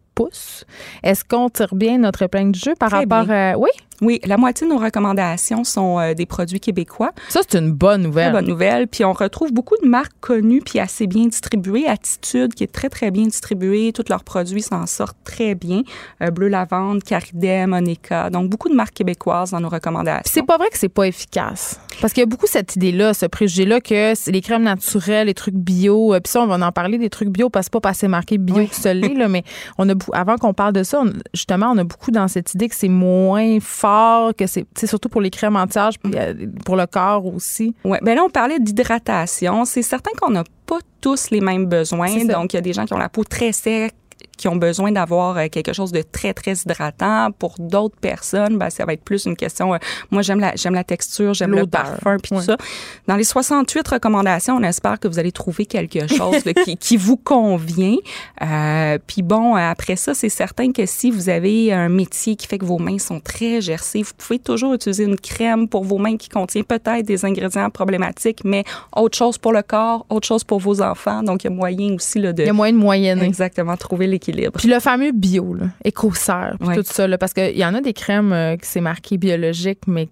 Est-ce 1.04 1.24
qu'on 1.24 1.50
tire 1.50 1.76
bien 1.76 1.98
notre 2.00 2.22
épingle 2.24 2.52
du 2.52 2.60
jeu 2.60 2.74
par 2.78 2.92
rapport 2.92 3.30
à... 3.30 3.58
Oui? 3.58 3.70
Oui, 4.02 4.22
la 4.26 4.38
moitié 4.38 4.66
de 4.66 4.72
nos 4.72 4.80
recommandations 4.80 5.66
sont 5.66 6.00
euh, 6.00 6.14
des 6.14 6.26
produits 6.26 6.62
québécois. 6.62 7.12
Ça, 7.28 7.42
c'est 7.48 7.60
une 7.60 7.74
bonne 7.74 8.04
nouvelle. 8.04 8.28
Une 8.28 8.34
bonne 8.34 8.48
nouvelle. 8.48 8.88
Puis 8.88 9.04
on 9.04 9.12
retrouve 9.12 9.52
beaucoup 9.52 9.76
de 9.84 9.88
marques 9.88 10.14
connues 10.22 10.62
puis 10.62 10.80
assez 10.80 11.06
bien 11.06 11.26
distribuées. 11.26 11.86
Attitude, 11.86 12.54
qui 12.54 12.64
est 12.64 12.72
très, 12.72 12.90
très 12.90 13.12
bien 13.12 13.26
distribuée. 13.26 13.92
Tous 13.92 14.06
leurs 14.08 14.24
produits 14.24 14.62
s'en 14.62 14.86
sortent 14.86 15.18
très 15.26 15.54
bien. 15.54 15.82
Euh, 16.22 16.32
Bleu 16.32 16.48
Lavande, 16.48 17.04
Caridem, 17.04 17.72
Monica. 17.72 18.30
Donc, 18.30 18.50
beaucoup 18.50 18.70
de 18.70 18.76
marques 18.76 18.94
québécoises 18.94 19.52
dans 19.52 19.60
nos 19.60 19.70
recommandations. 19.70 20.24
C'est 20.26 20.46
pas 20.46 20.58
vrai 20.58 20.70
que 20.70 20.78
c'est 20.78 20.88
pas 20.88 21.06
efficace. 21.06 21.80
Parce 22.00 22.14
qu'il 22.14 22.22
y 22.22 22.24
a 22.24 22.28
beaucoup 22.28 22.48
cette 22.48 22.78
idée-là, 22.78 23.14
ce 23.14 23.26
préjugé-là 23.26 23.82
que 23.82 24.14
les 24.32 24.42
crèmes 24.42 24.64
naturelles, 24.64 25.28
les 25.28 25.34
trucs 25.34 25.56
bio. 25.56 26.14
Euh, 26.14 26.22
puis 26.22 26.32
ça, 26.32 26.42
on 26.42 26.48
va 26.48 26.66
en 26.66 26.72
parler 26.72 26.98
des 26.98 27.10
trucs 27.10 27.30
bio 27.30 27.50
parce 27.50 27.68
que 27.68 27.72
pas 27.72 27.82
passer 27.82 28.08
marqué 28.08 28.38
bio 28.38 28.56
oui. 28.56 28.70
seul, 28.72 29.00
là, 29.00 29.28
mais 29.28 29.44
on 29.78 29.90
a, 29.90 29.94
avant 30.14 30.38
qu'on 30.38 30.54
parle 30.54 30.74
de 30.74 30.84
ça, 30.84 31.04
justement, 31.34 31.72
on 31.72 31.78
a 31.78 31.84
beaucoup 31.84 32.12
dans 32.12 32.28
cette 32.28 32.54
idée 32.54 32.70
que 32.70 32.76
c'est 32.76 32.90
moins 32.90 33.60
fort 33.60 34.36
que 34.36 34.48
c'est 34.48 34.66
surtout 34.86 35.10
pour 35.10 35.22
les 35.22 35.30
crèmes 35.30 35.56
anti-âge, 35.56 36.00
puis 36.00 36.14
euh, 36.16 36.34
pour 36.66 36.76
le 36.76 36.86
corps 36.86 37.26
aussi. 37.26 37.76
Oui, 37.84 37.98
ben 38.02 38.16
là, 38.16 38.24
on 38.24 38.30
parlait 38.30 38.60
d'hydratation. 38.60 39.66
C'est 39.66 39.82
certain 39.82 40.12
qu'on 40.20 40.32
n'a 40.32 40.44
pas 40.66 40.80
tous 41.02 41.32
les 41.32 41.42
mêmes 41.42 41.66
besoins. 41.66 42.26
Donc, 42.26 42.54
il 42.54 42.58
y 42.58 42.60
a 42.60 42.62
des 42.62 42.74
gens 42.74 42.86
qui 42.86 42.94
ont 42.94 42.98
la 42.98 43.10
peau 43.10 43.24
très 43.24 43.52
sec, 43.52 43.94
qui 44.40 44.48
ont 44.48 44.56
besoin 44.56 44.92
d'avoir 44.92 45.38
euh, 45.38 45.48
quelque 45.52 45.74
chose 45.74 45.92
de 45.92 46.02
très 46.02 46.34
très 46.34 46.54
hydratant. 46.54 47.32
Pour 47.38 47.56
d'autres 47.60 47.98
personnes, 48.00 48.58
ben, 48.58 48.70
ça 48.70 48.86
va 48.86 48.94
être 48.94 49.04
plus 49.04 49.26
une 49.26 49.36
question. 49.36 49.74
Euh, 49.74 49.78
moi, 50.12 50.22
j'aime 50.22 50.40
la 50.40 50.56
j'aime 50.56 50.74
la 50.74 50.86
texture, 50.86 51.34
j'aime 51.34 51.52
le 51.52 51.68
parfum 51.68 52.18
puis 52.24 52.36
tout 52.36 52.42
ça. 52.42 52.58
Dans 53.08 53.18
les 53.18 53.26
68 53.26 53.86
recommandations, 53.88 54.56
on 54.56 54.64
espère 54.64 54.98
que 55.00 55.10
vous 55.10 55.20
allez 55.20 55.34
trouver 55.34 55.66
quelque 55.66 56.08
chose 56.16 56.42
qui, 56.64 56.78
qui, 56.78 56.96
vous 56.96 57.18
convient. 57.18 57.98
Euh, 58.42 58.98
puis 59.06 59.22
bon, 59.22 59.56
après 59.56 59.98
ça, 59.98 60.14
c'est 60.14 60.30
certain 60.30 60.72
que 60.72 60.86
si 60.86 61.12
vous 61.12 61.28
avez 61.28 61.74
un 61.74 61.90
métier 61.90 62.38
qui 62.38 62.48
fait 62.48 62.58
que 62.58 62.66
vos 62.66 62.80
mains 62.80 62.98
sont 62.98 63.20
très 63.20 63.60
gercées, 63.60 64.04
vous 64.04 64.14
pouvez 64.18 64.40
toujours 64.40 64.74
utiliser 64.74 65.04
une 65.04 65.20
crème 65.20 65.68
pour 65.68 65.84
vos 65.84 65.98
mains 65.98 66.16
qui 66.16 66.30
contient 66.30 66.64
peut-être 66.64 67.06
des 67.06 67.26
ingrédients 67.26 67.70
problématiques, 67.70 68.46
mais 68.46 68.64
autre 68.96 69.18
chose 69.18 69.38
pour 69.38 69.52
le 69.52 69.64
corps, 69.64 70.06
autre 70.10 70.28
chose 70.28 70.46
pour 70.46 70.60
vos 70.60 70.82
enfants. 70.82 71.24
Donc, 71.24 71.44
il 71.44 71.48
y 71.48 71.54
a 71.54 71.54
moyen 71.54 71.96
aussi 71.96 72.20
là, 72.20 72.32
de. 72.32 72.44
Il 72.44 72.48
y 72.48 72.50
a 72.50 72.54
moyen 72.54 72.74
de 72.74 72.78
moyenner. 72.78 73.26
Exactement, 73.26 73.76
trouver 73.76 74.08
l'équilibre 74.08 74.29
puis 74.54 74.68
le 74.68 74.80
fameux 74.80 75.12
bio, 75.12 75.54
là, 75.54 75.66
puis 76.60 76.76
tout 76.76 76.84
ça, 76.84 77.08
là, 77.08 77.18
parce 77.18 77.34
qu'il 77.34 77.58
y 77.58 77.66
en 77.66 77.74
a 77.74 77.82
des 77.82 77.94
crèmes 77.94 78.34
euh, 78.34 78.56
qui 78.56 78.68
c'est 78.68 78.82
marqué 78.82 79.18
biologique, 79.18 79.80
mais 79.88 80.10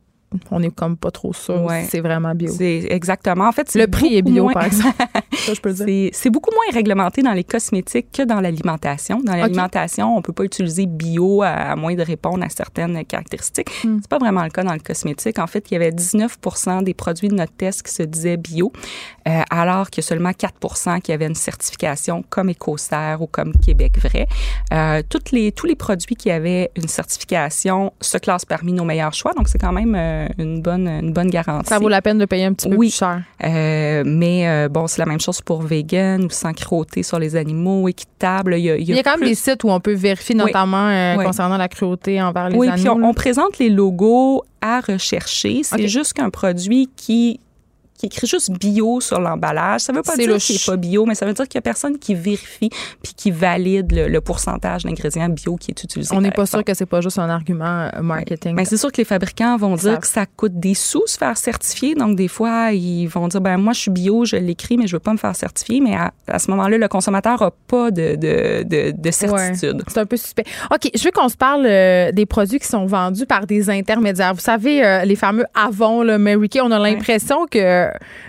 on 0.52 0.62
est 0.62 0.76
comme 0.76 0.98
pas 0.98 1.12
trop 1.12 1.34
sûr 1.34 1.70
c'est 1.90 2.02
vraiment 2.02 2.36
bio. 2.36 2.52
C'est 2.52 2.88
exactement. 2.90 3.48
En 3.48 3.52
fait, 3.52 3.74
le 3.76 3.88
prix 3.88 4.18
est 4.18 4.22
bio 4.22 4.50
par 4.50 4.66
exemple. 4.66 4.96
ça, 5.34 5.54
je 5.54 5.62
peux 5.62 5.72
dire. 5.72 6.10
C'est 6.14 6.30
beaucoup 6.30 6.52
moins 6.52 6.74
réglementé 6.74 7.22
dans 7.22 7.32
les 7.32 7.44
cosmétiques 7.44 8.12
que 8.12 8.24
dans 8.24 8.42
l'alimentation. 8.42 9.22
Dans 9.24 9.36
l'alimentation, 9.36 10.18
on 10.18 10.22
peut 10.22 10.34
pas 10.34 10.44
utiliser 10.44 10.86
bio 10.86 11.44
à, 11.44 11.76
moins 11.76 11.96
de 11.96 12.02
répondre 12.02 12.44
à 12.44 12.50
certaines 12.50 13.06
caractéristiques. 13.06 13.70
Hmm. 13.84 14.00
C'est 14.02 14.10
pas 14.10 14.18
vraiment 14.18 14.44
le 14.44 14.50
cas 14.50 14.64
dans 14.64 14.74
le 14.74 14.80
cosmétique. 14.80 15.40
En 15.40 15.48
fait, 15.48 15.72
il 15.72 15.76
y 15.76 15.78
avait 15.78 15.92
19% 15.92 16.84
des 16.84 16.94
produits 16.94 17.30
de 17.30 17.36
notre 17.36 17.54
test 17.54 17.84
qui 17.84 17.94
se 17.94 18.04
disaient 18.04 18.38
bio, 18.38 18.72
euh, 19.28 19.42
alors 19.50 19.90
qu'il 19.90 20.04
y 20.04 20.06
a 20.06 20.08
seulement 20.08 20.30
4% 20.30 21.02
qui 21.02 21.12
avaient 21.12 21.28
une 21.28 21.36
certification 21.36 22.24
comme 22.30 22.50
EcoCert 22.50 23.22
ou 23.22 23.28
comme 23.28 23.54
Québec 23.54 23.98
Vrai. 24.00 24.28
Euh, 24.74 25.02
toutes 25.08 25.32
les 25.32 25.52
tous 25.52 25.66
les 25.66 25.76
produits 25.76 26.16
qui 26.16 26.32
avaient 26.32 26.72
une 26.76 26.88
certification 26.88 27.94
se 28.00 28.18
classent 28.18 28.46
parmi 28.46 28.74
nos 28.74 28.86
meilleurs 28.86 29.14
choix. 29.14 29.34
Donc 29.34 29.48
c'est 29.48 29.58
quand 29.58 29.74
même 29.74 29.96
euh, 29.96 30.28
une 30.38 30.62
bonne, 30.62 30.88
une 30.88 31.12
bonne 31.12 31.30
garantie. 31.30 31.70
Ça 31.70 31.80
vaut 31.80 31.90
la 31.90 32.02
peine 32.02 32.18
de 32.18 32.26
payer 32.26 32.46
un 32.46 32.54
petit 32.54 32.70
peu 32.70 32.78
plus 32.78 32.96
cher. 32.96 33.24
Euh, 33.44 34.04
mais 34.06 34.68
bon, 34.70 34.88
c'est 34.88 35.00
la 35.00 35.06
même 35.06 35.20
chose 35.20 35.42
pour 35.42 35.62
vegan 35.62 36.26
ou 36.26 36.30
sans 36.30 36.54
cruauté 36.54 37.04
sur 37.04 37.20
les 37.20 37.36
animaux, 37.36 37.88
équitable. 37.88 38.56
Il 38.58 38.64
y 38.64 38.72
a, 38.72 38.78
il 38.78 38.88
y 38.90 38.98
a, 38.98 39.04
quand 39.04 39.18
même 39.18 39.28
des 39.28 39.36
sites 39.36 39.64
où 39.64 39.70
on 39.70 39.80
peut 39.80 39.94
vérifier, 39.94 40.36
notamment 40.36 41.18
concernant 41.24 41.58
la 41.58 41.68
cruauté 41.68 42.22
envers 42.22 42.50
les 42.50 42.56
animaux. 42.56 42.72
Oui, 42.72 42.82
puis 42.82 42.90
on, 42.90 43.14
présente 43.14 43.58
les 43.58 43.70
logos 43.70 44.44
à 44.62 44.80
rechercher. 44.80 45.62
C'est 45.64 45.88
juste 45.88 46.14
qu'un 46.14 46.30
produit 46.30 46.90
qui 46.96 47.40
qui 47.98 48.06
écrit 48.06 48.28
juste 48.28 48.52
bio 48.52 49.02
sur 49.02 49.20
l'emballage, 49.20 49.82
ça 49.82 49.94
veut 49.94 50.04
pas 50.04 50.16
dire 50.16 50.38
qu'il 50.38 50.56
n'est 50.56 50.62
pas 50.66 50.78
bio, 50.78 51.06
mais 51.06 51.16
ça 51.16 51.26
veut 51.26 51.34
dire 51.34 51.48
qu'il 51.48 51.56
y 51.56 51.60
a 51.60 51.62
personne 51.62 51.98
qui 51.98 52.14
vérifie 52.14 52.70
puis 53.02 53.14
qui 53.16 53.32
valide 53.32 53.92
le, 53.92 54.22
pourcentage 54.22 54.84
d'ingrédients 54.84 55.30
bio 55.30 55.56
qui 55.56 55.72
est 55.72 55.84
utilisé. 55.84 56.14
On 56.14 56.22
n'est 56.22 56.32
pas 56.32 56.46
sûr 56.46 56.64
que 56.64 56.74
c'est 56.74 56.86
pas 56.86 57.02
juste 57.02 57.18
un 57.20 57.30
argument 57.30 57.90
euh, 57.94 58.02
marketing. 58.02 58.56
Mais 58.56 58.66
c'est 58.66 58.78
sûr 58.78 58.92
que 58.92 58.98
les 58.98 59.06
fabricants 59.06 59.58
vont 59.58 59.76
dire 59.76 60.00
que 60.00 60.08
ça 60.08 60.26
coûte 60.26 60.60
des 60.60 60.74
sous 60.74 61.06
se 61.08 61.18
faire 61.18 61.38
certifier. 61.38 61.96
Donc, 61.96 62.16
des 62.16 62.28
fois, 62.28 62.72
ils 62.72 63.08
vont 63.08 63.28
dire, 63.28 63.42
ben 63.42 63.58
moi, 63.58 63.74
je 63.74 63.82
suis 63.82 63.92
bio, 63.92 64.26
je 64.26 64.36
l'écris, 64.36 64.78
mais 64.78 64.88
je 64.88 64.96
veux 64.96 65.00
pas 65.00 65.14
me 65.14 65.18
faire 65.18 65.36
certifier. 65.36 65.80
Mais 65.82 65.96
à, 65.96 66.40
ce 66.40 66.52
moment-là, 66.52 66.78
le 66.78 66.88
consommateur 66.88 67.42
a 67.42 67.52
pas 67.52 67.92
de, 67.92 68.16
de, 68.16 68.92
de, 68.92 69.12
certitude. 69.12 69.82
c'est 69.88 70.00
un 70.00 70.06
peu 70.06 70.18
suspect. 70.18 70.46
OK, 70.72 70.90
je 70.94 71.04
veux 71.04 71.12
qu'on 71.12 71.30
se 71.30 71.38
parle 71.38 71.66
euh, 71.66 72.12
des 72.12 72.26
produits 72.26 72.60
qui 72.60 72.68
sont 72.68 72.86
vendus 72.86 73.26
par 73.26 73.46
des 73.46 73.70
intermédiaires. 73.70 74.34
Vous 74.34 74.42
savez, 74.42 74.86
euh, 74.86 75.06
les 75.06 75.16
fameux 75.16 75.46
Avon, 75.54 76.04
le 76.04 76.18
Mary 76.18 76.50
Kay, 76.50 76.62
on 76.62 76.72
a 76.72 76.80
l'impression 76.80 77.46
que 77.50 77.87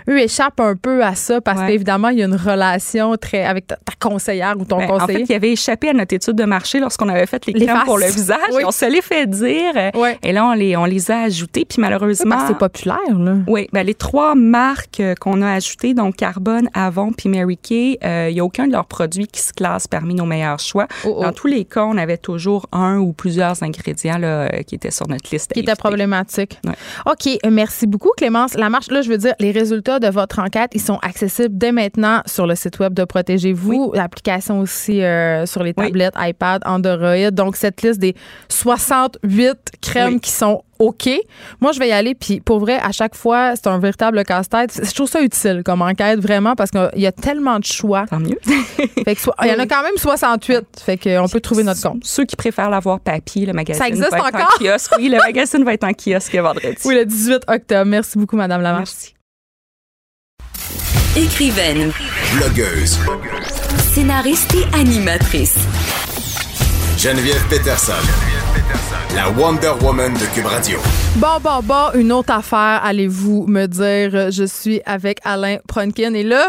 eux 0.09 0.19
échappent 0.19 0.59
un 0.59 0.75
peu 0.75 1.03
à 1.03 1.15
ça 1.15 1.41
parce 1.41 1.61
qu'évidemment, 1.65 2.09
il 2.09 2.19
y 2.19 2.23
a 2.23 2.25
une 2.25 2.35
relation 2.35 3.15
très 3.17 3.45
avec 3.45 3.67
ta, 3.67 3.77
conseillère 3.99 4.55
ou 4.57 4.65
ton 4.65 4.77
ben, 4.77 4.87
conseiller. 4.87 5.23
En 5.23 5.25
fait, 5.25 5.33
il 5.33 5.35
avait 5.35 5.51
échappé 5.51 5.89
à 5.89 5.93
notre 5.93 6.13
étude 6.13 6.35
de 6.35 6.45
marché 6.45 6.79
lorsqu'on 6.79 7.09
avait 7.09 7.25
fait 7.25 7.45
les, 7.45 7.53
crèmes 7.53 7.83
pour 7.85 7.97
le 7.97 8.05
visage. 8.05 8.37
On 8.65 8.71
se 8.71 8.85
les 8.85 9.01
fait 9.01 9.27
dire. 9.27 9.91
Et 10.23 10.31
là, 10.31 10.45
on 10.45 10.53
les, 10.53 10.77
on 10.77 10.85
les 10.85 11.11
a 11.11 11.21
ajoutés. 11.21 11.65
Puis 11.65 11.81
malheureusement. 11.81 12.47
c'est 12.47 12.57
populaire, 12.57 13.17
là. 13.17 13.35
Oui. 13.47 13.67
Ben, 13.73 13.85
les 13.85 13.93
trois 13.93 14.35
marques 14.35 14.99
euh, 14.99 15.15
qu'on 15.15 15.41
a 15.41 15.53
ajoutées, 15.53 15.93
donc 15.93 16.15
Carbone, 16.15 16.69
Avon 16.73 17.11
puis 17.11 17.29
Mary 17.29 17.57
Kay, 17.57 17.97
euh, 18.03 18.27
il 18.29 18.33
n'y 18.33 18.39
a 18.39 18.43
aucun 18.43 18.67
de 18.67 18.71
leurs 18.71 18.85
produits 18.85 19.27
qui 19.27 19.41
se 19.41 19.53
classe 19.53 19.87
parmi 19.87 20.13
nos 20.13 20.25
meilleurs 20.25 20.59
choix. 20.59 20.87
Oh, 21.05 21.15
oh. 21.17 21.23
Dans 21.23 21.31
tous 21.31 21.47
les 21.47 21.65
cas, 21.65 21.83
on 21.83 21.97
avait 21.97 22.17
toujours 22.17 22.67
un 22.71 22.97
ou 22.97 23.13
plusieurs 23.13 23.61
ingrédients 23.63 24.17
là, 24.17 24.27
euh, 24.53 24.61
qui 24.63 24.75
étaient 24.75 24.91
sur 24.91 25.07
notre 25.07 25.29
liste. 25.31 25.53
Qui 25.53 25.61
étaient 25.61 25.75
problématiques. 25.75 26.59
OK. 27.05 27.37
Merci 27.49 27.87
beaucoup, 27.87 28.11
Clémence. 28.17 28.53
La 28.55 28.69
marche, 28.69 28.91
là, 28.91 29.01
je 29.01 29.09
veux 29.09 29.17
dire, 29.17 29.33
les 29.39 29.48
résultats 29.51 29.99
de 29.99 30.07
votre 30.07 30.39
enquête, 30.39 30.71
ils 30.73 30.81
sont 30.81 30.97
accessibles 31.01 31.57
dès 31.57 31.71
maintenant 31.71 32.21
sur 32.25 32.47
le 32.47 32.55
site 32.55 32.79
web 32.79 32.93
de 32.93 33.03
Protégez-vous, 33.03 33.91
l'application 33.95 34.59
aussi 34.59 35.01
sur 35.45 35.63
les 35.63 35.73
tablettes, 35.73 36.13
iPad, 36.17 36.61
Android. 36.65 37.31
Donc, 37.31 37.55
cette 37.55 37.81
liste 37.81 37.99
des 37.99 38.15
68 38.49 39.57
crèmes 39.81 40.19
qui 40.19 40.31
sont 40.31 40.63
OK. 40.79 41.09
Moi, 41.59 41.73
je 41.73 41.79
vais 41.79 41.89
y 41.89 41.91
aller. 41.91 42.15
Puis, 42.15 42.39
pour 42.39 42.59
vrai, 42.59 42.79
à 42.81 42.91
chaque 42.91 43.13
fois, 43.13 43.55
c'est 43.55 43.67
un 43.67 43.79
véritable 43.79 44.23
casse-tête. 44.23 44.79
Je 44.81 44.93
trouve 44.93 45.09
ça 45.09 45.21
utile 45.21 45.61
comme 45.63 45.81
enquête, 45.81 46.19
vraiment, 46.19 46.55
parce 46.55 46.71
qu'il 46.71 46.89
y 46.95 47.05
a 47.05 47.11
tellement 47.11 47.59
de 47.59 47.65
choix. 47.65 48.05
Tant 48.09 48.19
mieux. 48.19 48.39
fait 48.45 49.15
que, 49.15 49.21
il 49.43 49.49
y 49.49 49.53
en 49.53 49.59
a 49.59 49.67
quand 49.67 49.83
même 49.83 49.97
68. 49.97 50.65
Fait 50.83 50.97
qu'on 50.97 51.27
peut 51.27 51.41
trouver 51.41 51.63
notre 51.63 51.81
compte. 51.81 52.03
Ceux 52.05 52.23
qui 52.23 52.37
préfèrent 52.37 52.69
l'avoir 52.69 53.01
papier, 53.01 53.45
le 53.45 53.53
magazine. 53.53 53.83
Ça 53.83 53.89
existe 53.89 54.11
va 54.11 54.25
encore? 54.25 54.49
en 54.57 54.63
kiosque. 54.63 54.93
Oui, 54.97 55.09
le 55.09 55.17
magazine 55.17 55.63
va 55.65 55.73
être 55.73 55.83
en 55.83 55.93
kiosque 55.93 56.35
vendredi. 56.35 56.77
Oui, 56.85 56.95
le 56.95 57.05
18 57.05 57.43
octobre. 57.47 57.85
Merci 57.85 58.17
beaucoup, 58.17 58.37
Madame 58.37 58.61
Lamarche. 58.61 58.89
Merci. 58.91 59.18
Écrivaine. 61.17 61.91
Blogueuse. 62.37 62.99
Scénariste 63.93 64.53
et 64.53 64.75
animatrice. 64.75 65.57
Geneviève 66.99 67.43
Peterson. 67.49 67.93
La 69.15 69.31
Wonder 69.31 69.71
Woman 69.81 70.13
de 70.13 70.35
Cube 70.35 70.45
Radio. 70.45 70.77
Bon, 71.15 71.39
bon, 71.41 71.61
bon, 71.63 71.99
une 71.99 72.11
autre 72.11 72.31
affaire, 72.31 72.81
allez-vous 72.83 73.47
me 73.47 73.65
dire. 73.65 74.29
Je 74.29 74.43
suis 74.43 74.81
avec 74.85 75.19
Alain 75.23 75.57
Pronkin. 75.67 76.13
Et 76.13 76.23
là, 76.23 76.45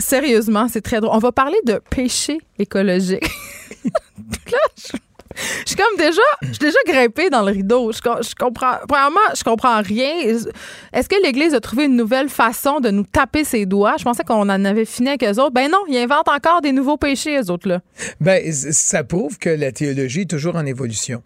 sérieusement, 0.00 0.66
c'est 0.68 0.82
très 0.82 1.00
drôle. 1.00 1.14
On 1.14 1.20
va 1.20 1.30
parler 1.30 1.58
de 1.64 1.80
péché 1.88 2.40
écologique. 2.58 3.30
là, 4.50 4.58
je 4.76 4.96
je 5.36 5.66
suis 5.66 5.76
comme 5.76 5.96
déjà, 5.98 6.22
je 6.42 6.52
suis 6.52 6.58
déjà 6.58 6.78
dans 7.30 7.42
le 7.42 7.52
rideau. 7.52 7.92
Je, 7.92 7.98
je 7.98 8.34
comprends, 8.34 8.76
premièrement, 8.88 9.20
je 9.36 9.42
comprends 9.42 9.80
rien. 9.80 10.36
Est-ce 10.92 11.08
que 11.08 11.22
l'Église 11.22 11.54
a 11.54 11.60
trouvé 11.60 11.84
une 11.84 11.96
nouvelle 11.96 12.28
façon 12.28 12.80
de 12.80 12.90
nous 12.90 13.04
taper 13.04 13.44
ses 13.44 13.66
doigts? 13.66 13.96
Je 13.98 14.04
pensais 14.04 14.24
qu'on 14.24 14.48
en 14.48 14.64
avait 14.64 14.84
fini 14.84 15.08
avec 15.08 15.24
eux 15.24 15.40
autres. 15.40 15.52
Ben 15.52 15.70
non, 15.70 15.82
ils 15.88 15.98
inventent 15.98 16.28
encore 16.28 16.60
des 16.60 16.72
nouveaux 16.72 16.96
péchés, 16.96 17.38
eux 17.38 17.50
autres, 17.50 17.68
là. 17.68 17.80
Ben, 18.20 18.52
ça 18.52 19.04
prouve 19.04 19.38
que 19.38 19.50
la 19.50 19.72
théologie 19.72 20.22
est 20.22 20.30
toujours 20.30 20.56
en 20.56 20.66
évolution. 20.66 21.22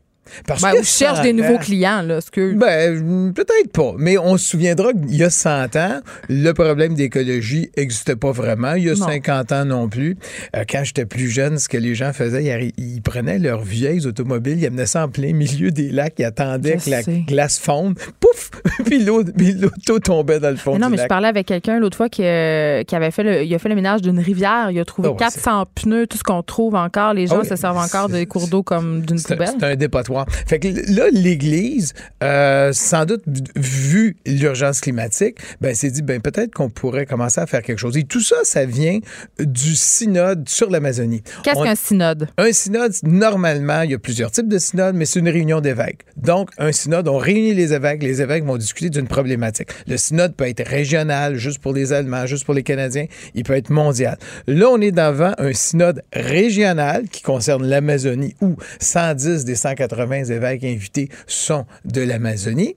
Parce 0.46 0.62
ben, 0.62 0.72
que 0.72 0.82
cherche 0.82 1.22
des 1.22 1.32
nouveaux 1.32 1.58
clients, 1.58 2.02
là. 2.02 2.20
Que... 2.30 2.54
Ben, 2.54 3.32
peut-être 3.32 3.72
pas. 3.72 3.94
Mais 3.98 4.18
on 4.18 4.36
se 4.36 4.48
souviendra 4.48 4.92
qu'il 4.92 5.16
y 5.16 5.22
a 5.22 5.30
100 5.30 5.76
ans, 5.76 6.00
le 6.28 6.52
problème 6.52 6.94
d'écologie 6.94 7.70
n'existait 7.76 8.16
pas 8.16 8.32
vraiment. 8.32 8.74
Il 8.74 8.84
y 8.84 8.90
a 8.90 8.96
50 8.96 9.52
ans 9.52 9.64
non 9.64 9.88
plus. 9.88 10.16
Euh, 10.54 10.64
quand 10.68 10.82
j'étais 10.84 11.06
plus 11.06 11.28
jeune, 11.28 11.58
ce 11.58 11.68
que 11.68 11.76
les 11.76 11.94
gens 11.94 12.12
faisaient, 12.12 12.72
ils, 12.76 13.02
prenaient 13.02 13.38
leurs 13.38 13.62
vieilles 13.62 14.06
automobiles, 14.06 14.58
ils 14.58 14.66
amenaient 14.66 14.86
ça 14.86 15.04
en 15.04 15.08
plein 15.08 15.32
milieu 15.32 15.70
des 15.70 15.90
lacs, 15.90 16.14
ils 16.18 16.24
attendaient 16.24 16.76
que 16.76 16.90
la 16.90 17.02
glace 17.02 17.58
fonde. 17.58 17.98
Pouf! 18.20 18.50
puis 18.84 19.04
l'auto 19.04 19.98
tombait 20.00 20.40
dans 20.40 20.50
le 20.50 20.56
fond. 20.56 20.72
Mais 20.72 20.78
non, 20.78 20.90
mais 20.90 20.98
je 20.98 21.06
parlais 21.06 21.28
avec 21.28 21.46
quelqu'un 21.46 21.78
l'autre 21.78 21.96
fois 21.96 22.08
qui, 22.08 22.24
euh, 22.24 22.82
qui, 22.84 22.94
avait 22.94 23.10
fait 23.10 23.22
le, 23.22 23.44
il 23.44 23.54
a 23.54 23.58
fait 23.58 23.68
le 23.68 23.74
ménage 23.74 24.02
d'une 24.02 24.18
rivière. 24.18 24.70
Il 24.70 24.78
a 24.78 24.84
trouvé 24.84 25.10
400 25.16 25.66
pneus, 25.74 26.06
tout 26.06 26.18
ce 26.18 26.22
qu'on 26.22 26.42
trouve 26.42 26.74
encore. 26.74 27.14
Les 27.14 27.26
gens 27.26 27.40
ah 27.42 27.44
se 27.44 27.56
servent 27.56 27.78
encore 27.78 28.08
des 28.08 28.26
cours 28.26 28.48
d'eau 28.48 28.62
comme 28.62 29.02
d'une 29.02 29.20
poubelle. 29.20 29.48
C'est 29.58 29.64
un 29.64 29.76
dépotoir 29.76 30.15
fait 30.46 30.58
que 30.58 30.68
là, 30.68 31.08
l'Église, 31.12 31.94
euh, 32.22 32.72
sans 32.72 33.04
doute 33.04 33.22
vu 33.56 34.16
l'urgence 34.26 34.80
climatique, 34.80 35.38
ben 35.60 35.74
s'est 35.74 35.90
dit 35.90 36.02
ben 36.02 36.20
peut-être 36.20 36.54
qu'on 36.54 36.70
pourrait 36.70 37.06
commencer 37.06 37.40
à 37.40 37.46
faire 37.46 37.62
quelque 37.62 37.78
chose. 37.78 37.96
Et 37.96 38.04
tout 38.04 38.20
ça, 38.20 38.36
ça 38.42 38.64
vient 38.64 39.00
du 39.38 39.74
synode 39.74 40.48
sur 40.48 40.70
l'Amazonie. 40.70 41.22
Qu'est-ce 41.42 41.62
qu'un 41.62 41.74
synode? 41.74 42.28
Un 42.38 42.52
synode, 42.52 42.92
normalement, 43.02 43.82
il 43.82 43.90
y 43.90 43.94
a 43.94 43.98
plusieurs 43.98 44.30
types 44.30 44.48
de 44.48 44.58
synodes, 44.58 44.94
mais 44.94 45.04
c'est 45.04 45.20
une 45.20 45.28
réunion 45.28 45.60
d'évêques. 45.60 46.02
Donc 46.16 46.50
un 46.58 46.72
synode, 46.72 47.08
on 47.08 47.18
réunit 47.18 47.54
les 47.54 47.72
évêques, 47.72 48.02
les 48.02 48.22
évêques 48.22 48.44
vont 48.44 48.56
discuter 48.56 48.90
d'une 48.90 49.08
problématique. 49.08 49.68
Le 49.86 49.96
synode 49.96 50.34
peut 50.34 50.48
être 50.48 50.66
régional, 50.66 51.36
juste 51.36 51.58
pour 51.58 51.72
les 51.72 51.92
Allemands, 51.92 52.26
juste 52.26 52.44
pour 52.44 52.54
les 52.54 52.62
Canadiens, 52.62 53.06
il 53.34 53.44
peut 53.44 53.54
être 53.54 53.70
mondial. 53.70 54.18
Là, 54.46 54.68
on 54.70 54.80
est 54.80 54.92
devant 54.92 55.32
un 55.38 55.52
synode 55.52 56.02
régional 56.12 57.08
qui 57.08 57.22
concerne 57.22 57.66
l'Amazonie 57.66 58.34
où 58.40 58.56
110 58.80 59.44
des 59.44 59.54
180 59.54 60.05
évêques 60.14 60.64
invités 60.64 61.08
sont 61.26 61.66
de 61.84 62.02
l'Amazonie. 62.02 62.76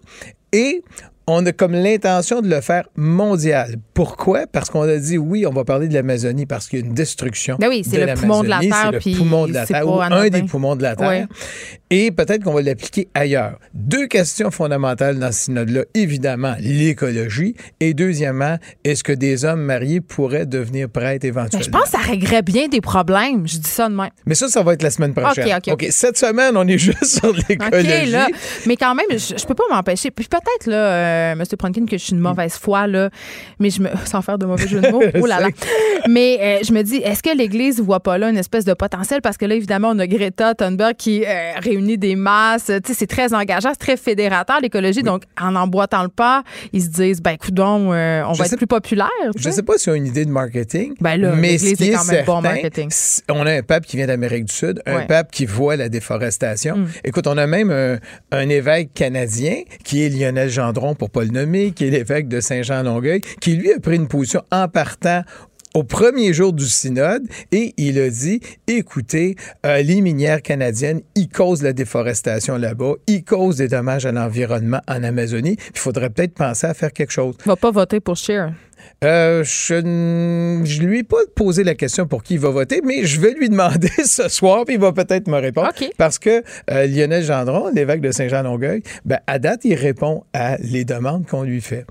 Et 0.52 0.84
on 1.28 1.46
a 1.46 1.52
comme 1.52 1.74
l'intention 1.74 2.42
de 2.42 2.50
le 2.50 2.60
faire 2.62 2.90
mondial. 2.96 3.76
Pourquoi? 3.94 4.48
Parce 4.48 4.70
qu'on 4.70 4.82
a 4.82 4.98
dit 4.98 5.18
oui, 5.18 5.46
on 5.46 5.54
va 5.54 5.64
parler 5.64 5.88
de 5.88 5.94
l'Amazonie 5.94 6.46
parce 6.46 6.68
qu'il 6.68 6.80
y 6.80 6.82
a 6.82 6.86
une 6.86 6.94
destruction. 6.94 7.58
Ben 7.60 7.70
oui, 7.70 7.84
c'est 7.88 8.04
le 8.04 8.14
poumon 8.16 8.44
de 8.44 8.50
la 8.50 8.60
Terre. 8.60 8.92
C'est 9.02 9.10
le 9.12 9.18
poumon 9.18 9.48
de 9.48 9.54
la 9.54 9.66
Terre, 9.66 9.88
ou 9.88 10.02
un 10.02 10.30
des 10.30 10.44
poumons 10.44 10.76
de 10.76 10.84
la 10.84 10.96
Terre. 10.96 11.28
Et 11.92 12.12
peut-être 12.12 12.44
qu'on 12.44 12.54
va 12.54 12.62
l'appliquer 12.62 13.08
ailleurs. 13.16 13.58
Deux 13.74 14.06
questions 14.06 14.52
fondamentales 14.52 15.18
dans 15.18 15.32
ce 15.32 15.46
synode-là. 15.46 15.86
Évidemment, 15.96 16.54
l'écologie. 16.60 17.56
Et 17.80 17.96
deuxièmement, 17.96 18.58
est-ce 18.84 19.04
que 19.04 19.12
des 19.12 19.44
hommes 19.44 19.62
mariés 19.62 20.00
pourraient 20.00 20.46
devenir 20.46 20.88
prêtres 20.88 21.26
éventuellement? 21.26 21.66
Je 21.66 21.72
pense 21.72 21.86
que 21.86 21.90
ça 21.90 21.98
réglerait 21.98 22.44
bien 22.44 22.68
des 22.68 22.80
problèmes. 22.82 23.48
Je 23.48 23.58
dis 23.58 23.70
ça 23.70 23.90
de 23.90 23.96
même. 23.96 24.12
Mais 24.28 24.36
ça, 24.36 24.48
ça 24.50 24.62
va 24.62 24.74
être 24.74 24.84
la 24.84 24.92
semaine 24.92 25.16
prochaine. 25.16 25.48
OK, 25.58 25.74
OK. 25.74 25.88
Cette 25.90 26.18
semaine, 26.18 26.56
on 26.58 26.68
est 26.68 26.78
juste 26.78 27.06
sur 27.06 27.34
l'écologie. 27.34 28.06
là. 28.12 28.28
Mais 28.68 28.76
quand 28.78 28.94
même, 28.94 29.08
je, 29.10 29.36
je 29.36 29.46
peux 29.48 29.56
pas 29.56 29.64
m'empêcher. 29.72 30.12
Puis 30.12 30.28
peut-être, 30.30 30.68
là, 30.68 30.76
euh, 30.76 31.32
M. 31.32 31.44
Pronkin, 31.58 31.86
que 31.88 31.98
je 31.98 32.04
suis 32.04 32.14
une 32.14 32.20
mauvaise 32.20 32.54
foi, 32.54 32.86
là, 32.86 33.10
mais 33.60 33.72
je 33.72 33.82
me, 33.82 33.90
sans 34.06 34.22
faire 34.22 34.38
de 34.38 34.46
mauvais 34.46 34.68
jeu 34.68 34.80
de 34.80 34.90
mots, 34.90 35.02
oh 35.20 35.26
là 35.26 35.40
là. 35.40 35.48
Mais 36.08 36.38
euh, 36.40 36.64
je 36.64 36.72
me 36.72 36.84
dis, 36.84 36.98
est-ce 36.98 37.24
que 37.24 37.36
l'Église 37.36 37.82
voit 37.82 38.00
pas 38.00 38.20
là 38.20 38.30
une 38.30 38.38
espèce 38.38 38.66
de 38.66 38.74
potentiel? 38.74 39.22
Parce 39.22 39.38
que 39.38 39.46
là, 39.46 39.56
évidemment, 39.56 39.90
on 39.90 40.00
a 40.00 40.06
Greta 40.06 40.54
Thunberg 40.54 40.96
qui 40.96 41.26
euh, 41.26 41.54
réunit 41.58 41.79
des 41.98 42.16
masses. 42.16 42.66
Tu 42.66 42.74
sais, 42.86 42.94
c'est 42.94 43.08
très 43.08 43.34
engageant, 43.34 43.70
c'est 43.72 43.80
très 43.80 43.98
fédérateur, 43.98 44.60
l'écologie. 44.62 45.04
Donc, 45.04 45.24
en 45.40 45.56
emboîtant 45.56 46.04
le 46.04 46.10
pas, 46.10 46.44
ils 46.74 46.84
se 46.84 46.90
disent, 46.90 47.22
ben, 47.22 47.32
écoute 47.32 47.60
on 47.60 47.90
va 47.90 48.46
être 48.46 48.58
plus 48.58 48.68
populaire. 48.68 49.10
Je 49.36 49.50
sais 49.50 49.64
pas 49.64 49.78
si 49.78 49.90
on 49.90 49.94
a 49.94 49.96
une 49.96 50.08
idée 50.08 50.26
de 50.26 50.32
marketing. 50.32 50.94
Ben 51.00 51.20
là, 51.20 51.34
mais 51.36 51.52
l'Église 51.52 51.82
est, 51.82 51.92
quand 51.92 52.06
même 52.06 52.26
bon 52.26 52.42
marketing. 52.42 52.90
On 53.30 53.46
a 53.46 53.52
un 53.52 53.62
pape 53.62 53.86
qui 53.86 53.98
vient 53.98 54.08
d'Amérique 54.08 54.46
du 54.46 54.54
Sud, 54.54 54.82
un 54.86 55.02
pape 55.02 55.32
qui 55.32 55.46
voit 55.46 55.76
la 55.76 55.90
déforestation. 55.90 56.78
Mm. 56.78 56.88
Écoute, 57.04 57.28
on 57.28 57.38
a 57.38 57.48
même 57.48 57.72
un, 58.32 58.50
évêque 58.50 58.94
canadien 58.94 59.62
qui 59.84 60.04
est 60.04 60.10
Lionel 60.10 60.50
Gendron 60.50 60.96
pour 60.96 61.10
pas 61.10 61.24
le 61.24 61.30
nommer, 61.30 61.72
qui 61.72 61.86
est 61.86 61.92
l'évêque 61.92 62.28
de 62.28 62.40
Saint-Jean-Longueuil, 62.40 63.22
qui 63.40 63.56
lui 63.56 63.72
a 63.72 63.80
pris 63.80 63.96
une 63.96 64.08
position 64.08 64.42
en 64.52 64.68
partant 64.68 65.22
au 65.74 65.84
premier 65.84 66.34
jour 66.34 66.54
du 66.54 66.66
synode 66.66 67.24
et 67.52 67.74
il 67.78 68.00
a 68.00 68.10
dit 68.10 68.42
écoutez, 68.68 69.36
euh, 69.66 69.82
les 69.82 70.02
minières 70.02 70.42
canadiennes, 70.42 71.02
ils 71.16 71.30
causent 71.30 71.62
la 71.62 71.74
déforestation 71.74 72.58
là-bas, 72.58 72.94
ils 73.08 73.24
causent 73.24 73.58
des 73.58 73.68
dommages 73.68 74.06
à 74.06 74.12
l'environnement 74.12 74.82
en 74.88 75.04
Amazonie. 75.04 75.58
Il 75.74 75.80
faudrait 75.80 76.10
peut-être 76.10 76.34
penser 76.34 76.68
à 76.68 76.74
faire 76.74 76.94
quelque 76.94 77.12
chose. 77.12 77.36
Va 77.46 77.56
pas 77.56 77.72
voter 77.72 78.00
pour 78.00 78.18
Scheer. 78.18 78.54
Euh, 79.04 79.44
je 79.44 79.76
ne 79.76 80.86
lui 80.86 81.00
ai 81.00 81.04
pas 81.04 81.18
posé 81.36 81.64
la 81.64 81.76
question 81.76 82.08
pour 82.08 82.24
qui 82.24 82.36
il 82.36 82.40
va 82.40 82.50
voter, 82.50 82.82
mais 82.84 83.06
je 83.06 83.20
vais 83.20 83.34
lui 83.34 83.50
demander 83.50 83.90
ce 84.04 84.28
soir, 84.28 84.66
puis 84.66 84.76
il 84.76 84.82
va 84.82 84.92
peut-être 84.92 85.28
me 85.28 85.38
répondre. 85.38 85.72
Parce 85.98 86.20
que 86.20 86.44
euh, 86.72 86.86
Lionel 86.88 87.24
Gendron, 87.24 87.72
l'évêque 87.74 88.02
de 88.02 88.12
Saint-Jean-Longueuil, 88.12 88.84
ben, 89.06 89.20
à 89.28 89.40
date, 89.40 89.62
il 89.64 89.76
répond 89.76 90.24
à 90.34 90.58
les 90.58 90.86
demandes 90.86 91.26
qu'on 91.26 91.44
lui 91.44 91.62
fait. 91.62 91.86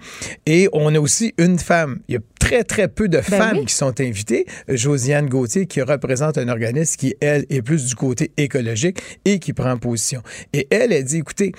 Et 0.47 0.69
on 0.73 0.95
a 0.95 1.01
aussi 1.01 1.35
une 1.39 1.59
femme. 1.59 2.01
Il 2.09 2.15
y 2.15 2.19
a 2.19 2.21
très, 2.39 2.65
très 2.65 2.89
peu 2.89 3.09
de 3.09 3.19
ben 3.19 3.23
femmes 3.23 3.65
qui 3.65 3.75
sont 3.75 4.01
invitées. 4.01 4.47
Josiane 4.69 5.29
Gauthier, 5.29 5.67
qui 5.67 5.83
représente 5.83 6.39
un 6.39 6.49
organisme 6.49 6.97
qui, 6.97 7.15
elle, 7.21 7.45
est 7.51 7.63
plus 7.63 7.87
du 7.87 7.95
côté 7.95 8.33
écologique 8.37 9.01
et 9.25 9.39
qui 9.39 9.53
prend 9.53 9.77
position. 9.77 10.23
Et 10.53 10.67
elle, 10.71 10.93
a 10.93 11.03
dit, 11.03 11.19
écoutez, 11.19 11.53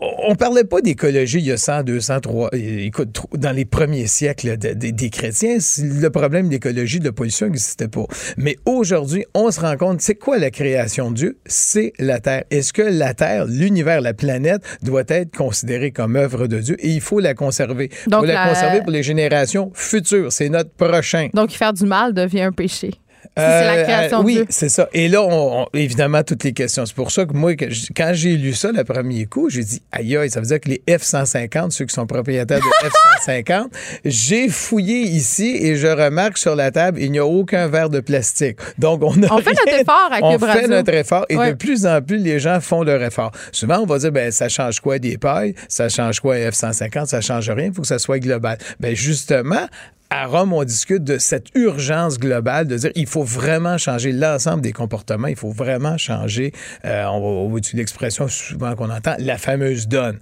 on 0.00 0.34
parlait 0.34 0.64
pas 0.64 0.80
d'écologie 0.80 1.38
il 1.38 1.46
y 1.46 1.52
a 1.52 1.56
100, 1.56 1.84
200, 1.84 2.20
3, 2.20 2.50
écoute, 2.52 3.26
dans 3.34 3.52
les 3.52 3.64
premiers 3.64 4.06
siècles 4.06 4.56
des 4.56 5.10
chrétiens, 5.10 5.58
le 5.78 6.08
problème 6.08 6.48
d'écologie, 6.48 7.00
de 7.00 7.10
pollution 7.10 7.46
n'existait 7.46 7.88
pas. 7.88 8.06
Mais 8.36 8.56
aujourd'hui, 8.64 9.24
on 9.34 9.50
se 9.50 9.60
rend 9.60 9.76
compte, 9.76 10.00
c'est 10.00 10.14
quoi 10.14 10.38
la 10.38 10.50
création 10.50 11.10
de 11.10 11.16
Dieu? 11.16 11.38
C'est 11.46 11.92
la 11.98 12.20
Terre. 12.20 12.44
Est-ce 12.50 12.72
que 12.72 12.82
la 12.82 13.14
Terre, 13.14 13.46
l'univers, 13.46 14.00
la 14.00 14.14
planète 14.14 14.62
doit 14.82 15.04
être 15.08 15.36
considérée 15.36 15.90
comme 15.90 16.16
œuvre 16.16 16.46
de 16.46 16.58
Dieu? 16.58 16.76
Et 16.80 16.90
il 16.90 17.00
faut 17.00 17.20
la 17.20 17.34
conserver. 17.34 17.90
Il 18.06 18.12
faut 18.14 18.24
la 18.24 18.48
conserver 18.48 18.80
pour 18.80 18.90
les 18.90 19.02
générations 19.02 19.70
futures. 19.74 20.32
C'est 20.32 20.48
notre 20.48 20.70
prochain. 20.70 21.28
Donc, 21.34 21.50
faire 21.50 21.72
du 21.72 21.84
mal 21.84 22.14
devient 22.14 22.42
un 22.42 22.52
péché 22.52 22.92
c'est 23.36 23.42
la 23.42 23.74
euh, 23.74 23.82
création 23.84 24.22
Oui, 24.22 24.44
c'est 24.48 24.68
ça. 24.68 24.88
Et 24.92 25.08
là, 25.08 25.22
on, 25.22 25.66
évidemment, 25.74 26.22
toutes 26.22 26.44
les 26.44 26.52
questions. 26.52 26.86
C'est 26.86 26.94
pour 26.94 27.10
ça 27.10 27.24
que 27.24 27.32
moi, 27.32 27.54
quand 27.96 28.10
j'ai 28.12 28.36
lu 28.36 28.54
ça 28.54 28.72
le 28.72 28.84
premier 28.84 29.26
coup, 29.26 29.50
j'ai 29.50 29.64
dit, 29.64 29.82
aïe, 29.92 30.16
aïe, 30.16 30.30
ça 30.30 30.40
veut 30.40 30.46
dire 30.46 30.60
que 30.60 30.68
les 30.68 30.82
F-150, 30.88 31.70
ceux 31.70 31.84
qui 31.84 31.94
sont 31.94 32.06
propriétaires 32.06 32.60
de 32.60 32.88
F-150, 33.28 33.66
j'ai 34.04 34.48
fouillé 34.48 35.00
ici 35.02 35.56
et 35.60 35.76
je 35.76 35.86
remarque 35.86 36.38
sur 36.38 36.56
la 36.56 36.70
table, 36.70 37.00
il 37.00 37.10
n'y 37.10 37.18
a 37.18 37.26
aucun 37.26 37.68
verre 37.68 37.90
de 37.90 38.00
plastique. 38.00 38.58
Donc, 38.78 39.02
on 39.02 39.22
a. 39.22 39.32
On 39.32 39.38
fait 39.38 39.50
notre 39.50 39.80
effort 39.80 40.08
avec 40.10 40.24
On 40.24 40.38
fait 40.38 40.68
notre 40.68 40.94
effort 40.94 41.26
et 41.28 41.36
de 41.36 41.52
plus 41.52 41.86
en 41.86 42.00
plus, 42.02 42.18
les 42.18 42.38
gens 42.38 42.60
font 42.60 42.82
leur 42.82 43.02
effort. 43.02 43.32
Souvent, 43.52 43.78
on 43.80 43.86
va 43.86 43.98
dire, 43.98 44.12
ben, 44.12 44.30
ça 44.30 44.48
change 44.48 44.80
quoi 44.80 44.98
des 44.98 45.18
pailles? 45.18 45.54
Ça 45.68 45.88
change 45.88 46.20
quoi 46.20 46.36
F-150? 46.36 47.06
Ça 47.06 47.20
change 47.20 47.50
rien. 47.50 47.66
Il 47.66 47.72
faut 47.72 47.82
que 47.82 47.88
ça 47.88 47.98
soit 47.98 48.18
global. 48.18 48.58
Ben, 48.80 48.94
justement, 48.94 49.66
à 50.10 50.26
Rome, 50.26 50.52
on 50.52 50.62
discute 50.64 51.02
de 51.02 51.18
cette 51.18 51.48
urgence 51.54 52.18
globale 52.18 52.66
de 52.68 52.76
dire 52.76 52.90
il 52.94 53.06
faut 53.06 53.24
vraiment 53.24 53.76
changer 53.76 54.12
l'ensemble 54.12 54.62
des 54.62 54.72
comportements, 54.72 55.26
il 55.26 55.36
faut 55.36 55.50
vraiment 55.50 55.98
changer, 55.98 56.52
euh, 56.84 57.04
on 57.06 57.48
va 57.48 57.58
utiliser 57.58 57.78
l'expression 57.78 58.28
souvent 58.28 58.74
qu'on 58.76 58.90
entend, 58.90 59.16
la 59.18 59.36
fameuse 59.36 59.88
donne. 59.88 60.18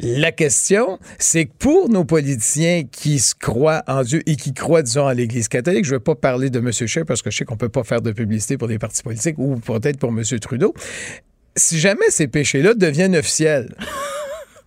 La 0.00 0.32
question, 0.32 0.98
c'est 1.18 1.46
que 1.46 1.52
pour 1.58 1.88
nos 1.88 2.04
politiciens 2.04 2.84
qui 2.90 3.18
se 3.18 3.34
croient 3.34 3.82
en 3.86 4.02
Dieu 4.02 4.22
et 4.26 4.36
qui 4.36 4.54
croient, 4.54 4.82
disons, 4.82 5.06
à 5.06 5.14
l'Église 5.14 5.48
catholique, 5.48 5.84
je 5.84 5.90
ne 5.90 5.96
veux 5.96 6.02
pas 6.02 6.14
parler 6.14 6.50
de 6.50 6.58
M. 6.58 6.72
Scheer 6.72 7.04
parce 7.04 7.22
que 7.22 7.30
je 7.30 7.36
sais 7.36 7.44
qu'on 7.44 7.54
ne 7.54 7.60
peut 7.60 7.68
pas 7.68 7.84
faire 7.84 8.00
de 8.00 8.12
publicité 8.12 8.56
pour 8.56 8.68
des 8.68 8.78
partis 8.78 9.02
politiques 9.02 9.38
ou 9.38 9.56
peut-être 9.56 9.98
pour 9.98 10.10
M. 10.10 10.22
Trudeau. 10.40 10.74
Si 11.56 11.78
jamais 11.78 12.10
ces 12.10 12.28
péchés-là 12.28 12.74
deviennent 12.74 13.16
officiels, 13.16 13.74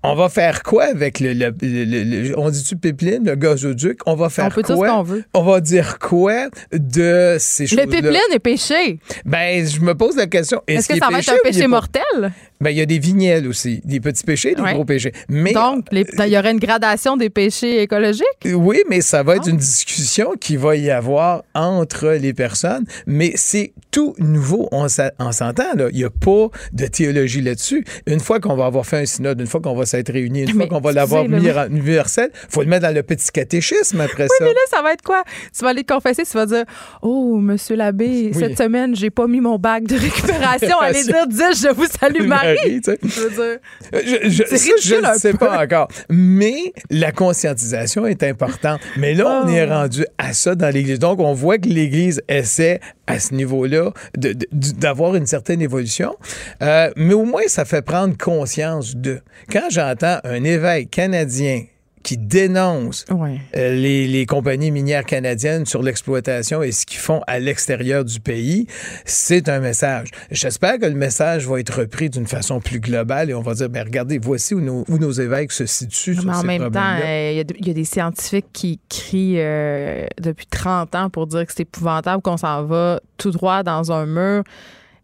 on 0.03 0.15
va 0.15 0.29
faire 0.29 0.63
quoi 0.63 0.85
avec 0.85 1.19
le, 1.19 2.33
on 2.37 2.49
dit-tu 2.49 2.77
pipeline, 2.77 3.25
le 3.25 3.35
gazoduc? 3.35 3.99
On 4.05 4.15
va 4.15 4.29
faire 4.29 4.45
on 4.45 4.49
peut 4.49 4.63
quoi? 4.63 4.87
ce 4.87 4.91
qu'on 4.91 5.03
veut. 5.03 5.23
On 5.33 5.43
va 5.43 5.59
dire 5.59 5.99
quoi 5.99 6.47
de 6.71 7.35
ces 7.39 7.67
choses-là? 7.67 7.85
Le 7.85 7.91
pipeline 7.91 8.19
est 8.33 8.39
péché. 8.39 8.99
Ben, 9.25 9.65
je 9.67 9.81
me 9.81 9.93
pose 9.95 10.15
la 10.15 10.27
question. 10.27 10.61
Est-ce, 10.67 10.87
que 10.87 10.97
ça 10.97 11.07
va 11.11 11.19
être 11.19 11.29
un 11.29 11.37
péché 11.43 11.67
mortel? 11.67 12.31
Ben, 12.61 12.71
il 12.71 12.77
y 12.77 12.81
a 12.81 12.85
des 12.85 12.99
vignelles 12.99 13.47
aussi, 13.47 13.79
des 13.85 14.01
petits 14.01 14.25
péchés, 14.25 14.53
des 14.53 14.61
gros 14.61 14.83
péchés. 14.83 15.13
Mais, 15.29 15.53
Donc, 15.53 15.85
il 15.93 16.05
y 16.27 16.37
aurait 16.37 16.51
une 16.51 16.59
gradation 16.59 17.15
des 17.15 17.29
péchés 17.29 17.81
écologiques? 17.81 18.25
Oui, 18.53 18.83
mais 18.89 18.99
ça 18.99 19.23
va 19.23 19.37
être 19.37 19.45
ah. 19.45 19.51
une 19.51 19.57
discussion 19.57 20.33
qui 20.37 20.57
va 20.57 20.75
y 20.75 20.91
avoir 20.91 21.43
entre 21.55 22.09
les 22.09 22.33
personnes. 22.33 22.83
Mais 23.07 23.31
c'est 23.35 23.71
tout 23.91 24.13
nouveau. 24.17 24.67
On, 24.73 24.89
s'entend, 24.89 25.73
là. 25.75 25.87
Il 25.91 25.97
n'y 25.97 26.03
a 26.03 26.09
pas 26.09 26.49
de 26.73 26.85
théologie 26.87 27.41
là-dessus. 27.41 27.85
Une 28.05 28.19
fois 28.19 28.41
qu'on 28.41 28.55
va 28.55 28.65
avoir 28.65 28.85
fait 28.85 28.97
un 28.97 29.05
synode, 29.05 29.39
une 29.39 29.47
fois 29.47 29.61
qu'on 29.61 29.75
va 29.75 29.85
s'être 29.85 30.11
réunis, 30.11 30.41
une 30.41 30.55
fois 30.55 30.67
qu'on 30.67 30.81
va 30.81 30.91
l'avoir 30.91 31.29
mis 31.29 31.37
universel, 31.69 32.29
il 32.33 32.53
faut 32.53 32.61
le 32.61 32.67
mettre 32.67 32.87
dans 32.87 32.93
le 32.93 33.03
petit 33.03 33.31
catéchisme 33.31 34.01
après 34.01 34.27
ça. 34.27 34.33
Oui, 34.41 34.47
mais 34.47 34.53
là, 34.53 34.59
ça 34.69 34.81
va 34.81 34.91
être 34.91 35.01
quoi? 35.01 35.23
Tu 35.57 35.63
vas 35.63 35.69
aller 35.69 35.85
te 35.85 35.93
confesser, 35.93 36.23
tu 36.23 36.33
vas 36.33 36.45
dire 36.45 36.65
Oh, 37.01 37.37
monsieur 37.37 37.77
l'abbé, 37.77 38.31
cette 38.33 38.57
semaine, 38.57 38.97
j'ai 38.97 39.11
pas 39.11 39.27
mis 39.27 39.39
mon 39.39 39.57
bac 39.57 39.85
de 39.85 39.95
récupération. 39.95 40.77
Allez 40.81 41.03
dire, 41.03 41.25
dis, 41.25 41.61
je 41.61 41.73
vous 41.73 41.85
salue, 41.85 42.27
Marie. 42.27 42.48
Je 43.03 43.21
veux 43.21 43.29
dire. 43.29 43.59
Je, 43.93 45.13
ne 45.13 45.17
sais 45.17 45.33
pas 45.33 45.63
encore. 45.63 45.87
Mais 46.09 46.73
la 46.89 47.11
conscientisation 47.11 48.05
est 48.05 48.23
importante. 48.23 48.81
Mais 48.97 49.13
là, 49.13 49.43
on 49.43 49.47
est 49.47 49.65
oh. 49.65 49.69
rendu 49.69 50.05
à 50.17 50.33
ça 50.33 50.55
dans 50.55 50.73
l'Église. 50.73 50.99
Donc, 50.99 51.19
on 51.19 51.33
voit 51.33 51.57
que 51.57 51.67
l'Église 51.67 52.21
essaie 52.27 52.79
à 53.07 53.19
ce 53.19 53.33
niveau-là 53.33 53.91
d'avoir 54.15 55.15
une 55.15 55.25
certaine 55.25 55.61
évolution. 55.61 56.15
Euh, 56.61 56.91
mais 56.95 57.13
au 57.13 57.25
moins, 57.25 57.47
ça 57.47 57.65
fait 57.65 57.81
prendre 57.81 58.17
conscience 58.17 58.95
de. 58.95 59.21
Quand 59.51 59.69
j'entends 59.69 60.19
un 60.23 60.43
évêque 60.43 60.91
canadien 60.91 61.63
qui 62.03 62.17
dénoncent 62.17 63.05
euh, 63.11 63.75
les, 63.75 64.25
compagnies 64.25 64.71
minières 64.71 65.05
canadiennes 65.05 65.65
sur 65.65 65.81
l'exploitation 65.81 66.61
et 66.61 66.71
ce 66.71 66.85
qu'ils 66.85 66.99
font 66.99 67.21
à 67.27 67.39
l'extérieur 67.39 68.05
du 68.05 68.19
pays, 68.19 68.67
c'est 69.05 69.49
un 69.49 69.59
message. 69.59 70.09
J'espère 70.31 70.79
que 70.79 70.85
le 70.85 70.95
message 70.95 71.47
va 71.47 71.59
être 71.59 71.79
repris 71.79 72.09
d'une 72.09 72.27
façon 72.27 72.59
plus 72.59 72.79
globale 72.79 73.29
et 73.29 73.33
on 73.33 73.41
va 73.41 73.53
dire, 73.53 73.69
ben 73.69 73.83
regardez, 73.83 74.19
voici 74.19 74.53
où 74.53 74.61
nos, 74.61 74.85
où 74.87 74.97
nos 74.97 75.11
évêques 75.11 75.51
se 75.51 75.65
situent. 75.65 76.17
Mais 76.25 76.33
en 76.33 76.43
même 76.43 76.71
temps, 76.71 76.97
euh, 77.03 77.43
il 77.59 77.67
y, 77.67 77.69
a 77.69 77.73
des 77.73 77.85
scientifiques 77.85 78.47
qui 78.53 78.79
crient 78.89 79.39
euh, 79.39 80.05
depuis 80.21 80.47
30 80.47 80.95
ans 80.95 81.09
pour 81.09 81.27
dire 81.27 81.45
que 81.45 81.53
c'est 81.53 81.63
épouvantable 81.63 82.21
qu'on 82.21 82.37
s'en 82.37 82.63
va 82.63 82.99
tout 83.17 83.31
droit 83.31 83.63
dans 83.63 83.91
un 83.91 84.05
mur. 84.05 84.43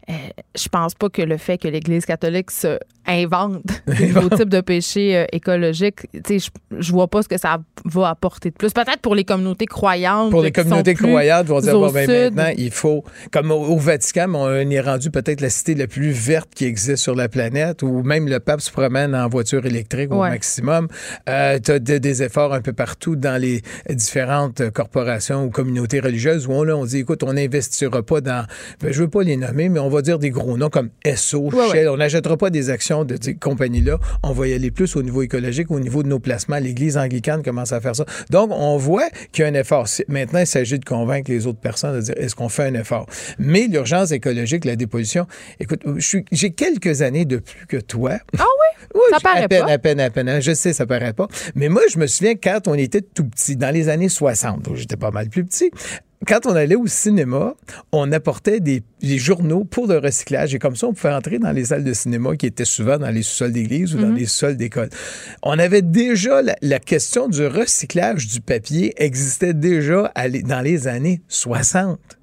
Je 0.08 0.68
pense 0.68 0.94
pas 0.94 1.08
que 1.08 1.22
le 1.22 1.36
fait 1.36 1.58
que 1.58 1.68
l'Église 1.68 2.06
catholique 2.06 2.50
se 2.50 2.78
invente 3.06 3.62
des 3.98 4.08
nouveaux 4.08 4.34
types 4.36 4.48
de 4.48 4.60
péchés 4.60 5.16
euh, 5.16 5.24
écologiques. 5.32 6.06
Je, 6.12 6.48
je 6.78 6.92
vois 6.92 7.08
pas 7.08 7.22
ce 7.22 7.28
que 7.28 7.38
ça 7.38 7.58
va 7.84 8.08
apporter 8.08 8.50
de 8.50 8.56
plus. 8.56 8.72
Peut-être 8.72 9.00
pour 9.00 9.14
les 9.14 9.24
communautés 9.24 9.66
croyantes. 9.66 10.30
Pour 10.30 10.42
les 10.42 10.52
communautés 10.52 10.94
croyantes, 10.94 11.46
vont 11.46 11.60
dire 11.60 11.74
bon, 11.74 11.90
ben, 11.90 12.08
maintenant, 12.08 12.52
il 12.56 12.70
faut. 12.70 13.04
Comme 13.30 13.50
au, 13.50 13.76
Vatican, 13.76 14.32
on 14.34 14.70
est 14.70 14.80
rendu 14.80 15.10
peut-être 15.10 15.40
la 15.40 15.50
cité 15.50 15.74
la 15.74 15.86
plus 15.86 16.10
verte 16.10 16.50
qui 16.54 16.64
existe 16.64 17.02
sur 17.02 17.14
la 17.14 17.28
planète, 17.28 17.82
où 17.82 18.02
même 18.02 18.28
le 18.28 18.40
pape 18.40 18.60
se 18.60 18.70
promène 18.70 19.14
en 19.14 19.28
voiture 19.28 19.64
électrique 19.66 20.12
au 20.12 20.20
maximum. 20.20 20.88
Euh, 21.28 21.58
tu 21.62 21.72
as 21.72 21.78
des 21.78 22.22
efforts 22.22 22.52
un 22.52 22.60
peu 22.60 22.72
partout 22.72 23.16
dans 23.16 23.40
les 23.40 23.62
différentes 23.90 24.70
corporations 24.70 25.44
ou 25.44 25.50
communautés 25.50 26.00
religieuses 26.00 26.46
où 26.46 26.52
on, 26.52 26.62
là, 26.62 26.76
on 26.76 26.84
dit 26.84 26.98
écoute, 26.98 27.22
on 27.22 27.32
n'investira 27.32 28.02
pas 28.02 28.20
dans. 28.20 28.46
Ben, 28.80 28.92
je 28.92 29.02
veux 29.02 29.08
pas 29.08 29.22
les 29.22 29.36
nommer, 29.36 29.68
mais 29.68 29.80
on 29.80 29.88
va 29.88 29.95
dire 30.02 30.18
des 30.18 30.30
gros 30.30 30.56
noms 30.56 30.70
comme 30.70 30.90
SO, 31.14 31.50
Shell. 31.72 31.88
On 31.88 31.96
n'achètera 31.96 32.36
pas 32.36 32.50
des 32.50 32.70
actions 32.70 33.04
de 33.04 33.16
ces 33.20 33.34
compagnies-là, 33.34 33.98
on 34.22 34.32
va 34.32 34.48
y 34.48 34.54
aller 34.54 34.70
plus 34.70 34.96
au 34.96 35.02
niveau 35.02 35.22
écologique, 35.22 35.70
au 35.70 35.80
niveau 35.80 36.02
de 36.02 36.08
nos 36.08 36.18
placements. 36.18 36.58
L'Église 36.58 36.96
anglicane 36.96 37.42
commence 37.42 37.72
à 37.72 37.80
faire 37.80 37.96
ça. 37.96 38.04
Donc, 38.30 38.50
on 38.52 38.76
voit 38.76 39.08
qu'il 39.32 39.42
y 39.42 39.46
a 39.46 39.50
un 39.50 39.54
effort. 39.54 39.86
Maintenant, 40.08 40.40
il 40.40 40.46
s'agit 40.46 40.78
de 40.78 40.84
convaincre 40.84 41.30
les 41.30 41.46
autres 41.46 41.60
personnes 41.60 41.96
de 41.96 42.00
dire 42.00 42.14
est-ce 42.16 42.34
qu'on 42.34 42.48
fait 42.48 42.64
un 42.64 42.74
effort? 42.74 43.06
Mais 43.38 43.66
l'urgence 43.68 44.12
écologique, 44.12 44.64
la 44.64 44.76
dépollution, 44.76 45.26
écoute, 45.60 45.82
j'ai 46.32 46.50
quelques 46.50 47.02
années 47.02 47.24
de 47.24 47.38
plus 47.38 47.66
que 47.66 47.76
toi. 47.76 48.18
Ah 48.38 48.44
oui? 48.44 48.86
oui 48.94 49.00
ça 49.10 49.20
paraît 49.20 49.44
à 49.44 49.48
peine, 49.48 49.64
pas. 49.64 49.72
À 49.72 49.78
peine, 49.78 50.00
à 50.00 50.10
peine. 50.10 50.40
Je 50.40 50.52
sais, 50.52 50.72
ça 50.72 50.86
paraît 50.86 51.12
pas. 51.12 51.28
Mais 51.54 51.68
moi, 51.68 51.82
je 51.90 51.98
me 51.98 52.06
souviens 52.06 52.34
quand 52.34 52.68
on 52.68 52.74
était 52.74 53.02
tout 53.02 53.24
petit, 53.24 53.56
dans 53.56 53.72
les 53.72 53.88
années 53.88 54.08
60, 54.08 54.68
j'étais 54.74 54.96
pas 54.96 55.10
mal 55.10 55.28
plus 55.28 55.44
petit, 55.44 55.70
quand 56.26 56.46
on 56.46 56.54
allait 56.54 56.76
au 56.76 56.86
cinéma, 56.86 57.54
on 57.92 58.10
apportait 58.12 58.60
des, 58.60 58.82
journaux 59.02 59.64
pour 59.64 59.86
le 59.86 59.98
recyclage 59.98 60.54
et 60.54 60.58
comme 60.58 60.74
ça, 60.74 60.86
on 60.88 60.92
pouvait 60.92 61.12
entrer 61.12 61.38
dans 61.38 61.52
les 61.52 61.66
salles 61.66 61.84
de 61.84 61.92
cinéma 61.92 62.36
qui 62.36 62.46
étaient 62.46 62.64
souvent 62.64 62.98
dans 62.98 63.10
les 63.10 63.22
sous-sols 63.22 63.52
d'église 63.52 63.94
ou 63.94 63.98
dans 63.98 64.08
mhm. 64.08 64.16
les 64.16 64.26
sous-sols 64.26 64.56
d'école. 64.56 64.88
On 65.42 65.58
avait 65.58 65.82
déjà 65.82 66.42
la, 66.42 66.78
question 66.78 67.28
du 67.28 67.46
recyclage 67.46 68.26
du 68.26 68.40
papier 68.40 68.94
existait 68.96 69.54
déjà 69.54 70.12
dans 70.44 70.60
les 70.60 70.88
années 70.88 71.22
60. 71.28 72.15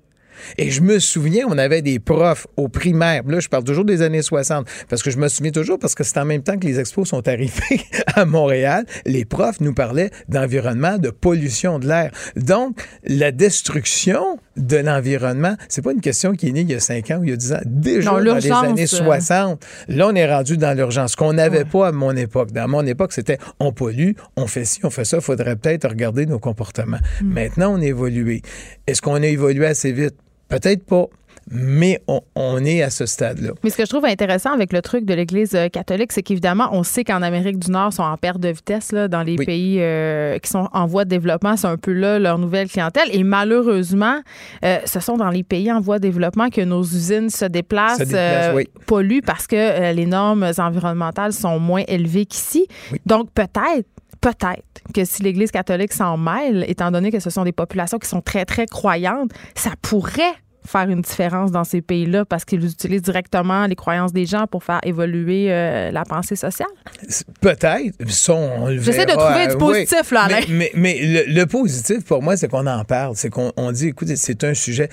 Et 0.58 0.72
je 0.72 0.82
me 0.82 1.00
souviens, 1.00 1.46
on 1.48 1.58
avait 1.58 1.82
des 1.82 2.00
profs 2.00 2.48
au 2.58 2.68
primaire. 2.68 3.24
Là, 3.28 3.40
je 3.40 3.50
parle 3.50 3.64
toujours 3.64 3.86
des 3.86 4.02
années 4.02 4.22
60 4.22 4.68
parce 4.90 5.04
que 5.04 5.12
je 5.12 5.18
me 5.18 5.28
souviens 5.28 5.52
toujours 5.52 5.80
parce 5.80 5.96
que 5.96 6.04
c'est 6.04 6.18
en 6.18 6.26
même 6.26 6.44
temps 6.44 6.58
que 6.58 6.66
les 6.66 6.80
expos 6.80 7.08
sont 7.08 7.28
arrivés 7.28 7.82
à 8.16 8.26
Montréal. 8.26 8.86
Les 9.06 9.26
profs 9.26 9.60
nous 9.60 9.74
parlaient 9.74 10.12
d'environnement, 10.30 10.98
de 10.98 11.10
pollution 11.10 11.80
de 11.80 11.88
l'air. 11.88 12.12
Donc, 12.36 12.82
la 13.04 13.32
destruction 13.32 14.40
de 14.58 14.78
l'environnement, 14.78 15.56
c'est 15.68 15.82
pas 15.82 15.92
une 15.92 16.02
question 16.02 16.34
qui 16.34 16.50
est 16.50 16.52
née 16.52 16.62
il 16.62 16.72
y 16.72 16.76
a 16.76 16.80
5 16.80 17.12
ans 17.12 17.18
ou 17.20 17.24
il 17.24 17.30
y 17.32 17.34
a 17.34 17.38
10 17.38 17.54
ans. 17.54 17.60
Déjà 17.66 18.12
dans 18.12 18.18
les 18.18 18.52
années 18.52 18.88
60, 18.88 19.64
euh. 19.90 19.96
là, 19.96 20.08
on 20.08 20.16
est 20.16 20.32
rendu 20.32 20.58
dans 20.58 20.76
l'urgence 20.78 21.16
qu'on 21.16 21.34
n'avait 21.34 21.66
pas 21.66 21.88
à 21.88 21.92
mon 21.92 22.16
époque. 22.16 22.52
Dans 22.52 22.68
mon 22.68 22.86
époque, 22.86 23.14
c'était 23.14 23.38
on 23.60 23.72
pollue, 23.72 24.12
on 24.36 24.48
fait 24.48 24.66
ci, 24.66 24.80
on 24.84 24.90
fait 24.90 25.06
ça. 25.06 25.18
Il 25.18 25.24
faudrait 25.24 25.56
peut-être 25.56 25.90
regarder 25.90 26.26
nos 26.26 26.40
comportements. 26.40 27.00
Hmm. 27.22 27.34
Maintenant, 27.34 27.74
on 27.74 27.82
a 27.82 27.86
évolué. 27.86 28.42
Est-ce 28.88 29.02
qu'on 29.02 29.16
a 29.16 29.28
évolué 29.28 29.66
assez 29.66 29.92
vite? 29.92 30.16
Peut-être 30.50 30.84
pas. 30.84 31.08
Mais 31.52 32.02
on, 32.08 32.64
est 32.66 32.82
à 32.82 32.90
ce 32.90 33.06
stade-là. 33.06 33.52
Mais 33.64 33.70
ce 33.70 33.78
que 33.78 33.86
je 33.86 33.90
trouve 33.90 34.06
intéressant 34.06 34.52
avec 34.52 34.72
le 34.72 34.82
truc 34.82 35.06
de 35.06 35.14
l'Église 35.14 35.54
euh, 35.56 35.68
catholique, 35.68 36.12
c'est 36.12 36.24
qu'évidemment, 36.24 36.70
on 36.72 36.84
sait 36.84 37.04
qu'en 37.04 37.22
Amérique 37.22 37.60
du 37.60 37.72
Nord, 37.72 37.92
sont 37.92 38.04
en 38.04 38.18
perte 38.18 38.40
de 38.40 38.50
vitesse 38.50 38.92
là, 38.92 39.08
dans 39.08 39.24
les 39.24 39.36
pays 39.36 39.78
euh, 39.80 40.38
qui 40.40 40.50
sont 40.50 40.70
en 40.72 40.86
voie 40.86 41.06
de 41.06 41.10
développement. 41.10 41.58
C'est 41.58 41.68
un 41.68 41.78
peu 41.78 41.92
là 41.92 42.20
leur 42.20 42.38
nouvelle 42.38 42.70
clientèle. 42.70 43.10
Et 43.12 43.24
malheureusement, 43.24 44.22
euh, 44.64 44.78
ce 44.86 45.00
sont 45.00 45.18
dans 45.18 45.30
les 45.30 45.44
pays 45.44 45.72
en 45.72 45.82
voie 45.82 46.00
de 46.00 46.04
développement 46.04 46.50
que 46.50 46.62
nos 46.62 46.84
usines 46.84 47.30
se 47.30 47.46
déplacent, 47.46 48.02
polluent 48.86 49.22
parce 49.26 49.48
que 49.48 49.94
les 49.94 50.06
normes 50.06 50.50
environnementales 50.58 51.34
sont 51.34 51.60
moins 51.60 51.84
élevées 51.88 52.26
qu'ici. 52.26 52.68
Donc 53.06 53.30
peut-être 53.32 53.88
peut-être 54.24 54.82
que 54.94 55.04
si 55.04 55.22
l'Église 55.22 55.52
catholique 55.52 55.92
s'en 55.92 56.18
mêle, 56.18 56.64
étant 56.68 56.92
donné 56.92 57.12
que 57.12 57.20
ce 57.20 57.30
sont 57.30 57.44
des 57.44 57.52
populations 57.52 58.00
qui 58.00 58.08
sont 58.08 58.22
très, 58.22 58.46
très 58.46 58.66
croyantes, 58.66 59.32
ça 59.54 59.72
pourrait 59.82 60.34
faire 60.66 60.90
une 60.90 61.02
différence 61.02 61.52
dans 61.52 61.64
ces 61.64 61.82
pays-là 61.82 62.26
parce 62.26 62.46
qu'ils 62.46 62.66
utilisent 62.66 63.02
directement 63.02 63.66
les 63.66 63.76
croyances 63.76 64.14
des 64.14 64.26
gens 64.26 64.48
pour 64.48 64.64
faire 64.64 64.80
évoluer 64.84 65.52
euh, 65.52 65.92
la 65.92 66.04
pensée 66.04 66.36
sociale? 66.36 66.70
Peut-être. 67.42 67.96
J'essaie 68.00 69.06
de 69.06 69.12
trouver 69.12 69.48
du 69.48 69.58
positif, 69.58 70.12
là, 70.12 70.24
Alain. 70.24 70.40
Mais, 70.50 70.72
mais, 70.76 71.26
le, 71.28 71.46
positif, 71.46 72.06
pour 72.06 72.22
moi, 72.22 72.38
c'est 72.38 72.48
qu'on 72.48 72.68
en 72.68 72.84
parle. 72.86 73.16
C'est 73.16 73.30
qu'on 73.30 73.72
dit, 73.72 73.88
écoutez, 73.90 74.16
c'est 74.16 74.44
un 74.44 74.54
sujet 74.54 74.90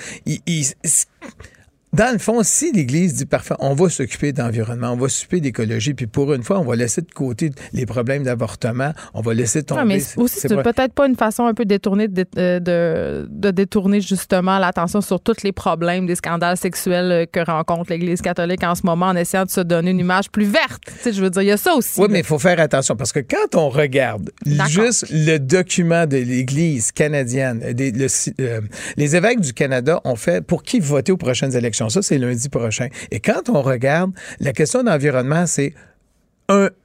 dans 1.92 2.12
le 2.12 2.18
fond, 2.18 2.42
si 2.44 2.70
l'Église 2.70 3.14
dit 3.14 3.26
parfait, 3.26 3.54
on 3.58 3.74
va 3.74 3.88
s'occuper 3.88 4.32
d'environnement, 4.32 4.92
on 4.92 4.96
va 4.96 5.08
s'occuper 5.08 5.40
d'écologie, 5.40 5.92
puis 5.94 6.06
pour 6.06 6.32
une 6.32 6.44
fois, 6.44 6.60
on 6.60 6.64
va 6.64 6.76
laisser 6.76 7.02
de 7.02 7.10
côté 7.10 7.50
les 7.72 7.84
problèmes 7.84 8.22
d'avortement, 8.22 8.92
on 9.12 9.22
va 9.22 9.34
laisser 9.34 9.64
tomber. 9.64 9.80
Non, 9.80 9.86
mais 9.86 10.02
aussi, 10.16 10.40
c'est 10.40 10.62
peut-être 10.62 10.92
pas 10.92 11.08
une 11.08 11.16
façon 11.16 11.46
un 11.46 11.54
peu 11.54 11.64
détournée 11.64 12.06
euh, 12.38 12.60
de, 12.60 13.26
de, 13.28 13.50
détourner 13.50 14.00
justement 14.00 14.58
l'attention 14.58 15.00
sur 15.00 15.20
tous 15.20 15.42
les 15.42 15.50
problèmes 15.50 16.06
des 16.06 16.14
scandales 16.14 16.56
sexuels 16.56 17.10
euh, 17.10 17.26
que 17.26 17.40
rencontre 17.44 17.90
l'Église 17.90 18.20
catholique 18.20 18.62
en 18.62 18.76
ce 18.76 18.82
moment 18.84 19.06
en 19.06 19.16
essayant 19.16 19.44
de 19.44 19.50
se 19.50 19.60
donner 19.60 19.90
une 19.90 19.98
image 19.98 20.30
plus 20.30 20.44
verte. 20.44 20.82
Tu 20.86 20.92
sais, 21.02 21.12
je 21.12 21.20
veux 21.20 21.30
dire, 21.30 21.42
il 21.42 21.48
y 21.48 21.52
a 21.52 21.56
ça 21.56 21.74
aussi. 21.74 22.00
Oui, 22.00 22.06
mais 22.08 22.20
il 22.20 22.24
faut 22.24 22.38
faire 22.38 22.60
attention 22.60 22.94
parce 22.94 23.12
que 23.12 23.20
quand 23.20 23.56
on 23.56 23.68
regarde 23.68 24.30
juste 24.68 25.06
le 25.10 25.38
document 25.38 26.06
de 26.06 26.18
l'Église 26.18 26.92
canadienne, 26.92 27.62
euh, 27.64 28.60
les 28.96 29.16
évêques 29.16 29.40
du 29.40 29.52
Canada 29.52 30.00
ont 30.04 30.16
fait 30.16 30.40
pour 30.40 30.62
qui 30.62 30.78
voter 30.78 31.10
aux 31.10 31.16
prochaines 31.16 31.56
élections 31.56 31.79
ça, 31.88 32.02
c'est 32.02 32.18
lundi 32.18 32.48
prochain. 32.48 32.88
Et 33.10 33.20
quand 33.20 33.48
on 33.48 33.62
regarde, 33.62 34.12
la 34.40 34.52
question 34.52 34.82
d'environnement, 34.82 35.46
c'est 35.46 35.74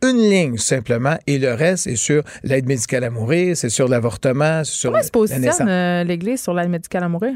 une 0.03 0.17
ligne 0.17 0.57
simplement 0.57 1.17
et 1.25 1.39
le 1.39 1.53
reste 1.53 1.87
est 1.87 1.95
sur 1.95 2.23
l'aide 2.43 2.67
médicale 2.67 3.03
à 3.03 3.09
mourir, 3.09 3.57
c'est 3.57 3.69
sur 3.69 3.87
l'avortement, 3.87 4.63
sur 4.63 4.91
Comment 4.91 5.03
se 5.03 5.11
positionne 5.11 5.67
euh, 5.67 6.03
l'Église 6.03 6.41
sur 6.41 6.53
l'aide 6.53 6.69
médicale 6.69 7.03
à 7.03 7.09
mourir? 7.09 7.33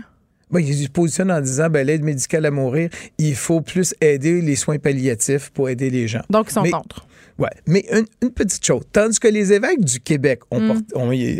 Ben, 0.51 0.59
il 0.59 0.75
se 0.75 0.89
positionne 0.89 1.31
en 1.31 1.41
disant 1.41 1.69
ben, 1.69 1.85
l'aide 1.85 2.03
médicale 2.03 2.45
à 2.45 2.51
mourir, 2.51 2.89
il 3.17 3.35
faut 3.35 3.61
plus 3.61 3.93
aider 4.01 4.41
les 4.41 4.55
soins 4.55 4.79
palliatifs 4.79 5.49
pour 5.51 5.69
aider 5.69 5.89
les 5.89 6.07
gens. 6.07 6.21
Donc, 6.29 6.47
ils 6.49 6.53
sont 6.53 6.63
contre. 6.63 7.07
Ouais, 7.39 7.49
mais 7.65 7.85
une, 8.21 8.31
petite 8.31 8.65
chose. 8.65 8.83
Tandis 8.91 9.17
que 9.17 9.29
les 9.29 9.53
évêques 9.53 9.83
du 9.83 10.01
Québec 10.01 10.41
ont, 10.51 10.59
mm. 10.59 10.83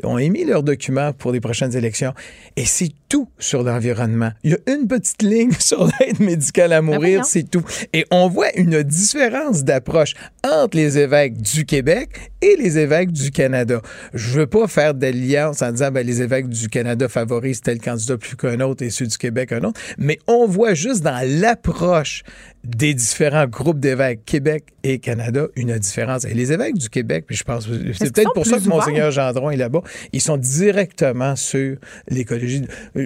ont, 0.03 0.17
émis 0.17 0.45
leurs 0.45 0.63
documents 0.63 1.11
pour 1.11 1.33
les 1.33 1.41
prochaines 1.41 1.75
élections, 1.75 2.13
et 2.55 2.63
c'est 2.63 2.91
tout 3.09 3.27
sur 3.37 3.63
l'environnement. 3.63 4.31
Il 4.43 4.51
y 4.51 4.53
a 4.53 4.73
une 4.73 4.87
petite 4.87 5.21
ligne 5.21 5.51
sur 5.59 5.89
l'aide 5.99 6.21
médicale 6.21 6.71
à 6.71 6.81
ben 6.81 6.93
mourir, 6.93 7.25
c'est 7.25 7.43
tout. 7.49 7.63
Et 7.91 8.05
on 8.11 8.29
voit 8.29 8.55
une 8.55 8.81
différence 8.81 9.65
d'approche 9.65 10.13
entre 10.45 10.77
les 10.77 10.97
évêques 10.97 11.41
du 11.41 11.65
Québec 11.65 12.31
et 12.41 12.55
les 12.55 12.77
évêques 12.77 13.11
du 13.11 13.31
Canada. 13.31 13.81
Je 14.13 14.39
veux 14.39 14.47
pas 14.47 14.67
faire 14.67 14.93
d'alliance 14.93 15.61
en 15.61 15.71
disant 15.71 15.91
ben, 15.91 16.05
les 16.07 16.21
évêques 16.21 16.47
du 16.47 16.69
Canada 16.69 17.09
favorisent 17.09 17.61
tel 17.61 17.81
candidat 17.81 18.17
plus 18.17 18.37
qu'un 18.37 18.61
autre 18.61 18.83
et 18.83 18.89
ceux 18.89 19.07
du 19.07 19.17
Québec 19.17 19.51
un 19.51 19.63
autre, 19.63 19.81
mais 19.97 20.17
on 20.27 20.47
voit 20.47 20.75
juste 20.75 21.01
dans 21.01 21.27
l'approche 21.27 22.23
des 22.63 22.93
différents 22.93 23.47
groupes 23.47 23.79
d'évêques 23.79 24.25
Québec 24.25 24.65
et 24.83 24.99
Canada 24.99 25.47
une 25.55 25.77
différence. 25.77 26.25
Et 26.25 26.33
les 26.33 26.51
évêques 26.51 26.77
du 26.77 26.89
Québec, 26.89 27.25
puis 27.25 27.35
je 27.35 27.43
pense, 27.43 27.67
c'est 27.97 28.13
peut-être 28.13 28.33
pour 28.33 28.45
ça 28.45 28.59
que 28.59 28.67
Monseigneur 28.67 29.11
Gendron 29.11 29.49
est 29.49 29.57
là-bas, 29.57 29.81
ils 30.11 30.21
sont 30.21 30.37
directement 30.37 31.35
sur 31.35 31.77
l'écologie. 32.09 32.63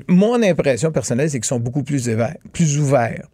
Mon 0.08 0.42
impression 0.42 0.92
personnelle, 0.92 1.30
c'est 1.30 1.40
qu'ils 1.40 1.46
sont 1.46 1.60
beaucoup 1.60 1.84
plus, 1.84 2.10
plus 2.52 2.80
ouverts 2.80 3.28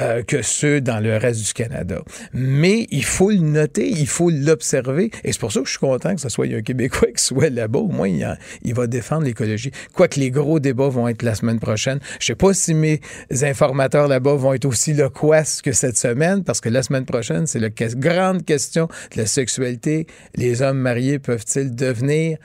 euh, 0.00 0.22
que 0.22 0.42
ceux 0.42 0.80
dans 0.80 1.00
le 1.00 1.16
reste 1.16 1.44
du 1.46 1.52
Canada. 1.52 2.02
Mais 2.32 2.86
il 2.90 3.04
faut 3.04 3.30
le 3.30 3.38
noter, 3.38 3.88
il 3.88 4.06
faut 4.06 4.30
l'observer. 4.30 5.10
Et 5.24 5.32
c'est 5.32 5.40
pour 5.40 5.52
ça 5.52 5.60
que 5.60 5.66
je 5.66 5.72
suis 5.72 5.78
content 5.78 6.14
que 6.14 6.20
ce 6.20 6.28
soit 6.28 6.46
un 6.46 6.62
Québécois 6.62 7.08
qui 7.16 7.22
soit 7.22 7.50
là-bas. 7.50 7.80
Au 7.80 7.88
moins, 7.88 8.08
il, 8.08 8.38
il 8.62 8.74
va 8.74 8.86
défendre 8.86 9.24
l'écologie. 9.24 9.70
Quoique 9.92 10.18
les 10.20 10.30
gros 10.30 10.60
débats 10.60 10.88
vont 10.88 11.08
être 11.08 11.22
la 11.22 11.34
semaine 11.34 11.60
prochaine. 11.60 12.00
Je 12.20 12.26
sais 12.26 12.34
pas 12.34 12.54
si 12.54 12.74
mes 12.74 13.00
informateurs 13.42 14.08
là-bas 14.08 14.34
vont 14.34 14.54
être 14.54 14.64
aussi 14.64 14.92
loquaces 14.94 15.62
que 15.62 15.72
cette 15.72 15.96
semaine, 15.96 16.44
parce 16.44 16.60
que 16.60 16.68
la 16.68 16.82
semaine 16.82 17.04
prochaine, 17.04 17.46
c'est 17.46 17.58
la 17.58 17.70
grande 17.70 18.44
question 18.44 18.88
de 19.12 19.20
la 19.20 19.26
sexualité. 19.26 20.06
Les 20.34 20.62
hommes 20.62 20.78
mariés 20.78 21.18
peuvent-ils 21.18 21.74
devenir 21.74 22.38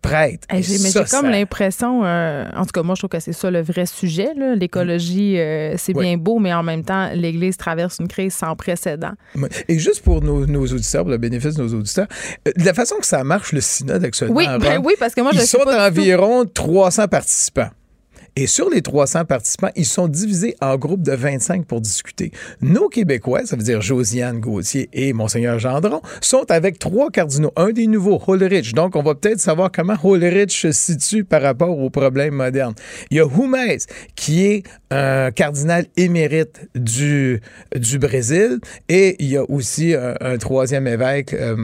prêtre. 0.00 0.48
j'ai 0.52 0.78
comme 1.10 1.30
l'impression, 1.30 2.04
euh, 2.04 2.44
en 2.54 2.64
tout 2.64 2.72
cas, 2.72 2.82
moi, 2.82 2.94
je 2.94 3.00
trouve 3.00 3.10
que 3.10 3.20
c'est 3.20 3.32
ça 3.32 3.50
le 3.50 3.60
vrai 3.60 3.86
sujet. 3.86 4.30
L'écologie, 4.56 5.38
euh, 5.38 5.74
c'est 5.76 5.92
bien 5.92 6.16
beau, 6.16 6.38
mais 6.38 6.52
en 6.52 6.62
même 6.62 6.84
temps, 6.84 7.10
l'Église 7.14 7.56
traverse 7.56 7.98
une 8.00 8.08
crise 8.08 8.34
sans 8.34 8.56
précédent. 8.56 9.12
Et 9.68 9.78
juste 9.78 10.02
pour 10.02 10.22
nos, 10.22 10.44
auditeurs, 10.44 11.02
pour 11.02 11.10
le 11.10 11.18
bénéfice 11.18 11.54
de 11.54 11.62
nos 11.62 11.74
auditeurs, 11.78 12.08
euh, 12.48 12.52
de 12.56 12.64
la 12.64 12.74
façon 12.74 12.96
que 12.96 13.06
ça 13.06 13.24
marche, 13.24 13.52
le 13.52 13.60
synode 13.60 14.04
actuellement, 14.04 14.36
oui, 14.36 14.46
ben 14.60 14.80
oui 14.82 14.94
parce 14.98 15.14
que 15.14 15.20
moi, 15.20 15.32
je 15.32 15.40
ils 15.40 15.46
sont 15.46 15.58
environ 15.66 16.44
300 16.44 17.08
participants. 17.08 17.70
Et 18.36 18.46
sur 18.46 18.70
les 18.70 18.82
300 18.82 19.24
participants, 19.24 19.70
ils 19.76 19.84
sont 19.84 20.08
divisés 20.08 20.54
en 20.60 20.76
groupes 20.76 21.02
de 21.02 21.12
25 21.12 21.66
pour 21.66 21.80
discuter. 21.80 22.30
Nos 22.60 22.88
Québécois, 22.88 23.44
ça 23.44 23.56
veut 23.56 23.62
dire 23.62 23.80
Josiane 23.80 24.40
Gauthier 24.40 24.88
et 24.92 25.12
Monseigneur 25.12 25.58
Gendron, 25.58 26.00
sont 26.20 26.50
avec 26.50 26.78
trois 26.78 27.10
cardinaux. 27.10 27.52
Un 27.56 27.70
des 27.70 27.86
nouveaux, 27.86 28.20
Hollerich. 28.26 28.74
Donc, 28.74 28.96
on 28.96 29.02
va 29.02 29.14
peut-être 29.14 29.40
savoir 29.40 29.70
comment 29.72 29.96
Hollerich 30.02 30.52
se 30.52 30.72
situe 30.72 31.24
par 31.24 31.42
rapport 31.42 31.78
aux 31.78 31.90
problèmes 31.90 32.34
modernes. 32.34 32.74
Il 33.10 33.16
y 33.16 33.20
a 33.20 33.26
Humez, 33.26 33.78
qui 34.14 34.44
est 34.44 34.62
un 34.90 35.30
cardinal 35.30 35.86
émérite 35.96 36.68
du, 36.74 37.40
du 37.74 37.98
Brésil. 37.98 38.58
Et 38.88 39.16
il 39.18 39.28
y 39.28 39.36
a 39.36 39.48
aussi 39.50 39.94
un, 39.94 40.38
troisième 40.38 40.86
évêque, 40.86 41.34
euh, 41.34 41.56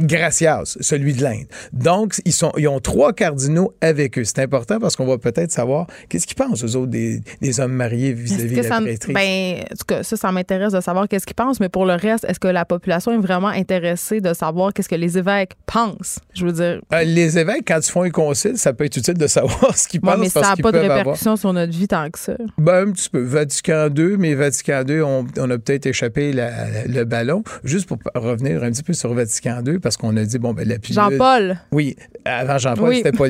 Gracias, 0.00 0.78
celui 0.80 1.12
de 1.12 1.22
l'Inde. 1.22 1.46
Donc, 1.72 2.14
ils, 2.24 2.32
sont, 2.32 2.52
ils 2.56 2.68
ont 2.68 2.78
trois 2.80 3.12
cardinaux 3.12 3.74
avec 3.80 4.18
eux. 4.18 4.24
C'est 4.24 4.38
important 4.38 4.78
parce 4.78 4.94
qu'on 4.94 5.06
va 5.06 5.18
peut-être 5.18 5.47
savoir 5.52 5.86
qu'est-ce 6.08 6.26
qu'ils 6.26 6.36
pensent, 6.36 6.62
aux 6.62 6.76
autres, 6.76 6.90
des, 6.90 7.22
hommes 7.60 7.72
mariés 7.72 8.12
vis-à-vis 8.12 8.56
de 8.56 8.62
la 8.62 8.80
prêtrise. 8.80 9.14
Ben, 9.14 9.62
en 9.62 9.76
tout 9.76 9.84
cas, 9.86 10.02
ça, 10.02 10.16
ça 10.16 10.32
m'intéresse 10.32 10.72
de 10.72 10.80
savoir 10.80 11.08
qu'est-ce 11.08 11.26
qu'ils 11.26 11.34
pensent, 11.34 11.60
mais 11.60 11.68
pour 11.68 11.86
le 11.86 11.94
reste, 11.94 12.24
est-ce 12.24 12.40
que 12.40 12.48
la 12.48 12.64
population 12.64 13.12
est 13.12 13.18
vraiment 13.18 13.48
intéressée 13.48 14.20
de 14.20 14.34
savoir 14.34 14.72
qu'est-ce 14.72 14.88
que 14.88 14.94
les 14.94 15.18
évêques 15.18 15.52
pensent? 15.66 16.18
Je 16.34 16.46
veux 16.46 16.52
dire. 16.52 16.80
Euh, 16.92 17.02
les 17.02 17.38
évêques, 17.38 17.64
quand 17.66 17.78
ils 17.78 17.90
font 17.90 18.02
un 18.02 18.10
concile, 18.10 18.56
ça 18.56 18.72
peut 18.72 18.84
être 18.84 18.96
utile 18.96 19.14
de 19.14 19.26
savoir 19.26 19.76
ce 19.76 19.88
qu'ils 19.88 20.00
pensent. 20.00 20.18
mais 20.18 20.28
ça 20.28 20.40
n'a 20.40 20.56
pas 20.56 20.72
de 20.72 20.78
répercussions 20.78 21.36
sur 21.36 21.52
notre 21.52 21.72
vie 21.72 21.88
tant 21.88 22.08
que 22.10 22.18
ça. 22.18 22.36
Ben, 22.58 22.88
un 22.88 22.92
petit 22.92 23.10
peu. 23.10 23.22
Vatican 23.22 23.88
II, 23.94 24.16
mais 24.18 24.34
Vatican 24.34 24.82
II, 24.86 25.00
on, 25.00 25.50
a 25.50 25.58
peut-être 25.58 25.86
échappé 25.86 26.32
le 26.32 27.04
ballon. 27.04 27.42
Juste 27.64 27.86
pour 27.86 27.98
revenir 28.14 28.62
un 28.62 28.70
petit 28.70 28.82
peu 28.82 28.92
sur 28.92 29.12
Vatican 29.14 29.62
II, 29.66 29.78
parce 29.78 29.96
qu'on 29.96 30.16
a 30.16 30.24
dit, 30.24 30.38
bon, 30.38 30.52
ben, 30.52 30.68
la 30.68 30.78
pilule. 30.78 30.94
Jean-Paul. 30.94 31.58
Oui, 31.72 31.96
avant 32.28 32.58
Jean-Paul, 32.58 32.94
c'était 32.94 33.12
pas 33.12 33.26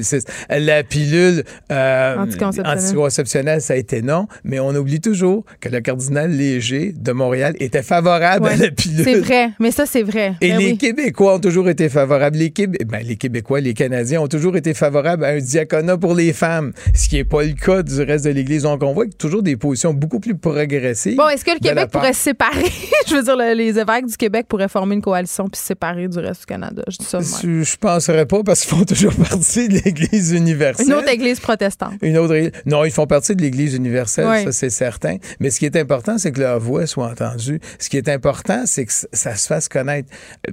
La 0.50 0.82
pilule. 0.82 1.44
Euh, 1.70 1.88
euh, 1.88 2.16
anticonceptionnel. 2.18 3.60
ça 3.60 3.74
a 3.74 3.76
été 3.76 4.02
non, 4.02 4.26
mais 4.44 4.60
on 4.60 4.74
oublie 4.74 5.00
toujours 5.00 5.44
que 5.60 5.68
le 5.68 5.80
cardinal 5.80 6.30
Léger 6.30 6.92
de 6.96 7.12
Montréal 7.12 7.54
était 7.60 7.82
favorable 7.82 8.48
à 8.48 8.56
la 8.56 8.70
pilule. 8.70 9.04
C'est 9.04 9.20
vrai, 9.20 9.50
mais 9.58 9.70
ça, 9.70 9.86
c'est 9.86 10.02
vrai. 10.02 10.34
Et 10.40 10.50
ben 10.50 10.58
les 10.58 10.76
Québécois 10.76 11.36
ont 11.36 11.40
toujours 11.40 11.68
été 11.68 11.88
favorables. 11.88 12.36
Les, 12.36 12.50
ben, 12.50 13.02
les 13.04 13.16
Québécois, 13.16 13.60
les 13.60 13.74
Canadiens 13.74 14.20
ont 14.20 14.28
toujours 14.28 14.56
été 14.56 14.74
favorables 14.74 15.24
à 15.24 15.28
un 15.28 15.38
diaconat 15.38 15.96
pour 15.96 16.14
les 16.14 16.32
femmes, 16.32 16.72
ce 16.94 17.08
qui 17.08 17.16
n'est 17.16 17.24
pas 17.24 17.42
le 17.42 17.52
cas 17.52 17.82
du 17.82 18.02
reste 18.02 18.24
de 18.24 18.30
l'Église. 18.30 18.62
Donc, 18.62 18.82
on 18.82 18.92
voit 18.92 19.06
toujours 19.18 19.42
des 19.42 19.56
positions 19.56 19.94
beaucoup 19.94 20.20
plus 20.20 20.36
progressives. 20.36 21.16
Bon, 21.16 21.28
est-ce 21.28 21.44
que 21.44 21.52
le 21.52 21.60
Québec 21.60 21.90
pourrait 21.90 22.12
se 22.12 22.22
séparer? 22.22 22.70
Je 23.06 23.14
veux 23.14 23.22
dire, 23.22 23.36
les 23.36 23.78
évêques 23.78 24.06
du 24.06 24.16
Québec 24.16 24.46
pourraient 24.48 24.68
former 24.68 24.94
une 24.94 25.02
coalition 25.02 25.48
puis 25.48 25.58
se 25.58 25.66
séparer 25.66 26.08
du 26.08 26.18
reste 26.18 26.40
du 26.40 26.46
Canada. 26.46 26.82
Je 26.88 26.96
dis 26.98 27.04
ça 27.04 27.20
Je, 27.20 27.76
penserais 27.76 28.26
pas 28.26 28.42
parce 28.42 28.62
qu'ils 28.62 28.76
font 28.76 28.84
toujours 28.88 29.14
partie 29.14 29.68
de 29.68 29.74
l'Église 29.74 30.32
universelle. 30.32 30.86
Une 30.86 30.94
autre 30.94 31.08
Église 31.08 31.40
protestante. 31.40 31.94
Une 32.02 32.16
autre 32.18 32.50
Non, 32.66 32.84
ils 32.84 32.90
font 32.90 33.06
partie 33.06 33.36
de 33.36 33.42
l'Église 33.42 33.74
universelle, 33.74 34.44
ça 34.44 34.52
c'est 34.52 34.70
certain. 34.70 35.18
Mais 35.40 35.50
ce 35.50 35.58
qui 35.58 35.66
est 35.66 35.76
important, 35.76 36.18
c'est 36.18 36.32
que 36.32 36.40
leur 36.40 36.58
voix 36.58 36.86
soit 36.86 37.06
entendue. 37.06 37.60
Ce 37.78 37.88
qui 37.88 37.96
est 37.96 38.08
important, 38.08 38.64
c'est 38.66 38.86
que 38.86 38.92
ça 39.12 39.36
se 39.36 39.46
fasse 39.46 39.68
connaître. 39.68 40.08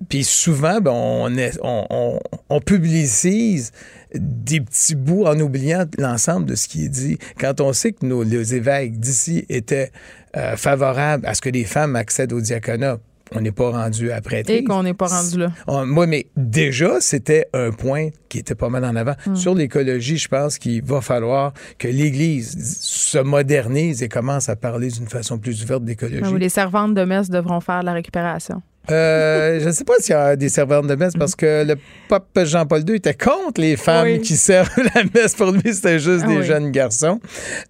Puis 0.10 0.24
souvent, 0.24 0.82
ben, 0.82 0.92
on, 0.92 1.36
est, 1.38 1.58
on, 1.64 2.20
on, 2.50 2.62
publicise 2.62 3.72
des 4.14 4.62
petits 4.62 4.96
bouts 4.96 5.26
en 5.26 5.40
oubliant 5.40 5.86
l'ensemble 5.98 6.46
de 6.46 6.56
ce 6.56 6.68
qui 6.68 6.86
est 6.86 6.90
dit. 6.90 7.18
Quand 7.40 7.62
on 7.62 7.74
sait 7.74 7.94
que 7.94 8.06
nos 8.06 8.24
les 8.24 8.56
évêques 8.56 9.00
d'ici 9.00 9.46
étaient 9.50 9.92
euh, 10.36 10.58
favorables 10.58 11.26
à 11.26 11.34
ce 11.34 11.42
que 11.42 11.50
les 11.50 11.64
femmes 11.64 11.96
accèdent 11.96 12.34
au 12.34 12.42
diaconat, 12.42 12.98
on 13.34 13.42
n'est 13.42 13.52
pas 13.52 13.72
rendu 13.72 14.12
après. 14.12 14.44
Et 14.48 14.64
qu'on 14.64 14.84
n'est 14.84 14.94
pas 14.94 15.08
rendu 15.08 15.40
là. 15.40 15.86
moi, 15.86 16.08
mais 16.08 16.28
déjà, 16.36 17.02
c'était 17.02 17.48
un 17.54 17.72
point 17.72 18.10
qui 18.30 18.40
était 18.40 18.56
pas 18.56 18.70
mal 18.70 18.86
en 18.86 18.96
avant. 18.96 19.16
Hmm. 19.26 19.36
Sur 19.36 19.56
l'écologie, 19.56 20.18
je 20.18 20.28
pense 20.28 20.58
qu'il 20.58 20.84
va 20.84 21.02
falloir 21.02 21.54
que 21.78 21.88
l'Église 21.88 22.56
se 22.82 23.18
modernise 23.18 24.04
et 24.04 24.10
commence 24.10 24.50
à 24.50 24.56
parler 24.56 24.90
d'une 24.90 25.08
façon 25.08 25.38
plus 25.38 25.64
ouverte 25.64 25.84
d'écologie. 25.84 26.38
les 26.38 26.50
servantes 26.50 26.94
de 26.94 27.04
messe 27.04 27.30
devront 27.30 27.62
faire 27.62 27.84
la 27.84 27.94
récupération. 27.94 28.62
Euh, 28.92 29.60
je 29.60 29.66
ne 29.66 29.72
sais 29.72 29.84
pas 29.84 29.94
s'il 30.00 30.12
y 30.12 30.18
a 30.18 30.36
des 30.36 30.50
serveurs 30.50 30.84
de 30.84 30.96
messe 30.96 31.14
parce 31.18 31.36
que 31.36 31.64
le 31.66 31.76
pape 32.08 32.40
Jean-Paul 32.44 32.84
II 32.88 32.96
était 32.96 33.14
contre 33.14 33.62
les 33.62 33.78
femmes 33.78 34.20
qui 34.20 34.36
servent 34.36 34.70
la 34.96 35.04
messe. 35.14 35.36
Pour 35.36 35.52
lui, 35.52 35.74
c'était 35.74 36.00
juste 36.00 36.26
ah 36.26 36.30
des 36.30 36.44
jeunes 36.44 36.72
garçons. 36.72 37.20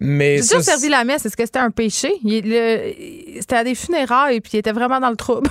Mais 0.00 0.36
J'ai 0.36 0.42
déjà 0.42 0.62
servi 0.62 0.88
la 0.88 1.04
messe. 1.04 1.26
Est-ce 1.26 1.36
que 1.36 1.44
c'était 1.44 1.58
un 1.58 1.70
péché? 1.70 2.12
C'était 3.40 3.56
à 3.56 3.64
des 3.64 3.74
funérailles 3.74 4.36
et 4.36 4.40
puis 4.40 4.52
il 4.54 4.58
était 4.58 4.72
vraiment 4.72 5.00
dans 5.00 5.10
le 5.10 5.16
trouble. 5.16 5.48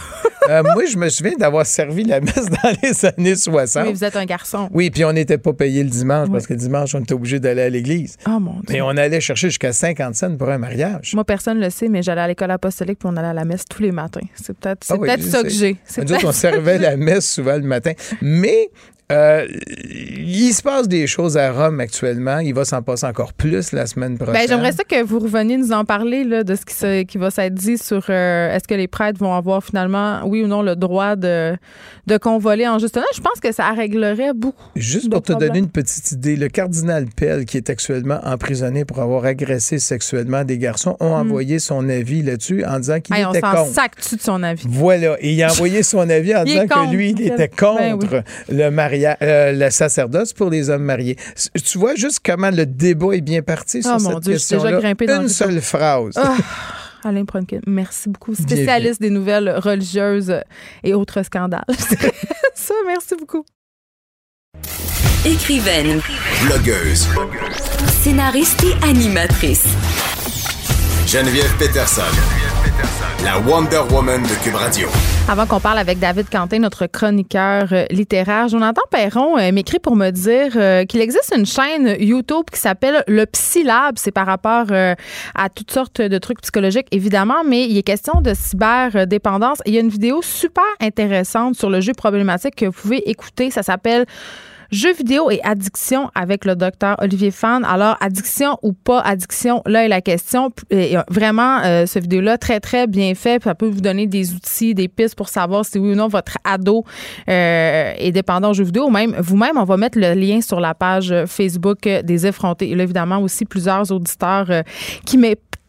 Euh, 0.47 0.61
moi, 0.61 0.85
je 0.85 0.97
me 0.97 1.09
souviens 1.09 1.35
d'avoir 1.39 1.65
servi 1.65 2.03
la 2.03 2.21
messe 2.21 2.45
dans 2.45 2.71
les 2.83 3.05
années 3.05 3.35
60. 3.35 3.87
Oui, 3.87 3.93
vous 3.93 4.03
êtes 4.03 4.15
un 4.15 4.25
garçon. 4.25 4.69
Oui, 4.71 4.91
puis 4.91 5.03
on 5.03 5.11
n'était 5.11 5.39
pas 5.39 5.53
payé 5.53 5.83
le 5.83 5.89
dimanche 5.89 6.29
parce 6.31 6.45
que 6.45 6.53
le 6.53 6.59
dimanche, 6.59 6.93
on 6.93 6.99
était 6.99 7.13
obligé 7.13 7.39
d'aller 7.39 7.63
à 7.63 7.69
l'église. 7.69 8.17
Oh 8.27 8.39
mon 8.39 8.59
Dieu. 8.59 8.61
Mais 8.69 8.81
on 8.81 8.89
allait 8.89 9.21
chercher 9.21 9.47
jusqu'à 9.47 9.73
50 9.73 10.13
cents 10.13 10.37
pour 10.37 10.49
un 10.49 10.59
mariage. 10.59 11.13
Moi, 11.15 11.23
personne 11.23 11.57
ne 11.57 11.63
le 11.63 11.69
sait, 11.71 11.89
mais 11.89 12.03
j'allais 12.03 12.21
à 12.21 12.27
l'école 12.27 12.51
apostolique 12.51 12.99
puis 12.99 13.09
on 13.11 13.17
allait 13.17 13.29
à 13.29 13.33
la 13.33 13.45
messe 13.45 13.65
tous 13.65 13.81
les 13.81 13.91
matins. 13.91 14.21
C'est 14.35 14.55
peut-être 14.55 14.85
ah 14.89 14.97
peut 14.97 15.21
ça 15.21 15.41
que 15.41 15.49
j'ai. 15.57 15.77
Nous 15.97 16.25
on 16.25 16.31
servait 16.31 16.77
la 16.77 16.97
messe 16.97 17.31
souvent 17.31 17.55
le 17.55 17.63
matin. 17.63 17.93
Mais 18.21 18.69
euh, 19.11 19.45
il 19.77 20.51
se 20.51 20.63
passe 20.63 20.87
des 20.87 21.05
choses 21.05 21.37
à 21.37 21.51
Rome 21.51 21.79
actuellement. 21.79 22.39
Il 22.39 22.55
va 22.55 22.65
s'en 22.65 22.81
passer 22.81 23.05
encore 23.05 23.33
plus 23.33 23.71
la 23.71 23.85
semaine 23.85 24.17
ben, 24.17 24.25
prochaine. 24.25 24.47
J'aimerais 24.47 24.71
ça 24.71 24.83
que 24.83 25.03
vous 25.03 25.19
reveniez 25.19 25.57
nous 25.57 25.71
en 25.71 25.85
parler 25.85 26.23
là, 26.23 26.43
de 26.43 26.55
ce 26.55 26.65
qui, 26.65 27.05
qui 27.05 27.17
va 27.19 27.29
s'être 27.29 27.53
dit 27.53 27.77
sur 27.77 28.03
euh, 28.09 28.51
est-ce 28.51 28.67
que 28.67 28.73
les 28.73 28.87
prêtres 28.87 29.19
vont 29.19 29.35
avoir 29.35 29.63
finalement, 29.63 30.21
oui 30.25 30.43
ou 30.43 30.47
non, 30.47 30.63
le 30.63 30.75
droit 30.75 31.15
de, 31.15 31.55
de 32.07 32.17
convoler 32.17 32.67
en 32.67 32.79
juste 32.79 32.99
Je 33.15 33.21
pense 33.21 33.39
que 33.39 33.51
ça 33.51 33.69
réglerait 33.73 34.33
beaucoup. 34.33 34.65
Juste 34.75 35.11
pour 35.11 35.21
te 35.21 35.33
donner 35.33 35.59
une 35.59 35.69
petite 35.69 36.11
idée, 36.11 36.35
le 36.35 36.47
cardinal 36.47 37.05
Pell, 37.15 37.45
qui 37.45 37.57
est 37.57 37.69
actuellement 37.69 38.19
emprisonné 38.23 38.85
pour 38.85 38.99
avoir 38.99 39.25
agressé 39.25 39.77
sexuellement 39.77 40.43
des 40.43 40.57
garçons, 40.57 40.97
ont 40.99 41.15
hmm. 41.15 41.27
envoyé 41.27 41.59
son 41.59 41.87
avis 41.89 42.23
là-dessus 42.23 42.65
en 42.65 42.79
disant 42.79 42.99
qu'il 42.99 43.15
était 43.15 43.41
contre. 43.41 43.67
On 43.67 43.71
sac 43.71 43.91
de 43.97 44.19
son 44.19 44.41
avis? 44.41 44.65
Voilà. 44.67 45.15
Et 45.19 45.33
il 45.33 45.43
a 45.43 45.51
envoyé 45.51 45.83
son 45.83 46.09
avis 46.09 46.35
en 46.35 46.43
disant 46.43 46.65
que 46.65 46.91
lui, 46.91 47.11
il 47.11 47.21
était 47.21 47.49
ben 47.49 47.55
contre 47.55 48.23
le 48.49 48.69
mariage 48.71 48.94
euh, 49.03 49.51
le 49.51 49.69
sacerdoce 49.69 50.33
pour 50.33 50.49
les 50.49 50.69
hommes 50.69 50.83
mariés. 50.83 51.17
Tu 51.63 51.77
vois 51.77 51.95
juste 51.95 52.19
comment 52.23 52.51
le 52.51 52.65
débat 52.65 53.13
est 53.13 53.21
bien 53.21 53.41
parti 53.41 53.81
sur 53.81 53.95
oh, 53.95 53.99
cette 53.99 54.23
question-là. 54.23 54.93
Une 55.21 55.29
seule 55.29 55.61
phrase. 55.61 56.13
Oh, 56.17 56.43
Alain 57.03 57.25
Pronkin, 57.25 57.59
merci 57.67 58.09
beaucoup. 58.09 58.33
Spécialiste 58.33 58.99
des 58.99 59.11
nouvelles 59.11 59.49
religieuses 59.57 60.41
et 60.83 60.93
autres 60.93 61.23
scandales. 61.23 61.63
Ça, 62.55 62.73
merci 62.87 63.15
beaucoup. 63.19 63.45
Écrivaine, 65.23 66.01
blogueuse, 66.45 67.07
scénariste 68.01 68.63
et 68.63 68.87
animatrice. 68.87 69.67
Geneviève 71.07 71.55
Peterson, 71.57 72.01
la 73.23 73.39
Wonder 73.39 73.81
Woman 73.91 74.21
de 74.21 74.43
Cube 74.43 74.55
Radio. 74.55 74.87
Avant 75.27 75.45
qu'on 75.45 75.59
parle 75.59 75.79
avec 75.79 75.99
David 75.99 76.29
Quentin, 76.29 76.59
notre 76.59 76.85
chroniqueur 76.85 77.67
euh, 77.71 77.85
littéraire, 77.89 78.47
Jonathan 78.47 78.81
Perron 78.91 79.37
euh, 79.37 79.51
m'écrit 79.51 79.79
pour 79.79 79.95
me 79.95 80.11
dire 80.11 80.51
euh, 80.55 80.85
qu'il 80.85 81.01
existe 81.01 81.33
une 81.35 81.45
chaîne 81.45 81.95
YouTube 81.99 82.45
qui 82.51 82.59
s'appelle 82.59 83.03
le 83.07 83.25
Psylab. 83.25 83.97
C'est 83.97 84.11
par 84.11 84.25
rapport 84.27 84.67
à 84.71 85.49
toutes 85.49 85.71
sortes 85.71 86.01
de 86.01 86.17
trucs 86.17 86.41
psychologiques, 86.41 86.87
évidemment, 86.91 87.43
mais 87.45 87.65
il 87.65 87.77
est 87.77 87.83
question 87.83 88.21
de 88.21 88.33
cyberdépendance. 88.33 89.59
Il 89.65 89.73
y 89.73 89.77
a 89.77 89.81
une 89.81 89.89
vidéo 89.89 90.21
super 90.21 90.63
intéressante 90.79 91.55
sur 91.55 91.69
le 91.69 91.81
jeu 91.81 91.93
problématique 91.93 92.55
que 92.55 92.65
vous 92.65 92.73
pouvez 92.73 93.09
écouter. 93.09 93.51
Ça 93.51 93.63
s'appelle 93.63 94.05
Jeux 94.75 94.93
vidéo 94.93 95.31
et 95.31 95.39
addiction 95.45 96.11
avec 96.15 96.43
le 96.43 96.53
docteur 96.53 96.97
Olivier 96.99 97.31
Fan. 97.31 97.63
Alors, 97.63 97.95
addiction 98.01 98.57
ou 98.61 98.73
pas 98.73 98.99
addiction, 98.99 99.61
là 99.65 99.85
est 99.85 99.87
la 99.87 100.01
question. 100.01 100.51
Et 100.69 100.97
vraiment, 101.07 101.59
euh, 101.63 101.85
ce 101.85 101.97
vidéo-là, 101.97 102.37
très, 102.37 102.59
très 102.59 102.85
bien 102.85 103.15
fait. 103.15 103.41
Ça 103.41 103.55
peut 103.55 103.69
vous 103.69 103.79
donner 103.79 104.05
des 104.05 104.33
outils, 104.33 104.73
des 104.73 104.89
pistes 104.89 105.15
pour 105.15 105.29
savoir 105.29 105.63
si 105.63 105.79
oui 105.79 105.93
ou 105.93 105.95
non 105.95 106.09
votre 106.09 106.37
ado 106.43 106.83
euh, 107.29 107.93
est 107.95 108.11
dépendant 108.11 108.49
aux 108.49 108.53
jeux 108.53 108.65
vidéo. 108.65 108.89
Même 108.89 109.15
vous-même, 109.17 109.57
on 109.57 109.63
va 109.63 109.77
mettre 109.77 109.97
le 109.97 110.13
lien 110.13 110.41
sur 110.41 110.59
la 110.59 110.73
page 110.73 111.13
Facebook 111.25 111.87
des 111.87 112.27
effrontés. 112.27 112.71
Et 112.71 112.75
là, 112.75 112.83
évidemment, 112.83 113.19
aussi 113.19 113.45
plusieurs 113.45 113.89
auditeurs 113.93 114.51
euh, 114.51 114.61
qui 115.05 115.17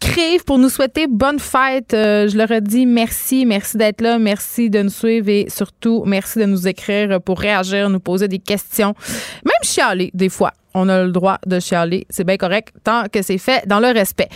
m'écrivent 0.02 0.44
pour 0.44 0.58
nous 0.58 0.68
souhaiter 0.68 1.06
bonne 1.08 1.38
fête. 1.38 1.88
je 1.92 2.36
leur 2.36 2.50
ai 2.50 2.60
dit 2.60 2.86
merci, 2.86 3.46
merci 3.46 3.76
d'être 3.76 4.00
là, 4.00 4.18
merci 4.18 4.70
de 4.70 4.82
nous 4.82 4.90
suivre 4.90 5.28
et 5.28 5.46
surtout 5.48 6.04
merci 6.06 6.38
de 6.38 6.44
nous 6.44 6.66
écrire 6.68 7.20
pour 7.20 7.40
réagir, 7.40 7.90
nous 7.90 8.00
poser 8.00 8.28
des 8.28 8.38
questions, 8.38 8.94
même 9.44 9.62
chialer 9.62 10.10
des 10.14 10.28
fois. 10.28 10.52
On 10.74 10.88
a 10.90 11.04
le 11.04 11.10
droit 11.10 11.38
de 11.46 11.58
chialer, 11.58 12.06
c'est 12.10 12.24
bien 12.24 12.36
correct 12.36 12.74
tant 12.84 13.04
que 13.10 13.22
c'est 13.22 13.38
fait 13.38 13.66
dans 13.66 13.80
le 13.80 13.88
respect. 13.88 14.28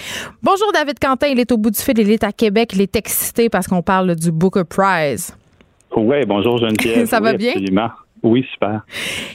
Bonjour 0.42 0.72
David 0.72 0.98
Quentin, 0.98 1.26
il 1.28 1.38
est 1.38 1.52
au 1.52 1.58
bout 1.58 1.70
du 1.70 1.78
fil, 1.78 1.98
il 1.98 2.10
est 2.10 2.24
à 2.24 2.32
Québec, 2.32 2.70
il 2.74 2.80
est 2.80 2.96
excité 2.96 3.48
parce 3.50 3.66
qu'on 3.66 3.82
parle 3.82 4.14
du 4.16 4.32
Booker 4.32 4.64
Prize. 4.64 5.36
Oui, 5.96 6.24
bonjour 6.26 6.58
Geneviève. 6.58 7.06
Ça 7.08 7.20
va 7.20 7.34
bien? 7.34 7.50
Absolument. 7.50 7.90
Oui, 8.22 8.46
super. 8.52 8.84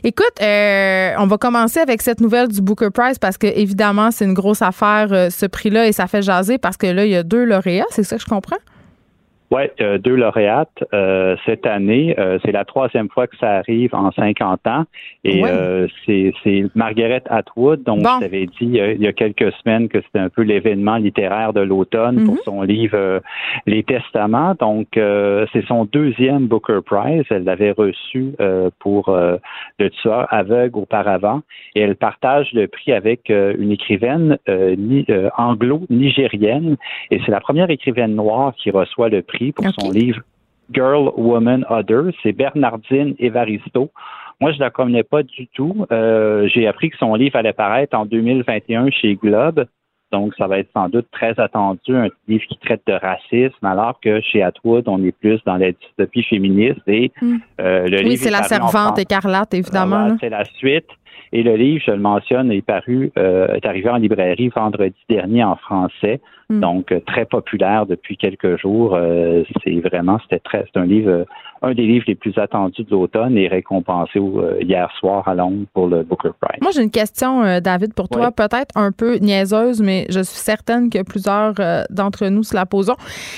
Écoute, 0.03 0.41
euh, 0.41 1.13
on 1.17 1.27
va 1.27 1.37
commencer 1.37 1.79
avec 1.79 2.01
cette 2.01 2.21
nouvelle 2.21 2.47
du 2.47 2.61
Booker 2.61 2.89
Prize 2.93 3.17
parce 3.17 3.37
que 3.37 3.47
évidemment, 3.47 4.11
c'est 4.11 4.25
une 4.25 4.33
grosse 4.33 4.61
affaire, 4.61 5.07
euh, 5.11 5.29
ce 5.29 5.45
prix-là, 5.45 5.87
et 5.87 5.91
ça 5.91 6.07
fait 6.07 6.21
jaser 6.21 6.57
parce 6.57 6.77
que 6.77 6.87
là, 6.87 7.05
il 7.05 7.11
y 7.11 7.15
a 7.15 7.23
deux 7.23 7.45
lauréats, 7.45 7.85
c'est 7.89 8.03
ça 8.03 8.17
que 8.17 8.21
je 8.21 8.27
comprends? 8.27 8.57
Oui, 9.51 9.61
euh, 9.79 9.99
deux 9.99 10.15
lauréates 10.15 10.83
euh, 10.93 11.35
cette 11.45 11.67
année. 11.67 12.15
Euh, 12.17 12.39
c'est 12.43 12.51
la 12.51 12.65
troisième 12.65 13.09
fois 13.09 13.27
que 13.27 13.37
ça 13.37 13.57
arrive 13.57 13.93
en 13.93 14.11
50 14.11 14.65
ans. 14.65 14.85
Et 15.23 15.43
c'est 16.05 16.65
Margaret 16.73 17.23
Atwood, 17.29 17.83
dont 17.83 17.97
je 17.97 18.19
t'avais 18.19 18.47
dit 18.47 18.55
il 18.61 19.01
y 19.01 19.07
a 19.07 19.13
quelques 19.13 19.51
semaines 19.63 19.87
que 19.87 20.01
c'était 20.01 20.19
un 20.19 20.29
peu 20.29 20.41
l'événement 20.41 20.97
littéraire 20.97 21.53
de 21.53 21.61
l'automne 21.61 22.25
pour 22.25 22.35
mhm. 22.35 22.41
son 22.45 22.61
livre 22.61 23.21
Les 23.65 23.83
Testaments. 23.83 24.55
Donc, 24.59 24.87
c'est 24.93 25.65
son 25.67 25.85
deuxième 25.85 26.47
Booker 26.47 26.79
Prize. 26.85 27.25
Elle 27.29 27.43
l'avait 27.43 27.71
reçu 27.71 28.35
pour 28.79 29.15
Le 29.79 29.89
tueur 29.89 30.27
aveugle 30.31 30.79
auparavant. 30.79 31.41
Et 31.75 31.81
elle 31.81 31.95
partage 31.95 32.51
le 32.53 32.67
prix 32.67 32.91
avec 32.91 33.29
une 33.29 33.71
écrivaine 33.71 34.37
anglo-nigérienne. 35.37 36.77
Et 37.11 37.19
c'est 37.25 37.31
la 37.31 37.39
première 37.39 37.69
écrivaine 37.69 38.15
noire 38.15 38.53
qui 38.55 38.69
reçoit 38.71 39.09
le 39.09 39.21
prix 39.21 39.34
pour 39.55 39.65
son 39.79 39.91
livre 39.91 40.21
Girl, 40.71 41.11
Woman, 41.15 41.65
Other. 41.69 42.11
C'est 42.23 42.31
Bernardine 42.31 43.15
Evaristo. 43.19 43.91
Moi, 44.41 44.51
je 44.51 44.57
ne 44.57 44.61
la 44.61 44.69
connais 44.69 45.03
pas 45.03 45.23
du 45.23 45.47
tout. 45.47 45.85
Euh, 45.91 46.47
j'ai 46.53 46.67
appris 46.67 46.89
que 46.89 46.97
son 46.97 47.15
livre 47.15 47.35
allait 47.37 47.53
paraître 47.53 47.97
en 47.97 48.05
2021 48.05 48.89
chez 48.89 49.15
Globe. 49.15 49.65
Donc, 50.11 50.33
ça 50.37 50.47
va 50.47 50.59
être 50.59 50.69
sans 50.71 50.87
doute 50.87 51.07
très 51.11 51.37
attendu, 51.39 51.95
un 51.95 52.09
livre 52.27 52.43
qui 52.47 52.57
traite 52.59 52.83
de 52.87 52.93
racisme, 52.93 53.65
alors 53.65 53.99
que 53.99 54.21
chez 54.21 54.43
Atwood, 54.43 54.87
on 54.87 55.03
est 55.03 55.11
plus 55.11 55.41
dans 55.45 55.57
la 55.57 55.71
dystopie 55.71 56.23
féministe. 56.23 56.79
Et, 56.87 57.11
hmm. 57.21 57.37
euh, 57.59 57.87
le 57.87 58.03
oui, 58.03 58.17
c'est 58.17 58.29
la 58.29 58.43
servante 58.43 58.99
écarlate, 58.99 59.53
évidemment. 59.53 60.15
c'est 60.19 60.29
la 60.29 60.45
suite. 60.45 60.87
Et 61.31 61.43
le 61.43 61.55
livre, 61.55 61.83
je 61.85 61.91
le 61.91 61.99
mentionne, 61.99 62.51
est 62.51 62.61
paru, 62.61 63.11
euh, 63.17 63.47
est 63.53 63.65
arrivé 63.65 63.89
en 63.89 63.97
librairie 63.97 64.49
vendredi 64.49 64.95
dernier 65.09 65.43
en 65.43 65.55
français. 65.55 66.21
Hmm. 66.49 66.59
Donc, 66.59 66.91
euh, 66.91 66.99
très 67.05 67.25
populaire 67.25 67.85
depuis 67.85 68.17
quelques 68.17 68.59
jours. 68.59 68.95
Euh, 68.95 69.43
c'est 69.63 69.79
vraiment, 69.79 70.19
c'était 70.23 70.39
très, 70.39 70.65
c'est 70.71 70.79
un 70.79 70.85
livre, 70.85 71.25
un 71.61 71.73
des 71.73 71.85
livres 71.85 72.05
les 72.07 72.15
plus 72.15 72.37
attendus 72.37 72.83
de 72.83 72.91
l'automne 72.91 73.37
et 73.37 73.47
récompensé 73.47 74.19
hier 74.61 74.91
soir 74.99 75.27
à 75.27 75.33
Londres 75.33 75.65
pour 75.73 75.87
le 75.87 76.03
Booker 76.03 76.29
Prize. 76.39 76.61
Moi, 76.61 76.71
j'ai 76.73 76.83
une 76.83 76.91
question, 76.91 77.59
David, 77.59 77.93
pour 77.93 78.07
toi, 78.09 78.31
peut-être 78.31 78.75
un 78.75 78.91
peu 78.91 79.17
niaiseuse, 79.17 79.81
mais 79.81 80.05
je 80.09 80.19
suis 80.19 80.37
certaine 80.37 80.89
que 80.89 81.01
plusieurs 81.01 81.55
d'entre 81.89 82.27
nous 82.27 82.43
se 82.43 82.53
la 82.53 82.65
posons. 82.65 82.95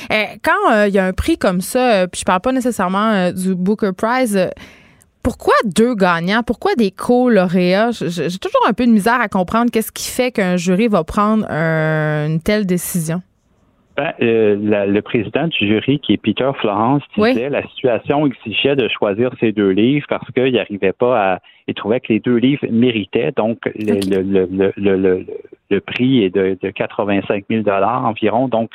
quand 0.09 0.85
il 0.87 0.93
y 0.93 0.99
a 0.99 1.05
un 1.05 1.13
prix 1.13 1.37
comme 1.37 1.61
ça, 1.61 2.07
puis 2.07 2.19
je 2.19 2.25
parle 2.25 2.41
pas 2.41 2.51
nécessairement 2.51 3.31
du 3.31 3.55
Booker 3.55 3.91
Prize, 3.95 4.49
pourquoi 5.27 5.55
deux 5.65 5.93
gagnants? 5.93 6.41
Pourquoi 6.41 6.75
des 6.75 6.89
co-lauréats? 6.89 7.91
J'ai 7.91 8.39
toujours 8.39 8.65
un 8.65 8.71
peu 8.71 8.85
de 8.85 8.91
misère 8.91 9.19
à 9.19 9.27
comprendre 9.27 9.69
qu'est-ce 9.69 9.91
qui 9.91 10.09
fait 10.09 10.31
qu'un 10.31 10.55
jury 10.55 10.87
va 10.87 11.03
prendre 11.03 11.45
une 11.51 12.39
telle 12.39 12.65
décision. 12.65 13.21
Ben, 13.97 14.13
euh, 14.21 14.85
le 14.85 15.01
président 15.01 15.47
du 15.47 15.67
jury, 15.67 15.99
qui 15.99 16.13
est 16.13 16.17
Peter 16.17 16.49
Florence, 16.61 17.03
disait 17.17 17.49
la 17.49 17.67
situation 17.67 18.25
exigeait 18.25 18.77
de 18.77 18.87
choisir 18.87 19.31
ces 19.41 19.51
deux 19.51 19.71
livres 19.71 20.05
parce 20.07 20.31
qu'il 20.31 20.53
n'arrivait 20.53 20.93
pas 20.93 21.33
à. 21.33 21.39
Il 21.67 21.73
trouvait 21.73 21.99
que 21.99 22.13
les 22.13 22.21
deux 22.21 22.37
livres 22.37 22.65
méritaient. 22.71 23.33
Donc, 23.35 23.59
le, 23.75 25.25
le, 25.69 25.79
prix 25.81 26.23
est 26.23 26.29
de, 26.29 26.55
85 26.69 27.43
000 27.49 27.67
environ. 27.67 28.47
Donc, 28.47 28.69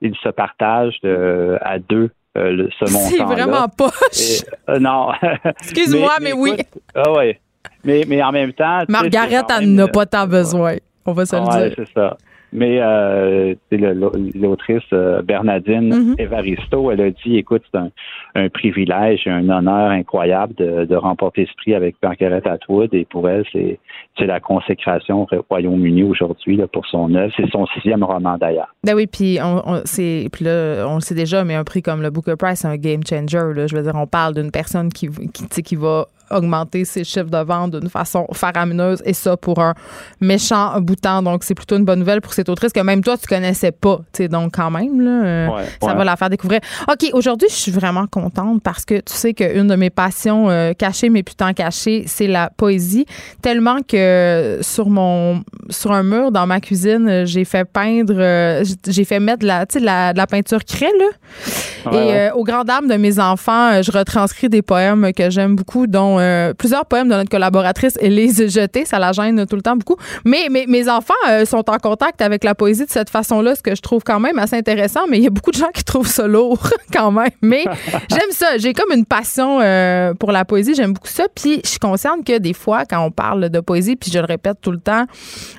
ils 0.00 0.16
se 0.22 0.30
partagent 0.30 1.00
à 1.04 1.78
deux 1.78 2.08
euh, 2.36 2.68
ce 2.78 2.92
montant. 2.92 3.08
C'est 3.08 3.22
vraiment 3.22 3.68
poche. 3.68 4.42
Euh, 4.68 4.78
non. 4.78 5.10
Excuse-moi, 5.62 6.12
mais, 6.20 6.32
oui. 6.32 6.56
Ah 6.94 7.10
ouais. 7.12 7.40
Mais, 7.84 8.04
mais 8.06 8.22
en 8.22 8.32
même 8.32 8.52
temps. 8.52 8.84
Margaret, 8.88 9.42
elle 9.58 9.74
n'a 9.74 9.88
pas 9.88 10.06
tant 10.06 10.26
besoin. 10.26 10.76
On 11.06 11.12
va 11.12 11.24
se 11.24 11.36
le 11.36 11.42
dire. 11.42 11.74
c'est 11.76 11.94
ça. 11.94 12.16
Mais 12.52 12.78
euh, 12.80 13.54
l'autrice 13.70 14.82
euh, 14.92 15.22
Bernadine 15.22 15.92
mm-hmm. 15.92 16.20
Evaristo, 16.22 16.90
elle 16.90 17.00
a 17.00 17.10
dit, 17.10 17.36
écoute, 17.36 17.62
c'est 17.70 17.78
un, 17.78 17.90
un, 18.34 18.48
privilège, 18.48 19.26
un 19.26 19.48
honneur 19.48 19.90
incroyable 19.90 20.54
de, 20.54 20.84
de 20.84 20.96
remporter 20.96 21.46
ce 21.46 21.54
prix 21.56 21.74
avec 21.74 21.96
Margaret 22.02 22.42
Atwood. 22.46 22.94
Et 22.94 23.04
pour 23.04 23.28
elle, 23.28 23.44
c'est 23.52 24.26
la 24.26 24.40
consécration 24.40 25.26
au 25.30 25.44
Royaume-Uni 25.48 26.04
aujourd'hui 26.04 26.60
pour 26.72 26.86
son 26.86 27.14
œuvre. 27.14 27.32
C'est 27.36 27.50
son 27.50 27.66
sixième 27.66 28.02
roman 28.02 28.38
d'ailleurs. 28.38 28.74
Ben 28.84 28.94
oui, 28.94 29.06
puis 29.06 29.38
on, 29.42 29.62
on, 29.66 29.82
puis 29.82 30.44
là, 30.44 30.86
on 30.88 30.96
le 30.96 31.00
sait 31.00 31.14
déjà, 31.14 31.44
mais 31.44 31.54
un 31.54 31.64
prix 31.64 31.82
comme 31.82 32.02
le 32.02 32.10
Booker 32.10 32.36
Prize, 32.38 32.60
c'est 32.60 32.68
un 32.68 32.76
game 32.76 33.00
changer. 33.08 33.54
Là. 33.54 33.66
Je 33.66 33.76
veux 33.76 33.82
dire, 33.82 33.94
on 33.94 34.06
parle 34.06 34.34
d'une 34.34 34.50
personne 34.50 34.88
qui, 34.90 35.08
qui, 35.32 35.62
qui 35.62 35.76
va 35.76 36.06
augmenter 36.30 36.84
ses 36.84 37.04
chiffres 37.04 37.30
de 37.30 37.38
vente 37.38 37.78
d'une 37.78 37.88
façon 37.88 38.26
faramineuse 38.32 39.02
et 39.04 39.12
ça 39.12 39.36
pour 39.36 39.58
un 39.60 39.74
méchant 40.20 40.80
bouton. 40.80 41.22
Donc, 41.22 41.44
c'est 41.44 41.54
plutôt 41.54 41.76
une 41.76 41.84
bonne 41.84 42.00
nouvelle 42.00 42.20
pour 42.20 42.32
cette 42.32 42.48
autrice 42.48 42.72
que 42.72 42.80
même 42.80 43.02
toi, 43.02 43.16
tu 43.16 43.26
connaissais 43.26 43.72
pas. 43.72 44.00
Donc, 44.30 44.54
quand 44.54 44.70
même, 44.70 45.00
là, 45.00 45.24
euh, 45.24 45.48
ça 45.82 45.94
va 45.94 46.04
la 46.04 46.16
faire 46.16 46.30
découvrir. 46.30 46.60
OK, 46.90 47.10
aujourd'hui, 47.12 47.48
je 47.50 47.54
suis 47.54 47.72
vraiment 47.72 48.06
contente 48.06 48.62
parce 48.62 48.84
que 48.84 48.94
tu 48.96 49.12
sais 49.12 49.34
qu'une 49.34 49.68
de 49.68 49.76
mes 49.76 49.90
passions 49.90 50.50
euh, 50.50 50.72
cachées, 50.72 51.08
mais 51.08 51.22
putain 51.22 51.52
cachées, 51.52 52.04
c'est 52.06 52.26
la 52.26 52.50
poésie. 52.56 53.06
Tellement 53.42 53.78
que 53.86 54.58
sur 54.62 54.88
mon 54.88 55.42
sur 55.70 55.92
un 55.92 56.02
mur 56.02 56.32
dans 56.32 56.46
ma 56.46 56.60
cuisine, 56.60 57.24
j'ai 57.26 57.44
fait 57.44 57.64
peindre, 57.64 58.14
euh, 58.16 58.64
j'ai 58.86 59.04
fait 59.04 59.20
mettre 59.20 59.40
de 59.40 59.46
la, 59.46 59.66
la, 59.80 60.12
de 60.12 60.18
la 60.18 60.26
peinture 60.26 60.64
craie, 60.64 60.92
là. 60.98 61.92
et 61.92 62.30
au 62.32 62.44
grand 62.44 62.64
dame 62.64 62.88
de 62.88 62.94
mes 62.94 63.18
enfants, 63.18 63.82
je 63.82 63.90
retranscris 63.92 64.48
des 64.48 64.62
poèmes 64.62 65.12
que 65.12 65.30
j'aime 65.30 65.56
beaucoup, 65.56 65.86
dont 65.86 66.17
euh, 66.18 66.54
plusieurs 66.54 66.86
poèmes 66.86 67.08
de 67.08 67.14
notre 67.14 67.30
collaboratrice 67.30 67.96
Élise 68.00 68.48
Jeté. 68.48 68.84
Ça 68.84 68.98
la 68.98 69.12
gêne 69.12 69.46
tout 69.46 69.56
le 69.56 69.62
temps 69.62 69.76
beaucoup. 69.76 69.96
Mais, 70.24 70.48
mes 70.48 70.88
enfants 70.88 71.14
euh, 71.28 71.44
sont 71.44 71.68
en 71.70 71.78
contact 71.78 72.20
avec 72.22 72.44
la 72.44 72.54
poésie 72.54 72.84
de 72.84 72.90
cette 72.90 73.10
façon-là, 73.10 73.54
ce 73.54 73.62
que 73.62 73.74
je 73.74 73.80
trouve 73.80 74.02
quand 74.04 74.20
même 74.20 74.38
assez 74.38 74.56
intéressant. 74.56 75.00
Mais 75.08 75.18
il 75.18 75.24
y 75.24 75.26
a 75.26 75.30
beaucoup 75.30 75.50
de 75.50 75.56
gens 75.56 75.70
qui 75.72 75.84
trouvent 75.84 76.08
ça 76.08 76.26
lourd 76.26 76.58
quand 76.92 77.10
même. 77.10 77.30
Mais 77.42 77.64
j'aime 78.10 78.30
ça. 78.30 78.58
J'ai 78.58 78.72
comme 78.72 78.92
une 78.92 79.06
passion 79.06 79.60
euh, 79.60 80.14
pour 80.14 80.32
la 80.32 80.44
poésie. 80.44 80.74
J'aime 80.74 80.92
beaucoup 80.92 81.08
ça. 81.08 81.24
Puis 81.34 81.60
je 81.64 81.70
suis 81.70 81.78
consciente 81.78 82.24
que 82.24 82.38
des 82.38 82.52
fois, 82.52 82.84
quand 82.84 83.04
on 83.04 83.10
parle 83.10 83.48
de 83.48 83.60
poésie, 83.60 83.96
puis 83.96 84.10
je 84.10 84.18
le 84.18 84.26
répète 84.26 84.58
tout 84.60 84.72
le 84.72 84.80
temps, 84.80 85.06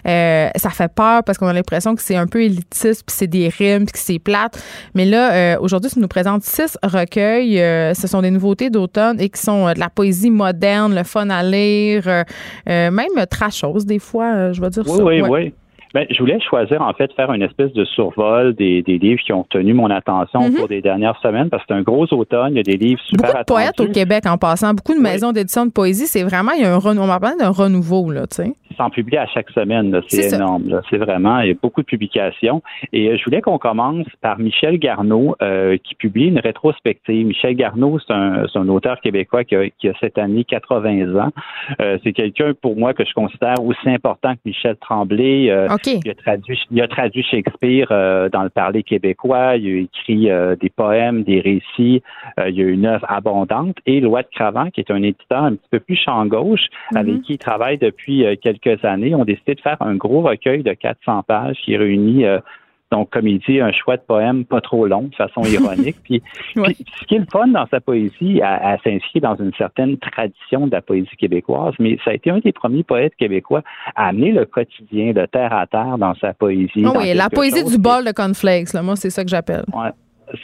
ça 0.06 0.70
fait 0.70 0.94
peur 0.94 1.24
parce 1.24 1.38
qu'on 1.38 1.48
a 1.48 1.54
l'impression 1.54 1.96
que 1.96 2.02
c'est 2.02 2.16
un 2.16 2.28
peu 2.28 2.44
élitiste, 2.44 3.04
puis 3.06 3.16
c'est 3.18 3.28
des 3.28 3.50
rimes, 3.50 3.86
puis 3.86 3.94
que 3.94 4.00
c'est 4.00 4.20
plate. 4.20 4.62
Mais 4.94 5.06
là, 5.06 5.60
aujourd'hui, 5.60 5.90
tu 5.92 6.00
nous 6.00 6.08
présentes 6.08 6.44
six 6.44 6.78
recueils. 6.84 7.56
ce 7.96 8.08
sont 8.08 8.22
des 8.22 8.32
nouveautés 8.32 8.70
d'automne 8.70 9.20
et 9.20 9.30
qui 9.30 9.42
sont 9.42 9.72
de 9.74 9.80
la 9.80 9.90
poésie 9.90 10.32
moderne 10.32 10.49
moderne, 10.50 10.96
le 10.96 11.04
fun 11.04 11.30
à 11.30 11.44
lire, 11.44 12.04
euh, 12.08 12.24
euh, 12.68 12.92
même 12.92 13.26
trashose 13.30 13.86
des 13.86 14.00
fois, 14.00 14.34
euh, 14.34 14.54
je 14.54 14.62
vais 14.62 14.70
dire 14.70 14.86
ça. 14.86 15.04
Oui, 15.04 15.22
oui, 15.22 15.30
oui. 15.30 15.54
Ben, 15.94 16.06
je 16.10 16.20
voulais 16.20 16.40
choisir, 16.40 16.82
en 16.82 16.94
fait, 16.94 17.12
faire 17.14 17.32
une 17.34 17.42
espèce 17.42 17.74
de 17.74 17.84
survol 17.86 18.54
des, 18.54 18.82
des 18.82 18.98
livres 18.98 19.22
qui 19.22 19.34
ont 19.34 19.44
tenu 19.44 19.74
mon 19.74 19.90
attention 19.90 20.42
mm-hmm. 20.42 20.56
pour 20.56 20.68
des 20.68 20.82
dernières 20.82 21.20
semaines, 21.22 21.50
parce 21.50 21.64
que 21.64 21.68
c'est 21.70 21.76
un 21.76 21.82
gros 21.82 22.06
automne, 22.12 22.54
il 22.54 22.58
y 22.58 22.60
a 22.60 22.64
des 22.64 22.78
livres 22.78 23.02
super 23.02 23.32
Beaucoup 23.32 23.40
de 23.40 23.46
poètes 23.46 23.80
au 23.80 23.88
Québec, 23.88 24.26
en 24.28 24.38
passant, 24.38 24.74
beaucoup 24.74 24.94
de 24.94 25.02
maisons 25.02 25.32
d'édition 25.32 25.66
de 25.66 25.72
poésie, 25.72 26.08
c'est 26.08 26.24
vraiment, 26.24 26.52
il 26.52 26.62
y 26.62 26.66
a 26.66 26.74
un 26.74 26.78
renouveau, 26.78 27.06
on 27.06 27.08
va 27.08 27.20
parler 27.20 27.38
d'un 27.38 27.50
renouveau, 27.50 28.12
là, 28.12 28.28
tu 28.28 28.44
sais 28.44 28.54
s'en 28.80 28.90
publie 28.90 29.18
à 29.18 29.28
chaque 29.28 29.50
semaine. 29.52 30.02
C'est 30.08 30.34
énorme. 30.34 30.82
C'est 30.90 30.98
vraiment, 30.98 31.40
il 31.42 31.50
y 31.50 31.52
a 31.52 31.56
beaucoup 31.62 31.82
de 31.82 31.86
publications. 31.86 32.64
Et 32.94 33.10
euh, 33.10 33.18
je 33.18 33.24
voulais 33.26 33.42
qu'on 33.42 33.58
commence 33.58 34.08
par 34.22 34.40
Michel 34.40 34.80
Garneau, 34.80 35.36
euh, 35.42 35.78
qui 35.84 35.96
publie 35.96 36.28
une 36.28 36.40
rétrospective. 36.40 37.28
Michel 37.28 37.56
Garneau, 37.56 38.00
c'est 38.00 38.14
un, 38.14 38.46
un, 38.54 38.70
auteur 38.70 39.00
québécois 39.02 39.44
qui 39.44 39.56
a, 39.56 39.70
qui 39.70 39.90
a, 39.90 39.94
cette 40.00 40.18
année 40.18 40.46
80 40.46 41.16
ans. 41.20 41.32
Euh, 41.82 41.98
c'est 42.04 42.14
quelqu'un, 42.14 42.54
pour 42.60 42.78
moi, 42.78 42.94
que 42.94 43.04
je 43.06 43.14
considère 43.14 43.62
aussi 43.64 43.90
important 43.90 44.34
que 44.34 44.40
Michel 44.46 44.78
Tremblay. 44.78 45.50
Il, 45.86 46.10
a 46.10 46.16
traduit, 46.16 46.60
il 46.72 46.82
a 46.82 46.88
traduit 46.88 47.24
Shakespeare 47.24 47.88
dans 48.32 48.44
le 48.44 48.50
parler 48.50 48.84
québécois. 48.84 49.56
Il 49.58 49.68
a 49.68 49.80
écrit 49.82 50.30
des 50.60 50.70
poèmes, 50.70 51.24
des 51.24 51.40
récits. 51.40 52.02
il 52.38 52.56
y 52.56 52.62
a 52.62 52.68
une 52.68 52.86
œuvre 52.86 53.06
abondante. 53.10 53.78
Et 53.86 54.00
Lois 54.00 54.24
de 54.24 54.28
Cravant, 54.32 54.70
qui 54.70 54.82
est 54.82 54.92
un 54.92 55.02
éditeur 55.02 55.44
un 55.44 55.56
petit 55.56 55.70
peu 55.72 55.80
plus 55.80 55.96
champ 55.96 56.26
gauche, 56.26 56.68
avec 56.96 57.16
mm-hmm. 57.16 57.22
qui 57.22 57.34
il 57.34 57.38
travaille 57.38 57.78
depuis 57.78 58.26
quelques 58.42 58.84
années, 58.84 59.16
ont 59.16 59.26
décidé 59.26 59.56
de 59.56 59.62
faire 59.62 59.82
un 59.82 59.96
gros 59.96 60.22
recueil 60.22 60.64
de 60.64 60.74
400 60.74 61.24
pages 61.24 61.58
qui 61.64 61.78
réunit 61.78 62.26
euh, 62.26 62.40
donc, 62.92 63.12
comme 63.12 63.28
il 63.28 63.40
dit, 63.40 63.60
un 63.60 63.72
choix 63.72 63.98
de 63.98 64.02
poème 64.02 64.46
pas 64.46 64.62
trop 64.62 64.88
long, 64.88 65.04
de 65.04 65.16
façon 65.16 65.42
ironique. 65.46 65.98
puis, 66.04 66.22
ce 66.56 67.06
qui 67.06 67.16
est 67.16 67.20
le 67.20 67.28
fun 67.32 67.48
dans 67.48 67.68
sa 67.68 67.80
poésie, 67.80 68.42
elle, 68.44 68.80
s'inscrit 68.84 69.20
dans 69.20 69.36
une 69.36 69.54
certaine 69.58 69.98
tradition 69.98 70.68
de 70.68 70.72
la 70.72 70.82
poésie 70.82 71.16
québécoise, 71.18 71.74
mais 71.80 71.98
ça 72.04 72.12
a 72.12 72.14
été 72.14 72.32
un 72.32 72.40
des 72.40 72.52
premiers 72.52 72.84
poètes 72.84 73.16
québécois 73.16 73.62
à 73.96 74.08
amener 74.08 74.32
le 74.32 74.46
quotidien 74.46 75.14
de 75.14 75.26
terre 75.26 75.54
à 75.54 75.68
terre 75.68 75.98
dans 75.98 76.16
sa 76.16 76.34
poésie. 76.34 76.84
Oh 76.86 76.94
oui, 76.98 77.14
la 77.14 77.30
poésie 77.30 77.64
du 77.64 77.78
bol 77.78 78.06
de 78.06 78.12
cornflakes, 78.12 78.74
moi, 78.82 78.96
c'est 78.96 79.10
ça 79.10 79.24
que 79.24 79.30
j'appelle 79.30 79.66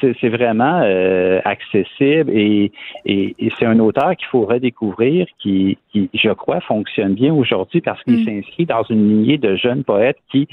c'est 0.02 0.30
vraiment 0.30 0.82
euh, 0.84 1.40
accessible 1.46 2.32
et, 2.32 2.72
et, 3.06 3.36
c'est 3.60 3.66
un 3.66 3.78
auteur 3.80 4.16
qu'il 4.16 4.28
faut 4.28 4.46
redécouvrir 4.46 5.28
qui, 5.40 5.78
qui, 5.92 6.10
je 6.14 6.32
crois, 6.32 6.60
fonctionne 6.62 7.14
bien 7.14 7.34
aujourd'hui 7.34 7.82
parce 7.82 8.02
qu'il 8.04 8.22
mm. 8.22 8.26
s'inscrit 8.26 8.66
dans 8.66 8.84
une 8.84 9.08
lignée 9.08 9.38
de 9.38 9.56
jeunes 9.56 9.84
poètes 9.84 10.18
qui 10.32 10.48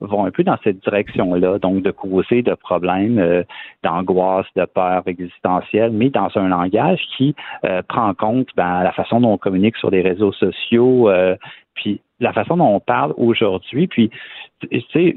vont 0.00 0.24
un 0.24 0.30
peu 0.30 0.44
dans 0.44 0.56
cette 0.62 0.82
direction-là, 0.82 1.58
donc 1.58 1.82
de 1.82 1.90
causer 1.90 2.42
de 2.42 2.54
problèmes 2.54 3.18
euh, 3.18 3.42
d'angoisse, 3.82 4.46
de 4.56 4.64
peur 4.64 5.02
existentielle, 5.06 5.92
mais 5.92 6.10
dans 6.10 6.30
un 6.36 6.48
langage 6.48 7.00
qui 7.16 7.34
euh, 7.64 7.82
prend 7.88 8.08
en 8.08 8.14
compte 8.14 8.48
ben, 8.56 8.82
la 8.82 8.92
façon 8.92 9.20
dont 9.20 9.32
on 9.32 9.38
communique 9.38 9.76
sur 9.76 9.90
les 9.90 10.02
réseaux 10.02 10.32
sociaux, 10.32 11.10
puis 11.74 12.00
la 12.20 12.32
façon 12.32 12.56
dont 12.56 12.74
on 12.74 12.80
parle 12.80 13.12
aujourd'hui. 13.16 13.86
Puis, 13.86 14.10
tu 14.70 14.80
sais, 14.92 15.14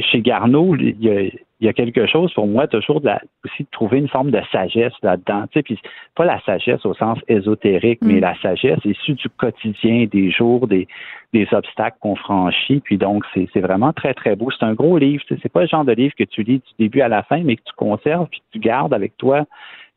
chez 0.00 0.20
Garneau, 0.20 0.76
il 0.76 1.02
y 1.02 1.10
a 1.10 1.28
il 1.60 1.66
y 1.66 1.68
a 1.70 1.72
quelque 1.72 2.06
chose 2.06 2.32
pour 2.34 2.46
moi 2.46 2.66
toujours 2.66 3.00
de 3.00 3.06
la, 3.06 3.20
aussi 3.44 3.62
de 3.62 3.68
trouver 3.70 3.98
une 3.98 4.08
forme 4.08 4.30
de 4.30 4.40
sagesse 4.52 4.92
là-dedans. 5.02 5.44
Tu 5.50 5.58
sais, 5.58 5.62
puis 5.62 5.80
pas 6.14 6.26
la 6.26 6.40
sagesse 6.42 6.84
au 6.84 6.92
sens 6.94 7.18
ésotérique, 7.28 8.00
mais 8.02 8.14
mm. 8.14 8.20
la 8.20 8.34
sagesse 8.40 8.84
issue 8.84 9.14
du 9.14 9.28
quotidien, 9.30 10.06
des 10.10 10.30
jours, 10.30 10.66
des, 10.66 10.86
des 11.32 11.48
obstacles 11.52 11.96
qu'on 12.00 12.14
franchit. 12.14 12.80
Puis 12.80 12.98
donc, 12.98 13.24
c'est, 13.32 13.48
c'est 13.54 13.60
vraiment 13.60 13.94
très, 13.94 14.12
très 14.12 14.36
beau. 14.36 14.50
C'est 14.50 14.66
un 14.66 14.74
gros 14.74 14.98
livre. 14.98 15.24
Tu 15.26 15.34
sais, 15.34 15.40
c'est 15.42 15.52
pas 15.52 15.62
le 15.62 15.68
genre 15.68 15.84
de 15.84 15.92
livre 15.92 16.14
que 16.14 16.24
tu 16.24 16.42
lis 16.42 16.58
du 16.58 16.72
début 16.78 17.00
à 17.00 17.08
la 17.08 17.22
fin, 17.22 17.42
mais 17.42 17.56
que 17.56 17.62
tu 17.64 17.72
conserves 17.74 18.26
puis 18.30 18.40
que 18.40 18.52
tu 18.52 18.58
gardes 18.58 18.92
avec 18.92 19.16
toi 19.16 19.46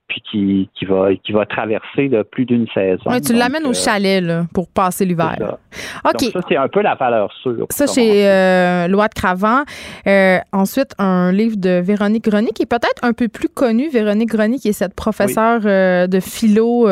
puis 0.09 0.21
qui, 0.29 0.69
qui, 0.75 0.85
va, 0.85 1.09
qui 1.23 1.31
va 1.31 1.45
traverser 1.45 2.09
plus 2.31 2.45
d'une 2.45 2.67
saison. 2.73 3.09
tu 3.25 3.33
l'amènes 3.33 3.65
au 3.65 3.69
euh, 3.69 3.73
chalet 3.73 4.21
là, 4.21 4.45
pour 4.53 4.67
passer 4.67 5.05
l'hiver. 5.05 5.57
OK. 6.03 6.21
ça, 6.33 6.39
c'est 6.49 6.57
un 6.57 6.67
peu 6.67 6.81
la 6.81 6.95
valeur 6.95 7.31
sûre. 7.41 7.67
Ça, 7.69 7.87
c'est 7.87 8.27
euh, 8.27 8.87
Loi 8.87 9.07
de 9.07 9.13
Cravant. 9.13 9.63
Euh, 10.07 10.39
ensuite, 10.51 10.93
un 10.97 11.31
livre 11.31 11.57
de 11.57 11.79
Véronique 11.79 12.27
Grony, 12.27 12.51
qui 12.51 12.63
est 12.63 12.69
peut-être 12.69 13.03
un 13.03 13.13
peu 13.13 13.27
plus 13.27 13.49
connu. 13.49 13.89
Véronique 13.89 14.29
Grony, 14.29 14.59
qui 14.59 14.69
est 14.69 14.73
cette 14.73 14.95
professeure 14.95 15.61
de 15.61 16.19
philo 16.19 16.87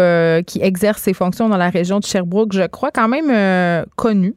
qui 0.45 0.61
exerce 0.61 1.01
ses 1.01 1.13
fonctions 1.13 1.49
dans 1.49 1.57
la 1.57 1.69
région 1.69 1.99
de 1.99 2.05
Sherbrooke, 2.05 2.53
je 2.53 2.67
crois, 2.67 2.91
quand 2.91 3.07
même 3.07 3.85
connue. 3.95 4.35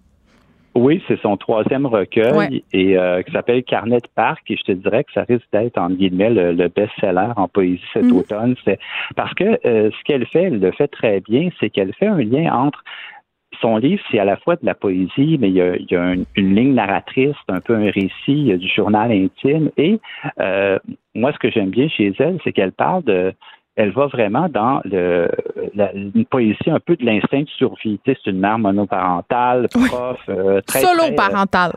Oui, 0.75 1.03
c'est 1.09 1.21
son 1.21 1.37
troisième 1.37 1.87
recueil 1.87 2.63
et 2.73 2.97
euh, 2.97 3.23
qui 3.23 3.33
s'appelle 3.33 3.65
Carnet 3.65 3.99
de 3.99 4.09
parc 4.15 4.49
et 4.51 4.57
je 4.57 4.63
te 4.63 4.73
dirais 4.73 5.03
que 5.03 5.13
ça 5.13 5.25
risque 5.29 5.47
d'être 5.53 5.79
en 5.79 5.91
guillemets 5.91 6.31
le, 6.31 6.69
best-seller 6.69 7.33
en 7.37 7.49
poésie 7.49 7.83
cet 7.93 8.05
mhm. 8.05 8.17
automne. 8.17 8.55
C'est 8.65 8.79
parce 9.17 9.35
que 9.35 9.59
euh, 9.67 9.91
ce 9.91 10.05
qu'elle 10.05 10.27
fait, 10.27 10.45
elle 10.45 10.61
le 10.61 10.71
fait 10.71 10.89
très 10.89 11.21
bien, 11.21 11.51
c'est 11.59 11.71
qu'elle 11.71 11.93
fait 11.95 12.07
un 12.07 12.23
lien 12.23 12.53
entre 12.53 12.85
son 13.61 13.77
livre, 13.77 14.03
c'est 14.11 14.19
à 14.19 14.25
la 14.25 14.37
fois 14.37 14.57
de 14.57 14.65
la 14.65 14.75
poésie, 14.75 15.37
mais 15.41 15.49
il 15.49 15.55
y 15.55 15.61
a, 15.61 15.77
il 15.77 15.87
y 15.91 15.97
a 15.97 16.15
une, 16.15 16.25
ligne 16.37 16.75
narratrice, 16.75 17.37
un 17.49 17.61
peu 17.61 17.75
un 17.75 17.91
récit, 17.91 18.13
il 18.29 18.47
y 18.47 18.53
a 18.53 18.57
du 18.57 18.69
journal 18.69 19.11
intime. 19.11 19.71
Et 19.77 19.99
euh, 20.41 20.79
moi, 21.15 21.33
ce 21.33 21.39
que 21.39 21.51
j'aime 21.51 21.71
bien 21.71 21.89
chez 21.89 22.15
elle, 22.19 22.39
c'est 22.45 22.53
qu'elle 22.53 22.73
parle 22.73 23.03
de 23.05 23.35
elle 23.81 23.93
va 23.93 24.07
vraiment 24.09 24.49
dans 24.51 24.83
le, 24.85 25.31
la, 25.75 25.91
une 25.95 26.27
poésie 26.27 26.69
un 26.69 26.81
peu 26.81 26.97
de 26.97 27.05
l'instinct 27.05 27.41
de 27.41 27.49
survie. 27.49 27.99
Tu 28.05 28.13
sais, 28.13 28.19
c'est 28.23 28.31
une 28.31 28.39
mère 28.39 28.59
monoparentale, 28.59 29.69
prof, 29.69 30.21
euh, 30.29 30.61
très 30.67 30.81
solo 30.81 31.05
euh, 31.11 31.15
parentale, 31.15 31.73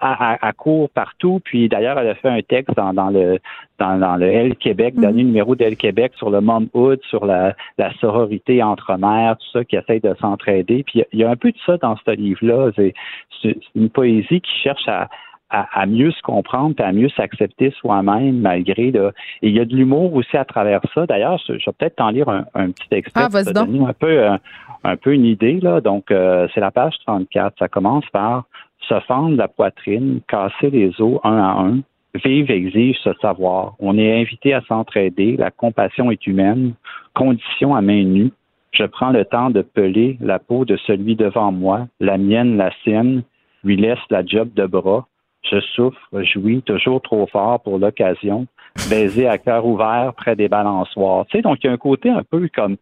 à, 0.00 0.46
à, 0.46 0.52
court 0.52 0.90
partout. 0.90 1.40
Puis 1.42 1.70
d'ailleurs, 1.70 1.98
elle 1.98 2.08
a 2.08 2.14
fait 2.14 2.28
un 2.28 2.42
texte 2.42 2.76
dans, 2.76 2.92
dans 2.92 3.08
le 3.08 3.38
dans, 3.78 3.98
dans, 3.98 4.16
le 4.16 4.26
L 4.26 4.56
Québec, 4.56 4.94
mm. 4.96 5.00
dernier 5.00 5.24
numéro 5.24 5.54
d'El 5.54 5.76
Québec 5.76 6.12
sur 6.16 6.28
le 6.28 6.42
momhood, 6.42 7.00
sur 7.08 7.24
la, 7.24 7.54
la 7.78 7.90
sororité 7.94 8.62
entre 8.62 8.98
mères, 8.98 9.38
tout 9.38 9.58
ça, 9.58 9.64
qui 9.64 9.76
essaye 9.76 10.00
de 10.00 10.14
s'entraider. 10.20 10.84
Puis 10.86 11.02
il 11.14 11.18
y 11.18 11.24
a 11.24 11.30
un 11.30 11.36
peu 11.36 11.52
de 11.52 11.58
ça 11.64 11.78
dans 11.78 11.96
ce 11.96 12.10
livre-là. 12.10 12.70
C'est 12.76 13.56
une 13.74 13.88
poésie 13.88 14.42
qui 14.42 14.52
cherche 14.62 14.86
à 14.88 15.08
à, 15.50 15.86
mieux 15.86 16.12
se 16.12 16.22
comprendre, 16.22 16.74
à 16.78 16.92
mieux 16.92 17.08
s'accepter 17.10 17.72
soi-même 17.72 18.40
malgré. 18.40 18.90
Là. 18.90 19.10
Et 19.42 19.48
il 19.48 19.56
y 19.56 19.60
a 19.60 19.64
de 19.64 19.74
l'humour 19.74 20.14
aussi 20.14 20.36
à 20.36 20.44
travers 20.44 20.80
ça. 20.94 21.06
D'ailleurs, 21.06 21.42
je, 21.46 21.54
vais 21.54 21.58
peut-être 21.76 21.96
t'en 21.96 22.10
lire 22.10 22.28
un, 22.28 22.70
petit 22.70 22.88
extrait 22.92 23.24
ah, 23.24 23.28
pour 23.28 23.52
donner 23.52 23.84
un 23.84 23.92
peu, 23.92 24.06
euh, 24.06 24.36
un, 24.84 24.96
peu 24.96 25.12
une 25.12 25.24
idée. 25.24 25.60
Là. 25.60 25.80
Donc, 25.80 26.10
euh, 26.10 26.46
c'est 26.54 26.60
la 26.60 26.70
page 26.70 26.94
34. 27.06 27.56
Ça 27.58 27.68
commence 27.68 28.04
par 28.12 28.44
se 28.88 28.98
fendre 29.00 29.36
la 29.36 29.48
poitrine, 29.48 30.20
casser 30.28 30.70
les 30.70 31.00
os 31.00 31.20
un 31.24 31.36
à 31.36 31.60
un. 31.60 31.78
Vivre 32.24 32.50
exige 32.50 32.98
ce 33.04 33.12
savoir. 33.20 33.74
On 33.78 33.96
est 33.98 34.20
invité 34.20 34.54
à 34.54 34.62
s'entraider. 34.62 35.36
La 35.36 35.50
compassion 35.50 36.10
est 36.10 36.26
humaine. 36.26 36.74
Condition 37.14 37.74
à 37.74 37.80
main 37.80 38.02
nue. 38.02 38.32
Je 38.72 38.84
prends 38.84 39.10
le 39.10 39.24
temps 39.24 39.50
de 39.50 39.62
peler 39.62 40.16
la 40.20 40.38
peau 40.38 40.64
de 40.64 40.76
celui 40.76 41.16
devant 41.16 41.50
moi, 41.50 41.88
la 41.98 42.18
mienne, 42.18 42.56
la 42.56 42.70
sienne, 42.82 43.22
lui 43.64 43.76
laisse 43.76 43.98
la 44.10 44.24
job 44.24 44.48
de 44.54 44.64
bras 44.64 45.06
je 45.42 45.60
souffre, 45.60 46.00
jouis, 46.22 46.62
toujours 46.62 47.00
trop 47.00 47.26
fort 47.26 47.60
pour 47.60 47.78
l'occasion, 47.78 48.46
baiser 48.88 49.26
à 49.26 49.38
cœur 49.38 49.66
ouvert 49.66 50.12
près 50.16 50.36
des 50.36 50.48
balançoires. 50.48 51.26
Tu 51.26 51.38
sais, 51.38 51.42
donc 51.42 51.58
il 51.62 51.66
y 51.66 51.70
a 51.70 51.72
un 51.72 51.78
côté 51.78 52.10
un 52.10 52.22
peu 52.22 52.48
comme 52.54 52.76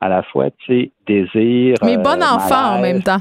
à 0.00 0.08
la 0.08 0.22
fois, 0.22 0.50
tu 0.50 0.66
sais, 0.66 0.90
désir. 1.06 1.76
Mais 1.82 1.96
bon 1.96 2.20
euh, 2.20 2.34
enfant 2.34 2.76
en 2.76 2.80
même 2.80 3.02
temps. 3.02 3.18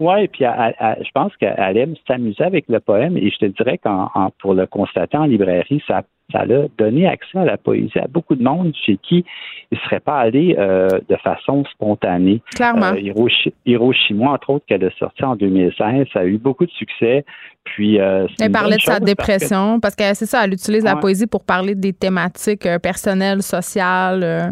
Oui, 0.00 0.28
puis 0.28 0.44
je 0.44 1.10
pense 1.12 1.34
qu'elle 1.36 1.76
aime 1.76 1.94
s'amuser 2.06 2.44
avec 2.44 2.66
le 2.68 2.78
poème 2.78 3.16
et 3.16 3.30
je 3.30 3.38
te 3.38 3.46
dirais 3.46 3.78
qu'en 3.78 4.08
pour 4.38 4.54
le 4.54 4.66
constater 4.66 5.16
en 5.16 5.24
librairie, 5.24 5.82
ça 5.88 6.02
ça 6.32 6.40
a 6.40 6.46
donné 6.76 7.06
accès 7.06 7.38
à 7.38 7.44
la 7.44 7.56
poésie 7.56 7.98
à 7.98 8.06
beaucoup 8.06 8.34
de 8.34 8.42
monde 8.42 8.72
chez 8.84 8.98
qui 8.98 9.24
il 9.70 9.78
ne 9.78 9.82
serait 9.84 10.00
pas 10.00 10.18
allé 10.18 10.56
euh, 10.58 10.88
de 11.08 11.16
façon 11.16 11.64
spontanée. 11.72 12.42
Clairement. 12.54 12.92
Euh, 12.92 13.28
Hiroshima, 13.66 14.30
entre 14.30 14.50
autres, 14.50 14.64
qu'elle 14.66 14.84
a 14.84 14.90
sorti 14.98 15.24
en 15.24 15.36
2016, 15.36 16.06
ça 16.12 16.20
a 16.20 16.24
eu 16.24 16.38
beaucoup 16.38 16.64
de 16.64 16.70
succès. 16.70 17.24
Puis, 17.64 18.00
euh, 18.00 18.26
elle 18.40 18.50
parlait 18.50 18.76
de 18.76 18.82
sa 18.82 18.98
dépression, 18.98 19.78
parce 19.80 19.94
que, 19.94 20.14
c'est 20.14 20.26
ça, 20.26 20.44
elle 20.44 20.54
utilise 20.54 20.84
la 20.84 20.96
poésie 20.96 21.26
pour 21.26 21.44
parler 21.44 21.74
des 21.74 21.92
thématiques 21.92 22.64
euh, 22.64 22.78
personnelles, 22.78 23.42
sociales. 23.42 24.50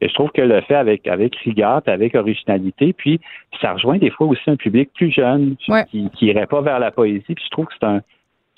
Et 0.00 0.08
je 0.08 0.14
trouve 0.14 0.30
qu'elle 0.32 0.48
le 0.48 0.60
fait 0.62 0.74
avec, 0.74 1.06
avec 1.06 1.36
rigueur, 1.36 1.80
avec 1.86 2.16
originalité. 2.16 2.92
Puis, 2.92 3.20
ça 3.60 3.74
rejoint 3.74 3.98
des 3.98 4.10
fois 4.10 4.26
aussi 4.26 4.42
un 4.48 4.56
public 4.56 4.90
plus 4.94 5.12
jeune 5.12 5.54
qui 5.90 6.10
n'irait 6.20 6.48
pas 6.48 6.60
vers 6.60 6.80
la 6.80 6.90
poésie. 6.90 7.22
Puis, 7.24 7.44
je 7.44 7.50
trouve 7.50 7.66
que 7.66 7.74
c'est 7.78 7.86
un, 7.86 8.00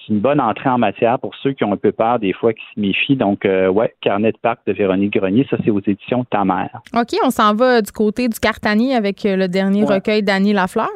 une 0.09 0.21
bonne 0.21 0.41
entrée 0.41 0.69
en 0.69 0.79
matière 0.79 1.19
pour 1.19 1.35
ceux 1.43 1.53
qui 1.53 1.65
ont 1.65 1.73
un 1.73 1.77
peu 1.77 1.93
peur 1.93 2.19
des 2.19 2.33
fois, 2.33 2.53
qui 2.53 2.63
se 2.75 2.81
méfient. 2.81 3.17
Donc, 3.17 3.45
euh, 3.45 3.69
ouais, 3.69 3.95
Carnet 4.01 4.33
de 4.33 4.39
Parc 4.39 4.61
de 4.67 4.73
Véronique 4.73 5.15
Grenier, 5.15 5.47
ça, 5.51 5.57
c'est 5.65 5.71
aux 5.71 5.81
éditions 5.81 6.25
Ta 6.25 6.45
Mère. 6.45 6.81
OK, 6.95 7.19
on 7.25 7.31
s'en 7.31 7.55
va 7.55 7.83
du 7.83 7.93
côté 7.93 8.29
du 8.29 8.39
Cartani 8.39 8.95
avec 8.95 9.25
euh, 9.27 9.37
le 9.37 9.49
dernier 9.49 9.85
recueil 9.85 10.23
d'Annie 10.23 10.53
Lafleur. 10.53 10.91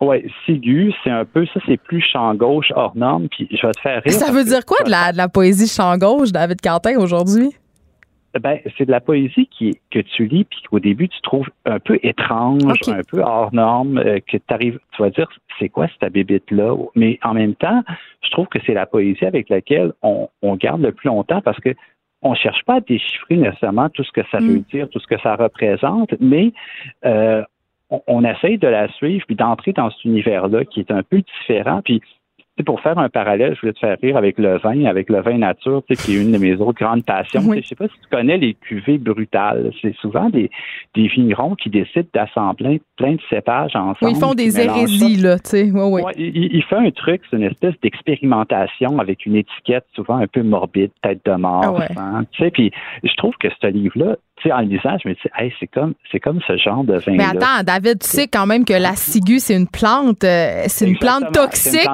Oui, 0.00 0.30
Sigu, 0.44 0.92
c'est 1.02 1.10
un 1.10 1.24
peu 1.24 1.44
ça, 1.46 1.60
c'est 1.66 1.76
plus 1.76 2.00
champ 2.00 2.32
gauche 2.34 2.70
hors 2.74 2.96
norme. 2.96 3.28
Puis 3.28 3.48
je 3.50 3.66
vais 3.66 3.72
te 3.72 3.80
faire 3.80 4.02
rire. 4.04 4.12
Ça 4.12 4.30
veut 4.30 4.44
dire 4.44 4.64
quoi 4.64 4.84
de 4.84 4.90
la, 4.90 5.12
de 5.12 5.16
la 5.16 5.28
poésie 5.28 5.68
champ 5.68 5.96
gauche, 5.96 6.30
David 6.30 6.60
Quentin, 6.60 6.96
aujourd'hui? 6.98 7.50
Ben, 8.34 8.58
c'est 8.76 8.84
de 8.84 8.90
la 8.90 9.00
poésie 9.00 9.46
qui, 9.46 9.80
que 9.90 10.00
tu 10.00 10.26
lis 10.26 10.44
puis 10.44 10.60
qu'au 10.68 10.80
début 10.80 11.08
tu 11.08 11.20
trouves 11.22 11.48
un 11.64 11.78
peu 11.78 11.98
étrange, 12.02 12.62
un 12.86 13.02
peu 13.02 13.22
hors 13.22 13.54
norme, 13.54 13.98
euh, 13.98 14.18
que 14.20 14.36
arrives, 14.48 14.78
tu 14.92 15.02
vas 15.02 15.08
dire 15.08 15.28
c'est 15.58 15.70
quoi 15.70 15.86
cette 15.88 16.12
bébite 16.12 16.50
là, 16.50 16.76
mais 16.94 17.18
en 17.22 17.32
même 17.32 17.54
temps, 17.54 17.82
je 18.22 18.30
trouve 18.30 18.46
que 18.48 18.58
c'est 18.66 18.74
la 18.74 18.84
poésie 18.84 19.24
avec 19.24 19.48
laquelle 19.48 19.94
on, 20.02 20.28
on, 20.42 20.56
garde 20.56 20.82
le 20.82 20.92
plus 20.92 21.08
longtemps 21.08 21.40
parce 21.40 21.58
que 21.60 21.74
on 22.20 22.34
cherche 22.34 22.62
pas 22.64 22.76
à 22.76 22.80
déchiffrer 22.80 23.36
nécessairement 23.36 23.88
tout 23.88 24.04
ce 24.04 24.12
que 24.12 24.26
ça 24.30 24.38
veut 24.38 24.58
mm. 24.58 24.64
dire, 24.70 24.88
tout 24.90 25.00
ce 25.00 25.06
que 25.06 25.18
ça 25.20 25.34
représente, 25.34 26.12
mais 26.20 26.52
euh, 27.06 27.42
on, 27.88 28.02
on, 28.06 28.24
essaye 28.24 28.58
de 28.58 28.68
la 28.68 28.88
suivre 28.92 29.24
puis 29.26 29.36
d'entrer 29.36 29.72
dans 29.72 29.90
cet 29.90 30.04
univers 30.04 30.48
là 30.48 30.66
qui 30.66 30.80
est 30.80 30.90
un 30.90 31.02
peu 31.02 31.22
différent 31.22 31.80
puis 31.82 32.02
pour 32.62 32.80
faire 32.80 32.98
un 32.98 33.08
parallèle, 33.08 33.54
je 33.54 33.60
voulais 33.60 33.72
te 33.72 33.78
faire 33.78 33.96
rire 34.02 34.16
avec 34.16 34.38
le 34.38 34.58
vin, 34.58 34.84
avec 34.84 35.08
le 35.10 35.20
vin 35.20 35.38
nature, 35.38 35.82
qui 35.88 36.16
est 36.16 36.22
une 36.22 36.32
de 36.32 36.38
mes 36.38 36.54
autres 36.54 36.78
grandes 36.78 37.04
passions. 37.04 37.40
Je 37.42 37.58
ne 37.58 37.62
sais 37.62 37.74
pas 37.74 37.86
si 37.88 37.94
tu 38.00 38.08
connais 38.10 38.38
les 38.38 38.54
cuvées 38.54 38.98
brutales. 38.98 39.72
C'est 39.80 39.94
souvent 39.96 40.28
des, 40.30 40.50
des 40.94 41.08
vignerons 41.08 41.54
qui 41.54 41.70
décident 41.70 42.08
d'assembler 42.12 42.80
plein 42.96 43.12
de 43.12 43.20
cépages 43.30 43.76
ensemble. 43.76 43.96
Oui, 44.02 44.12
ils 44.14 44.20
font 44.20 44.34
des 44.34 44.60
hérésies, 44.60 45.16
là, 45.16 45.38
tu 45.38 45.50
sais. 45.50 45.70
Ouais, 45.70 46.02
ouais. 46.02 46.12
il, 46.16 46.54
il, 46.54 46.62
fait 46.64 46.76
un 46.76 46.90
truc, 46.90 47.22
c'est 47.30 47.36
une 47.36 47.44
espèce 47.44 47.74
d'expérimentation 47.82 48.98
avec 48.98 49.26
une 49.26 49.36
étiquette 49.36 49.84
souvent 49.94 50.16
un 50.16 50.26
peu 50.26 50.42
morbide, 50.42 50.90
tête 51.02 51.20
de 51.24 51.32
mort. 51.32 51.80
Ah 51.96 52.00
hein, 52.00 52.24
tu 52.32 52.44
sais, 52.44 52.50
puis 52.50 52.70
je 53.02 53.14
trouve 53.16 53.34
que 53.38 53.48
ce 53.60 53.66
livre-là, 53.66 54.16
tu 54.36 54.48
sais, 54.48 54.52
en 54.52 54.60
lisant, 54.60 54.96
je 55.02 55.08
me 55.08 55.14
dis, 55.14 55.20
hey, 55.36 55.52
c'est 55.58 55.66
comme, 55.66 55.94
c'est 56.12 56.20
comme 56.20 56.40
ce 56.46 56.56
genre 56.56 56.84
de 56.84 56.94
vin. 56.94 57.16
Mais 57.16 57.24
attends, 57.24 57.62
David, 57.64 58.00
tu 58.00 58.06
sais 58.06 58.28
quand 58.28 58.46
même 58.46 58.64
que 58.64 58.72
la 58.72 58.94
ciguë, 58.94 59.40
c'est 59.40 59.56
une 59.56 59.66
plante, 59.66 60.22
euh, 60.24 60.64
c'est 60.68 60.88
une 60.88 60.98
plante 60.98 61.32
toxique, 61.32 61.88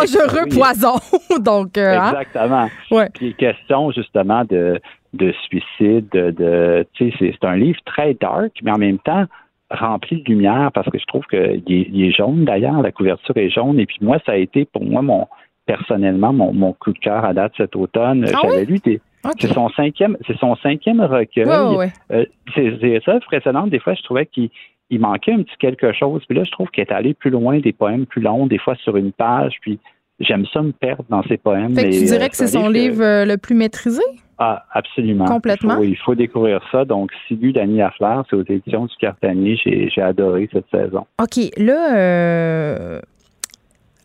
dangereux 0.00 0.46
poison. 0.50 0.94
Donc, 1.40 1.78
euh, 1.78 1.98
hein? 1.98 2.12
Exactement. 2.12 2.68
Ouais. 2.90 3.08
Puis 3.14 3.34
question 3.34 3.90
justement 3.90 4.44
de, 4.44 4.80
de 5.14 5.32
suicide, 5.44 6.08
de, 6.10 6.86
c'est 6.98 7.44
un 7.44 7.56
livre 7.56 7.80
très 7.84 8.14
dark, 8.14 8.52
mais 8.62 8.70
en 8.70 8.78
même 8.78 8.98
temps 8.98 9.24
rempli 9.70 10.22
de 10.22 10.28
lumière 10.28 10.70
parce 10.72 10.88
que 10.88 10.98
je 10.98 11.06
trouve 11.06 11.24
qu'il 11.26 11.62
est, 11.68 12.08
est 12.08 12.12
jaune 12.12 12.44
d'ailleurs, 12.44 12.82
la 12.82 12.92
couverture 12.92 13.36
est 13.36 13.50
jaune. 13.50 13.80
Et 13.80 13.86
puis 13.86 13.98
moi, 14.00 14.18
ça 14.24 14.32
a 14.32 14.36
été 14.36 14.64
pour 14.64 14.84
moi 14.84 15.02
mon 15.02 15.26
personnellement 15.66 16.32
mon, 16.32 16.52
mon 16.52 16.72
coup 16.72 16.92
de 16.92 16.98
cœur 16.98 17.24
à 17.24 17.34
date 17.34 17.52
cet 17.56 17.74
automne. 17.74 18.24
Ah 18.32 18.38
J'avais 18.42 18.64
lu 18.64 18.78
des 18.78 19.00
c'est 19.38 19.52
son 19.52 19.68
cinquième, 19.70 20.16
c'est 20.26 20.38
son 20.38 20.56
cinquième 20.56 21.00
recueil. 21.00 21.46
Ouais, 21.46 21.92
euh, 22.12 22.24
c'est 22.54 23.00
ça 23.04 23.18
précédentes, 23.20 23.70
des 23.70 23.80
fois, 23.80 23.94
je 23.94 24.02
trouvais 24.02 24.26
qu'il 24.26 24.50
manquait 24.92 25.32
un 25.32 25.42
petit 25.42 25.56
quelque 25.58 25.92
chose. 25.92 26.22
Puis 26.28 26.36
là, 26.36 26.44
je 26.44 26.50
trouve 26.50 26.68
qu'il 26.70 26.82
est 26.82 26.92
allé 26.92 27.14
plus 27.14 27.30
loin, 27.30 27.58
des 27.58 27.72
poèmes 27.72 28.06
plus 28.06 28.22
longs, 28.22 28.46
des 28.46 28.58
fois 28.58 28.74
sur 28.76 28.96
une 28.96 29.12
page. 29.12 29.54
Puis 29.60 29.78
j'aime 30.20 30.46
ça 30.52 30.62
me 30.62 30.72
perdre 30.72 31.04
dans 31.08 31.22
ses 31.24 31.36
poèmes. 31.36 31.74
Fait 31.74 31.90
tu 31.90 32.04
dirais 32.04 32.24
euh, 32.24 32.28
que 32.28 32.36
c'est 32.36 32.46
son 32.46 32.68
livre 32.68 33.02
euh, 33.02 33.24
le 33.24 33.36
plus 33.36 33.54
maîtrisé? 33.54 34.02
Ah, 34.38 34.64
absolument. 34.72 35.24
Complètement. 35.24 35.80
Il 35.80 35.96
faut, 35.96 36.14
découvrir 36.14 36.60
ça. 36.70 36.84
Donc, 36.84 37.10
Sibu 37.26 37.52
d'Annie 37.52 37.80
Affleur, 37.80 38.24
c'est 38.28 38.36
aux 38.36 38.44
éditions 38.44 38.84
du 38.84 38.94
Cartanier. 38.96 39.56
J'ai 39.56 40.02
adoré 40.02 40.48
cette 40.52 40.68
saison. 40.70 41.06
OK. 41.20 41.50
Là, 41.56 43.00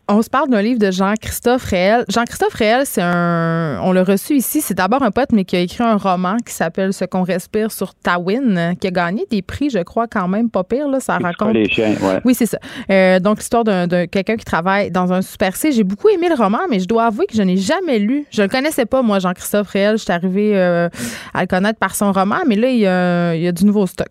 on 0.08 0.20
se 0.20 0.28
parle 0.28 0.48
d'un 0.48 0.62
livre 0.62 0.78
de 0.78 0.90
Jean-Christophe 0.90 1.64
Réel. 1.64 2.04
Jean-Christophe 2.08 2.54
Réel, 2.54 2.82
c'est 2.84 3.02
un. 3.02 3.80
On 3.82 3.92
l'a 3.92 4.04
reçu 4.04 4.34
ici. 4.34 4.60
C'est 4.60 4.74
d'abord 4.74 5.02
un 5.02 5.10
poète, 5.10 5.32
mais 5.32 5.44
qui 5.44 5.56
a 5.56 5.60
écrit 5.60 5.84
un 5.84 5.96
roman 5.96 6.36
qui 6.44 6.52
s'appelle 6.52 6.92
Ce 6.92 7.04
qu'on 7.04 7.22
respire 7.22 7.70
sur 7.70 7.94
Tawin, 7.94 8.74
qui 8.74 8.88
a 8.88 8.90
gagné 8.90 9.26
des 9.30 9.42
prix, 9.42 9.70
je 9.70 9.78
crois, 9.78 10.06
quand 10.08 10.28
même 10.28 10.50
pas 10.50 10.64
pire. 10.64 10.88
Là, 10.88 11.00
ça 11.00 11.18
raconte. 11.18 11.54
Les 11.54 11.68
chiens, 11.68 11.94
ouais. 12.00 12.20
Oui, 12.24 12.34
c'est 12.34 12.46
ça. 12.46 12.58
Euh, 12.90 13.20
donc, 13.20 13.38
l'histoire 13.38 13.64
d'un, 13.64 13.86
quelqu'un 14.06 14.36
qui 14.36 14.44
travaille 14.44 14.90
dans 14.90 15.12
un 15.12 15.22
Super 15.22 15.56
C. 15.56 15.72
J'ai 15.72 15.84
beaucoup 15.84 16.08
aimé 16.08 16.28
le 16.28 16.34
roman, 16.34 16.60
mais 16.68 16.80
je 16.80 16.86
dois 16.86 17.04
avouer 17.06 17.26
que 17.26 17.36
je 17.36 17.42
n'ai 17.42 17.56
jamais 17.56 17.98
lu. 17.98 18.26
Je 18.30 18.42
ne 18.42 18.46
le 18.46 18.50
connaissais 18.50 18.86
pas, 18.86 19.02
moi, 19.02 19.20
Jean-Christophe 19.20 19.68
Réel. 19.68 19.98
Je 19.98 20.02
suis 20.02 20.12
arrivée 20.12 20.56
euh, 20.56 20.88
à 21.32 21.42
le 21.42 21.46
connaître 21.46 21.78
par 21.78 21.94
son 21.94 22.12
roman, 22.12 22.38
mais 22.46 22.56
là, 22.56 22.68
il 22.68 22.78
y 22.78 22.86
a, 22.86 23.34
il 23.34 23.42
y 23.42 23.48
a 23.48 23.52
du 23.52 23.64
nouveau 23.64 23.86
stock. 23.86 24.08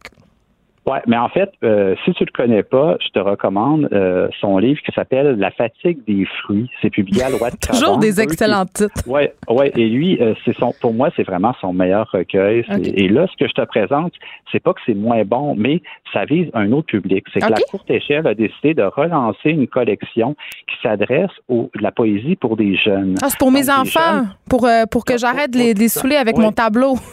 Oui, 0.88 0.98
mais 1.06 1.18
en 1.18 1.30
fait, 1.30 1.52
euh, 1.64 1.96
si 2.04 2.14
tu 2.14 2.26
le 2.26 2.32
connais 2.32 2.64
pas, 2.64 2.98
je 3.06 3.10
te 3.10 3.20
recommande 3.20 3.88
euh, 3.94 4.30
son 4.40 4.58
livre 4.58 4.82
qui 4.82 4.92
s'appelle 4.94 5.38
La 5.38 5.52
fatigue 5.52 6.00
des 6.08 6.26
fruits. 6.42 6.72
C'est 6.82 6.90
publié 6.90 7.22
à 7.22 7.30
Loi 7.30 7.52
de 7.52 7.56
Toujours 7.72 8.00
des 8.00 8.20
excellents 8.20 8.66
titres. 8.66 9.04
Oui, 9.06 9.22
ouais, 9.48 9.72
et 9.76 9.88
lui, 9.88 10.18
euh, 10.20 10.34
c'est 10.44 10.58
son, 10.58 10.74
pour 10.82 10.94
moi, 10.94 11.10
c'est 11.16 11.24
vraiment 11.24 11.54
son 11.62 11.72
meilleur 11.72 12.10
recueil. 12.12 12.66
Et 12.96 13.10
là, 13.10 13.28
ce 13.32 13.38
que 13.38 13.48
je 13.48 13.54
te 13.54 13.66
présente, 13.66 14.14
c'est 14.52 14.60
pas 14.60 14.74
que 14.74 14.80
c'est 14.88 14.96
moins 14.96 15.24
bon, 15.24 15.54
mais 15.56 15.84
ça 16.14 16.26
vise 16.26 16.50
un 16.56 16.72
autre 16.72 16.88
public. 16.88 17.26
C'est 17.32 17.42
que 17.42 17.52
la 17.52 17.58
courte 17.70 17.90
échelle 17.92 18.26
a 18.26 18.34
décidé 18.34 18.74
de 18.74 18.84
relancer 18.84 19.50
une 19.52 19.68
collection 19.68 20.36
qui 20.68 20.76
s'adresse 20.82 21.30
à 21.50 21.54
la 21.80 21.92
poésie 21.92 22.36
pour 22.36 22.58
des 22.58 22.76
jeunes. 22.76 23.16
Ah, 23.22 23.28
c'est 23.30 23.38
pour 23.38 23.52
mes 23.52 23.70
enfants, 23.70 24.26
pour 24.50 24.68
pour 24.90 25.06
que 25.06 25.18
j'arrête 25.18 25.52
de 25.52 25.60
les, 25.60 25.74
les 25.76 25.90
saouler 25.90 26.16
avec 26.16 26.38
mon 26.38 26.52
tableau. 26.52 26.96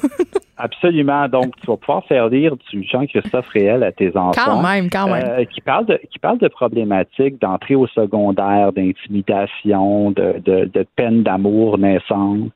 Absolument. 0.58 1.28
Donc, 1.28 1.54
tu 1.60 1.66
vas 1.68 1.76
pouvoir 1.76 2.04
faire 2.06 2.28
lire 2.28 2.56
du 2.70 2.82
Jean-Christophe 2.82 3.48
Réel 3.58 3.82
à 3.82 3.92
tes 3.92 4.16
enfants. 4.16 4.40
Quand 4.44 4.62
même, 4.62 4.88
quand 4.90 5.08
même. 5.08 5.24
Euh, 5.26 5.44
qui 5.44 5.60
parle 5.60 5.86
de 5.86 6.00
qui 6.10 6.18
parle 6.18 6.38
de 6.38 6.48
problématiques 6.48 7.40
d'entrée 7.40 7.74
au 7.74 7.86
secondaire, 7.88 8.72
d'intimidation, 8.72 10.10
de, 10.10 10.40
de, 10.44 10.64
de 10.72 10.86
peine 10.96 11.22
d'amour 11.22 11.78
naissante, 11.78 12.52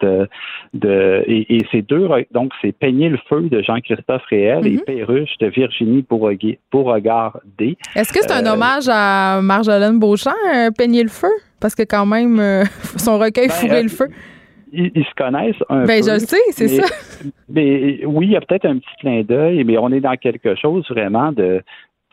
de 0.74 1.24
et, 1.26 1.56
et 1.56 1.66
ces 1.70 1.82
deux 1.82 2.08
donc 2.32 2.52
c'est 2.60 2.72
Peigner 2.72 3.08
le 3.08 3.18
feu 3.28 3.42
de 3.42 3.62
Jean-Christophe 3.62 4.24
Réel 4.28 4.66
et 4.66 4.76
mm-hmm. 4.76 4.84
Perruche 4.84 5.38
de 5.40 5.46
Virginie 5.46 6.04
Beauregard 6.72 7.38
D. 7.58 7.76
Est-ce 7.94 8.12
que 8.12 8.20
c'est 8.22 8.32
un 8.32 8.46
euh, 8.46 8.54
hommage 8.54 8.88
à 8.88 9.40
Marjolaine 9.42 9.98
Beauchamp, 9.98 10.32
euh, 10.54 10.70
Peigner 10.70 11.02
le 11.02 11.08
feu? 11.08 11.30
Parce 11.60 11.74
que 11.74 11.82
quand 11.82 12.06
même, 12.06 12.40
son 12.96 13.18
recueil 13.18 13.48
ben, 13.48 13.54
Fourrer 13.54 13.82
le 13.82 13.88
feu 13.88 14.08
ils, 14.72 15.04
se 15.04 15.14
connaissent 15.14 15.62
un 15.68 15.84
ben, 15.84 16.00
peu. 16.00 16.08
je 16.08 16.12
le 16.14 16.18
sais, 16.20 16.36
c'est 16.50 16.68
ça. 16.68 16.94
Mais 17.48 18.04
oui, 18.06 18.26
il 18.26 18.32
y 18.32 18.36
a 18.36 18.40
peut-être 18.40 18.64
un 18.64 18.78
petit 18.78 18.96
clin 19.00 19.22
d'œil, 19.22 19.62
mais 19.64 19.76
on 19.78 19.90
est 19.90 20.00
dans 20.00 20.16
quelque 20.16 20.54
chose 20.54 20.86
vraiment 20.88 21.32
de. 21.32 21.62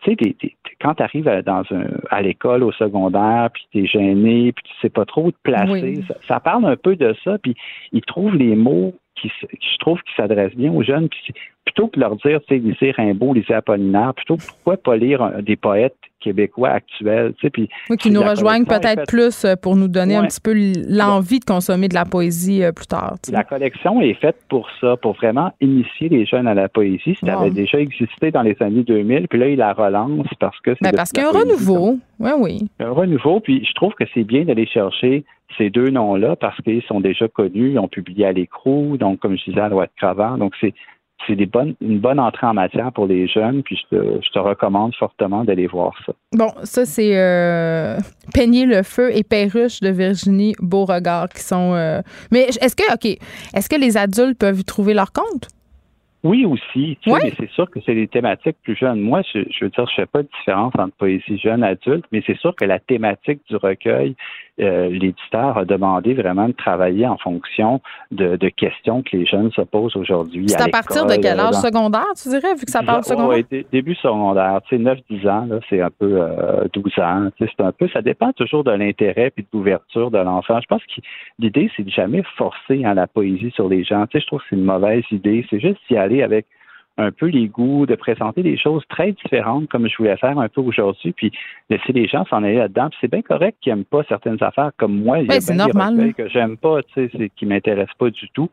Tu 0.04 0.16
sais, 0.22 0.36
quand 0.82 0.96
tu 0.96 1.04
arrives 1.04 1.28
à, 1.28 1.42
dans 1.42 1.64
un, 1.72 1.88
à 2.10 2.22
l'école, 2.22 2.64
au 2.64 2.72
secondaire, 2.72 3.50
puis 3.54 3.68
tu 3.72 3.84
es 3.84 3.86
gêné, 3.86 4.54
puis 4.54 4.64
tu 4.64 4.72
sais 4.82 4.90
pas 4.90 5.06
trop 5.06 5.32
te 5.32 5.38
placer, 5.44 6.02
ça, 6.28 6.40
parle 6.40 6.66
un 6.66 6.78
peu 6.78 6.96
de 6.96 7.16
ça, 7.24 7.38
puis 7.38 7.56
ils 7.92 8.02
trouvent 8.02 8.36
les 8.36 8.56
mots 8.56 8.94
qui, 9.22 9.32
je 9.42 9.78
trouve 9.80 10.00
qui 10.00 10.14
s'adressent 10.16 10.56
bien 10.56 10.72
aux 10.72 10.84
jeunes, 10.84 11.10
puis 11.10 11.34
plutôt 11.66 11.88
que 11.88 11.96
de 11.96 12.02
leur 12.02 12.16
dire, 12.18 12.40
tu 12.48 12.56
sais, 12.56 12.58
lisez 12.58 12.92
Rimbaud, 12.92 13.34
lisez 13.34 13.54
Apollinaire, 13.54 14.14
plutôt 14.16 14.38
pourquoi 14.38 14.78
pas 14.78 14.98
lire 14.98 15.32
des 15.42 15.56
poètes 15.56 15.96
québécois 16.20 16.70
actuels, 16.70 17.34
tu 17.36 17.42
sais, 17.42 17.50
puis... 17.50 17.70
Oui, 17.90 17.98
qui 17.98 18.12
nous 18.12 18.22
rejoignent 18.22 18.66
peut-être 18.66 19.06
plus 19.08 19.46
euh, 19.46 19.56
pour 19.56 19.78
nous 19.78 19.88
donner 19.88 20.18
un 20.18 20.26
petit 20.26 20.42
peu 20.42 20.54
l'envie 20.54 21.40
de 21.40 21.46
consommer 21.46 21.88
de 21.88 21.94
la 21.94 22.04
poésie 22.04 22.62
euh, 22.64 22.74
plus 22.74 22.88
tard. 22.88 23.16
La 23.32 23.46
collection 23.46 24.02
est 24.02 24.16
faite 24.16 24.36
pour 24.50 24.68
ça, 24.82 24.98
pour 24.98 25.14
vraiment 25.14 25.54
initier 25.62 26.10
les 26.10 26.26
jeunes 26.26 26.48
à 26.48 26.54
la 26.54 26.68
poésie. 26.68 27.18
Ça 27.24 27.40
avait 27.40 27.52
déjà 27.52 27.80
existé 27.80 28.32
dans 28.32 28.42
les 28.42 28.58
années 28.60 28.84
2000, 28.84 29.28
puis 29.30 29.40
là, 29.40 29.48
il 29.48 29.58
la 29.58 29.72
relance 29.72 30.28
parce 30.40 30.60
que... 30.60 30.72
Ben 30.82 30.92
parce 30.94 31.12
qu'il 31.12 31.24
y 31.24 31.26
a 31.26 31.30
un 31.30 31.32
renouveau, 31.32 32.00
oui, 32.20 32.32
oui. 32.38 32.70
Un 32.80 32.92
renouveau, 32.92 33.40
puis 33.40 33.64
je 33.66 33.74
trouve 33.74 33.94
que 33.94 34.04
c'est 34.14 34.24
bien 34.24 34.44
d'aller 34.44 34.66
chercher 34.66 35.24
ces 35.58 35.70
deux 35.70 35.90
noms-là 35.90 36.36
parce 36.36 36.60
qu'ils 36.62 36.84
sont 36.84 37.00
déjà 37.00 37.28
connus, 37.28 37.72
ils 37.72 37.80
ont 37.80 37.88
publié 37.88 38.26
à 38.26 38.32
l'écrou, 38.32 38.98
donc 38.98 39.20
comme 39.20 39.38
je 39.38 39.46
disais, 39.46 39.62
à 39.62 39.70
droite 39.70 39.92
cravant. 39.98 40.38
Donc 40.38 40.54
c'est 40.62 40.74
c'est 41.28 41.36
des 41.36 41.46
bonnes, 41.46 41.76
une 41.82 42.00
bonne 42.00 42.20
entrée 42.20 42.48
en 42.48 42.54
matière 42.54 42.92
pour 42.92 43.06
les 43.06 43.28
jeunes, 43.28 43.62
puis 43.64 43.78
je 43.78 43.98
te, 43.98 44.20
je 44.24 44.30
te 44.30 44.40
recommande 44.40 44.96
fortement 44.96 45.44
d'aller 45.44 45.68
voir 45.68 45.94
ça. 46.06 46.14
Bon, 46.34 46.50
ça, 46.64 46.86
c'est 46.86 47.18
euh, 47.18 47.98
Peigner 48.34 48.66
le 48.66 48.84
feu 48.84 49.16
et 49.16 49.24
Perruche 49.24 49.82
de 49.82 49.90
Virginie 49.90 50.56
Beauregard 50.60 51.30
qui 51.30 51.42
sont. 51.42 51.74
Euh, 51.74 52.02
mais 52.32 52.44
est-ce 52.44 52.76
que, 52.76 52.94
OK, 52.94 53.18
est-ce 53.54 53.70
que 53.70 53.80
les 53.80 53.98
adultes 53.98 54.40
peuvent 54.40 54.60
y 54.60 54.64
trouver 54.64 54.94
leur 54.94 55.12
compte? 55.12 55.50
Oui, 56.22 56.46
aussi. 56.46 56.98
Tu 57.02 57.10
sais, 57.12 57.18
mais 57.24 57.34
c'est 57.40 57.50
sûr 57.52 57.70
que 57.72 57.80
c'est 57.86 57.96
des 57.96 58.08
thématiques 58.08 58.58
plus 58.64 58.76
jeunes. 58.76 59.00
Moi, 59.00 59.22
je, 59.34 59.40
je 59.40 59.64
veux 59.64 59.72
dire, 59.72 59.88
je 59.90 59.96
fais 59.96 60.06
pas 60.06 60.22
de 60.22 60.28
différence 60.40 60.74
entre 60.78 60.94
poésie 60.98 61.38
jeune 61.38 61.64
adulte, 61.64 62.04
mais 62.12 62.22
c'est 62.28 62.38
sûr 62.38 62.54
que 62.56 62.66
la 62.66 62.78
thématique 62.80 63.40
du 63.50 63.56
recueil, 63.56 64.16
euh, 64.60 64.90
l'éditeur 64.90 65.58
a 65.58 65.66
demandé 65.66 66.14
vraiment 66.14 66.48
de 66.48 66.54
travailler 66.54 67.08
en 67.08 67.18
fonction 67.18 67.82
de, 68.12 68.36
de 68.36 68.50
questions 68.50 69.02
que 69.04 69.16
les 69.16 69.26
jeunes 69.26 69.52
se 69.52 69.62
posent 69.62 69.96
aujourd'hui. 69.96 70.50
C'est 70.50 70.62
à, 70.62 70.68
partir 70.68 71.06
de 71.06 71.16
quel 71.16 71.40
âge? 71.40 71.56
secondaire, 71.56 72.06
tu 72.22 72.30
dirais, 72.30 72.54
vu 72.56 72.66
que 72.66 72.72
ça 72.72 72.84
parle 72.84 73.02
de 73.02 73.06
secondaire? 73.06 73.44
Oui, 73.52 73.66
début 73.72 73.96
secondaire, 73.96 74.62
tu 74.68 74.78
sais, 74.78 74.84
9-10 74.84 75.30
ans, 75.30 75.48
c'est 75.70 75.82
un 75.82 75.90
peu 75.90 76.22
euh, 76.22 76.66
12 76.74 77.00
ans. 77.00 77.30
C'est 77.40 77.62
un 77.62 77.72
peu, 77.72 77.88
ça 77.90 78.02
dépend 78.02 78.32
toujours 78.34 78.64
de 78.64 78.72
l'intérêt 78.72 79.32
et 79.36 79.42
de 79.42 79.48
l'ouverture 79.54 80.12
de 80.12 80.18
l'enfant. 80.18 80.60
Je 80.62 80.68
pense 80.68 80.82
que 80.84 81.02
l'idée, 81.40 81.70
c'est 81.76 81.84
de 81.84 81.90
jamais 81.90 82.24
forcer 82.38 82.84
hein, 82.86 82.94
la 82.94 83.08
poésie 83.08 83.52
sur 83.52 83.70
les 83.70 83.84
gens. 83.84 84.06
Tu 84.08 84.18
sais, 84.18 84.22
je 84.22 84.28
trouve 84.28 84.40
que 84.40 84.46
c'est 84.50 84.56
une 84.56 84.66
mauvaise 84.66 85.04
idée. 85.12 85.46
C'est 85.50 85.60
juste 85.60 85.80
d'y 85.90 85.98
aller 85.98 86.24
avec 86.24 86.46
un 87.00 87.12
peu 87.12 87.28
les 87.28 87.48
goûts, 87.48 87.86
de 87.86 87.96
présenter 87.96 88.44
des 88.44 88.58
choses 88.58 88.84
très 88.90 89.14
différentes 89.14 89.70
comme 89.70 89.88
je 89.88 89.96
voulais 89.98 90.18
faire 90.18 90.38
un 90.38 90.50
peu 90.50 90.62
aujourd'hui, 90.62 91.14
puis 91.14 91.32
laisser 91.70 91.94
les 91.94 92.08
gens 92.08 92.26
s'en 92.26 92.44
aller 92.44 92.56
là-dedans. 92.56 92.90
c'est 93.00 93.10
bien 93.10 93.22
correct 93.22 93.58
qu'ils 93.62 93.74
n'aiment 93.74 93.86
pas 93.86 94.04
certaines 94.10 94.42
affaires 94.42 94.72
comme 94.78 95.02
moi. 95.02 95.20
Il 95.20 95.32
y 95.32 95.36
a 95.36 95.40
c'est 95.40 95.56
normal. 95.56 96.14
que 96.14 96.28
j'aime 96.28 96.58
pas, 96.58 96.84
tu 96.84 97.10
sais, 97.10 97.32
qui 97.36 97.46
m'intéressent 97.46 97.98
pas 97.98 98.10
du 98.10 98.30
tout. 98.34 98.50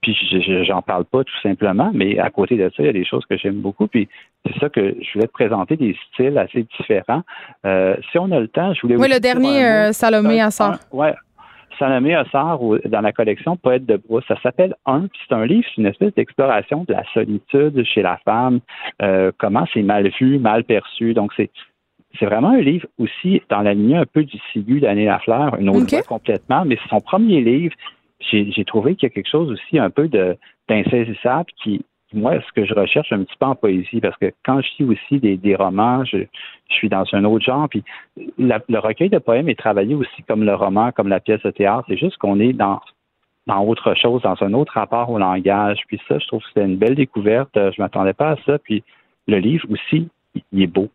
Puis 0.00 0.16
j'en 0.64 0.80
parle 0.80 1.04
pas 1.04 1.24
tout 1.24 1.40
simplement, 1.42 1.90
mais 1.92 2.18
à 2.18 2.30
côté 2.30 2.56
de 2.56 2.70
ça, 2.76 2.82
il 2.82 2.86
y 2.86 2.88
a 2.88 2.92
des 2.92 3.04
choses 3.04 3.26
que 3.26 3.36
j'aime 3.36 3.60
beaucoup. 3.60 3.88
Puis 3.88 4.08
c'est 4.46 4.58
ça 4.60 4.68
que 4.68 4.94
je 5.02 5.12
voulais 5.14 5.26
te 5.26 5.32
présenter 5.32 5.76
des 5.76 5.96
styles 6.12 6.38
assez 6.38 6.64
différents. 6.78 7.22
Euh, 7.66 7.96
si 8.12 8.18
on 8.18 8.30
a 8.30 8.38
le 8.38 8.48
temps, 8.48 8.72
je 8.74 8.82
voulais. 8.82 8.96
Oui, 8.96 9.08
le 9.10 9.18
dernier 9.18 9.64
euh, 9.64 9.92
Salomé 9.92 10.40
à 10.40 10.52
ça. 10.52 10.78
Ouais, 10.92 11.14
Salomé 11.78 12.16
Ossard 12.16 12.60
dans 12.86 13.00
la 13.00 13.12
collection 13.12 13.56
Poète 13.56 13.86
de 13.86 13.96
brousse. 13.96 14.24
Ça 14.28 14.40
s'appelle 14.42 14.74
Un, 14.86 15.02
puis 15.08 15.20
c'est 15.28 15.34
un 15.34 15.46
livre, 15.46 15.64
c'est 15.68 15.80
une 15.80 15.86
espèce 15.86 16.14
d'exploration 16.14 16.84
de 16.84 16.92
la 16.92 17.04
solitude 17.12 17.84
chez 17.84 18.02
la 18.02 18.16
femme, 18.24 18.60
euh, 19.02 19.32
comment 19.38 19.64
c'est 19.72 19.82
mal 19.82 20.08
vu, 20.18 20.38
mal 20.38 20.64
perçu. 20.64 21.14
Donc, 21.14 21.32
c'est 21.36 21.50
c'est 22.18 22.26
vraiment 22.26 22.50
un 22.50 22.60
livre 22.60 22.86
aussi 22.98 23.42
dans 23.50 23.60
la 23.60 23.74
lignée 23.74 23.96
un 23.96 24.06
peu 24.06 24.24
du 24.24 24.38
Sigu 24.50 24.80
d'Annie 24.80 25.04
Lafleur, 25.04 25.56
une 25.56 25.68
autre 25.68 25.86
voix 25.90 26.02
complètement, 26.02 26.64
mais 26.64 26.78
c'est 26.82 26.88
son 26.88 27.00
premier 27.00 27.42
livre. 27.42 27.74
J'ai 28.20 28.64
trouvé 28.64 28.96
qu'il 28.96 29.08
y 29.08 29.12
a 29.12 29.14
quelque 29.14 29.30
chose 29.30 29.50
aussi 29.50 29.78
un 29.78 29.90
peu 29.90 30.08
d'insaisissable 30.08 31.50
qui, 31.62 31.84
moi, 32.14 32.40
ce 32.40 32.52
que 32.52 32.64
je 32.64 32.74
recherche 32.74 33.12
un 33.12 33.22
petit 33.24 33.36
peu 33.38 33.46
en 33.46 33.54
poésie, 33.54 34.00
parce 34.00 34.16
que 34.16 34.32
quand 34.44 34.60
je 34.62 34.68
lis 34.78 34.90
aussi 34.90 35.20
des, 35.20 35.36
des 35.36 35.54
romans, 35.54 36.04
je, 36.04 36.18
je, 36.18 36.74
suis 36.74 36.88
dans 36.88 37.04
un 37.12 37.24
autre 37.24 37.44
genre, 37.44 37.68
puis 37.68 37.84
le 38.38 38.78
recueil 38.78 39.10
de 39.10 39.18
poèmes 39.18 39.48
est 39.48 39.58
travaillé 39.58 39.94
aussi 39.94 40.22
comme 40.22 40.44
le 40.44 40.54
roman, 40.54 40.90
comme 40.92 41.08
la 41.08 41.20
pièce 41.20 41.42
de 41.42 41.50
théâtre. 41.50 41.84
C'est 41.88 41.98
juste 41.98 42.16
qu'on 42.16 42.40
est 42.40 42.54
dans, 42.54 42.80
dans 43.46 43.62
autre 43.64 43.94
chose, 43.94 44.22
dans 44.22 44.42
un 44.42 44.54
autre 44.54 44.72
rapport 44.72 45.10
au 45.10 45.18
langage. 45.18 45.80
Puis 45.86 46.00
ça, 46.08 46.18
je 46.18 46.26
trouve 46.26 46.40
que 46.40 46.48
c'était 46.48 46.64
une 46.64 46.76
belle 46.76 46.94
découverte. 46.94 47.50
Je 47.54 47.80
m'attendais 47.80 48.14
pas 48.14 48.30
à 48.30 48.36
ça. 48.46 48.58
Puis 48.58 48.82
le 49.26 49.38
livre 49.38 49.66
aussi, 49.70 50.08
il 50.52 50.62
est 50.62 50.66
beau 50.66 50.88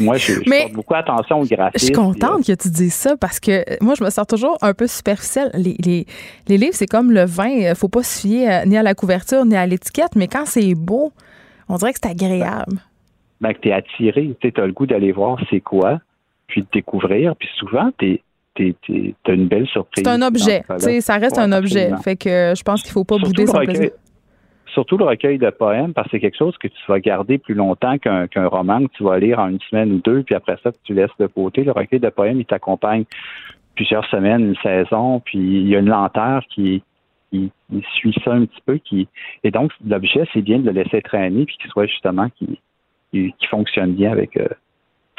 moi, 0.00 0.16
je, 0.16 0.34
porte 0.34 0.72
beaucoup 0.72 0.94
attention 0.94 1.40
au 1.40 1.44
graphisme. 1.44 1.78
Je 1.78 1.84
suis 1.84 1.92
contente 1.92 2.46
que 2.46 2.52
tu 2.52 2.68
dises 2.70 2.94
ça 2.94 3.16
parce 3.16 3.40
que 3.40 3.50
euh, 3.50 3.76
moi, 3.80 3.94
je 3.98 4.04
me 4.04 4.10
sens 4.10 4.26
toujours 4.26 4.58
un 4.62 4.74
peu 4.74 4.86
superficielle. 4.86 5.50
Les, 5.54 5.76
les, 5.84 6.06
les 6.48 6.58
livres, 6.58 6.74
c'est 6.74 6.86
comme 6.86 7.12
le 7.12 7.24
vin. 7.24 7.48
Il 7.48 7.74
faut 7.74 7.88
pas 7.88 8.02
se 8.02 8.20
fier 8.20 8.48
euh, 8.48 8.64
ni 8.66 8.76
à 8.76 8.82
la 8.82 8.94
couverture 8.94 9.44
ni 9.44 9.56
à 9.56 9.66
l'étiquette, 9.66 10.16
mais 10.16 10.28
quand 10.28 10.46
c'est 10.46 10.74
beau, 10.74 11.12
on 11.68 11.76
dirait 11.76 11.92
que 11.92 12.00
c'est 12.02 12.10
agréable. 12.10 12.78
Ben, 13.40 13.52
que 13.52 13.60
tu 13.60 13.68
es 13.68 13.72
attiré. 13.72 14.34
Tu 14.40 14.52
as 14.56 14.66
le 14.66 14.72
goût 14.72 14.86
d'aller 14.86 15.12
voir 15.12 15.38
c'est 15.50 15.60
quoi, 15.60 16.00
puis 16.46 16.62
de 16.62 16.66
découvrir. 16.72 17.36
Puis 17.36 17.48
souvent, 17.56 17.90
tu 17.98 18.20
as 18.56 19.32
une 19.32 19.48
belle 19.48 19.66
surprise. 19.68 20.04
C'est 20.04 20.10
un 20.10 20.22
objet. 20.22 20.62
Ça 21.00 21.16
reste 21.16 21.38
un 21.38 21.52
objet. 21.52 21.90
Fait 22.02 22.16
que 22.16 22.54
je 22.56 22.62
pense 22.62 22.82
qu'il 22.82 22.92
faut 22.92 23.04
pas 23.04 23.18
bouder 23.18 23.46
son 23.46 23.58
plaisir 23.58 23.90
surtout 24.72 24.96
le 24.96 25.04
recueil 25.04 25.38
de 25.38 25.50
poèmes, 25.50 25.92
parce 25.92 26.06
que 26.08 26.12
c'est 26.12 26.20
quelque 26.20 26.36
chose 26.36 26.56
que 26.58 26.68
tu 26.68 26.80
vas 26.88 27.00
garder 27.00 27.38
plus 27.38 27.54
longtemps 27.54 27.98
qu'un 27.98 28.28
roman 28.46 28.86
que 28.86 28.92
tu 28.92 29.04
vas 29.04 29.18
lire 29.18 29.38
en 29.38 29.48
une 29.48 29.60
semaine 29.60 29.92
ou 29.92 30.00
deux, 30.00 30.22
puis 30.22 30.34
après 30.34 30.56
ça, 30.62 30.70
tu 30.84 30.94
laisses 30.94 31.16
de 31.18 31.26
côté. 31.26 31.64
Le 31.64 31.72
recueil 31.72 32.00
de 32.00 32.08
poèmes, 32.08 32.40
il 32.40 32.46
t'accompagne 32.46 33.04
plusieurs 33.74 34.04
semaines, 34.06 34.40
une 34.40 34.56
saison, 34.56 35.20
puis 35.20 35.38
il 35.38 35.68
y 35.68 35.76
a 35.76 35.78
une 35.78 35.88
lenteur 35.88 36.42
qui, 36.48 36.82
suit 37.94 38.14
ça 38.24 38.32
un 38.32 38.46
petit 38.46 38.62
peu. 38.66 38.78
Qui, 38.78 39.08
et 39.44 39.50
donc, 39.50 39.72
l'objet, 39.86 40.24
c'est 40.32 40.42
bien 40.42 40.58
de 40.58 40.66
le 40.66 40.72
laisser 40.82 41.00
traîner, 41.02 41.44
puis 41.44 41.56
qu'il 41.58 41.70
soit 41.70 41.86
justement 41.86 42.28
qui, 42.30 42.60
qui, 43.12 43.32
fonctionne 43.48 43.92
bien 43.92 44.10
avec, 44.10 44.36
euh, 44.36 44.48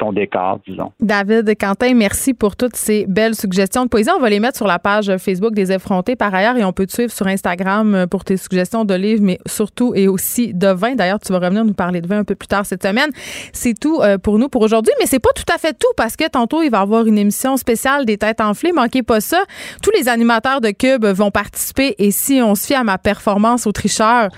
ton 0.00 0.12
décor, 0.12 0.58
disons. 0.66 0.92
David 0.98 1.54
Quentin, 1.58 1.94
merci 1.94 2.32
pour 2.32 2.56
toutes 2.56 2.74
ces 2.74 3.04
belles 3.06 3.34
suggestions 3.34 3.84
de 3.84 3.90
poésie. 3.90 4.08
On 4.16 4.20
va 4.20 4.30
les 4.30 4.40
mettre 4.40 4.56
sur 4.56 4.66
la 4.66 4.78
page 4.78 5.14
Facebook 5.18 5.52
des 5.52 5.70
effrontés 5.72 6.16
par 6.16 6.34
ailleurs 6.34 6.56
et 6.56 6.64
on 6.64 6.72
peut 6.72 6.86
te 6.86 6.92
suivre 6.92 7.12
sur 7.12 7.26
Instagram 7.26 7.94
euh, 7.94 8.06
pour 8.06 8.24
tes 8.24 8.38
suggestions 8.38 8.86
de 8.86 8.94
livres, 8.94 9.22
mais 9.22 9.38
surtout 9.46 9.92
et 9.94 10.08
aussi 10.08 10.54
de 10.54 10.68
vin. 10.68 10.94
D'ailleurs, 10.94 11.20
tu 11.20 11.32
vas 11.32 11.38
revenir 11.38 11.64
nous 11.64 11.74
parler 11.74 12.00
de 12.00 12.08
vin 12.08 12.20
un 12.20 12.24
peu 12.24 12.34
plus 12.34 12.48
tard 12.48 12.64
cette 12.64 12.82
semaine. 12.82 13.10
C'est 13.52 13.78
tout 13.78 14.00
euh, 14.00 14.16
pour 14.16 14.38
nous 14.38 14.48
pour 14.48 14.62
aujourd'hui, 14.62 14.94
mais 14.98 15.06
c'est 15.06 15.18
pas 15.18 15.32
tout 15.36 15.52
à 15.52 15.58
fait 15.58 15.74
tout 15.78 15.92
parce 15.96 16.16
que 16.16 16.26
tantôt, 16.28 16.62
il 16.62 16.70
va 16.70 16.78
y 16.78 16.82
avoir 16.82 17.06
une 17.06 17.18
émission 17.18 17.58
spéciale 17.58 18.06
des 18.06 18.16
têtes 18.16 18.40
enflées. 18.40 18.72
Manquez 18.72 19.02
pas 19.02 19.20
ça. 19.20 19.42
Tous 19.82 19.90
les 19.90 20.08
animateurs 20.08 20.62
de 20.62 20.70
Cube 20.70 21.04
vont 21.04 21.30
participer 21.30 21.94
et 21.98 22.10
si 22.10 22.40
on 22.42 22.54
se 22.54 22.66
fie 22.66 22.74
à 22.74 22.84
ma 22.84 22.96
performance 22.96 23.66
au 23.66 23.72
tricheur, 23.72 24.30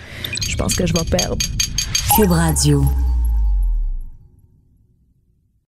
je 0.48 0.56
pense 0.56 0.74
que 0.74 0.86
je 0.86 0.93
vais 0.93 1.05
perdre. 1.05 1.39
Cube 2.16 2.32
Radio. 2.32 2.82